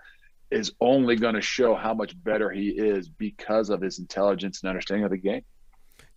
is 0.50 0.72
only 0.80 1.16
going 1.16 1.36
to 1.36 1.41
show 1.41 1.76
how 1.76 1.93
much 1.93 2.22
better 2.24 2.50
he 2.50 2.70
is 2.70 3.10
because 3.10 3.70
of 3.70 3.82
his 3.82 4.00
intelligence 4.00 4.62
and 4.62 4.70
understanding 4.70 5.04
of 5.06 5.12
the 5.12 5.18
game. 5.18 5.43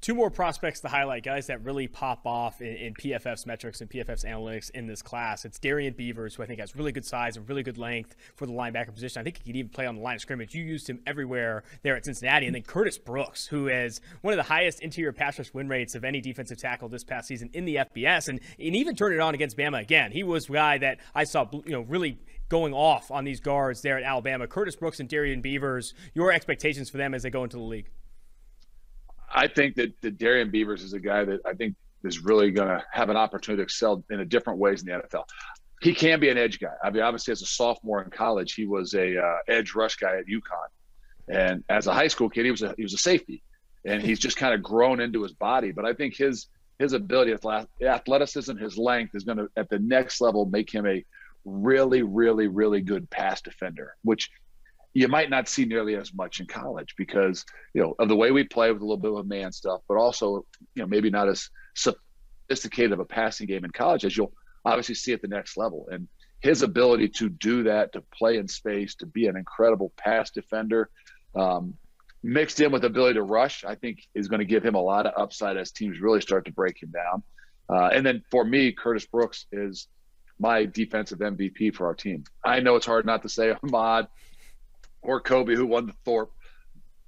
Two 0.01 0.15
more 0.15 0.31
prospects 0.31 0.81
to 0.81 0.89
highlight, 0.89 1.25
guys 1.25 1.49
that 1.49 1.63
really 1.63 1.87
pop 1.87 2.27
off 2.27 2.63
in, 2.63 2.75
in, 2.75 2.95
PFF's 2.95 3.45
metrics 3.45 3.83
and 3.83 3.91
PFF's 3.91 4.25
analytics 4.25 4.71
in 4.71 4.87
this 4.87 5.03
class. 5.03 5.45
It's 5.45 5.59
Darrian 5.59 5.93
Beavers, 5.93 6.35
who 6.35 6.43
I 6.43 6.47
think 6.47 6.59
has 6.59 6.75
really 6.75 6.91
good 6.91 7.05
size 7.05 7.37
and 7.37 7.47
really 7.47 7.63
good 7.63 7.77
length 7.77 8.17
for 8.35 8.47
the 8.47 8.53
linebacker 8.53 8.95
position. 8.95 9.21
I 9.21 9.25
think 9.25 9.37
he 9.37 9.45
could 9.45 9.57
even 9.57 9.69
play 9.69 9.85
on 9.85 9.97
the 9.97 10.01
line 10.01 10.15
of 10.15 10.23
scrimmage. 10.23 10.55
You 10.55 10.65
used 10.65 10.89
him 10.89 11.01
everywhere 11.07 11.65
there 11.83 11.97
at 11.97 12.07
Cincinnati. 12.07 12.47
And 12.47 12.55
then 12.55 12.63
Curtis 12.63 12.97
Brooks, 12.97 13.47
who 13.47 13.67
has 13.67 14.01
one 14.23 14.33
of 14.33 14.39
the 14.39 14.43
highest 14.43 14.81
interior 14.81 15.13
pass 15.13 15.39
rush 15.39 15.53
win 15.53 15.69
rates 15.69 15.95
of 15.95 16.03
any 16.03 16.23
defensive 16.23 16.57
tackle 16.57 16.89
this 16.89 17.05
past 17.05 17.29
season 17.29 17.51
in 17.53 17.67
the 17.67 17.77
FBS, 17.77 18.29
and, 18.29 18.41
and 18.59 18.75
even 18.75 18.97
turned 18.97 19.15
it 19.15 19.21
on 19.21 19.35
against 19.35 19.59
Bama 19.59 19.83
again. 19.83 20.13
He 20.13 20.23
was 20.23 20.49
a 20.49 20.53
guy 20.53 20.79
that 20.79 21.01
I 21.15 21.25
saw, 21.25 21.47
you 21.53 21.73
know, 21.73 21.83
really 21.83 22.19
going 22.51 22.75
off 22.75 23.11
on 23.11 23.25
these 23.25 23.41
guards 23.41 23.81
there 23.81 23.97
at 23.97 24.03
Alabama. 24.03 24.47
Curtis 24.47 24.77
Brooks 24.77 25.01
and 25.01 25.09
Darrian 25.09 25.41
Beavers, 25.41 25.95
your 26.13 26.31
expectations 26.31 26.91
for 26.91 26.99
them 26.99 27.15
as 27.15 27.23
they 27.23 27.31
go 27.31 27.45
into 27.45 27.57
the 27.57 27.63
league? 27.63 27.89
I 29.33 29.47
think 29.47 29.77
that, 29.77 29.99
that 30.03 30.19
Darrian 30.19 30.51
Beavers 30.51 30.83
is 30.83 30.93
a 30.93 31.01
guy 31.01 31.25
that 31.25 31.41
I 31.47 31.55
think 31.55 31.77
is 32.05 32.19
really 32.19 32.51
going 32.51 32.69
to 32.69 32.85
have 32.91 33.09
an 33.09 33.17
opportunity 33.17 33.61
to 33.61 33.65
excel 33.65 34.05
in 34.11 34.21
a 34.21 34.25
different 34.25 34.59
ways 34.59 34.83
in 34.83 34.89
the 34.89 34.93
NFL. 34.93 35.25
He 35.81 35.95
can 35.95 36.21
be 36.21 36.29
an 36.29 36.37
edge 36.37 36.59
guy. 36.59 36.75
I 36.83 36.91
mean, 36.91 37.03
obviously, 37.03 37.33
as 37.33 37.41
a 37.41 37.47
sophomore 37.47 38.03
in 38.03 38.11
college, 38.11 38.55
he 38.55 38.67
was 38.67 38.93
a 38.95 39.17
uh, 39.17 39.37
edge 39.49 39.75
rush 39.75 39.97
guy 39.97 40.19
at 40.19 40.27
UConn, 40.27 40.69
and 41.29 41.65
as 41.71 41.87
a 41.87 41.95
high 41.95 42.09
school 42.09 42.29
kid, 42.29 42.45
he 42.45 42.51
was 42.51 42.61
a 42.61 42.75
he 42.77 42.83
was 42.83 42.93
a 42.93 42.99
safety, 42.99 43.43
and 43.87 44.03
he's 44.03 44.19
just 44.19 44.37
kind 44.37 44.53
of 44.53 44.63
grown 44.63 45.01
into 45.01 45.23
his 45.23 45.33
body. 45.33 45.71
But 45.71 45.87
I 45.87 45.95
think 45.95 46.17
his 46.17 46.49
his 46.79 46.93
ability, 46.93 47.35
athleticism, 47.83 48.57
his 48.59 48.77
length 48.77 49.15
is 49.15 49.25
going 49.25 49.39
to 49.39 49.49
at 49.57 49.71
the 49.71 49.79
next 49.79 50.21
level 50.21 50.45
make 50.47 50.71
him 50.71 50.87
a 50.87 51.03
really, 51.45 52.03
really, 52.03 52.47
really 52.47 52.81
good 52.81 53.09
pass 53.11 53.41
defender, 53.41 53.97
which 54.03 54.31
you 54.93 55.09
might 55.09 55.31
not 55.31 55.49
see 55.49 55.65
nearly 55.65 55.95
as 55.95 56.13
much 56.13 56.41
in 56.41 56.47
college 56.47 56.95
because 56.97 57.45
you 57.75 57.83
know 57.83 57.95
of 57.99 58.09
the 58.09 58.17
way 58.17 58.33
we 58.33 58.45
play 58.45 58.73
with 58.73 58.83
a 58.83 58.85
little 58.85 58.97
bit 58.97 59.13
of 59.13 59.27
man 59.27 59.53
stuff, 59.53 59.81
but 59.89 59.97
also 59.97 60.45
you 60.75 60.83
know 60.83 60.87
maybe 60.87 61.11
not 61.11 61.29
as 61.29 61.49
sophisticated 61.75 62.93
of 62.93 63.01
a 63.01 63.05
passing 63.05 63.47
game 63.47 63.65
in 63.65 63.71
college 63.71 64.05
as 64.05 64.17
you'll 64.17 64.33
obviously 64.65 64.95
see 64.95 65.13
at 65.13 65.23
the 65.23 65.29
next 65.29 65.57
level. 65.57 65.89
And 65.91 66.09
his 66.41 66.63
ability 66.63 67.09
to 67.09 67.29
do 67.29 67.65
that, 67.65 67.93
to 67.93 68.03
play 68.17 68.39
in 68.39 68.49
space, 68.49 68.95
to 68.97 69.07
be 69.07 69.27
an 69.27 69.37
incredible 69.37 69.93
pass 69.97 70.31
defender, 70.31 70.91
um, 71.35 71.75
mixed 72.23 72.61
in 72.61 72.73
with 72.73 72.85
ability 72.85 73.15
to 73.15 73.23
rush, 73.23 73.65
I 73.65 73.75
think 73.75 74.01
is 74.15 74.29
going 74.29 74.41
to 74.41 74.47
give 74.47 74.65
him 74.65 74.75
a 74.75 74.81
lot 74.81 75.07
of 75.07 75.13
upside 75.17 75.57
as 75.57 75.71
teams 75.71 76.01
really 76.01 76.21
start 76.21 76.47
to 76.47 76.53
break 76.53 76.83
him 76.83 76.91
down. 76.91 77.23
Uh, 77.69 77.91
and 77.95 78.05
then 78.05 78.23
for 78.31 78.45
me, 78.45 78.73
Curtis 78.73 79.07
Brooks 79.07 79.47
is 79.53 79.87
my 80.41 80.65
defensive 80.65 81.19
MVP 81.19 81.75
for 81.75 81.87
our 81.87 81.95
team. 81.95 82.25
I 82.45 82.61
know 82.61 82.77
it's 82.77 82.87
hard 82.87 83.05
not 83.07 83.23
to 83.23 83.29
say 83.29 83.55
Ahmad 83.63 84.09
or 85.03 85.23
Coby, 85.23 85.55
who 85.55 85.67
won 85.67 85.87
the 85.87 85.93
Thorpe, 86.05 86.33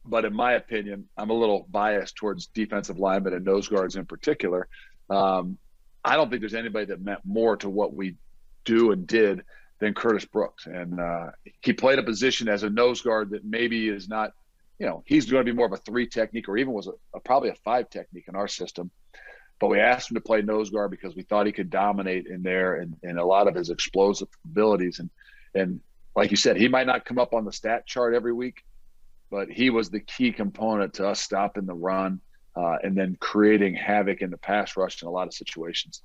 but 0.05 0.25
in 0.25 0.35
my 0.35 0.53
opinion, 0.53 1.09
I'm 1.17 1.31
a 1.31 1.35
little 1.35 1.67
biased 1.71 2.17
towards 2.17 2.47
defensive 2.47 2.99
linemen 2.99 3.33
and 3.33 3.45
nose 3.45 3.69
guards 3.69 3.97
in 3.97 4.05
particular. 4.05 4.69
Um, 5.09 5.59
I 6.05 6.17
don't 6.17 6.29
think 6.29 6.41
there's 6.41 6.55
anybody 6.55 6.87
that 6.87 7.01
meant 7.01 7.21
more 7.25 7.57
to 7.59 7.71
what 7.71 7.95
we 7.95 8.17
do 8.65 8.93
and 8.93 9.07
did 9.07 9.43
than 9.79 9.95
Curtis 9.95 10.25
Brooks. 10.25 10.67
And 10.67 11.01
uh, 11.01 11.31
he 11.63 11.73
played 11.73 11.99
a 11.99 12.03
position 12.03 12.49
as 12.49 12.63
a 12.63 12.71
nose 12.71 13.01
guard 13.01 13.31
that 13.31 13.45
maybe 13.45 13.89
is 13.89 14.09
not, 14.09 14.33
you 14.79 14.87
know, 14.87 15.03
he's 15.07 15.31
going 15.31 15.45
to 15.45 15.51
be 15.51 15.57
more 15.57 15.67
of 15.67 15.73
a 15.73 15.79
three 15.79 16.07
technique 16.07 16.49
or 16.49 16.57
even 16.57 16.73
was 16.73 16.87
a, 16.87 16.93
a, 17.15 17.21
probably 17.21 17.49
a 17.49 17.55
five 17.65 17.89
technique 17.89 18.27
in 18.29 18.37
our 18.37 18.49
system. 18.49 18.91
But 19.63 19.69
we 19.69 19.79
asked 19.79 20.11
him 20.11 20.17
to 20.17 20.21
play 20.21 20.43
nose 20.43 20.71
guard 20.71 20.91
because 20.91 21.15
we 21.15 21.23
thought 21.23 21.47
he 21.47 21.53
could 21.53 21.71
dominate 21.71 22.27
in 22.27 22.43
there 22.43 22.75
and, 22.81 22.97
and 23.05 23.17
a 23.17 23.25
lot 23.25 23.47
of 23.47 23.55
his 23.55 23.71
explosive 23.71 24.27
abilities. 24.45 24.99
And 24.99 25.09
and 25.55 25.81
like 26.17 26.33
you 26.33 26.37
said, 26.37 26.57
he 26.57 26.67
might 26.67 26.89
not 26.89 27.05
come 27.05 27.21
up 27.21 27.33
on 27.33 27.45
the 27.45 27.53
stat 27.53 27.87
chart 27.87 28.13
every 28.13 28.33
week, 28.33 28.65
but 29.31 29.49
he 29.49 29.71
was 29.71 29.89
the 29.89 30.01
key 30.01 30.33
component 30.33 30.95
to 30.95 31.07
us 31.07 31.21
stopping 31.21 31.65
the 31.65 31.75
run 31.75 32.21
uh, 32.57 32.79
and 32.83 32.97
then 32.97 33.17
creating 33.21 33.77
havoc 33.77 34.21
in 34.21 34.31
the 34.31 34.37
pass 34.37 34.77
rush 34.77 35.01
in 35.01 35.07
a 35.07 35.13
lot 35.13 35.29
of 35.29 35.33
situations. 35.33 36.03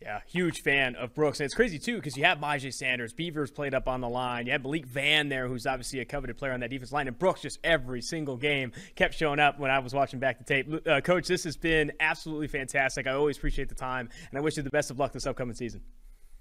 Yeah, 0.00 0.20
huge 0.26 0.60
fan 0.60 0.94
of 0.96 1.14
Brooks. 1.14 1.40
And 1.40 1.46
it's 1.46 1.54
crazy, 1.54 1.78
too, 1.78 1.96
because 1.96 2.18
you 2.18 2.24
have 2.24 2.38
Myjai 2.38 2.72
Sanders. 2.72 3.14
Beavers 3.14 3.50
played 3.50 3.74
up 3.74 3.88
on 3.88 4.02
the 4.02 4.08
line. 4.08 4.44
You 4.44 4.52
have 4.52 4.62
Malik 4.62 4.84
Vann 4.84 5.30
there, 5.30 5.48
who's 5.48 5.66
obviously 5.66 6.00
a 6.00 6.04
coveted 6.04 6.36
player 6.36 6.52
on 6.52 6.60
that 6.60 6.68
defense 6.68 6.92
line. 6.92 7.08
And 7.08 7.18
Brooks, 7.18 7.40
just 7.40 7.58
every 7.64 8.02
single 8.02 8.36
game, 8.36 8.72
kept 8.94 9.14
showing 9.14 9.40
up 9.40 9.58
when 9.58 9.70
I 9.70 9.78
was 9.78 9.94
watching 9.94 10.20
back 10.20 10.38
the 10.38 10.44
tape. 10.44 10.86
Uh, 10.86 11.00
Coach, 11.00 11.26
this 11.26 11.44
has 11.44 11.56
been 11.56 11.92
absolutely 11.98 12.48
fantastic. 12.48 13.06
I 13.06 13.12
always 13.12 13.38
appreciate 13.38 13.70
the 13.70 13.74
time, 13.74 14.10
and 14.30 14.38
I 14.38 14.42
wish 14.42 14.58
you 14.58 14.62
the 14.62 14.70
best 14.70 14.90
of 14.90 14.98
luck 14.98 15.12
this 15.12 15.26
upcoming 15.26 15.54
season. 15.54 15.80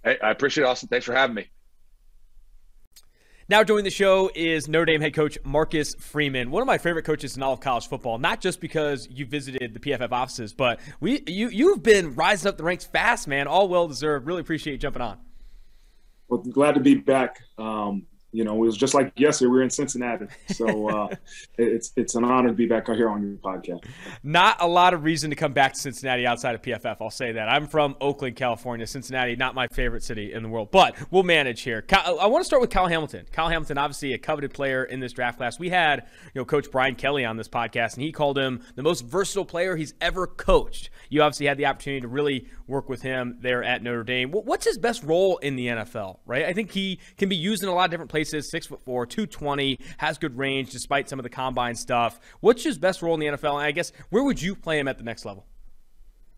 Hey, 0.03 0.17
I 0.21 0.31
appreciate 0.31 0.65
it, 0.65 0.67
Austin. 0.67 0.89
Thanks 0.89 1.05
for 1.05 1.15
having 1.15 1.35
me. 1.35 1.47
Now 3.47 3.63
joining 3.63 3.83
the 3.83 3.91
show 3.91 4.31
is 4.33 4.67
Notre 4.67 4.85
Dame 4.85 5.01
head 5.01 5.13
coach 5.13 5.37
Marcus 5.43 5.93
Freeman, 5.93 6.49
one 6.49 6.63
of 6.63 6.65
my 6.65 6.79
favorite 6.79 7.05
coaches 7.05 7.37
in 7.37 7.43
all 7.43 7.53
of 7.53 7.59
college 7.59 7.87
football. 7.87 8.17
Not 8.17 8.41
just 8.41 8.59
because 8.59 9.07
you 9.11 9.27
visited 9.27 9.71
the 9.75 9.79
PFF 9.79 10.11
offices, 10.11 10.51
but 10.51 10.79
we 10.99 11.21
you 11.27 11.49
you've 11.49 11.83
been 11.83 12.15
rising 12.15 12.49
up 12.49 12.57
the 12.57 12.63
ranks 12.63 12.85
fast, 12.85 13.27
man. 13.27 13.45
All 13.45 13.67
well 13.67 13.87
deserved. 13.87 14.25
Really 14.25 14.41
appreciate 14.41 14.73
you 14.73 14.79
jumping 14.79 15.03
on. 15.03 15.19
Well, 16.27 16.41
glad 16.41 16.73
to 16.73 16.79
be 16.79 16.95
back. 16.95 17.39
Um, 17.59 18.07
you 18.35 18.43
know, 18.43 18.53
it 18.55 18.65
was 18.65 18.75
just 18.75 18.93
like 18.93 19.13
yesterday. 19.17 19.47
We 19.47 19.57
were 19.57 19.63
in 19.63 19.69
Cincinnati, 19.69 20.27
so 20.47 20.89
uh, 20.89 21.15
it's 21.57 21.93
it's 21.95 22.15
an 22.15 22.25
honor 22.25 22.49
to 22.49 22.53
be 22.53 22.65
back 22.65 22.89
out 22.89 22.97
here 22.97 23.07
on 23.07 23.21
your 23.21 23.37
podcast. 23.37 23.85
Not 24.23 24.57
a 24.59 24.67
lot 24.67 24.93
of 24.93 25.05
reason 25.05 25.29
to 25.29 25.37
come 25.37 25.53
back 25.53 25.73
to 25.73 25.79
Cincinnati 25.79 26.27
outside 26.27 26.53
of 26.53 26.61
PFF. 26.61 26.97
I'll 26.99 27.09
say 27.09 27.31
that. 27.31 27.47
I'm 27.47 27.65
from 27.65 27.95
Oakland, 28.01 28.35
California. 28.35 28.85
Cincinnati, 28.87 29.37
not 29.37 29.55
my 29.55 29.67
favorite 29.69 30.03
city 30.03 30.33
in 30.33 30.43
the 30.43 30.49
world, 30.49 30.69
but 30.69 30.97
we'll 31.11 31.23
manage 31.23 31.61
here. 31.61 31.85
I 31.93 32.27
want 32.27 32.41
to 32.41 32.45
start 32.45 32.61
with 32.61 32.71
Kyle 32.71 32.87
Hamilton. 32.87 33.25
Kyle 33.31 33.47
Hamilton, 33.47 33.77
obviously 33.77 34.11
a 34.11 34.17
coveted 34.17 34.53
player 34.53 34.83
in 34.83 34.99
this 34.99 35.13
draft 35.13 35.37
class. 35.37 35.57
We 35.57 35.69
had 35.69 36.05
you 36.33 36.41
know 36.41 36.45
Coach 36.45 36.69
Brian 36.69 36.95
Kelly 36.95 37.23
on 37.23 37.37
this 37.37 37.47
podcast, 37.47 37.93
and 37.93 38.03
he 38.03 38.11
called 38.11 38.37
him 38.37 38.61
the 38.75 38.83
most 38.83 39.05
versatile 39.05 39.45
player 39.45 39.77
he's 39.77 39.93
ever 40.01 40.27
coached. 40.27 40.89
You 41.09 41.21
obviously 41.21 41.45
had 41.45 41.57
the 41.57 41.67
opportunity 41.67 42.01
to 42.01 42.09
really 42.09 42.49
work 42.67 42.89
with 42.89 43.01
him 43.01 43.37
there 43.39 43.63
at 43.63 43.81
Notre 43.81 44.03
Dame. 44.03 44.31
What's 44.31 44.65
his 44.65 44.77
best 44.77 45.03
role 45.03 45.37
in 45.37 45.55
the 45.55 45.67
NFL? 45.67 46.17
Right, 46.25 46.43
I 46.43 46.51
think 46.51 46.71
he 46.71 46.99
can 47.17 47.29
be 47.29 47.37
used 47.37 47.63
in 47.63 47.69
a 47.69 47.73
lot 47.73 47.85
of 47.85 47.91
different 47.91 48.11
places 48.11 48.24
places, 48.25 48.49
six 48.49 48.65
foot 48.67 48.83
four, 48.83 49.05
220, 49.05 49.79
has 49.97 50.17
good 50.17 50.37
range 50.37 50.71
despite 50.71 51.07
some 51.09 51.19
of 51.19 51.23
the 51.23 51.29
combine 51.29 51.75
stuff. 51.75 52.19
What's 52.39 52.63
his 52.63 52.77
best 52.77 53.01
role 53.01 53.13
in 53.13 53.19
the 53.19 53.27
NFL? 53.27 53.53
And 53.53 53.61
I 53.61 53.71
guess 53.71 53.91
where 54.09 54.23
would 54.23 54.41
you 54.41 54.55
play 54.55 54.79
him 54.79 54.87
at 54.87 54.97
the 54.97 55.03
next 55.03 55.25
level? 55.25 55.45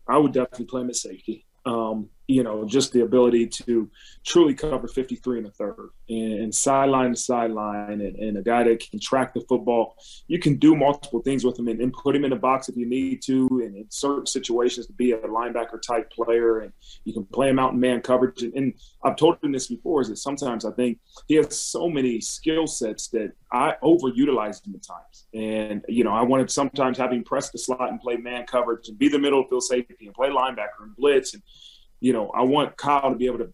I 0.07 0.17
would 0.17 0.33
definitely 0.33 0.65
play 0.65 0.81
him 0.81 0.89
at 0.89 0.95
safety. 0.95 1.45
Um, 1.65 2.09
you 2.27 2.43
know, 2.43 2.65
just 2.65 2.91
the 2.91 3.01
ability 3.01 3.47
to 3.47 3.89
truly 4.25 4.53
cover 4.53 4.87
53 4.87 5.39
and 5.39 5.47
a 5.47 5.51
third 5.51 5.89
and, 6.09 6.53
sideline 6.53 7.11
to 7.11 7.15
sideline 7.15 8.01
and, 8.01 8.15
and, 8.17 8.37
a 8.37 8.41
guy 8.41 8.63
that 8.63 8.79
can 8.89 8.99
track 8.99 9.33
the 9.33 9.41
football. 9.41 9.95
You 10.27 10.39
can 10.39 10.57
do 10.57 10.75
multiple 10.75 11.21
things 11.21 11.45
with 11.45 11.57
him 11.57 11.67
and, 11.69 11.79
and, 11.79 11.93
put 11.93 12.15
him 12.15 12.25
in 12.25 12.31
the 12.31 12.35
box 12.35 12.67
if 12.67 12.75
you 12.75 12.85
need 12.85 13.21
to 13.23 13.47
and 13.63 13.75
in 13.75 13.85
certain 13.89 14.25
situations 14.25 14.87
to 14.87 14.93
be 14.93 15.13
a 15.13 15.19
linebacker 15.19 15.81
type 15.81 16.11
player 16.11 16.59
and 16.59 16.73
you 17.05 17.13
can 17.13 17.25
play 17.25 17.49
him 17.49 17.59
out 17.59 17.73
in 17.73 17.79
man 17.79 18.01
coverage. 18.01 18.43
And, 18.43 18.53
and 18.55 18.73
I've 19.03 19.15
told 19.15 19.41
him 19.41 19.53
this 19.53 19.67
before 19.67 20.01
is 20.01 20.09
that 20.09 20.17
sometimes 20.17 20.65
I 20.65 20.71
think 20.71 20.99
he 21.27 21.35
has 21.35 21.57
so 21.57 21.89
many 21.89 22.19
skill 22.19 22.67
sets 22.67 23.07
that 23.09 23.31
I 23.53 23.75
overutilize 23.81 24.65
him 24.65 24.75
at 24.75 24.83
times. 24.83 25.27
And, 25.33 25.85
you 25.87 26.03
know, 26.03 26.13
I 26.13 26.23
wanted 26.23 26.51
sometimes 26.51 26.97
having 26.97 27.23
press 27.23 27.51
the 27.51 27.57
slot 27.57 27.89
and 27.89 28.01
play 28.01 28.17
man 28.17 28.45
coverage 28.45 28.89
and 28.89 28.97
be 28.97 29.07
the 29.07 29.19
middle 29.19 29.45
field 29.47 29.63
safety 29.63 30.05
and 30.05 30.13
play 30.13 30.29
linebacker 30.29 30.83
and 30.83 30.95
blitz 30.97 31.33
and– 31.33 31.41
you 31.99 32.13
know, 32.13 32.29
I 32.29 32.43
want 32.43 32.77
Kyle 32.77 33.09
to 33.09 33.15
be 33.15 33.25
able 33.25 33.39
to 33.39 33.53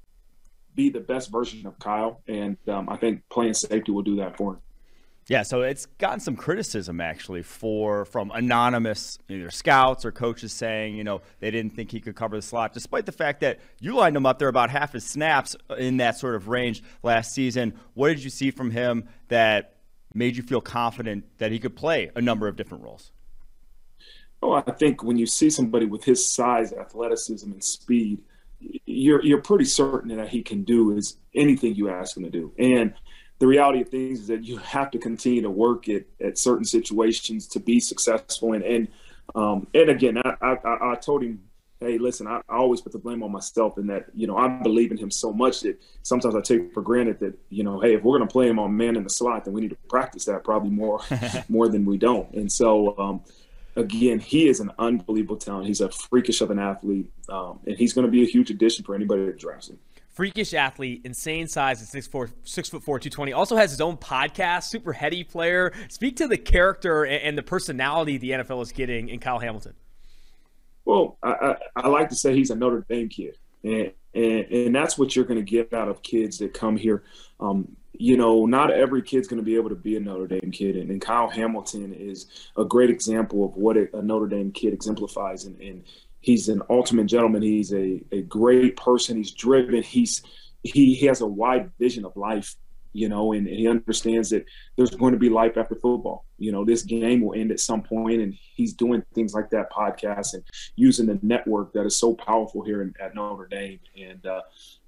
be 0.75 0.89
the 0.89 0.99
best 0.99 1.31
version 1.31 1.65
of 1.67 1.77
Kyle, 1.79 2.21
and 2.27 2.57
um, 2.67 2.89
I 2.89 2.97
think 2.97 3.23
playing 3.29 3.53
safety 3.53 3.91
will 3.91 4.01
do 4.01 4.17
that 4.17 4.37
for 4.37 4.53
him. 4.53 4.59
Yeah, 5.27 5.43
so 5.43 5.61
it's 5.61 5.85
gotten 5.85 6.19
some 6.19 6.35
criticism 6.35 6.99
actually 6.99 7.43
for 7.43 8.03
from 8.03 8.29
anonymous 8.31 9.17
either 9.29 9.49
scouts 9.51 10.03
or 10.03 10.11
coaches 10.11 10.51
saying, 10.51 10.97
you 10.97 11.05
know, 11.05 11.21
they 11.39 11.49
didn't 11.49 11.73
think 11.73 11.91
he 11.91 12.01
could 12.01 12.15
cover 12.15 12.35
the 12.35 12.41
slot, 12.41 12.73
despite 12.73 13.05
the 13.05 13.13
fact 13.13 13.39
that 13.39 13.59
you 13.79 13.95
lined 13.95 14.17
him 14.17 14.25
up 14.25 14.37
there 14.37 14.49
about 14.49 14.69
half 14.69 14.91
his 14.91 15.05
snaps 15.05 15.55
in 15.77 15.97
that 15.97 16.17
sort 16.17 16.35
of 16.35 16.49
range 16.49 16.83
last 17.03 17.33
season. 17.33 17.73
What 17.93 18.09
did 18.09 18.21
you 18.21 18.29
see 18.29 18.51
from 18.51 18.71
him 18.71 19.07
that 19.29 19.75
made 20.13 20.35
you 20.35 20.43
feel 20.43 20.61
confident 20.61 21.25
that 21.37 21.51
he 21.51 21.59
could 21.59 21.75
play 21.75 22.11
a 22.15 22.21
number 22.21 22.49
of 22.49 22.57
different 22.57 22.83
roles? 22.83 23.11
Oh, 24.41 24.51
I 24.53 24.71
think 24.71 25.03
when 25.03 25.17
you 25.17 25.25
see 25.25 25.49
somebody 25.49 25.85
with 25.85 26.03
his 26.03 26.29
size, 26.29 26.73
athleticism, 26.73 27.49
and 27.49 27.63
speed, 27.63 28.21
you're 28.85 29.23
you're 29.23 29.41
pretty 29.41 29.65
certain 29.65 30.15
that 30.15 30.29
he 30.29 30.41
can 30.41 30.63
do 30.63 30.95
is 30.95 31.17
anything 31.35 31.75
you 31.75 31.89
ask 31.89 32.15
him 32.15 32.23
to 32.23 32.29
do. 32.29 32.53
And 32.57 32.93
the 33.39 33.47
reality 33.47 33.81
of 33.81 33.89
things 33.89 34.21
is 34.21 34.27
that 34.27 34.43
you 34.43 34.57
have 34.57 34.91
to 34.91 34.97
continue 34.97 35.41
to 35.41 35.49
work 35.49 35.89
at, 35.89 36.03
at 36.21 36.37
certain 36.37 36.65
situations 36.65 37.47
to 37.49 37.59
be 37.59 37.79
successful. 37.79 38.53
And 38.53 38.63
and 38.63 38.87
um, 39.35 39.67
and 39.73 39.89
again, 39.89 40.17
I, 40.17 40.35
I, 40.41 40.91
I 40.91 40.95
told 40.95 41.23
him, 41.23 41.41
hey, 41.79 41.97
listen, 41.97 42.27
I, 42.27 42.41
I, 42.49 42.57
always 42.57 42.81
put 42.81 42.91
the 42.91 42.99
blame 42.99 43.23
on 43.23 43.31
myself, 43.31 43.77
and 43.77 43.89
that 43.89 44.05
you 44.13 44.27
know 44.27 44.37
I 44.37 44.47
believe 44.47 44.91
in 44.91 44.97
him 44.97 45.11
so 45.11 45.33
much 45.33 45.61
that 45.61 45.81
sometimes 46.03 46.35
I 46.35 46.41
take 46.41 46.73
for 46.73 46.81
granted 46.81 47.19
that 47.19 47.37
you 47.49 47.63
know, 47.63 47.79
hey, 47.79 47.95
if 47.95 48.03
we're 48.03 48.17
going 48.17 48.27
to 48.27 48.31
play 48.31 48.47
him 48.47 48.59
on 48.59 48.75
man 48.75 48.95
in 48.95 49.03
the 49.03 49.09
slot, 49.09 49.45
then 49.45 49.53
we 49.53 49.61
need 49.61 49.71
to 49.71 49.77
practice 49.89 50.25
that 50.25 50.43
probably 50.43 50.69
more 50.69 51.01
more 51.49 51.67
than 51.67 51.85
we 51.85 51.97
don't. 51.97 52.33
And 52.33 52.51
so. 52.51 52.97
Um, 52.97 53.21
again, 53.75 54.19
he 54.19 54.47
is 54.47 54.59
an 54.59 54.71
unbelievable 54.79 55.37
talent. 55.37 55.67
He's 55.67 55.81
a 55.81 55.89
freakish 55.89 56.41
of 56.41 56.51
an 56.51 56.59
athlete, 56.59 57.11
um, 57.29 57.59
and 57.65 57.77
he's 57.77 57.93
going 57.93 58.05
to 58.05 58.11
be 58.11 58.23
a 58.23 58.25
huge 58.25 58.49
addition 58.49 58.83
for 58.83 58.95
anybody 58.95 59.25
that 59.25 59.37
drafts 59.37 59.69
him. 59.69 59.79
Freakish 60.09 60.53
athlete, 60.53 61.01
insane 61.05 61.47
size 61.47 61.81
at 61.81 61.87
six 61.87 62.05
four, 62.05 62.29
six 62.43 62.69
foot 62.69 62.83
four, 62.83 62.99
two 62.99 63.09
twenty. 63.09 63.33
Also 63.33 63.55
has 63.55 63.71
his 63.71 63.81
own 63.81 63.97
podcast. 63.97 64.65
Super 64.65 64.93
heady 64.93 65.23
player. 65.23 65.73
Speak 65.89 66.17
to 66.17 66.27
the 66.27 66.37
character 66.37 67.03
and 67.03 67.35
the 67.35 67.41
personality 67.41 68.17
the 68.19 68.31
NFL 68.31 68.61
is 68.61 68.71
getting 68.71 69.09
in 69.09 69.19
Kyle 69.19 69.39
Hamilton. 69.39 69.73
Well, 70.85 71.17
I, 71.23 71.31
I, 71.31 71.55
I 71.77 71.87
like 71.87 72.09
to 72.09 72.15
say 72.15 72.35
he's 72.35 72.51
a 72.51 72.55
Notre 72.55 72.85
Dame 72.87 73.09
kid, 73.09 73.37
and 73.63 73.91
and, 74.13 74.45
and 74.51 74.75
that's 74.75 74.99
what 74.99 75.15
you're 75.15 75.25
going 75.25 75.43
to 75.43 75.49
get 75.49 75.73
out 75.73 75.87
of 75.87 76.03
kids 76.03 76.37
that 76.37 76.53
come 76.53 76.77
here. 76.77 77.03
Um, 77.39 77.75
you 77.93 78.17
know, 78.17 78.45
not 78.45 78.71
every 78.71 79.01
kid's 79.01 79.27
going 79.27 79.39
to 79.39 79.45
be 79.45 79.55
able 79.55 79.69
to 79.69 79.75
be 79.75 79.95
a 79.95 79.99
Notre 79.99 80.27
Dame 80.27 80.51
kid. 80.51 80.75
And, 80.75 80.89
and 80.89 81.01
Kyle 81.01 81.29
Hamilton 81.29 81.93
is 81.93 82.27
a 82.57 82.65
great 82.65 82.89
example 82.89 83.45
of 83.45 83.55
what 83.55 83.77
a, 83.77 83.87
Notre 84.01 84.27
Dame 84.27 84.51
kid 84.51 84.73
exemplifies. 84.73 85.45
And, 85.45 85.59
and, 85.61 85.83
he's 86.23 86.47
an 86.47 86.61
ultimate 86.69 87.05
gentleman. 87.05 87.41
He's 87.41 87.73
a, 87.73 88.01
a 88.11 88.21
great 88.21 88.77
person. 88.77 89.17
He's 89.17 89.31
driven. 89.31 89.83
He's 89.83 90.23
he, 90.63 90.95
he 90.95 91.05
has 91.07 91.19
a 91.19 91.27
wide 91.27 91.69
vision 91.77 92.05
of 92.05 92.15
life 92.15 92.55
you 92.93 93.09
know, 93.09 93.33
and, 93.33 93.47
and, 93.47 93.57
he 93.57 93.67
understands 93.67 94.29
that 94.29 94.45
there's 94.77 94.91
going 94.91 95.13
to 95.13 95.19
be 95.19 95.29
life 95.29 95.57
after 95.57 95.75
football. 95.75 96.25
You 96.37 96.51
know, 96.51 96.63
this 96.63 96.83
game 96.83 97.21
will 97.21 97.33
end 97.33 97.51
at 97.51 97.59
some 97.59 97.81
point, 97.81 98.21
and 98.21 98.37
he's 98.55 98.73
doing 98.73 99.03
things 99.15 99.33
like 99.33 99.49
that 99.49 99.71
podcast 99.71 100.35
and 100.35 100.43
using 100.75 101.07
the 101.07 101.19
network 101.23 101.73
that 101.73 101.85
is 101.85 101.97
so 101.97 102.13
powerful 102.13 102.61
here 102.61 102.83
in, 102.83 102.93
at 103.01 103.15
Notre 103.15 103.47
Dame. 103.47 103.79
And 103.99 104.23
uh, 104.25 104.41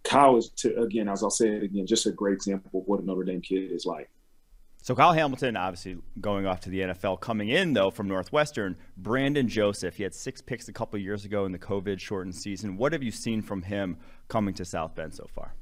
Kyle 0.06 0.38
is, 0.38 0.50
to, 0.58 0.82
again, 0.82 1.10
as 1.10 1.24
I'll 1.24 1.30
say 1.30 1.50
it 1.50 1.64
again, 1.64 1.86
just 1.86 2.06
a 2.06 2.12
great 2.12 2.36
example 2.36 2.82
of 2.82 2.88
what 2.88 3.02
a 3.02 3.06
Notre 3.06 3.24
Dame 3.24 3.42
kid 3.42 3.72
is 3.72 3.86
like. 3.86 4.10
So 4.82 4.94
Kyle 4.94 5.14
Hamilton, 5.14 5.58
obviously 5.58 5.98
going 6.22 6.46
off 6.46 6.60
to 6.62 6.70
the 6.70 6.82
NFL, 6.82 7.20
coming 7.20 7.50
in 7.50 7.74
though 7.74 7.90
from 7.90 8.08
Northwestern. 8.08 8.78
Brandon 8.98 9.48
Joseph, 9.48 9.96
he 9.96 10.04
had 10.04 10.14
six 10.14 10.42
picks 10.42 10.68
a 10.68 10.74
couple 10.74 11.00
years 11.00 11.26
ago 11.26 11.46
in 11.46 11.52
the 11.52 11.58
COVID 11.58 12.00
shortened 12.00 12.36
season. 12.36 12.78
What 12.78 12.94
have 12.94 13.02
you 13.02 13.10
seen 13.10 13.42
from 13.42 13.64
him 13.64 13.98
coming 14.28 14.54
to 14.54 14.64
South 14.64 14.94
Bend 14.94 15.16
so 15.16 15.26
far? 15.34 15.56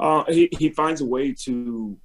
uh, 0.00 0.24
he, 0.28 0.48
he 0.58 0.70
finds 0.70 1.00
a 1.00 1.04
way 1.04 1.32
to 1.32 1.96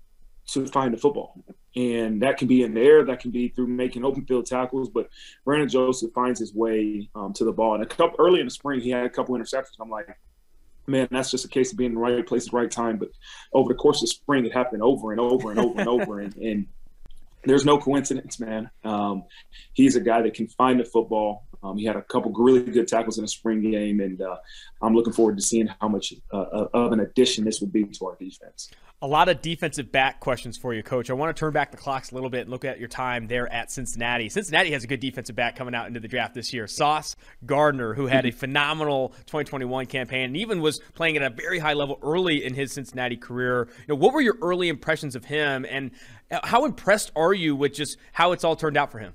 to 0.48 0.66
find 0.68 0.94
the 0.94 0.98
football. 0.98 1.44
And 1.76 2.24
that 2.24 2.38
can 2.38 2.48
be 2.48 2.64
in 2.64 2.74
the 2.74 2.82
air, 2.82 3.06
that 3.06 3.20
can 3.20 3.30
be 3.30 3.50
through 3.50 3.68
making 3.68 4.04
open 4.04 4.26
field 4.26 4.48
tackles. 4.48 4.90
But 4.90 5.10
Brandon 5.46 5.70
Joseph 5.70 6.12
finds 6.12 6.40
his 6.40 6.56
way 6.56 7.08
um, 7.14 7.34
to 7.34 7.46
the 7.46 7.52
ball. 7.52 7.76
And 7.76 7.84
a 7.84 7.86
couple 7.86 8.16
early 8.18 8.40
in 8.40 8.48
the 8.48 8.52
spring, 8.52 8.80
he 8.80 8.90
had 8.90 9.06
a 9.06 9.10
couple 9.10 9.36
interceptions. 9.36 9.76
I'm 9.80 9.92
like, 9.92 10.18
man, 10.90 11.08
that's 11.12 11.32
just 11.32 11.46
a 11.46 11.50
case 11.50 11.72
of 11.72 11.78
being 11.78 11.92
in 11.92 11.96
the 11.96 12.02
right 12.02 12.26
place 12.26 12.46
at 12.46 12.52
the 12.52 12.58
right 12.58 12.72
time. 12.72 12.98
But 12.98 13.10
over 13.54 13.72
the 13.72 13.78
course 13.78 14.02
of 14.02 14.10
spring, 14.10 14.46
it 14.46 14.54
happened 14.54 14.82
over 14.82 15.12
and 15.12 15.20
over 15.20 15.52
and 15.52 15.60
over 15.60 15.80
and 15.80 15.90
over. 15.90 16.20
And, 16.20 16.36
and 16.36 16.68
there's 17.44 17.66
no 17.66 17.78
coincidence, 17.78 18.40
man. 18.40 18.70
Um, 18.84 19.24
he's 19.74 19.96
a 19.96 20.02
guy 20.02 20.22
that 20.22 20.34
can 20.34 20.48
find 20.48 20.80
the 20.80 20.86
football. 20.86 21.46
Um, 21.64 21.78
he 21.78 21.86
had 21.86 21.96
a 21.96 22.02
couple 22.02 22.32
really 22.32 22.64
good 22.64 22.88
tackles 22.88 23.18
in 23.18 23.24
the 23.24 23.28
spring 23.28 23.62
game, 23.62 24.00
and 24.00 24.22
uh, 24.22 24.38
I'm 24.82 24.96
looking 24.96 25.14
forward 25.14 25.38
to 25.38 25.44
seeing 25.44 25.70
how 25.82 25.90
much 25.90 26.14
uh, 26.32 26.68
of 26.74 26.94
an 26.94 27.02
addition 27.02 27.44
this 27.44 27.60
will 27.60 27.68
be 27.68 27.84
to 27.84 28.06
our 28.06 28.16
defense. 28.18 28.72
A 29.02 29.08
lot 29.08 29.30
of 29.30 29.42
defensive 29.42 29.94
back 29.94 30.20
questions 30.20 30.58
for 30.58 30.74
you, 30.74 30.84
Coach. 30.84 31.10
I 31.10 31.14
want 31.14 31.34
to 31.34 31.40
turn 31.40 31.54
back 31.54 31.72
the 31.72 31.78
clocks 31.78 32.12
a 32.12 32.16
little 32.16 32.30
bit 32.30 32.42
and 32.42 32.50
look 32.50 32.66
at 32.66 32.80
your 32.80 32.90
time 32.90 33.28
there 33.28 33.48
at 33.52 33.72
Cincinnati. 33.72 34.28
Cincinnati 34.28 34.72
has 34.72 34.84
a 34.84 34.88
good 34.88 35.00
defensive 35.00 35.38
back 35.38 35.56
coming 35.56 35.74
out 35.74 35.88
into 35.88 36.02
the 36.02 36.10
draft 36.10 36.34
this 36.34 36.52
year. 36.52 36.68
Sauce 36.68 37.16
Gardner, 37.46 37.94
who 37.94 38.08
had 38.08 38.26
a 38.26 38.28
mm-hmm. 38.28 38.38
phenomenal 38.38 39.10
2021 39.28 39.86
campaign 39.86 40.26
and 40.26 40.36
even 40.36 40.60
was 40.60 40.80
playing 40.96 41.16
at 41.16 41.24
a 41.24 41.30
very 41.30 41.60
high 41.60 41.76
level 41.76 41.98
early 42.04 42.44
in 42.44 42.54
his 42.54 42.74
Cincinnati 42.74 43.16
career. 43.16 43.70
You 43.80 43.86
know, 43.88 43.96
what 43.96 44.14
were 44.14 44.20
your 44.20 44.38
early 44.42 44.68
impressions 44.68 45.16
of 45.16 45.24
him, 45.24 45.66
and 45.70 45.92
uh, 46.30 46.42
how 46.44 46.66
impressed 46.66 47.14
are 47.16 47.34
you 47.34 47.56
with 47.56 47.74
just 47.74 47.96
how 48.12 48.34
it's 48.34 48.44
all 48.44 48.58
turned 48.58 48.76
out 48.76 48.92
for 48.92 49.00
him? 49.00 49.14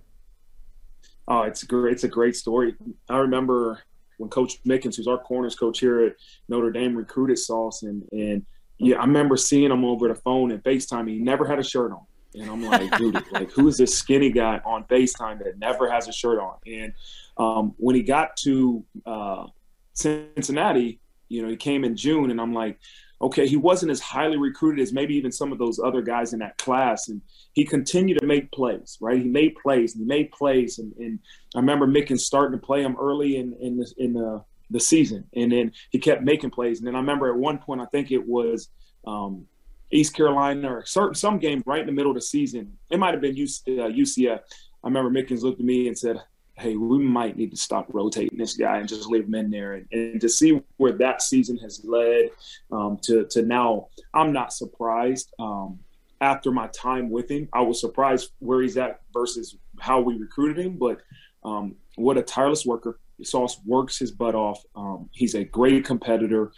Oh, 1.29 1.43
it's 1.43 1.63
great. 1.63 1.93
It's 1.93 2.05
a 2.05 2.09
great 2.09 2.37
story. 2.37 2.75
I 3.11 3.19
remember 3.19 3.83
when 4.17 4.31
Coach 4.31 4.63
Mickens, 4.65 4.97
who's 4.97 5.09
our 5.09 5.19
corners 5.19 5.57
coach 5.57 5.81
here 5.81 6.07
at 6.07 6.15
Notre 6.49 6.71
Dame, 6.71 6.97
recruited 6.97 7.39
Sauce, 7.39 7.83
and 7.83 8.03
and 8.13 8.47
yeah, 8.85 8.97
I 8.97 9.05
remember 9.05 9.37
seeing 9.37 9.71
him 9.71 9.85
over 9.85 10.09
the 10.09 10.15
phone 10.15 10.51
and 10.53 10.63
FaceTime. 10.63 11.09
He 11.09 11.19
never 11.19 11.47
had 11.47 11.59
a 11.59 11.65
shirt 11.65 11.93
on, 11.93 12.05
and 12.35 12.51
I'm 12.51 12.63
like, 12.63 12.97
dude, 12.99 13.23
like 13.33 13.51
who 13.51 13.69
is 13.69 13.77
this 13.77 13.97
skinny 13.97 14.31
guy 14.31 14.61
on 14.65 14.85
FaceTime 14.85 15.43
that 15.45 15.59
never 15.59 15.91
has 15.91 16.09
a 16.09 16.13
shirt 16.13 16.39
on? 16.39 16.57
And 16.67 16.93
um, 17.37 17.75
when 17.79 17.97
he 17.97 18.03
got 18.03 18.37
to 18.39 18.85
uh, 19.07 19.47
Cincinnati, 19.95 21.01
you 21.29 21.43
know, 21.43 21.49
he 21.49 21.57
came 21.57 21.85
in 21.85 21.97
June, 21.97 22.31
and 22.31 22.41
I'm 22.41 22.53
like, 22.53 22.79
okay, 23.25 23.47
he 23.47 23.57
wasn't 23.57 23.91
as 23.91 24.01
highly 24.01 24.37
recruited 24.37 24.83
as 24.83 24.93
maybe 24.93 25.15
even 25.15 25.33
some 25.33 25.51
of 25.53 25.59
those 25.59 25.79
other 25.79 26.03
guys 26.03 26.33
in 26.33 26.41
that 26.41 26.59
class. 26.59 27.09
And 27.09 27.23
he 27.53 27.65
continued 27.65 28.21
to 28.21 28.27
make 28.27 28.53
plays, 28.53 28.99
right? 29.01 29.19
He 29.19 29.29
made 29.29 29.57
plays 29.57 29.95
and 29.95 30.03
he 30.03 30.07
made 30.07 30.31
plays. 30.31 30.79
And, 30.79 30.93
and 30.99 31.19
I 31.55 31.61
remember 31.61 31.87
Mickens 31.87 32.21
starting 32.21 32.59
to 32.59 32.65
play 32.65 32.83
him 32.83 32.97
early 33.01 33.37
in, 33.37 33.55
in, 33.61 33.79
the, 33.79 33.95
in 33.97 34.13
the, 34.13 34.45
the 34.71 34.81
season. 34.81 35.25
And 35.35 35.53
then 35.53 35.73
he 35.91 35.99
kept 35.99 36.23
making 36.23 36.51
plays. 36.51 36.79
And 36.79 36.87
then 36.87 36.95
I 36.95 36.99
remember 36.99 37.31
at 37.31 37.37
one 37.37 37.59
point, 37.59 37.81
I 37.81 37.87
think 37.87 38.11
it 38.11 38.27
was 38.27 38.69
um, 39.07 39.47
East 39.91 40.15
Carolina 40.15 40.73
or 40.73 40.85
certain, 40.85 41.15
some 41.15 41.39
game 41.39 41.63
right 41.67 41.81
in 41.81 41.87
the 41.87 41.93
middle 41.93 42.11
of 42.11 42.17
the 42.17 42.23
season. 42.23 42.77
It 42.91 42.99
might 42.99 43.13
have 43.13 43.21
been 43.21 43.37
UC, 43.37 43.79
uh, 43.79 43.89
UCF. 43.89 44.41
I 44.83 44.87
remember 44.87 45.11
Mickens 45.11 45.43
looked 45.43 45.61
at 45.61 45.67
me 45.67 45.89
and 45.89 45.99
said, 45.99 46.21
hey, 46.57 46.77
we 46.77 46.99
might 46.99 47.37
need 47.37 47.51
to 47.51 47.57
stop 47.57 47.87
rotating 47.89 48.39
this 48.39 48.57
guy 48.57 48.79
and 48.79 48.89
just 48.89 49.09
leave 49.09 49.25
him 49.25 49.35
in 49.35 49.51
there. 49.51 49.75
And, 49.75 49.87
and 49.93 50.21
to 50.21 50.29
see 50.29 50.63
where 50.77 50.93
that 50.93 51.21
season 51.21 51.59
has 51.59 51.85
led 51.85 52.31
um, 52.71 52.99
to, 53.03 53.25
to 53.31 53.43
now, 53.43 53.89
I'm 54.13 54.33
not 54.33 54.53
surprised. 54.53 55.33
Um, 55.39 55.81
after 56.21 56.53
my 56.53 56.69
time 56.69 57.11
with 57.11 57.31
him, 57.31 57.49
I 57.53 57.61
was 57.63 57.81
surprised 57.81 58.31
where 58.39 58.63
he's 58.63 58.77
at 58.77 59.01
versus 59.13 59.57
how 59.81 60.01
we 60.01 60.17
recruited 60.17 60.65
him. 60.65 60.77
But 60.79 61.01
um, 61.45 61.77
what 61.97 62.17
a 62.17 62.23
tireless 62.23 62.65
worker. 62.65 62.99
Sauce 63.23 63.61
works 63.65 63.99
his 63.99 64.11
butt 64.11 64.35
off. 64.35 64.63
Um, 64.75 65.09
he's 65.13 65.35
a 65.35 65.45
great 65.45 65.85
competitor. 65.85 66.53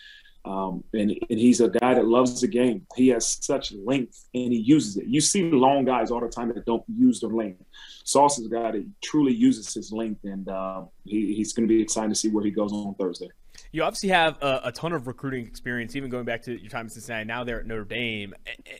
Um, 0.44 0.84
and, 0.94 1.10
and 1.10 1.38
he's 1.40 1.60
a 1.60 1.68
guy 1.68 1.94
that 1.94 2.06
loves 2.06 2.40
the 2.40 2.46
game. 2.46 2.86
He 2.94 3.08
has 3.08 3.38
such 3.44 3.72
length 3.72 4.28
and 4.32 4.52
he 4.52 4.60
uses 4.60 4.96
it. 4.96 5.06
You 5.06 5.20
see 5.20 5.50
long 5.50 5.84
guys 5.84 6.12
all 6.12 6.20
the 6.20 6.28
time 6.28 6.48
that 6.54 6.64
don't 6.64 6.84
use 6.88 7.18
their 7.20 7.30
length. 7.30 7.64
Sauce 8.04 8.38
is 8.38 8.46
a 8.46 8.48
guy 8.48 8.70
that 8.70 8.86
truly 9.02 9.34
uses 9.34 9.74
his 9.74 9.90
length, 9.90 10.22
and 10.22 10.48
uh, 10.48 10.84
he, 11.04 11.34
he's 11.34 11.52
going 11.52 11.66
to 11.66 11.74
be 11.74 11.82
excited 11.82 12.10
to 12.10 12.14
see 12.14 12.28
where 12.28 12.44
he 12.44 12.52
goes 12.52 12.72
on 12.72 12.94
Thursday. 12.94 13.28
You 13.72 13.82
obviously 13.82 14.10
have 14.10 14.40
a, 14.42 14.60
a, 14.64 14.72
ton 14.72 14.92
of 14.92 15.06
recruiting 15.06 15.46
experience, 15.46 15.96
even 15.96 16.10
going 16.10 16.24
back 16.24 16.42
to 16.42 16.58
your 16.58 16.70
time 16.70 16.86
in 16.86 16.90
Cincinnati. 16.90 17.24
Now 17.24 17.44
they're 17.44 17.60
at 17.60 17.66
Notre 17.66 17.84
Dame, 17.84 18.34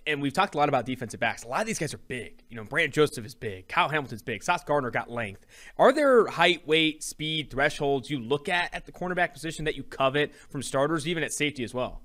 and 0.07 0.23
we've 0.23 0.33
talked 0.33 0.55
a 0.55 0.59
lot 0.59 0.69
about 0.69 0.87
defensive 0.87 1.21
backs. 1.21 1.45
A 1.45 1.49
lot 1.49 1.61
of 1.61 1.67
these 1.67 1.79
guys 1.79 1.93
are 1.93 1.99
big. 1.99 2.43
You 2.49 2.57
know, 2.57 2.65
Brandon 2.65 2.93
Joseph 2.93 3.27
is 3.27 3.35
big. 3.35 3.69
Kyle 3.69 3.89
Hamilton's 3.89 4.23
big. 4.23 4.43
Sauce 4.43 4.65
Gardner 4.65 4.91
got 4.91 5.11
length. 5.11 5.45
Are 5.77 5.93
there 5.93 6.27
height, 6.27 6.67
weight, 6.67 7.03
speed 7.03 7.51
thresholds 7.51 8.11
you 8.11 8.19
look 8.21 8.49
at 8.49 8.73
at 8.73 8.87
the 8.87 8.93
cornerback 8.93 9.33
position 9.33 9.65
that 9.65 9.77
you 9.77 9.83
covet 9.83 10.35
from 10.35 10.63
starters, 10.63 11.07
even 11.07 11.23
at 11.23 11.33
safety 11.33 11.65
as 11.65 11.75
well? 11.75 12.01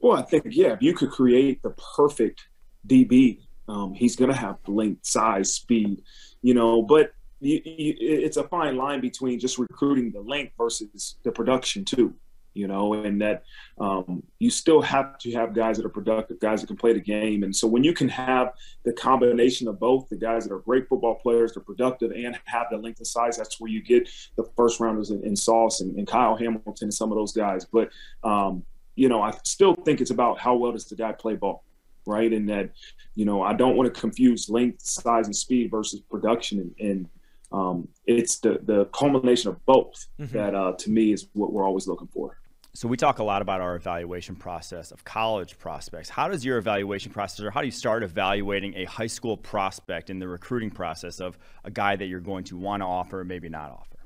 Well, 0.00 0.16
I 0.16 0.22
think 0.22 0.44
yeah, 0.50 0.72
if 0.72 0.82
you 0.82 0.94
could 0.94 1.10
create 1.10 1.62
the 1.62 1.70
perfect 1.96 2.48
DB, 2.86 3.40
um, 3.68 3.94
he's 3.94 4.16
going 4.16 4.30
to 4.30 4.36
have 4.36 4.58
length, 4.66 5.06
size, 5.06 5.54
speed. 5.54 6.02
You 6.42 6.54
know, 6.54 6.82
but 6.82 7.12
you, 7.44 7.60
you, 7.64 7.94
it's 7.98 8.36
a 8.36 8.44
fine 8.44 8.76
line 8.76 9.00
between 9.00 9.38
just 9.38 9.58
recruiting 9.58 10.10
the 10.10 10.20
length 10.20 10.52
versus 10.56 11.16
the 11.22 11.32
production 11.32 11.84
too. 11.84 12.14
You 12.56 12.68
know, 12.68 12.94
and 12.94 13.20
that 13.20 13.42
um, 13.80 14.22
you 14.38 14.48
still 14.48 14.80
have 14.80 15.18
to 15.18 15.32
have 15.32 15.54
guys 15.54 15.76
that 15.76 15.84
are 15.84 15.88
productive, 15.88 16.38
guys 16.38 16.60
that 16.60 16.68
can 16.68 16.76
play 16.76 16.92
the 16.92 17.00
game. 17.00 17.42
And 17.42 17.54
so 17.54 17.66
when 17.66 17.82
you 17.82 17.92
can 17.92 18.08
have 18.08 18.52
the 18.84 18.92
combination 18.92 19.66
of 19.66 19.80
both, 19.80 20.08
the 20.08 20.16
guys 20.16 20.44
that 20.44 20.54
are 20.54 20.60
great 20.60 20.88
football 20.88 21.16
players, 21.16 21.54
they're 21.54 21.64
productive, 21.64 22.12
and 22.12 22.38
have 22.44 22.68
the 22.70 22.76
length 22.76 22.98
and 22.98 23.06
size, 23.08 23.36
that's 23.36 23.60
where 23.60 23.72
you 23.72 23.82
get 23.82 24.08
the 24.36 24.44
first 24.56 24.78
rounders 24.78 25.10
in, 25.10 25.20
in 25.24 25.34
Sauce 25.34 25.80
and, 25.80 25.98
and, 25.98 26.06
Kyle 26.06 26.36
Hamilton 26.36 26.74
and 26.82 26.94
some 26.94 27.10
of 27.10 27.18
those 27.18 27.32
guys. 27.32 27.64
But 27.64 27.90
um, 28.22 28.64
you 28.94 29.08
know, 29.08 29.20
I 29.20 29.32
still 29.42 29.74
think 29.74 30.00
it's 30.00 30.12
about 30.12 30.38
how 30.38 30.54
well 30.54 30.70
does 30.70 30.84
the 30.84 30.94
guy 30.94 31.10
play 31.10 31.34
ball 31.34 31.64
right? 32.06 32.32
And 32.32 32.48
that, 32.48 32.70
you 33.14 33.24
know, 33.24 33.42
I 33.42 33.54
don't 33.54 33.76
want 33.76 33.92
to 33.92 34.00
confuse 34.00 34.48
length, 34.48 34.82
size, 34.82 35.26
and 35.26 35.36
speed 35.36 35.70
versus 35.70 36.00
production. 36.00 36.60
And, 36.60 36.90
and 36.90 37.08
um, 37.54 37.88
it's 38.06 38.40
the 38.40 38.58
the 38.64 38.86
culmination 38.86 39.50
of 39.50 39.64
both 39.64 40.06
mm-hmm. 40.20 40.36
that 40.36 40.54
uh, 40.54 40.72
to 40.72 40.90
me 40.90 41.12
is 41.12 41.28
what 41.34 41.52
we're 41.52 41.64
always 41.64 41.86
looking 41.86 42.08
for. 42.08 42.38
So 42.76 42.88
we 42.88 42.96
talk 42.96 43.20
a 43.20 43.22
lot 43.22 43.40
about 43.40 43.60
our 43.60 43.76
evaluation 43.76 44.34
process 44.34 44.90
of 44.90 45.04
college 45.04 45.56
prospects. 45.58 46.08
How 46.08 46.26
does 46.26 46.44
your 46.44 46.58
evaluation 46.58 47.12
process, 47.12 47.44
or 47.44 47.52
how 47.52 47.60
do 47.60 47.66
you 47.66 47.72
start 47.72 48.02
evaluating 48.02 48.74
a 48.74 48.84
high 48.86 49.06
school 49.06 49.36
prospect 49.36 50.10
in 50.10 50.18
the 50.18 50.26
recruiting 50.26 50.70
process 50.70 51.20
of 51.20 51.38
a 51.62 51.70
guy 51.70 51.94
that 51.94 52.06
you're 52.06 52.18
going 52.18 52.42
to 52.44 52.56
want 52.56 52.80
to 52.80 52.86
offer, 52.86 53.20
or 53.20 53.24
maybe 53.24 53.48
not 53.48 53.70
offer? 53.70 53.98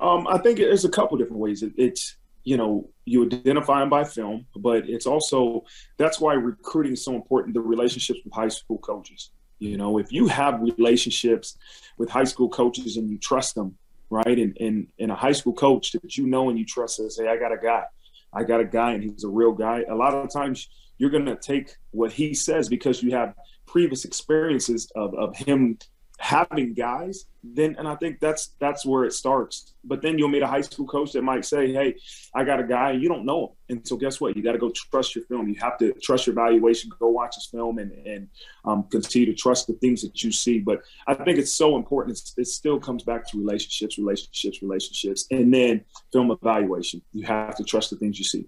Um, 0.00 0.28
I 0.28 0.38
think 0.38 0.58
there's 0.58 0.84
a 0.84 0.88
couple 0.88 1.18
different 1.18 1.40
ways. 1.40 1.64
It, 1.64 1.72
it's 1.76 2.16
you 2.44 2.56
know 2.56 2.88
you 3.04 3.24
identify 3.24 3.80
them 3.80 3.90
by 3.90 4.04
film, 4.04 4.46
but 4.54 4.88
it's 4.88 5.06
also 5.06 5.64
that's 5.96 6.20
why 6.20 6.34
recruiting 6.34 6.92
is 6.92 7.04
so 7.04 7.16
important. 7.16 7.54
The 7.54 7.60
relationships 7.60 8.20
with 8.24 8.32
high 8.32 8.48
school 8.48 8.78
coaches. 8.78 9.32
You 9.62 9.76
know, 9.76 9.98
if 9.98 10.12
you 10.12 10.26
have 10.26 10.60
relationships 10.60 11.56
with 11.96 12.10
high 12.10 12.24
school 12.24 12.48
coaches 12.48 12.96
and 12.96 13.08
you 13.08 13.18
trust 13.18 13.54
them, 13.54 13.76
right? 14.10 14.38
And 14.38 14.56
and, 14.60 14.88
and 14.98 15.12
a 15.12 15.14
high 15.14 15.32
school 15.32 15.52
coach 15.52 15.92
that 15.92 16.16
you 16.16 16.26
know 16.26 16.50
and 16.50 16.58
you 16.58 16.64
trust 16.64 16.96
says, 16.96 17.16
Hey, 17.16 17.28
I 17.28 17.36
got 17.36 17.52
a 17.52 17.56
guy. 17.56 17.84
I 18.32 18.42
got 18.44 18.60
a 18.60 18.64
guy 18.64 18.92
and 18.92 19.02
he's 19.02 19.24
a 19.24 19.28
real 19.28 19.52
guy. 19.52 19.84
A 19.88 19.94
lot 19.94 20.14
of 20.14 20.32
times 20.32 20.68
you're 20.98 21.10
gonna 21.10 21.36
take 21.36 21.76
what 21.92 22.12
he 22.12 22.34
says 22.34 22.68
because 22.68 23.02
you 23.02 23.12
have 23.12 23.34
previous 23.66 24.04
experiences 24.04 24.90
of, 24.96 25.14
of 25.14 25.36
him 25.36 25.78
having 26.22 26.72
guys, 26.72 27.24
then 27.42 27.74
and 27.80 27.88
I 27.88 27.96
think 27.96 28.20
that's 28.20 28.54
that's 28.60 28.86
where 28.86 29.04
it 29.04 29.12
starts. 29.12 29.74
But 29.82 30.02
then 30.02 30.18
you'll 30.18 30.28
meet 30.28 30.42
a 30.42 30.46
high 30.46 30.60
school 30.60 30.86
coach 30.86 31.10
that 31.12 31.22
might 31.22 31.44
say, 31.44 31.72
"Hey, 31.72 31.96
I 32.32 32.44
got 32.44 32.60
a 32.60 32.62
guy," 32.64 32.92
you 32.92 33.08
don't 33.08 33.24
know 33.24 33.42
him, 33.42 33.76
and 33.76 33.88
so 33.88 33.96
guess 33.96 34.20
what? 34.20 34.36
You 34.36 34.42
got 34.42 34.52
to 34.52 34.58
go 34.58 34.70
trust 34.70 35.16
your 35.16 35.24
film. 35.24 35.48
You 35.48 35.56
have 35.60 35.78
to 35.78 35.92
trust 35.94 36.28
your 36.28 36.34
evaluation. 36.34 36.92
Go 37.00 37.08
watch 37.08 37.34
his 37.34 37.46
film 37.46 37.78
and 37.78 37.90
and 38.06 38.28
um, 38.64 38.84
continue 38.84 39.26
to 39.26 39.34
trust 39.34 39.66
the 39.66 39.72
things 39.74 40.00
that 40.02 40.22
you 40.22 40.30
see. 40.30 40.60
But 40.60 40.82
I 41.08 41.14
think 41.14 41.38
it's 41.38 41.54
so 41.54 41.74
important. 41.74 42.16
It's, 42.16 42.34
it 42.36 42.46
still 42.46 42.78
comes 42.78 43.02
back 43.02 43.28
to 43.30 43.38
relationships, 43.38 43.98
relationships, 43.98 44.62
relationships, 44.62 45.26
and 45.32 45.52
then 45.52 45.84
film 46.12 46.30
evaluation. 46.30 47.02
You 47.12 47.26
have 47.26 47.56
to 47.56 47.64
trust 47.64 47.90
the 47.90 47.96
things 47.96 48.20
you 48.20 48.24
see 48.24 48.46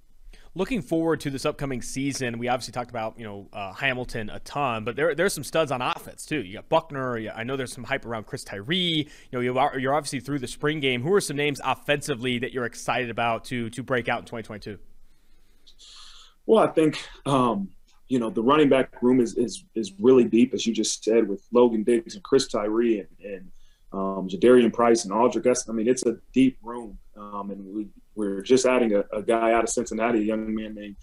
looking 0.54 0.82
forward 0.82 1.20
to 1.20 1.30
this 1.30 1.44
upcoming 1.44 1.82
season, 1.82 2.38
we 2.38 2.48
obviously 2.48 2.72
talked 2.72 2.90
about 2.90 3.18
you 3.18 3.24
know 3.24 3.48
uh, 3.52 3.72
Hamilton 3.72 4.30
a 4.30 4.40
ton, 4.40 4.84
but 4.84 4.96
there 4.96 5.14
there's 5.14 5.32
some 5.32 5.44
studs 5.44 5.70
on 5.70 5.82
offense 5.82 6.24
too. 6.24 6.42
You 6.42 6.54
got 6.54 6.68
Buckner. 6.68 7.18
You, 7.18 7.30
I 7.30 7.44
know 7.44 7.56
there's 7.56 7.72
some 7.72 7.84
hype 7.84 8.06
around 8.06 8.26
Chris 8.26 8.44
Tyree. 8.44 8.76
You 8.76 9.08
know 9.32 9.40
you 9.40 9.58
are, 9.58 9.78
you're 9.78 9.94
obviously 9.94 10.20
through 10.20 10.38
the 10.38 10.48
spring 10.48 10.80
game. 10.80 11.02
Who 11.02 11.12
are 11.12 11.20
some 11.20 11.36
names 11.36 11.60
offensively 11.64 12.38
that 12.38 12.52
you're 12.52 12.66
excited 12.66 13.10
about 13.10 13.44
to 13.46 13.70
to 13.70 13.82
break 13.82 14.08
out 14.08 14.20
in 14.20 14.24
2022? 14.24 14.78
Well, 16.46 16.62
I 16.62 16.68
think. 16.68 17.00
Um, 17.26 17.70
you 18.06 18.18
know 18.18 18.28
the 18.28 18.42
running 18.42 18.68
back 18.68 19.02
room 19.02 19.18
is, 19.18 19.34
is 19.38 19.64
is 19.74 19.92
really 19.98 20.24
deep, 20.24 20.52
as 20.52 20.66
you 20.66 20.74
just 20.74 21.02
said, 21.02 21.26
with 21.26 21.42
Logan 21.52 21.84
Diggs 21.84 22.14
and 22.14 22.22
Chris 22.22 22.46
Tyree 22.46 22.98
and, 23.00 23.08
and 23.24 23.50
um, 23.94 24.28
Jadarian 24.28 24.72
Price 24.72 25.04
and 25.04 25.12
Audric 25.12 25.46
I 25.68 25.72
mean, 25.72 25.88
it's 25.88 26.04
a 26.04 26.18
deep 26.32 26.58
room, 26.62 26.98
um, 27.16 27.50
and 27.50 27.64
we 27.64 27.88
we're 28.14 28.42
just 28.42 28.66
adding 28.66 28.94
a, 28.94 29.04
a, 29.12 29.22
guy 29.22 29.52
out 29.52 29.64
of 29.64 29.70
Cincinnati, 29.70 30.20
a 30.20 30.22
young 30.22 30.54
man 30.54 30.74
named 30.74 30.96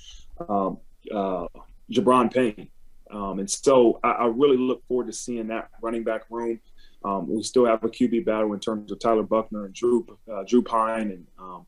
um, 0.48 0.78
uh, 1.14 1.48
Jabron 1.92 2.34
Payne. 2.34 2.70
Um, 3.12 3.40
and 3.40 3.50
so 3.50 4.00
I, 4.04 4.12
I, 4.12 4.26
really 4.28 4.58
look 4.58 4.86
forward 4.88 5.08
to 5.08 5.14
seeing 5.14 5.48
that 5.48 5.70
running 5.82 6.04
back 6.04 6.24
room. 6.30 6.60
Um, 7.04 7.28
we 7.28 7.44
still 7.44 7.66
have 7.66 7.84
a 7.84 7.90
QB 7.90 8.26
battle 8.26 8.54
in 8.54 8.60
terms 8.60 8.92
of 8.92 9.00
Tyler 9.00 9.24
Buckner 9.24 9.66
and 9.66 9.74
Drew 9.74 10.06
uh, 10.32 10.44
Drew 10.48 10.62
Pyne, 10.62 11.12
and 11.12 11.28
um, 11.40 11.66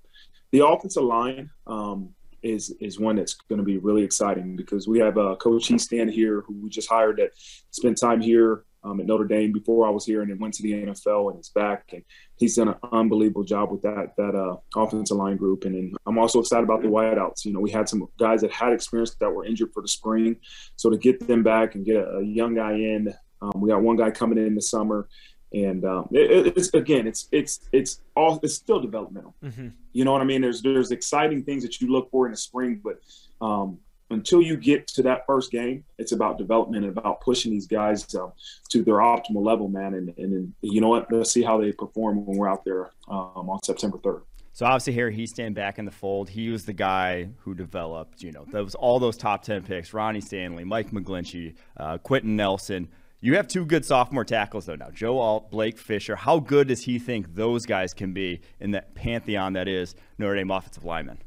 the 0.51 0.65
offensive 0.65 1.03
line 1.03 1.49
um, 1.67 2.09
is 2.43 2.75
is 2.79 2.99
one 2.99 3.15
that's 3.15 3.33
going 3.33 3.59
to 3.59 3.65
be 3.65 3.77
really 3.77 4.03
exciting 4.03 4.55
because 4.55 4.87
we 4.87 4.99
have 4.99 5.17
uh, 5.17 5.35
Coach 5.35 5.69
Hiestand 5.69 6.11
here, 6.11 6.41
who 6.41 6.53
we 6.61 6.69
just 6.69 6.87
hired 6.87 7.17
that 7.17 7.31
spent 7.71 7.97
time 7.97 8.21
here 8.21 8.63
um, 8.83 8.99
at 8.99 9.05
Notre 9.05 9.25
Dame 9.25 9.51
before 9.51 9.87
I 9.87 9.89
was 9.89 10.05
here, 10.05 10.21
and 10.21 10.29
then 10.29 10.39
went 10.39 10.53
to 10.55 10.63
the 10.63 10.73
NFL 10.73 11.31
and 11.31 11.39
is 11.39 11.49
back. 11.49 11.89
And 11.93 12.03
he's 12.35 12.55
done 12.55 12.69
an 12.69 12.75
unbelievable 12.91 13.43
job 13.43 13.71
with 13.71 13.81
that 13.83 14.13
that 14.17 14.35
uh, 14.35 14.57
offensive 14.75 15.17
line 15.17 15.37
group. 15.37 15.65
And 15.65 15.75
then 15.75 15.93
I'm 16.05 16.17
also 16.17 16.39
excited 16.39 16.63
about 16.63 16.81
the 16.81 16.87
wideouts. 16.87 17.45
You 17.45 17.53
know, 17.53 17.59
we 17.59 17.71
had 17.71 17.89
some 17.89 18.07
guys 18.19 18.41
that 18.41 18.51
had 18.51 18.73
experience 18.73 19.15
that 19.19 19.29
were 19.29 19.45
injured 19.45 19.71
for 19.73 19.81
the 19.81 19.87
spring, 19.87 20.37
so 20.75 20.89
to 20.89 20.97
get 20.97 21.25
them 21.27 21.43
back 21.43 21.75
and 21.75 21.85
get 21.85 21.97
a, 21.97 22.17
a 22.17 22.23
young 22.23 22.55
guy 22.55 22.73
in. 22.73 23.13
Um, 23.41 23.59
we 23.59 23.69
got 23.69 23.81
one 23.81 23.97
guy 23.97 24.09
coming 24.09 24.37
in 24.37 24.55
the 24.55 24.61
summer, 24.61 25.09
and 25.53 25.85
um, 25.85 26.07
it, 26.11 26.57
it's 26.57 26.73
again, 26.73 27.07
it's 27.07 27.27
it's 27.31 27.61
it's 27.71 28.01
all 28.15 28.39
it's 28.41 28.55
still 28.55 28.79
developmental. 28.79 29.35
Mm-hmm. 29.43 29.69
You 29.91 30.05
know 30.05 30.11
what 30.11 30.21
I 30.21 30.25
mean? 30.25 30.41
There's 30.41 30.61
there's 30.61 30.91
exciting 30.91 31.43
things 31.43 31.63
that 31.63 31.79
you 31.79 31.91
look 31.91 32.09
for 32.09 32.25
in 32.25 32.31
the 32.31 32.37
spring, 32.37 32.81
but 32.83 32.99
um, 33.45 33.79
until 34.13 34.41
you 34.41 34.57
get 34.57 34.87
to 34.87 35.03
that 35.03 35.25
first 35.25 35.51
game, 35.51 35.83
it's 35.97 36.11
about 36.11 36.37
development 36.37 36.85
and 36.85 36.97
about 36.97 37.21
pushing 37.21 37.51
these 37.51 37.67
guys 37.67 38.13
uh, 38.15 38.29
to 38.69 38.83
their 38.83 38.95
optimal 38.95 39.43
level, 39.43 39.67
man. 39.67 39.93
And, 39.93 40.13
and, 40.17 40.53
you 40.61 40.81
know 40.81 40.89
what? 40.89 41.11
Let's 41.11 41.31
see 41.31 41.43
how 41.43 41.59
they 41.59 41.71
perform 41.71 42.25
when 42.25 42.37
we're 42.37 42.49
out 42.49 42.63
there 42.63 42.91
um, 43.07 43.49
on 43.49 43.61
September 43.63 43.97
3rd. 43.97 44.21
So 44.55 44.67
obviously 44.67 44.93
here 44.93 45.11
Hiestand 45.11 45.55
back 45.55 45.79
in 45.79 45.85
the 45.85 45.91
fold. 45.91 46.29
He 46.29 46.49
was 46.49 46.65
the 46.65 46.73
guy 46.73 47.29
who 47.39 47.55
developed, 47.55 48.21
you 48.21 48.31
know, 48.31 48.45
those 48.51 48.75
all 48.75 48.99
those 48.99 49.17
top 49.17 49.41
ten 49.41 49.63
picks: 49.63 49.93
Ronnie 49.93 50.21
Stanley, 50.21 50.63
Mike 50.63 50.91
McGlinchey, 50.91 51.55
uh, 51.75 51.97
Quenton 51.97 52.35
Nelson. 52.35 52.87
You 53.19 53.35
have 53.37 53.47
two 53.47 53.65
good 53.65 53.83
sophomore 53.83 54.25
tackles 54.25 54.67
though 54.67 54.75
now, 54.75 54.91
Joe 54.91 55.17
Alt, 55.17 55.49
Blake 55.49 55.79
Fisher. 55.79 56.15
How 56.15 56.37
good 56.37 56.67
does 56.67 56.83
he 56.83 56.99
think 56.99 57.33
those 57.33 57.65
guys 57.65 57.95
can 57.95 58.13
be 58.13 58.41
in 58.59 58.71
that 58.71 58.93
pantheon 58.93 59.53
that 59.53 59.67
is 59.67 59.95
Notre 60.19 60.35
Dame 60.35 60.51
offensive 60.51 60.83
linemen? 60.83 61.17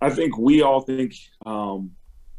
I 0.00 0.10
think 0.10 0.36
we 0.36 0.62
all 0.62 0.80
think 0.80 1.14
um, 1.44 1.92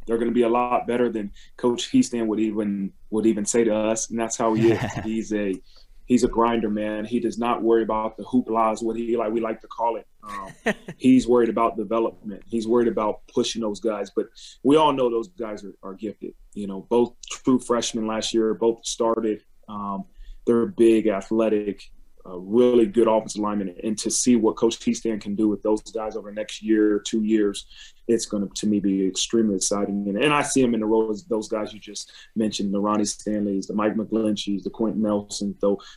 they're 0.05 0.17
going 0.17 0.29
to 0.29 0.35
be 0.35 0.43
a 0.43 0.49
lot 0.49 0.87
better 0.87 1.09
than 1.09 1.31
Coach 1.57 1.91
Hiestand 1.91 2.27
would 2.27 2.39
even 2.39 2.93
would 3.09 3.25
even 3.25 3.45
say 3.45 3.63
to 3.63 3.75
us, 3.75 4.09
and 4.09 4.19
that's 4.19 4.37
how 4.37 4.53
he 4.53 4.71
is. 4.71 4.93
he's 5.03 5.33
a 5.33 5.55
he's 6.05 6.23
a 6.23 6.27
grinder, 6.27 6.69
man. 6.69 7.05
He 7.05 7.19
does 7.19 7.37
not 7.37 7.61
worry 7.61 7.83
about 7.83 8.17
the 8.17 8.23
hooplas, 8.23 8.81
what 8.81 8.95
he 8.95 9.15
like 9.17 9.31
we 9.31 9.41
like 9.41 9.61
to 9.61 9.67
call 9.67 9.97
it. 9.97 10.07
Um, 10.23 10.73
he's 10.97 11.27
worried 11.27 11.49
about 11.49 11.77
development. 11.77 12.43
He's 12.47 12.67
worried 12.67 12.87
about 12.87 13.21
pushing 13.33 13.61
those 13.61 13.79
guys. 13.79 14.11
But 14.15 14.27
we 14.63 14.77
all 14.77 14.93
know 14.93 15.09
those 15.09 15.27
guys 15.29 15.63
are, 15.63 15.75
are 15.83 15.93
gifted. 15.93 16.33
You 16.53 16.67
know, 16.67 16.87
both 16.89 17.13
true 17.29 17.59
freshmen 17.59 18.07
last 18.07 18.33
year, 18.33 18.53
both 18.53 18.85
started. 18.85 19.43
Um, 19.69 20.05
they're 20.45 20.67
big, 20.67 21.07
athletic, 21.07 21.83
a 22.27 22.37
really 22.37 22.85
good 22.85 23.07
offensive 23.07 23.41
lineman, 23.41 23.73
and 23.83 23.97
to 23.99 24.11
see 24.11 24.35
what 24.35 24.57
Coach 24.57 24.79
Hiestand 24.79 25.21
can 25.21 25.35
do 25.35 25.47
with 25.47 25.63
those 25.63 25.81
guys 25.81 26.15
over 26.15 26.29
the 26.29 26.35
next 26.35 26.61
year, 26.61 26.99
two 26.99 27.23
years, 27.23 27.67
it's 28.07 28.25
going 28.25 28.43
to 28.43 28.49
to 28.55 28.67
me 28.67 28.79
be 28.79 29.07
extremely 29.07 29.55
exciting. 29.55 30.05
And, 30.07 30.17
and 30.17 30.33
I 30.33 30.41
see 30.41 30.61
him 30.61 30.73
in 30.73 30.81
the 30.81 30.85
roles 30.85 31.25
those 31.25 31.47
guys 31.47 31.73
you 31.73 31.79
just 31.79 32.11
mentioned, 32.35 32.73
the 32.73 32.79
Ronnie 32.79 33.05
Stanleys, 33.05 33.67
the 33.67 33.73
Mike 33.73 33.95
McGlincheys, 33.95 34.63
the 34.63 34.69
Quenton 34.69 35.01
Nelson. 35.01 35.55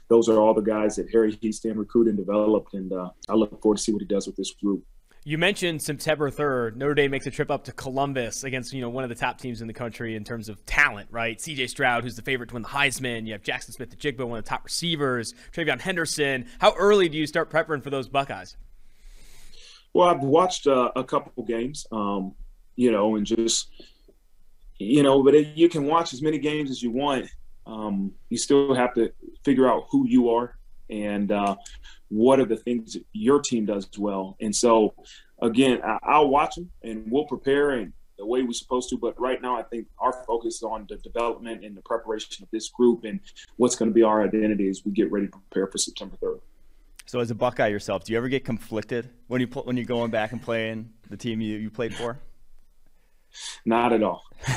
Those 0.08 0.28
are 0.28 0.40
all 0.40 0.54
the 0.54 0.60
guys 0.60 0.96
that 0.96 1.10
Harry 1.10 1.32
Hiestand 1.36 1.76
recruited 1.76 2.16
and 2.16 2.26
developed, 2.26 2.74
and 2.74 2.92
uh, 2.92 3.10
I 3.28 3.34
look 3.34 3.60
forward 3.60 3.78
to 3.78 3.82
see 3.82 3.92
what 3.92 4.02
he 4.02 4.06
does 4.06 4.26
with 4.26 4.36
this 4.36 4.52
group. 4.52 4.84
You 5.22 5.36
mentioned 5.36 5.82
September 5.82 6.30
3rd, 6.30 6.76
Notre 6.76 6.94
Dame 6.94 7.10
makes 7.10 7.26
a 7.26 7.30
trip 7.30 7.50
up 7.50 7.64
to 7.64 7.72
Columbus 7.72 8.42
against, 8.42 8.72
you 8.72 8.80
know, 8.80 8.88
one 8.88 9.04
of 9.04 9.10
the 9.10 9.14
top 9.14 9.38
teams 9.38 9.60
in 9.60 9.66
the 9.66 9.74
country 9.74 10.16
in 10.16 10.24
terms 10.24 10.48
of 10.48 10.64
talent, 10.64 11.08
right? 11.10 11.36
CJ 11.38 11.68
Stroud, 11.68 12.04
who's 12.04 12.16
the 12.16 12.22
favorite 12.22 12.48
to 12.48 12.54
win 12.54 12.62
the 12.62 12.68
Heisman. 12.70 13.26
You 13.26 13.32
have 13.32 13.42
Jackson 13.42 13.74
Smith-Njigba, 13.74 14.26
one 14.26 14.38
of 14.38 14.44
the 14.44 14.48
top 14.48 14.64
receivers, 14.64 15.34
TreVeyon 15.52 15.78
Henderson. 15.78 16.46
How 16.58 16.72
early 16.72 17.10
do 17.10 17.18
you 17.18 17.26
start 17.26 17.50
preparing 17.50 17.82
for 17.82 17.90
those 17.90 18.08
Buckeyes? 18.08 18.56
Well, 19.92 20.08
I've 20.08 20.22
watched 20.22 20.66
uh, 20.66 20.90
a 20.96 21.04
couple 21.04 21.42
games, 21.42 21.86
um, 21.92 22.34
you 22.76 22.90
know, 22.90 23.16
and 23.16 23.26
just, 23.26 23.68
you 24.78 25.02
know, 25.02 25.22
but 25.22 25.34
you 25.54 25.68
can 25.68 25.84
watch 25.84 26.14
as 26.14 26.22
many 26.22 26.38
games 26.38 26.70
as 26.70 26.82
you 26.82 26.92
want. 26.92 27.26
Um, 27.66 28.12
you 28.30 28.38
still 28.38 28.74
have 28.74 28.94
to 28.94 29.12
figure 29.44 29.68
out 29.70 29.84
who 29.90 30.08
you 30.08 30.30
are 30.30 30.56
and 30.90 31.32
uh, 31.32 31.56
what 32.08 32.40
are 32.40 32.44
the 32.44 32.56
things 32.56 32.96
your 33.12 33.40
team 33.40 33.66
does 33.66 33.88
well. 33.96 34.36
And 34.40 34.54
so, 34.54 34.94
again, 35.40 35.80
I, 35.82 36.18
will 36.18 36.28
watch 36.28 36.56
them 36.56 36.70
and 36.82 37.04
we'll 37.10 37.24
prepare 37.24 37.70
and 37.70 37.92
the 38.18 38.26
way 38.26 38.42
we're 38.42 38.52
supposed 38.52 38.90
to. 38.90 38.98
But 38.98 39.18
right 39.18 39.40
now, 39.40 39.56
I 39.56 39.62
think 39.62 39.86
our 39.98 40.12
focus 40.26 40.56
is 40.56 40.62
on 40.62 40.86
the 40.88 40.96
development 40.96 41.64
and 41.64 41.76
the 41.76 41.82
preparation 41.82 42.44
of 42.44 42.50
this 42.50 42.68
group 42.68 43.04
and 43.04 43.20
what's 43.56 43.76
going 43.76 43.90
to 43.90 43.94
be 43.94 44.02
our 44.02 44.22
identity 44.22 44.68
as 44.68 44.82
we 44.84 44.92
get 44.92 45.10
ready 45.10 45.26
to 45.26 45.32
prepare 45.32 45.66
for 45.66 45.78
September 45.78 46.16
3rd. 46.22 46.40
So, 47.06 47.18
as 47.18 47.30
a 47.30 47.34
Buckeye 47.34 47.68
yourself, 47.68 48.04
do 48.04 48.12
you 48.12 48.18
ever 48.18 48.28
get 48.28 48.44
conflicted 48.44 49.10
when 49.26 49.40
you 49.40 49.48
pl- 49.48 49.64
when 49.64 49.76
you're 49.76 49.86
going 49.86 50.10
back 50.12 50.30
and 50.32 50.40
playing 50.40 50.92
the 51.08 51.16
team 51.16 51.40
you, 51.40 51.56
you 51.56 51.70
played 51.70 51.94
for? 51.94 52.18
Not 53.64 53.92
at 53.92 54.02
all. 54.02 54.24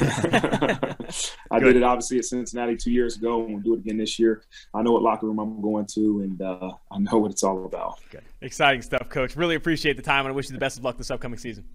I 1.52 1.60
did 1.60 1.76
it 1.76 1.84
obviously 1.84 2.18
at 2.18 2.26
Cincinnati 2.26 2.76
two 2.76 2.92
years 2.92 3.18
ago, 3.18 3.44
and 3.44 3.54
we'll 3.54 3.64
do 3.64 3.74
it 3.74 3.80
again 3.80 3.98
this 3.98 4.18
year. 4.18 4.44
I 4.74 4.82
know 4.82 4.92
what 4.94 5.02
locker 5.02 5.28
room 5.28 5.40
I'm 5.40 5.62
going 5.62 5.86
to, 5.94 6.22
and 6.22 6.42
uh, 6.42 6.72
I 6.92 7.00
know 7.00 7.18
what 7.18 7.32
it's 7.32 7.44
all 7.44 7.66
about. 7.66 8.00
Good. 8.10 8.24
Exciting 8.42 8.82
stuff, 8.82 9.10
Coach. 9.10 9.36
Really 9.36 9.56
appreciate 9.56 9.98
the 9.98 10.04
time, 10.04 10.26
and 10.26 10.30
I 10.30 10.36
wish 10.36 10.50
you 10.50 10.54
the 10.54 10.60
best 10.60 10.78
of 10.78 10.84
luck 10.84 10.98
this 10.98 11.12
upcoming 11.12 11.40
season. 11.40 11.66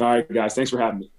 All 0.00 0.08
right, 0.08 0.32
guys. 0.32 0.54
Thanks 0.54 0.70
for 0.70 0.78
having 0.78 1.00
me. 1.00 1.10